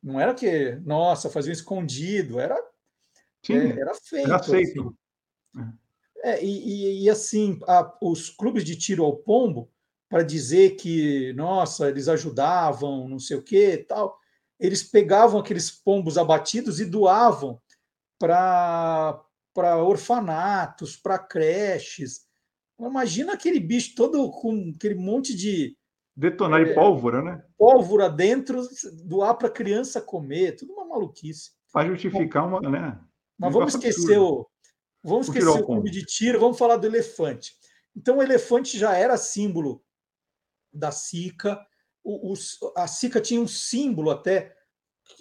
Não 0.03 0.21
era 0.21 0.35
que, 0.35 0.73
nossa, 0.85 1.31
fazia 1.31 1.51
um 1.51 1.55
escondido, 1.55 2.39
era, 2.39 2.57
Sim, 3.45 3.55
é, 3.55 3.81
era 3.81 3.95
feito. 3.95 4.29
Era 4.29 4.43
feito. 4.43 4.97
Assim. 5.55 5.73
É, 6.25 6.45
e, 6.45 7.05
e, 7.05 7.11
assim, 7.11 7.59
a, 7.67 7.97
os 8.03 8.31
clubes 8.31 8.65
de 8.65 8.77
tiro 8.77 9.05
ao 9.05 9.17
pombo, 9.17 9.71
para 10.09 10.23
dizer 10.23 10.77
que, 10.77 11.33
nossa, 11.35 11.89
eles 11.89 12.09
ajudavam, 12.09 13.09
não 13.09 13.19
sei 13.19 13.37
o 13.37 13.43
que 13.43 13.79
tal, 13.79 14.19
eles 14.59 14.83
pegavam 14.83 15.39
aqueles 15.39 15.71
pombos 15.71 16.19
abatidos 16.19 16.81
e 16.81 16.85
doavam 16.85 17.61
para 18.19 19.23
orfanatos, 19.85 20.97
para 20.97 21.19
creches, 21.19 22.29
Imagina 22.81 23.33
aquele 23.33 23.59
bicho 23.59 23.95
todo 23.97 24.31
com 24.31 24.73
aquele 24.75 24.95
monte 24.95 25.35
de. 25.35 25.77
Detonar 26.19 26.65
de 26.65 26.73
é, 26.73 26.75
pólvora, 26.75 27.23
né? 27.23 27.45
Pólvora 27.57 28.11
dentro, 28.11 28.61
doar 29.05 29.37
para 29.37 29.49
criança 29.49 30.01
comer, 30.01 30.57
tudo 30.57 30.73
uma 30.73 30.85
maluquice. 30.85 31.53
Para 31.73 31.87
justificar 31.87 32.45
uma, 32.45 32.61
né? 32.61 32.99
Mas 33.39 33.53
vamos 33.53 33.73
esquecer 33.73 34.19
o. 34.19 34.45
Vamos 35.01 35.29
esquecer 35.29 35.49
o 35.49 35.65
clube 35.65 35.93
de 35.93 36.05
tiro, 36.05 36.41
vamos 36.41 36.59
falar 36.59 36.77
do 36.77 36.89
elefante. 36.89 37.53
Então, 37.97 38.19
o 38.19 38.23
elefante 38.23 38.77
já 38.77 38.97
era 38.97 39.17
símbolo 39.17 39.81
da 40.73 40.91
Sica. 40.91 41.65
O, 42.03 42.33
o, 42.33 42.35
a 42.77 42.89
Sica 42.89 43.21
tinha 43.21 43.41
um 43.41 43.47
símbolo 43.47 44.11
até, 44.11 44.57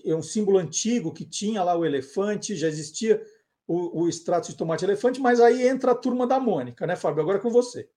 é 0.04 0.16
um 0.16 0.24
símbolo 0.24 0.58
antigo 0.58 1.14
que 1.14 1.26
tinha 1.26 1.64
lá 1.64 1.76
o 1.76 1.86
elefante, 1.86 2.56
já 2.56 2.68
existia 2.68 3.24
o, 3.68 4.02
o 4.02 4.10
extrato 4.10 4.50
de 4.50 4.58
tomate 4.58 4.84
elefante, 4.84 5.22
mas 5.22 5.40
aí 5.40 5.68
entra 5.68 5.92
a 5.92 5.96
turma 5.96 6.26
da 6.26 6.40
Mônica, 6.40 6.88
né, 6.88 6.96
Fábio? 6.96 7.22
Agora 7.22 7.38
é 7.38 7.42
com 7.42 7.52
você. 7.52 7.88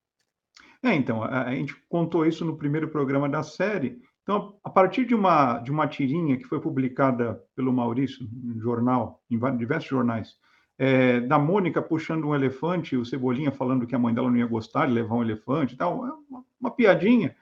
É, 0.82 0.94
então, 0.94 1.23
a, 1.23 1.55
gente 1.55 1.77
contou 1.89 2.24
isso 2.24 2.44
no 2.44 2.57
primeiro 2.57 2.89
programa 2.89 3.28
da 3.28 3.43
série. 3.43 4.01
Então, 4.23 4.59
a 4.65 4.70
partir 4.70 5.05
de 5.05 5.15
uma, 5.15 5.59
de 5.59 5.70
uma 5.70 5.86
tirinha 5.86 6.36
que 6.36 6.44
foi 6.44 6.61
publicada 6.61 7.43
pelo 7.55 7.73
Maurício, 7.73 8.27
no 8.32 8.59
jornal, 8.61 9.23
em 9.31 9.39
diversos 9.57 9.89
jornais, 9.89 10.36
é, 10.78 11.20
da 11.20 11.39
Mônica 11.39 11.82
puxando 11.82 12.27
um 12.27 12.35
elefante, 12.35 12.97
o 12.97 13.05
Cebolinha 13.05 13.52
falando 13.52 13.86
que 13.86 13.94
a 13.94 13.98
mãe 13.98 14.15
dela 14.15 14.31
não 14.31 14.39
ia 14.39 14.47
gostar 14.47 14.86
de 14.86 14.93
levar 14.93 15.16
um 15.16 15.23
elefante 15.23 15.74
e 15.74 15.77
tal, 15.77 16.07
é 16.07 16.12
uma, 16.31 16.44
uma 16.59 16.70
piadinha. 16.70 17.36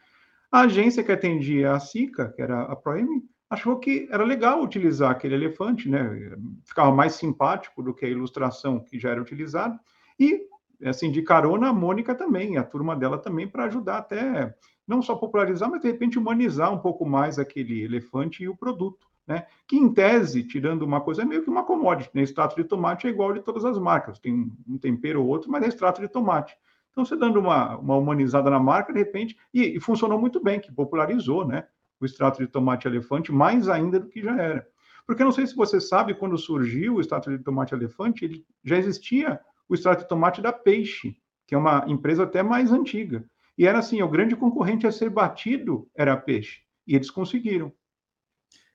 A 0.50 0.62
agência 0.62 1.04
que 1.04 1.12
atendia 1.12 1.72
a 1.72 1.78
SICA, 1.78 2.32
que 2.34 2.42
era 2.42 2.62
a 2.62 2.74
Proem, 2.74 3.22
achou 3.48 3.78
que 3.78 4.08
era 4.10 4.24
legal 4.24 4.62
utilizar 4.62 5.10
aquele 5.10 5.34
elefante, 5.34 5.88
né? 5.88 6.36
Ficava 6.64 6.90
mais 6.90 7.14
simpático 7.14 7.82
do 7.82 7.94
que 7.94 8.04
a 8.04 8.08
ilustração 8.08 8.80
que 8.80 8.98
já 8.98 9.10
era 9.10 9.22
utilizada. 9.22 9.78
E 10.18 10.40
assim, 10.84 11.10
de 11.10 11.22
carona 11.22 11.68
a 11.68 11.72
Mônica 11.72 12.14
também, 12.14 12.56
a 12.56 12.62
turma 12.62 12.94
dela 12.94 13.18
também, 13.18 13.48
para 13.48 13.64
ajudar 13.64 13.98
até, 13.98 14.54
não 14.86 15.02
só 15.02 15.14
popularizar, 15.14 15.70
mas 15.70 15.80
de 15.80 15.88
repente 15.88 16.18
humanizar 16.18 16.72
um 16.72 16.78
pouco 16.78 17.04
mais 17.04 17.38
aquele 17.38 17.82
elefante 17.82 18.42
e 18.42 18.48
o 18.48 18.56
produto. 18.56 19.06
Né? 19.26 19.46
Que 19.66 19.76
em 19.76 19.92
tese, 19.92 20.42
tirando 20.42 20.82
uma 20.82 21.02
coisa, 21.02 21.20
é 21.20 21.24
meio 21.24 21.42
que 21.42 21.50
uma 21.50 21.62
commodity. 21.62 22.10
Né? 22.14 22.22
Extrato 22.22 22.56
de 22.56 22.64
tomate 22.64 23.06
é 23.06 23.10
igual 23.10 23.32
de 23.32 23.40
todas 23.40 23.64
as 23.64 23.78
marcas, 23.78 24.18
tem 24.18 24.50
um 24.66 24.78
tempero 24.78 25.20
ou 25.22 25.28
outro, 25.28 25.50
mas 25.50 25.62
é 25.62 25.68
extrato 25.68 26.00
de 26.00 26.08
tomate. 26.08 26.56
Então, 26.90 27.04
você 27.04 27.14
dando 27.14 27.38
uma, 27.38 27.76
uma 27.76 27.96
humanizada 27.96 28.48
na 28.48 28.58
marca, 28.58 28.92
de 28.92 28.98
repente, 28.98 29.36
e, 29.52 29.76
e 29.76 29.80
funcionou 29.80 30.18
muito 30.18 30.42
bem, 30.42 30.58
que 30.58 30.72
popularizou 30.72 31.46
né? 31.46 31.66
o 32.00 32.06
extrato 32.06 32.38
de 32.38 32.46
tomate 32.46 32.88
elefante 32.88 33.30
mais 33.30 33.68
ainda 33.68 34.00
do 34.00 34.08
que 34.08 34.22
já 34.22 34.36
era. 34.36 34.66
Porque 35.06 35.24
não 35.24 35.32
sei 35.32 35.46
se 35.46 35.54
você 35.54 35.80
sabe, 35.80 36.14
quando 36.14 36.36
surgiu 36.36 36.96
o 36.96 37.00
extrato 37.00 37.30
de 37.30 37.38
tomate 37.42 37.74
elefante, 37.74 38.24
ele 38.24 38.44
já 38.64 38.76
existia 38.76 39.40
o 39.68 39.74
extrato 39.74 40.02
de 40.02 40.08
tomate 40.08 40.40
da 40.40 40.52
Peixe, 40.52 41.16
que 41.46 41.54
é 41.54 41.58
uma 41.58 41.84
empresa 41.88 42.24
até 42.24 42.42
mais 42.42 42.72
antiga. 42.72 43.24
E 43.56 43.66
era 43.66 43.78
assim, 43.78 44.00
o 44.02 44.08
grande 44.08 44.36
concorrente 44.36 44.86
a 44.86 44.92
ser 44.92 45.10
batido 45.10 45.90
era 45.94 46.12
a 46.12 46.16
Peixe. 46.16 46.60
E 46.86 46.94
eles 46.94 47.10
conseguiram. 47.10 47.72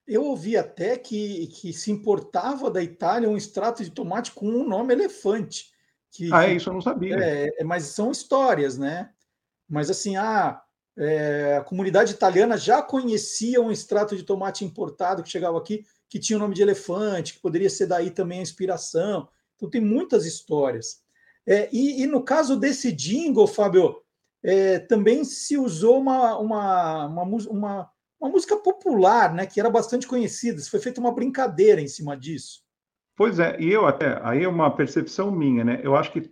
Eu 0.05 0.25
ouvi 0.25 0.57
até 0.57 0.97
que, 0.97 1.47
que 1.47 1.71
se 1.71 1.89
importava 1.89 2.69
da 2.69 2.83
Itália 2.83 3.29
um 3.29 3.37
extrato 3.37 3.83
de 3.83 3.89
tomate 3.89 4.33
com 4.33 4.47
o 4.47 4.61
um 4.61 4.67
nome 4.67 4.93
elefante. 4.93 5.71
Que, 6.11 6.29
ah, 6.33 6.45
é 6.45 6.55
isso 6.55 6.69
eu 6.69 6.73
não 6.73 6.81
sabia. 6.81 7.15
É, 7.15 7.49
é, 7.59 7.63
mas 7.63 7.85
são 7.85 8.11
histórias, 8.11 8.77
né? 8.77 9.09
Mas 9.67 9.89
assim, 9.89 10.17
ah, 10.17 10.61
é, 10.97 11.57
a 11.57 11.63
comunidade 11.63 12.11
italiana 12.11 12.57
já 12.57 12.81
conhecia 12.81 13.61
um 13.61 13.71
extrato 13.71 14.15
de 14.15 14.23
tomate 14.23 14.65
importado 14.65 15.23
que 15.23 15.29
chegava 15.29 15.57
aqui 15.57 15.85
que 16.09 16.19
tinha 16.19 16.37
o 16.37 16.39
nome 16.39 16.53
de 16.53 16.61
elefante, 16.61 17.33
que 17.33 17.39
poderia 17.39 17.69
ser 17.69 17.87
daí 17.87 18.11
também 18.11 18.37
a 18.37 18.43
inspiração. 18.43 19.27
Então, 19.63 19.69
tem 19.69 19.81
muitas 19.81 20.25
histórias. 20.25 21.01
É, 21.47 21.69
e, 21.71 22.03
e, 22.03 22.07
no 22.07 22.21
caso 22.21 22.59
desse 22.59 22.91
jingle, 22.91 23.47
Fábio, 23.47 23.95
é, 24.43 24.79
também 24.79 25.23
se 25.23 25.57
usou 25.57 25.99
uma, 25.99 26.37
uma, 26.37 27.05
uma, 27.05 27.23
uma, 27.23 27.89
uma 28.19 28.29
música 28.29 28.57
popular, 28.57 29.33
né, 29.33 29.45
que 29.45 29.59
era 29.59 29.69
bastante 29.69 30.05
conhecida. 30.05 30.61
Foi 30.63 30.81
feita 30.81 30.99
uma 30.99 31.13
brincadeira 31.13 31.79
em 31.79 31.87
cima 31.87 32.17
disso. 32.17 32.61
Pois 33.15 33.39
é, 33.39 33.57
e 33.59 33.71
eu 33.71 33.85
até, 33.85 34.19
aí 34.23 34.43
é 34.43 34.47
uma 34.47 34.75
percepção 34.75 35.31
minha, 35.31 35.63
né? 35.63 35.79
Eu 35.83 35.95
acho 35.95 36.11
que, 36.11 36.29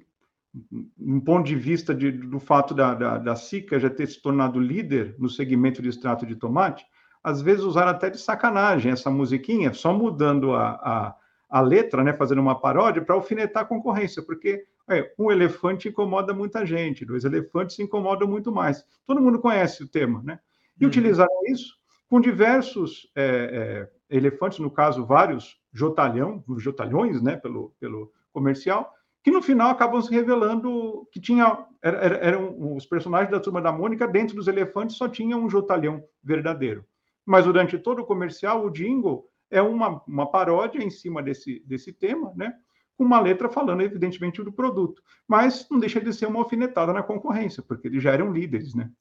um 1.00 1.22
ponto 1.22 1.46
de 1.46 1.56
vista 1.56 1.94
de, 1.96 2.12
do 2.12 2.40
fato 2.40 2.74
da, 2.74 2.94
da, 2.94 3.18
da 3.18 3.36
SICA 3.36 3.80
já 3.80 3.90
ter 3.90 4.08
se 4.08 4.22
tornado 4.22 4.60
líder 4.60 5.16
no 5.18 5.30
segmento 5.30 5.82
de 5.82 5.90
extrato 5.90 6.26
de 6.26 6.36
tomate, 6.36 6.84
às 7.24 7.42
vezes 7.42 7.64
usaram 7.64 7.92
até 7.92 8.10
de 8.10 8.18
sacanagem 8.18 8.92
essa 8.92 9.12
musiquinha, 9.12 9.74
só 9.74 9.94
mudando 9.94 10.54
a, 10.54 10.72
a, 10.72 11.16
a 11.52 11.60
letra, 11.60 12.02
né, 12.02 12.14
fazendo 12.14 12.40
uma 12.40 12.58
paródia 12.58 13.02
para 13.04 13.14
alfinetar 13.14 13.64
a 13.64 13.66
concorrência, 13.66 14.24
porque 14.24 14.64
é, 14.90 15.14
um 15.20 15.30
elefante 15.30 15.90
incomoda 15.90 16.34
muita 16.34 16.66
gente, 16.66 17.06
dois 17.06 17.26
elefantes 17.26 17.78
incomodam 17.78 18.26
muito 18.28 18.52
mais. 18.54 18.86
Todo 19.06 19.22
mundo 19.22 19.38
conhece 19.38 19.84
o 19.84 19.88
tema, 19.88 20.24
né? 20.24 20.40
E 20.80 20.86
uhum. 20.86 20.90
utilizaram 20.90 21.30
isso 21.50 21.76
com 22.10 22.22
diversos 22.22 23.12
é, 23.14 23.90
é, 24.10 24.16
elefantes, 24.16 24.60
no 24.60 24.72
caso, 24.72 25.06
vários 25.06 25.60
jotalhão, 25.74 26.42
jotalhões, 26.58 27.22
né, 27.22 27.36
pelo, 27.36 27.74
pelo 27.80 28.12
comercial, 28.32 28.94
que 29.22 29.30
no 29.30 29.42
final 29.42 29.70
acabam 29.70 30.02
se 30.02 30.10
revelando 30.10 31.08
que 31.12 31.20
tinha 31.20 31.66
eram, 31.82 32.00
eram 32.00 32.76
os 32.76 32.86
personagens 32.86 33.30
da 33.30 33.40
turma 33.40 33.62
da 33.62 33.72
Mônica 33.72 34.08
dentro 34.08 34.36
dos 34.36 34.48
elefantes 34.48 34.96
só 34.96 35.08
tinha 35.08 35.38
um 35.38 35.50
jotalhão 35.50 36.04
verdadeiro 36.24 36.86
mas 37.26 37.46
durante 37.46 37.78
todo 37.78 38.02
o 38.02 38.06
comercial, 38.06 38.66
o 38.66 38.70
jingle 38.70 39.26
é 39.52 39.62
uma, 39.62 40.02
uma 40.08 40.32
paródia 40.32 40.84
em 40.84 40.90
cima 40.90 41.22
desse, 41.22 41.62
desse 41.66 41.94
tema, 41.94 42.34
né? 42.36 42.54
com 43.02 43.06
uma 43.06 43.20
letra 43.20 43.50
falando, 43.50 43.82
evidentemente, 43.82 44.44
do 44.44 44.54
produto. 44.54 45.02
Mas 45.28 45.66
não 45.72 45.80
deixa 45.80 46.00
de 46.00 46.14
ser 46.14 46.28
uma 46.28 46.40
alfinetada 46.40 46.94
na 46.94 47.02
concorrência, 47.02 47.64
porque 47.64 47.88
eles 47.88 48.04
já 48.04 48.12
eram 48.12 48.32
líderes, 48.32 48.76
né? 48.76 48.92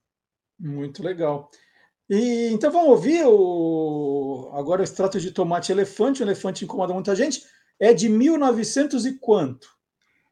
Muito 0.59 1.03
legal. 1.03 1.51
E, 2.09 2.49
então 2.51 2.73
vamos 2.73 2.89
ouvir 2.89 3.25
o 3.27 4.51
agora 4.55 4.81
o 4.81 4.85
extrato 4.85 5.21
de 5.21 5.31
tomate 5.31 5.71
elefante, 5.71 6.23
o 6.23 6.25
elefante 6.25 6.65
incomoda 6.65 6.95
muita 6.95 7.15
gente, 7.15 7.43
é 7.79 7.93
de 7.93 8.09
1900 8.09 9.05
e 9.05 9.19
quanto? 9.19 9.69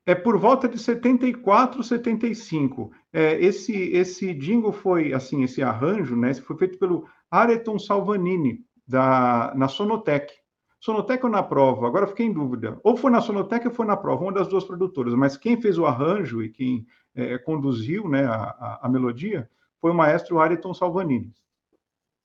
É 0.07 0.15
por 0.15 0.39
volta 0.39 0.67
de 0.67 0.79
74, 0.79 1.83
75. 1.83 2.91
É, 3.13 3.39
esse 3.39 3.75
esse 3.75 4.33
jingle 4.33 4.73
foi 4.73 5.13
assim, 5.13 5.45
esse 5.45 5.63
arranjo, 5.63 6.17
né, 6.17 6.33
foi 6.33 6.57
feito 6.57 6.79
pelo 6.79 7.07
Areton 7.31 7.79
Salvanini, 7.79 8.65
da, 8.89 9.53
na 9.55 9.69
Sonotec. 9.69 10.33
Sonotec 10.81 11.23
ou 11.25 11.31
na 11.31 11.43
prova? 11.43 11.87
Agora 11.87 12.07
fiquei 12.07 12.25
em 12.25 12.33
dúvida. 12.33 12.81
Ou 12.83 12.97
foi 12.97 13.11
na 13.11 13.21
Sonotec 13.21 13.69
ou 13.69 13.75
foi 13.75 13.85
na 13.85 13.97
prova, 13.97 14.23
uma 14.23 14.33
das 14.33 14.49
duas 14.49 14.65
produtoras. 14.65 15.13
Mas 15.15 15.37
quem 15.37 15.61
fez 15.61 15.77
o 15.77 15.85
arranjo 15.85 16.43
e 16.43 16.49
quem 16.49 16.87
é, 17.15 17.37
conduziu 17.37 18.09
né, 18.09 18.25
a, 18.25 18.35
a, 18.35 18.81
a, 18.85 18.89
melodia 18.89 19.51
foi 19.81 19.91
o 19.91 19.95
maestro 19.95 20.41
Areton 20.41 20.73
Salvanini. 20.73 21.35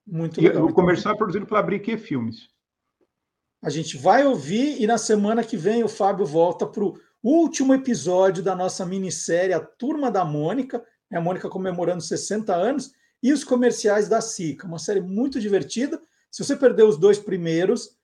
Muito 0.08 0.40
e 0.40 0.48
legal. 0.48 0.66
O 0.66 0.74
comercial 0.74 1.14
é 1.14 1.18
produzido 1.18 1.46
pela 1.46 1.62
Brique 1.62 1.98
Filmes. 1.98 2.50
A 3.62 3.70
gente 3.70 3.98
vai 3.98 4.26
ouvir 4.26 4.82
e 4.82 4.88
na 4.88 4.98
semana 4.98 5.44
que 5.44 5.58
vem 5.58 5.84
o 5.84 5.90
Fábio 5.90 6.26
volta 6.26 6.66
para 6.66 6.84
o 6.84 6.98
último 7.22 7.74
episódio 7.74 8.44
da 8.44 8.56
nossa 8.56 8.86
minissérie 8.86 9.54
A 9.54 9.60
Turma 9.60 10.12
da 10.12 10.24
Mônica. 10.24 10.84
É 11.12 11.18
a 11.18 11.22
Mônica 11.22 11.50
comemorando 11.50 12.02
60 12.02 12.54
anos 12.54 12.92
e 13.22 13.32
os 13.32 13.44
comerciais 13.44 14.10
da 14.10 14.20
SICA. 14.20 14.68
Uma 14.68 14.80
série 14.80 15.02
muito 15.02 15.40
divertida. 15.40 16.02
Se 16.34 16.44
você 16.44 16.56
perdeu 16.56 16.88
os 16.88 16.98
dois 16.98 17.20
primeiros, 17.20 17.96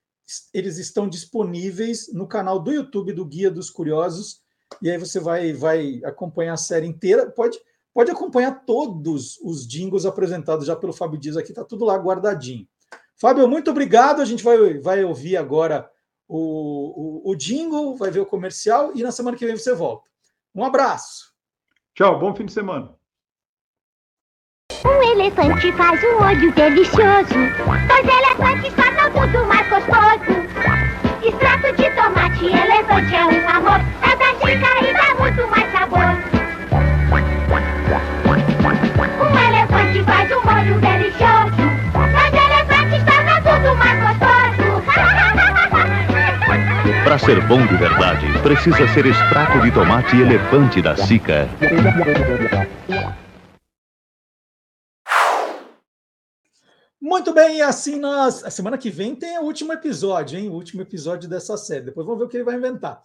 eles 0.54 0.78
estão 0.78 1.10
disponíveis 1.10 2.14
no 2.14 2.28
canal 2.28 2.60
do 2.60 2.72
YouTube 2.72 3.12
do 3.12 3.26
Guia 3.26 3.50
dos 3.50 3.72
Curiosos. 3.72 4.44
E 4.84 4.92
aí 4.92 5.00
você 5.00 5.20
vai, 5.20 5.52
vai 5.52 6.00
acompanhar 6.06 6.54
a 6.54 6.58
série 6.58 6.86
inteira. 6.86 7.32
Pode, 7.32 7.60
pode 7.92 8.12
acompanhar 8.12 8.64
todos 8.66 9.40
os 9.40 9.68
jingles 9.68 10.06
apresentados 10.06 10.68
já 10.68 10.76
pelo 10.76 10.94
Fábio 10.94 11.20
Dias 11.20 11.38
aqui, 11.38 11.50
está 11.50 11.66
tudo 11.66 11.86
lá 11.86 11.96
guardadinho. 11.96 12.68
Fábio, 13.16 13.48
muito 13.48 13.72
obrigado. 13.72 14.22
A 14.22 14.26
gente 14.26 14.44
vai, 14.44 14.78
vai 14.78 15.04
ouvir 15.04 15.36
agora 15.36 15.90
o, 16.28 17.24
o, 17.28 17.32
o 17.32 17.36
jingle, 17.36 17.98
vai 17.98 18.12
ver 18.12 18.20
o 18.20 18.28
comercial 18.28 18.92
e 18.94 19.02
na 19.02 19.12
semana 19.12 19.36
que 19.36 19.46
vem 19.46 19.58
você 19.58 19.74
volta. 19.74 20.08
Um 20.54 20.64
abraço. 20.64 21.34
Tchau, 21.96 22.20
bom 22.20 22.36
fim 22.36 22.46
de 22.46 22.54
semana. 22.54 22.99
Elefante 25.20 25.70
faz 25.74 26.02
um 26.02 26.24
olho 26.24 26.50
delicioso. 26.54 27.34
Dois 27.90 28.08
elefantes 28.08 28.74
tornam 28.74 29.12
tudo 29.12 29.46
mais 29.48 29.68
gostoso. 29.68 30.48
Extrato 31.22 31.74
de 31.76 31.90
tomate, 31.90 32.46
elefante 32.46 33.14
é 33.14 33.26
um 33.26 33.50
amor. 33.50 33.82
É 34.02 34.16
da 34.16 34.32
chica 34.40 34.70
e 34.82 34.94
dá 34.94 35.14
muito 35.20 35.46
mais 35.50 35.70
sabor. 35.74 36.16
Um 39.20 39.38
elefante 39.50 40.04
faz 40.06 40.32
um 40.32 40.42
molho 40.46 40.80
delicioso. 40.80 41.68
Dois 41.92 42.34
elefantes 42.46 43.04
tornam 43.04 43.40
tudo 43.44 43.76
mais 43.76 44.00
gostoso. 44.00 44.64
Para 47.04 47.18
ser 47.18 47.42
bom 47.42 47.66
de 47.66 47.76
verdade, 47.76 48.26
precisa 48.42 48.88
ser 48.88 49.06
extrato 49.06 49.60
de 49.60 49.70
tomate 49.72 50.16
elefante 50.16 50.82
da 50.82 50.96
Sica. 50.96 51.50
Muito 57.10 57.34
bem, 57.34 57.58
e 57.58 57.62
assim 57.64 57.96
nós. 57.96 58.44
A 58.44 58.52
semana 58.52 58.78
que 58.78 58.92
vem 58.92 59.16
tem 59.16 59.40
o 59.40 59.42
último 59.42 59.74
episódio, 59.74 60.38
hein? 60.38 60.48
O 60.48 60.54
último 60.54 60.84
episódio 60.84 61.28
dessa 61.28 61.58
série. 61.58 61.86
Depois 61.86 62.06
vamos 62.06 62.20
ver 62.20 62.26
o 62.26 62.30
que 62.30 62.38
ele 62.38 62.44
vai 62.44 62.54
inventar. 62.54 63.02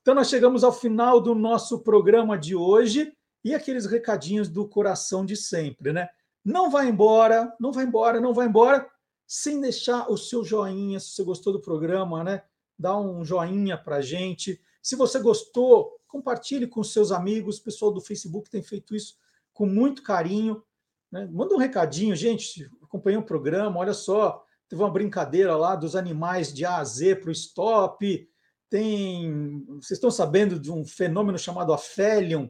Então, 0.00 0.14
nós 0.14 0.28
chegamos 0.28 0.62
ao 0.62 0.70
final 0.72 1.20
do 1.20 1.34
nosso 1.34 1.80
programa 1.80 2.38
de 2.38 2.54
hoje 2.54 3.12
e 3.44 3.52
aqueles 3.56 3.84
recadinhos 3.84 4.48
do 4.48 4.68
coração 4.68 5.26
de 5.26 5.34
sempre, 5.34 5.92
né? 5.92 6.08
Não 6.44 6.70
vai 6.70 6.88
embora, 6.88 7.52
não 7.58 7.72
vai 7.72 7.84
embora, 7.84 8.20
não 8.20 8.32
vai 8.32 8.46
embora, 8.46 8.88
sem 9.26 9.60
deixar 9.60 10.08
o 10.08 10.16
seu 10.16 10.44
joinha, 10.44 11.00
se 11.00 11.16
você 11.16 11.24
gostou 11.24 11.52
do 11.52 11.60
programa, 11.60 12.22
né? 12.22 12.44
Dá 12.78 12.96
um 12.96 13.24
joinha 13.24 13.76
pra 13.76 14.00
gente. 14.00 14.62
Se 14.80 14.94
você 14.94 15.18
gostou, 15.18 15.98
compartilhe 16.06 16.68
com 16.68 16.84
seus 16.84 17.10
amigos. 17.10 17.58
O 17.58 17.64
pessoal 17.64 17.90
do 17.90 18.00
Facebook 18.00 18.48
tem 18.50 18.62
feito 18.62 18.94
isso 18.94 19.16
com 19.52 19.66
muito 19.66 20.00
carinho. 20.00 20.62
Né? 21.10 21.28
Manda 21.32 21.56
um 21.56 21.58
recadinho, 21.58 22.14
gente 22.14 22.70
acompanhei 22.88 23.18
um 23.18 23.22
programa, 23.22 23.78
olha 23.78 23.94
só, 23.94 24.44
teve 24.68 24.82
uma 24.82 24.90
brincadeira 24.90 25.56
lá 25.56 25.76
dos 25.76 25.94
animais 25.94 26.52
de 26.52 26.64
A 26.64 26.78
a 26.78 26.84
Z 26.84 27.16
para 27.16 27.28
o 27.28 27.32
stop. 27.32 28.28
Tem. 28.68 29.64
Vocês 29.80 29.92
estão 29.92 30.10
sabendo 30.10 30.58
de 30.58 30.70
um 30.70 30.84
fenômeno 30.84 31.38
chamado 31.38 31.72
afélion? 31.72 32.48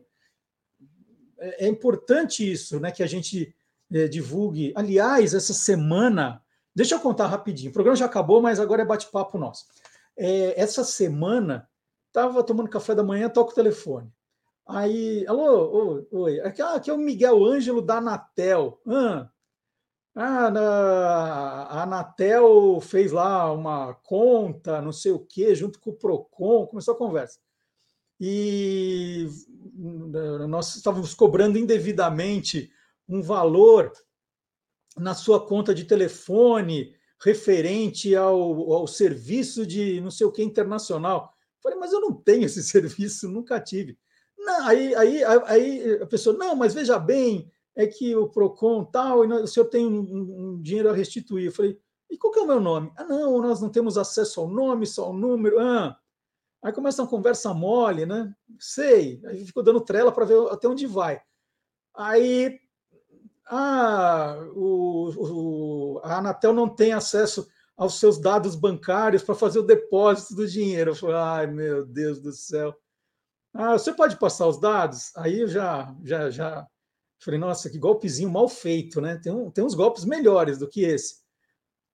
É, 1.39 1.67
é 1.67 1.69
importante 1.69 2.51
isso, 2.51 2.81
né? 2.81 2.91
Que 2.91 3.03
a 3.03 3.07
gente 3.07 3.55
é, 3.93 4.09
divulgue. 4.09 4.73
Aliás, 4.75 5.35
essa 5.35 5.53
semana, 5.53 6.43
deixa 6.75 6.95
eu 6.95 7.01
contar 7.01 7.27
rapidinho. 7.27 7.71
O 7.71 7.75
programa 7.75 7.97
já 7.97 8.07
acabou, 8.07 8.43
mas 8.43 8.59
agora 8.59 8.83
é 8.83 8.87
bate-papo 8.87 9.39
nosso. 9.39 9.67
É, 10.17 10.61
essa 10.61 10.83
semana, 10.83 11.69
estava 12.09 12.43
tomando 12.43 12.69
café 12.69 12.95
da 12.95 13.05
manhã, 13.05 13.29
toco 13.29 13.53
o 13.53 13.55
telefone. 13.55 14.13
Aí, 14.67 15.25
alô, 15.27 16.07
oi, 16.11 16.41
aqui, 16.41 16.61
ah, 16.61 16.75
aqui 16.75 16.91
é 16.91 16.93
o 16.93 16.99
Miguel 16.99 17.43
Ângelo 17.43 17.81
da 17.81 17.99
Anatel. 17.99 18.79
Ah, 18.87 19.31
ah, 20.21 21.69
a 21.71 21.83
Anatel 21.85 22.81
fez 22.81 23.13
lá 23.13 23.53
uma 23.53 23.95
conta, 23.95 24.83
não 24.83 24.93
sei 24.93 25.13
o 25.13 25.21
quê, 25.21 25.55
junto 25.55 25.79
com 25.79 25.91
o 25.91 25.97
Procon, 25.97 26.67
começou 26.67 26.95
a 26.95 26.99
conversa. 26.99 27.39
e 28.21 29.29
nós 30.49 30.75
estávamos 30.75 31.15
cobrando 31.15 31.57
indevidamente 31.57 32.69
um 33.09 33.23
valor 33.23 33.93
na 34.97 35.15
sua 35.15 35.47
conta 35.47 35.73
de 35.73 35.85
telefone 35.85 36.97
referente 37.23 38.17
ao, 38.17 38.73
ao 38.73 38.87
serviço 38.89 39.65
de 39.65 40.01
não 40.01 40.11
sei 40.11 40.27
o 40.27 40.33
que 40.33 40.43
internacional. 40.43 41.33
Falei, 41.63 41.79
mas 41.79 41.93
eu 41.93 42.01
não 42.01 42.13
tenho 42.13 42.45
esse 42.45 42.63
serviço, 42.65 43.29
nunca 43.29 43.61
tive. 43.61 43.97
Não, 44.37 44.67
aí, 44.67 44.95
aí, 44.97 45.25
aí 45.25 45.93
a 46.03 46.07
pessoa, 46.07 46.37
não, 46.37 46.57
mas 46.57 46.75
veja 46.75 46.99
bem, 46.99 47.51
é 47.79 47.87
que 47.87 48.17
o 48.17 48.29
PROCON 48.29 48.85
tal, 48.87 49.25
e 49.25 49.33
o 49.33 49.47
senhor 49.47 49.67
tem 49.67 49.87
um, 49.87 50.01
um, 50.01 50.61
dinheiro 50.61 50.91
a 50.91 50.93
restituir. 50.93 51.47
Eu 51.47 51.53
falei, 51.53 51.79
e 52.11 52.19
qual 52.19 52.33
que 52.33 52.41
é 52.41 52.43
o 52.43 52.47
meu 52.47 52.59
nome? 52.59 52.91
Ah, 52.97 53.05
não, 53.05 53.41
nós 53.41 53.61
não 53.61 53.69
temos 53.69 53.97
acesso 53.97 54.41
ao 54.41 54.49
nome, 54.49 54.85
só 54.85 55.05
ao 55.05 55.13
número. 55.13 55.61
Ah. 55.61 55.97
Aí 56.61 56.73
começa 56.73 57.01
uma 57.01 57.09
conversa 57.09 57.55
mole, 57.55 58.05
né? 58.05 58.35
Sei. 58.59 59.23
Aí 59.27 59.47
ficou 59.47 59.63
dando 59.63 59.81
trela 59.81 60.11
para 60.11 60.25
ver 60.25 60.37
até 60.51 60.67
onde 60.67 60.89
vai. 60.89 61.23
Aí 61.95 62.59
ah, 63.47 64.37
o, 64.57 65.13
o, 65.17 66.01
a 66.03 66.19
Anatel 66.19 66.53
não 66.53 66.69
tem 66.69 66.93
acesso 66.93 67.47
aos 67.77 68.01
seus 68.01 68.19
dados 68.19 68.57
bancários 68.57 69.23
para 69.23 69.37
fazer 69.37 69.61
o 69.61 69.67
depósito 69.67 70.35
do 70.35 70.49
dinheiro. 70.49 70.91
Eu 70.91 70.97
falei, 70.97 71.15
ai 71.15 71.47
meu 71.47 71.87
Deus 71.87 72.21
do 72.21 72.33
céu. 72.33 72.75
Ah, 73.55 73.79
você 73.79 73.93
pode 73.93 74.19
passar 74.19 74.49
os 74.49 74.59
dados? 74.59 75.17
Aí 75.17 75.43
eu 75.43 75.47
já, 75.47 75.95
já, 76.03 76.29
já 76.29 76.67
falei, 77.19 77.39
nossa, 77.39 77.69
que 77.69 77.79
golpezinho 77.79 78.31
mal 78.31 78.49
feito, 78.49 79.01
né? 79.01 79.19
Tem, 79.23 79.33
um, 79.33 79.51
tem 79.51 79.65
uns 79.65 79.75
golpes 79.75 80.05
melhores 80.05 80.59
do 80.59 80.69
que 80.69 80.83
esse. 80.83 81.17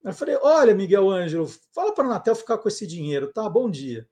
Eu 0.02 0.12
falei, 0.12 0.36
olha, 0.42 0.74
Miguel 0.74 1.10
Ângelo, 1.10 1.48
fala 1.74 1.94
para 1.94 2.04
a 2.04 2.06
Anatel 2.08 2.34
ficar 2.34 2.58
com 2.58 2.68
esse 2.68 2.86
dinheiro, 2.86 3.32
tá? 3.32 3.48
Bom 3.48 3.70
dia. 3.70 4.06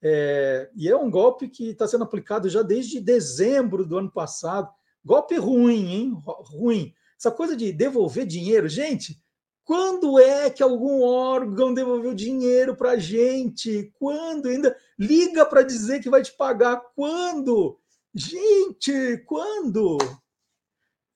É, 0.00 0.70
e 0.74 0.88
é 0.88 0.96
um 0.96 1.10
golpe 1.10 1.48
que 1.48 1.70
está 1.70 1.86
sendo 1.86 2.04
aplicado 2.04 2.48
já 2.48 2.62
desde 2.62 3.00
dezembro 3.00 3.84
do 3.84 3.98
ano 3.98 4.10
passado. 4.10 4.68
Golpe 5.04 5.36
ruim, 5.36 5.92
hein? 5.92 6.22
Ruim. 6.24 6.92
Essa 7.18 7.30
coisa 7.30 7.56
de 7.56 7.72
devolver 7.72 8.26
dinheiro, 8.26 8.68
gente, 8.68 9.20
quando 9.64 10.18
é 10.18 10.50
que 10.50 10.62
algum 10.62 11.02
órgão 11.02 11.72
devolveu 11.72 12.14
dinheiro 12.14 12.76
para 12.76 12.92
a 12.92 12.98
gente? 12.98 13.92
Quando? 13.98 14.48
Ainda 14.48 14.76
liga 14.98 15.46
para 15.46 15.62
dizer 15.62 16.00
que 16.00 16.10
vai 16.10 16.22
te 16.22 16.32
pagar. 16.36 16.80
Quando? 16.94 17.78
Gente, 18.14 19.18
quando? 19.26 19.98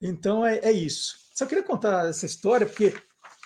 Então 0.01 0.45
é, 0.45 0.59
é 0.59 0.71
isso. 0.71 1.15
Só 1.33 1.45
queria 1.45 1.63
contar 1.63 2.09
essa 2.09 2.25
história, 2.25 2.65
porque 2.65 2.93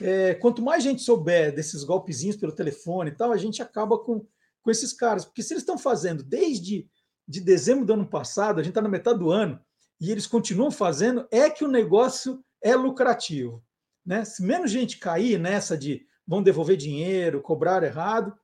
é, 0.01 0.33
quanto 0.35 0.61
mais 0.61 0.83
gente 0.83 1.01
souber 1.01 1.53
desses 1.53 1.83
golpezinhos 1.83 2.37
pelo 2.37 2.51
telefone 2.51 3.11
e 3.11 3.15
tal, 3.15 3.31
a 3.31 3.37
gente 3.37 3.61
acaba 3.61 3.97
com, 3.97 4.25
com 4.61 4.71
esses 4.71 4.93
caras. 4.93 5.25
Porque 5.25 5.43
se 5.43 5.53
eles 5.53 5.63
estão 5.63 5.77
fazendo 5.77 6.23
desde 6.23 6.89
de 7.27 7.39
dezembro 7.39 7.85
do 7.85 7.93
ano 7.93 8.07
passado, 8.07 8.59
a 8.59 8.63
gente 8.63 8.71
está 8.71 8.81
na 8.81 8.89
metade 8.89 9.19
do 9.19 9.31
ano, 9.31 9.59
e 9.99 10.11
eles 10.11 10.27
continuam 10.27 10.71
fazendo, 10.71 11.27
é 11.31 11.49
que 11.49 11.63
o 11.63 11.67
negócio 11.67 12.43
é 12.61 12.75
lucrativo. 12.75 13.63
Né? 14.05 14.25
Se 14.25 14.43
menos 14.43 14.71
gente 14.71 14.97
cair 14.97 15.39
nessa 15.39 15.77
de 15.77 16.05
vão 16.27 16.41
devolver 16.41 16.75
dinheiro, 16.75 17.41
cobrar 17.41 17.83
errado, 17.83 18.35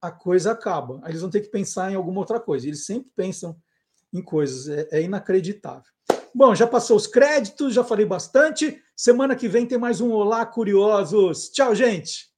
a 0.00 0.10
coisa 0.10 0.52
acaba. 0.52 1.00
Aí 1.02 1.12
eles 1.12 1.20
vão 1.20 1.30
ter 1.30 1.40
que 1.40 1.50
pensar 1.50 1.92
em 1.92 1.94
alguma 1.94 2.20
outra 2.20 2.40
coisa. 2.40 2.66
Eles 2.66 2.84
sempre 2.84 3.10
pensam 3.14 3.56
em 4.12 4.22
coisas, 4.22 4.68
é, 4.68 4.88
é 4.90 5.02
inacreditável. 5.02 5.90
Bom, 6.34 6.54
já 6.54 6.66
passou 6.66 6.96
os 6.96 7.06
créditos, 7.06 7.74
já 7.74 7.84
falei 7.84 8.06
bastante. 8.06 8.82
Semana 8.96 9.36
que 9.36 9.48
vem 9.48 9.66
tem 9.66 9.76
mais 9.76 10.00
um 10.00 10.10
Olá 10.12 10.46
Curiosos. 10.46 11.50
Tchau, 11.50 11.74
gente! 11.74 12.31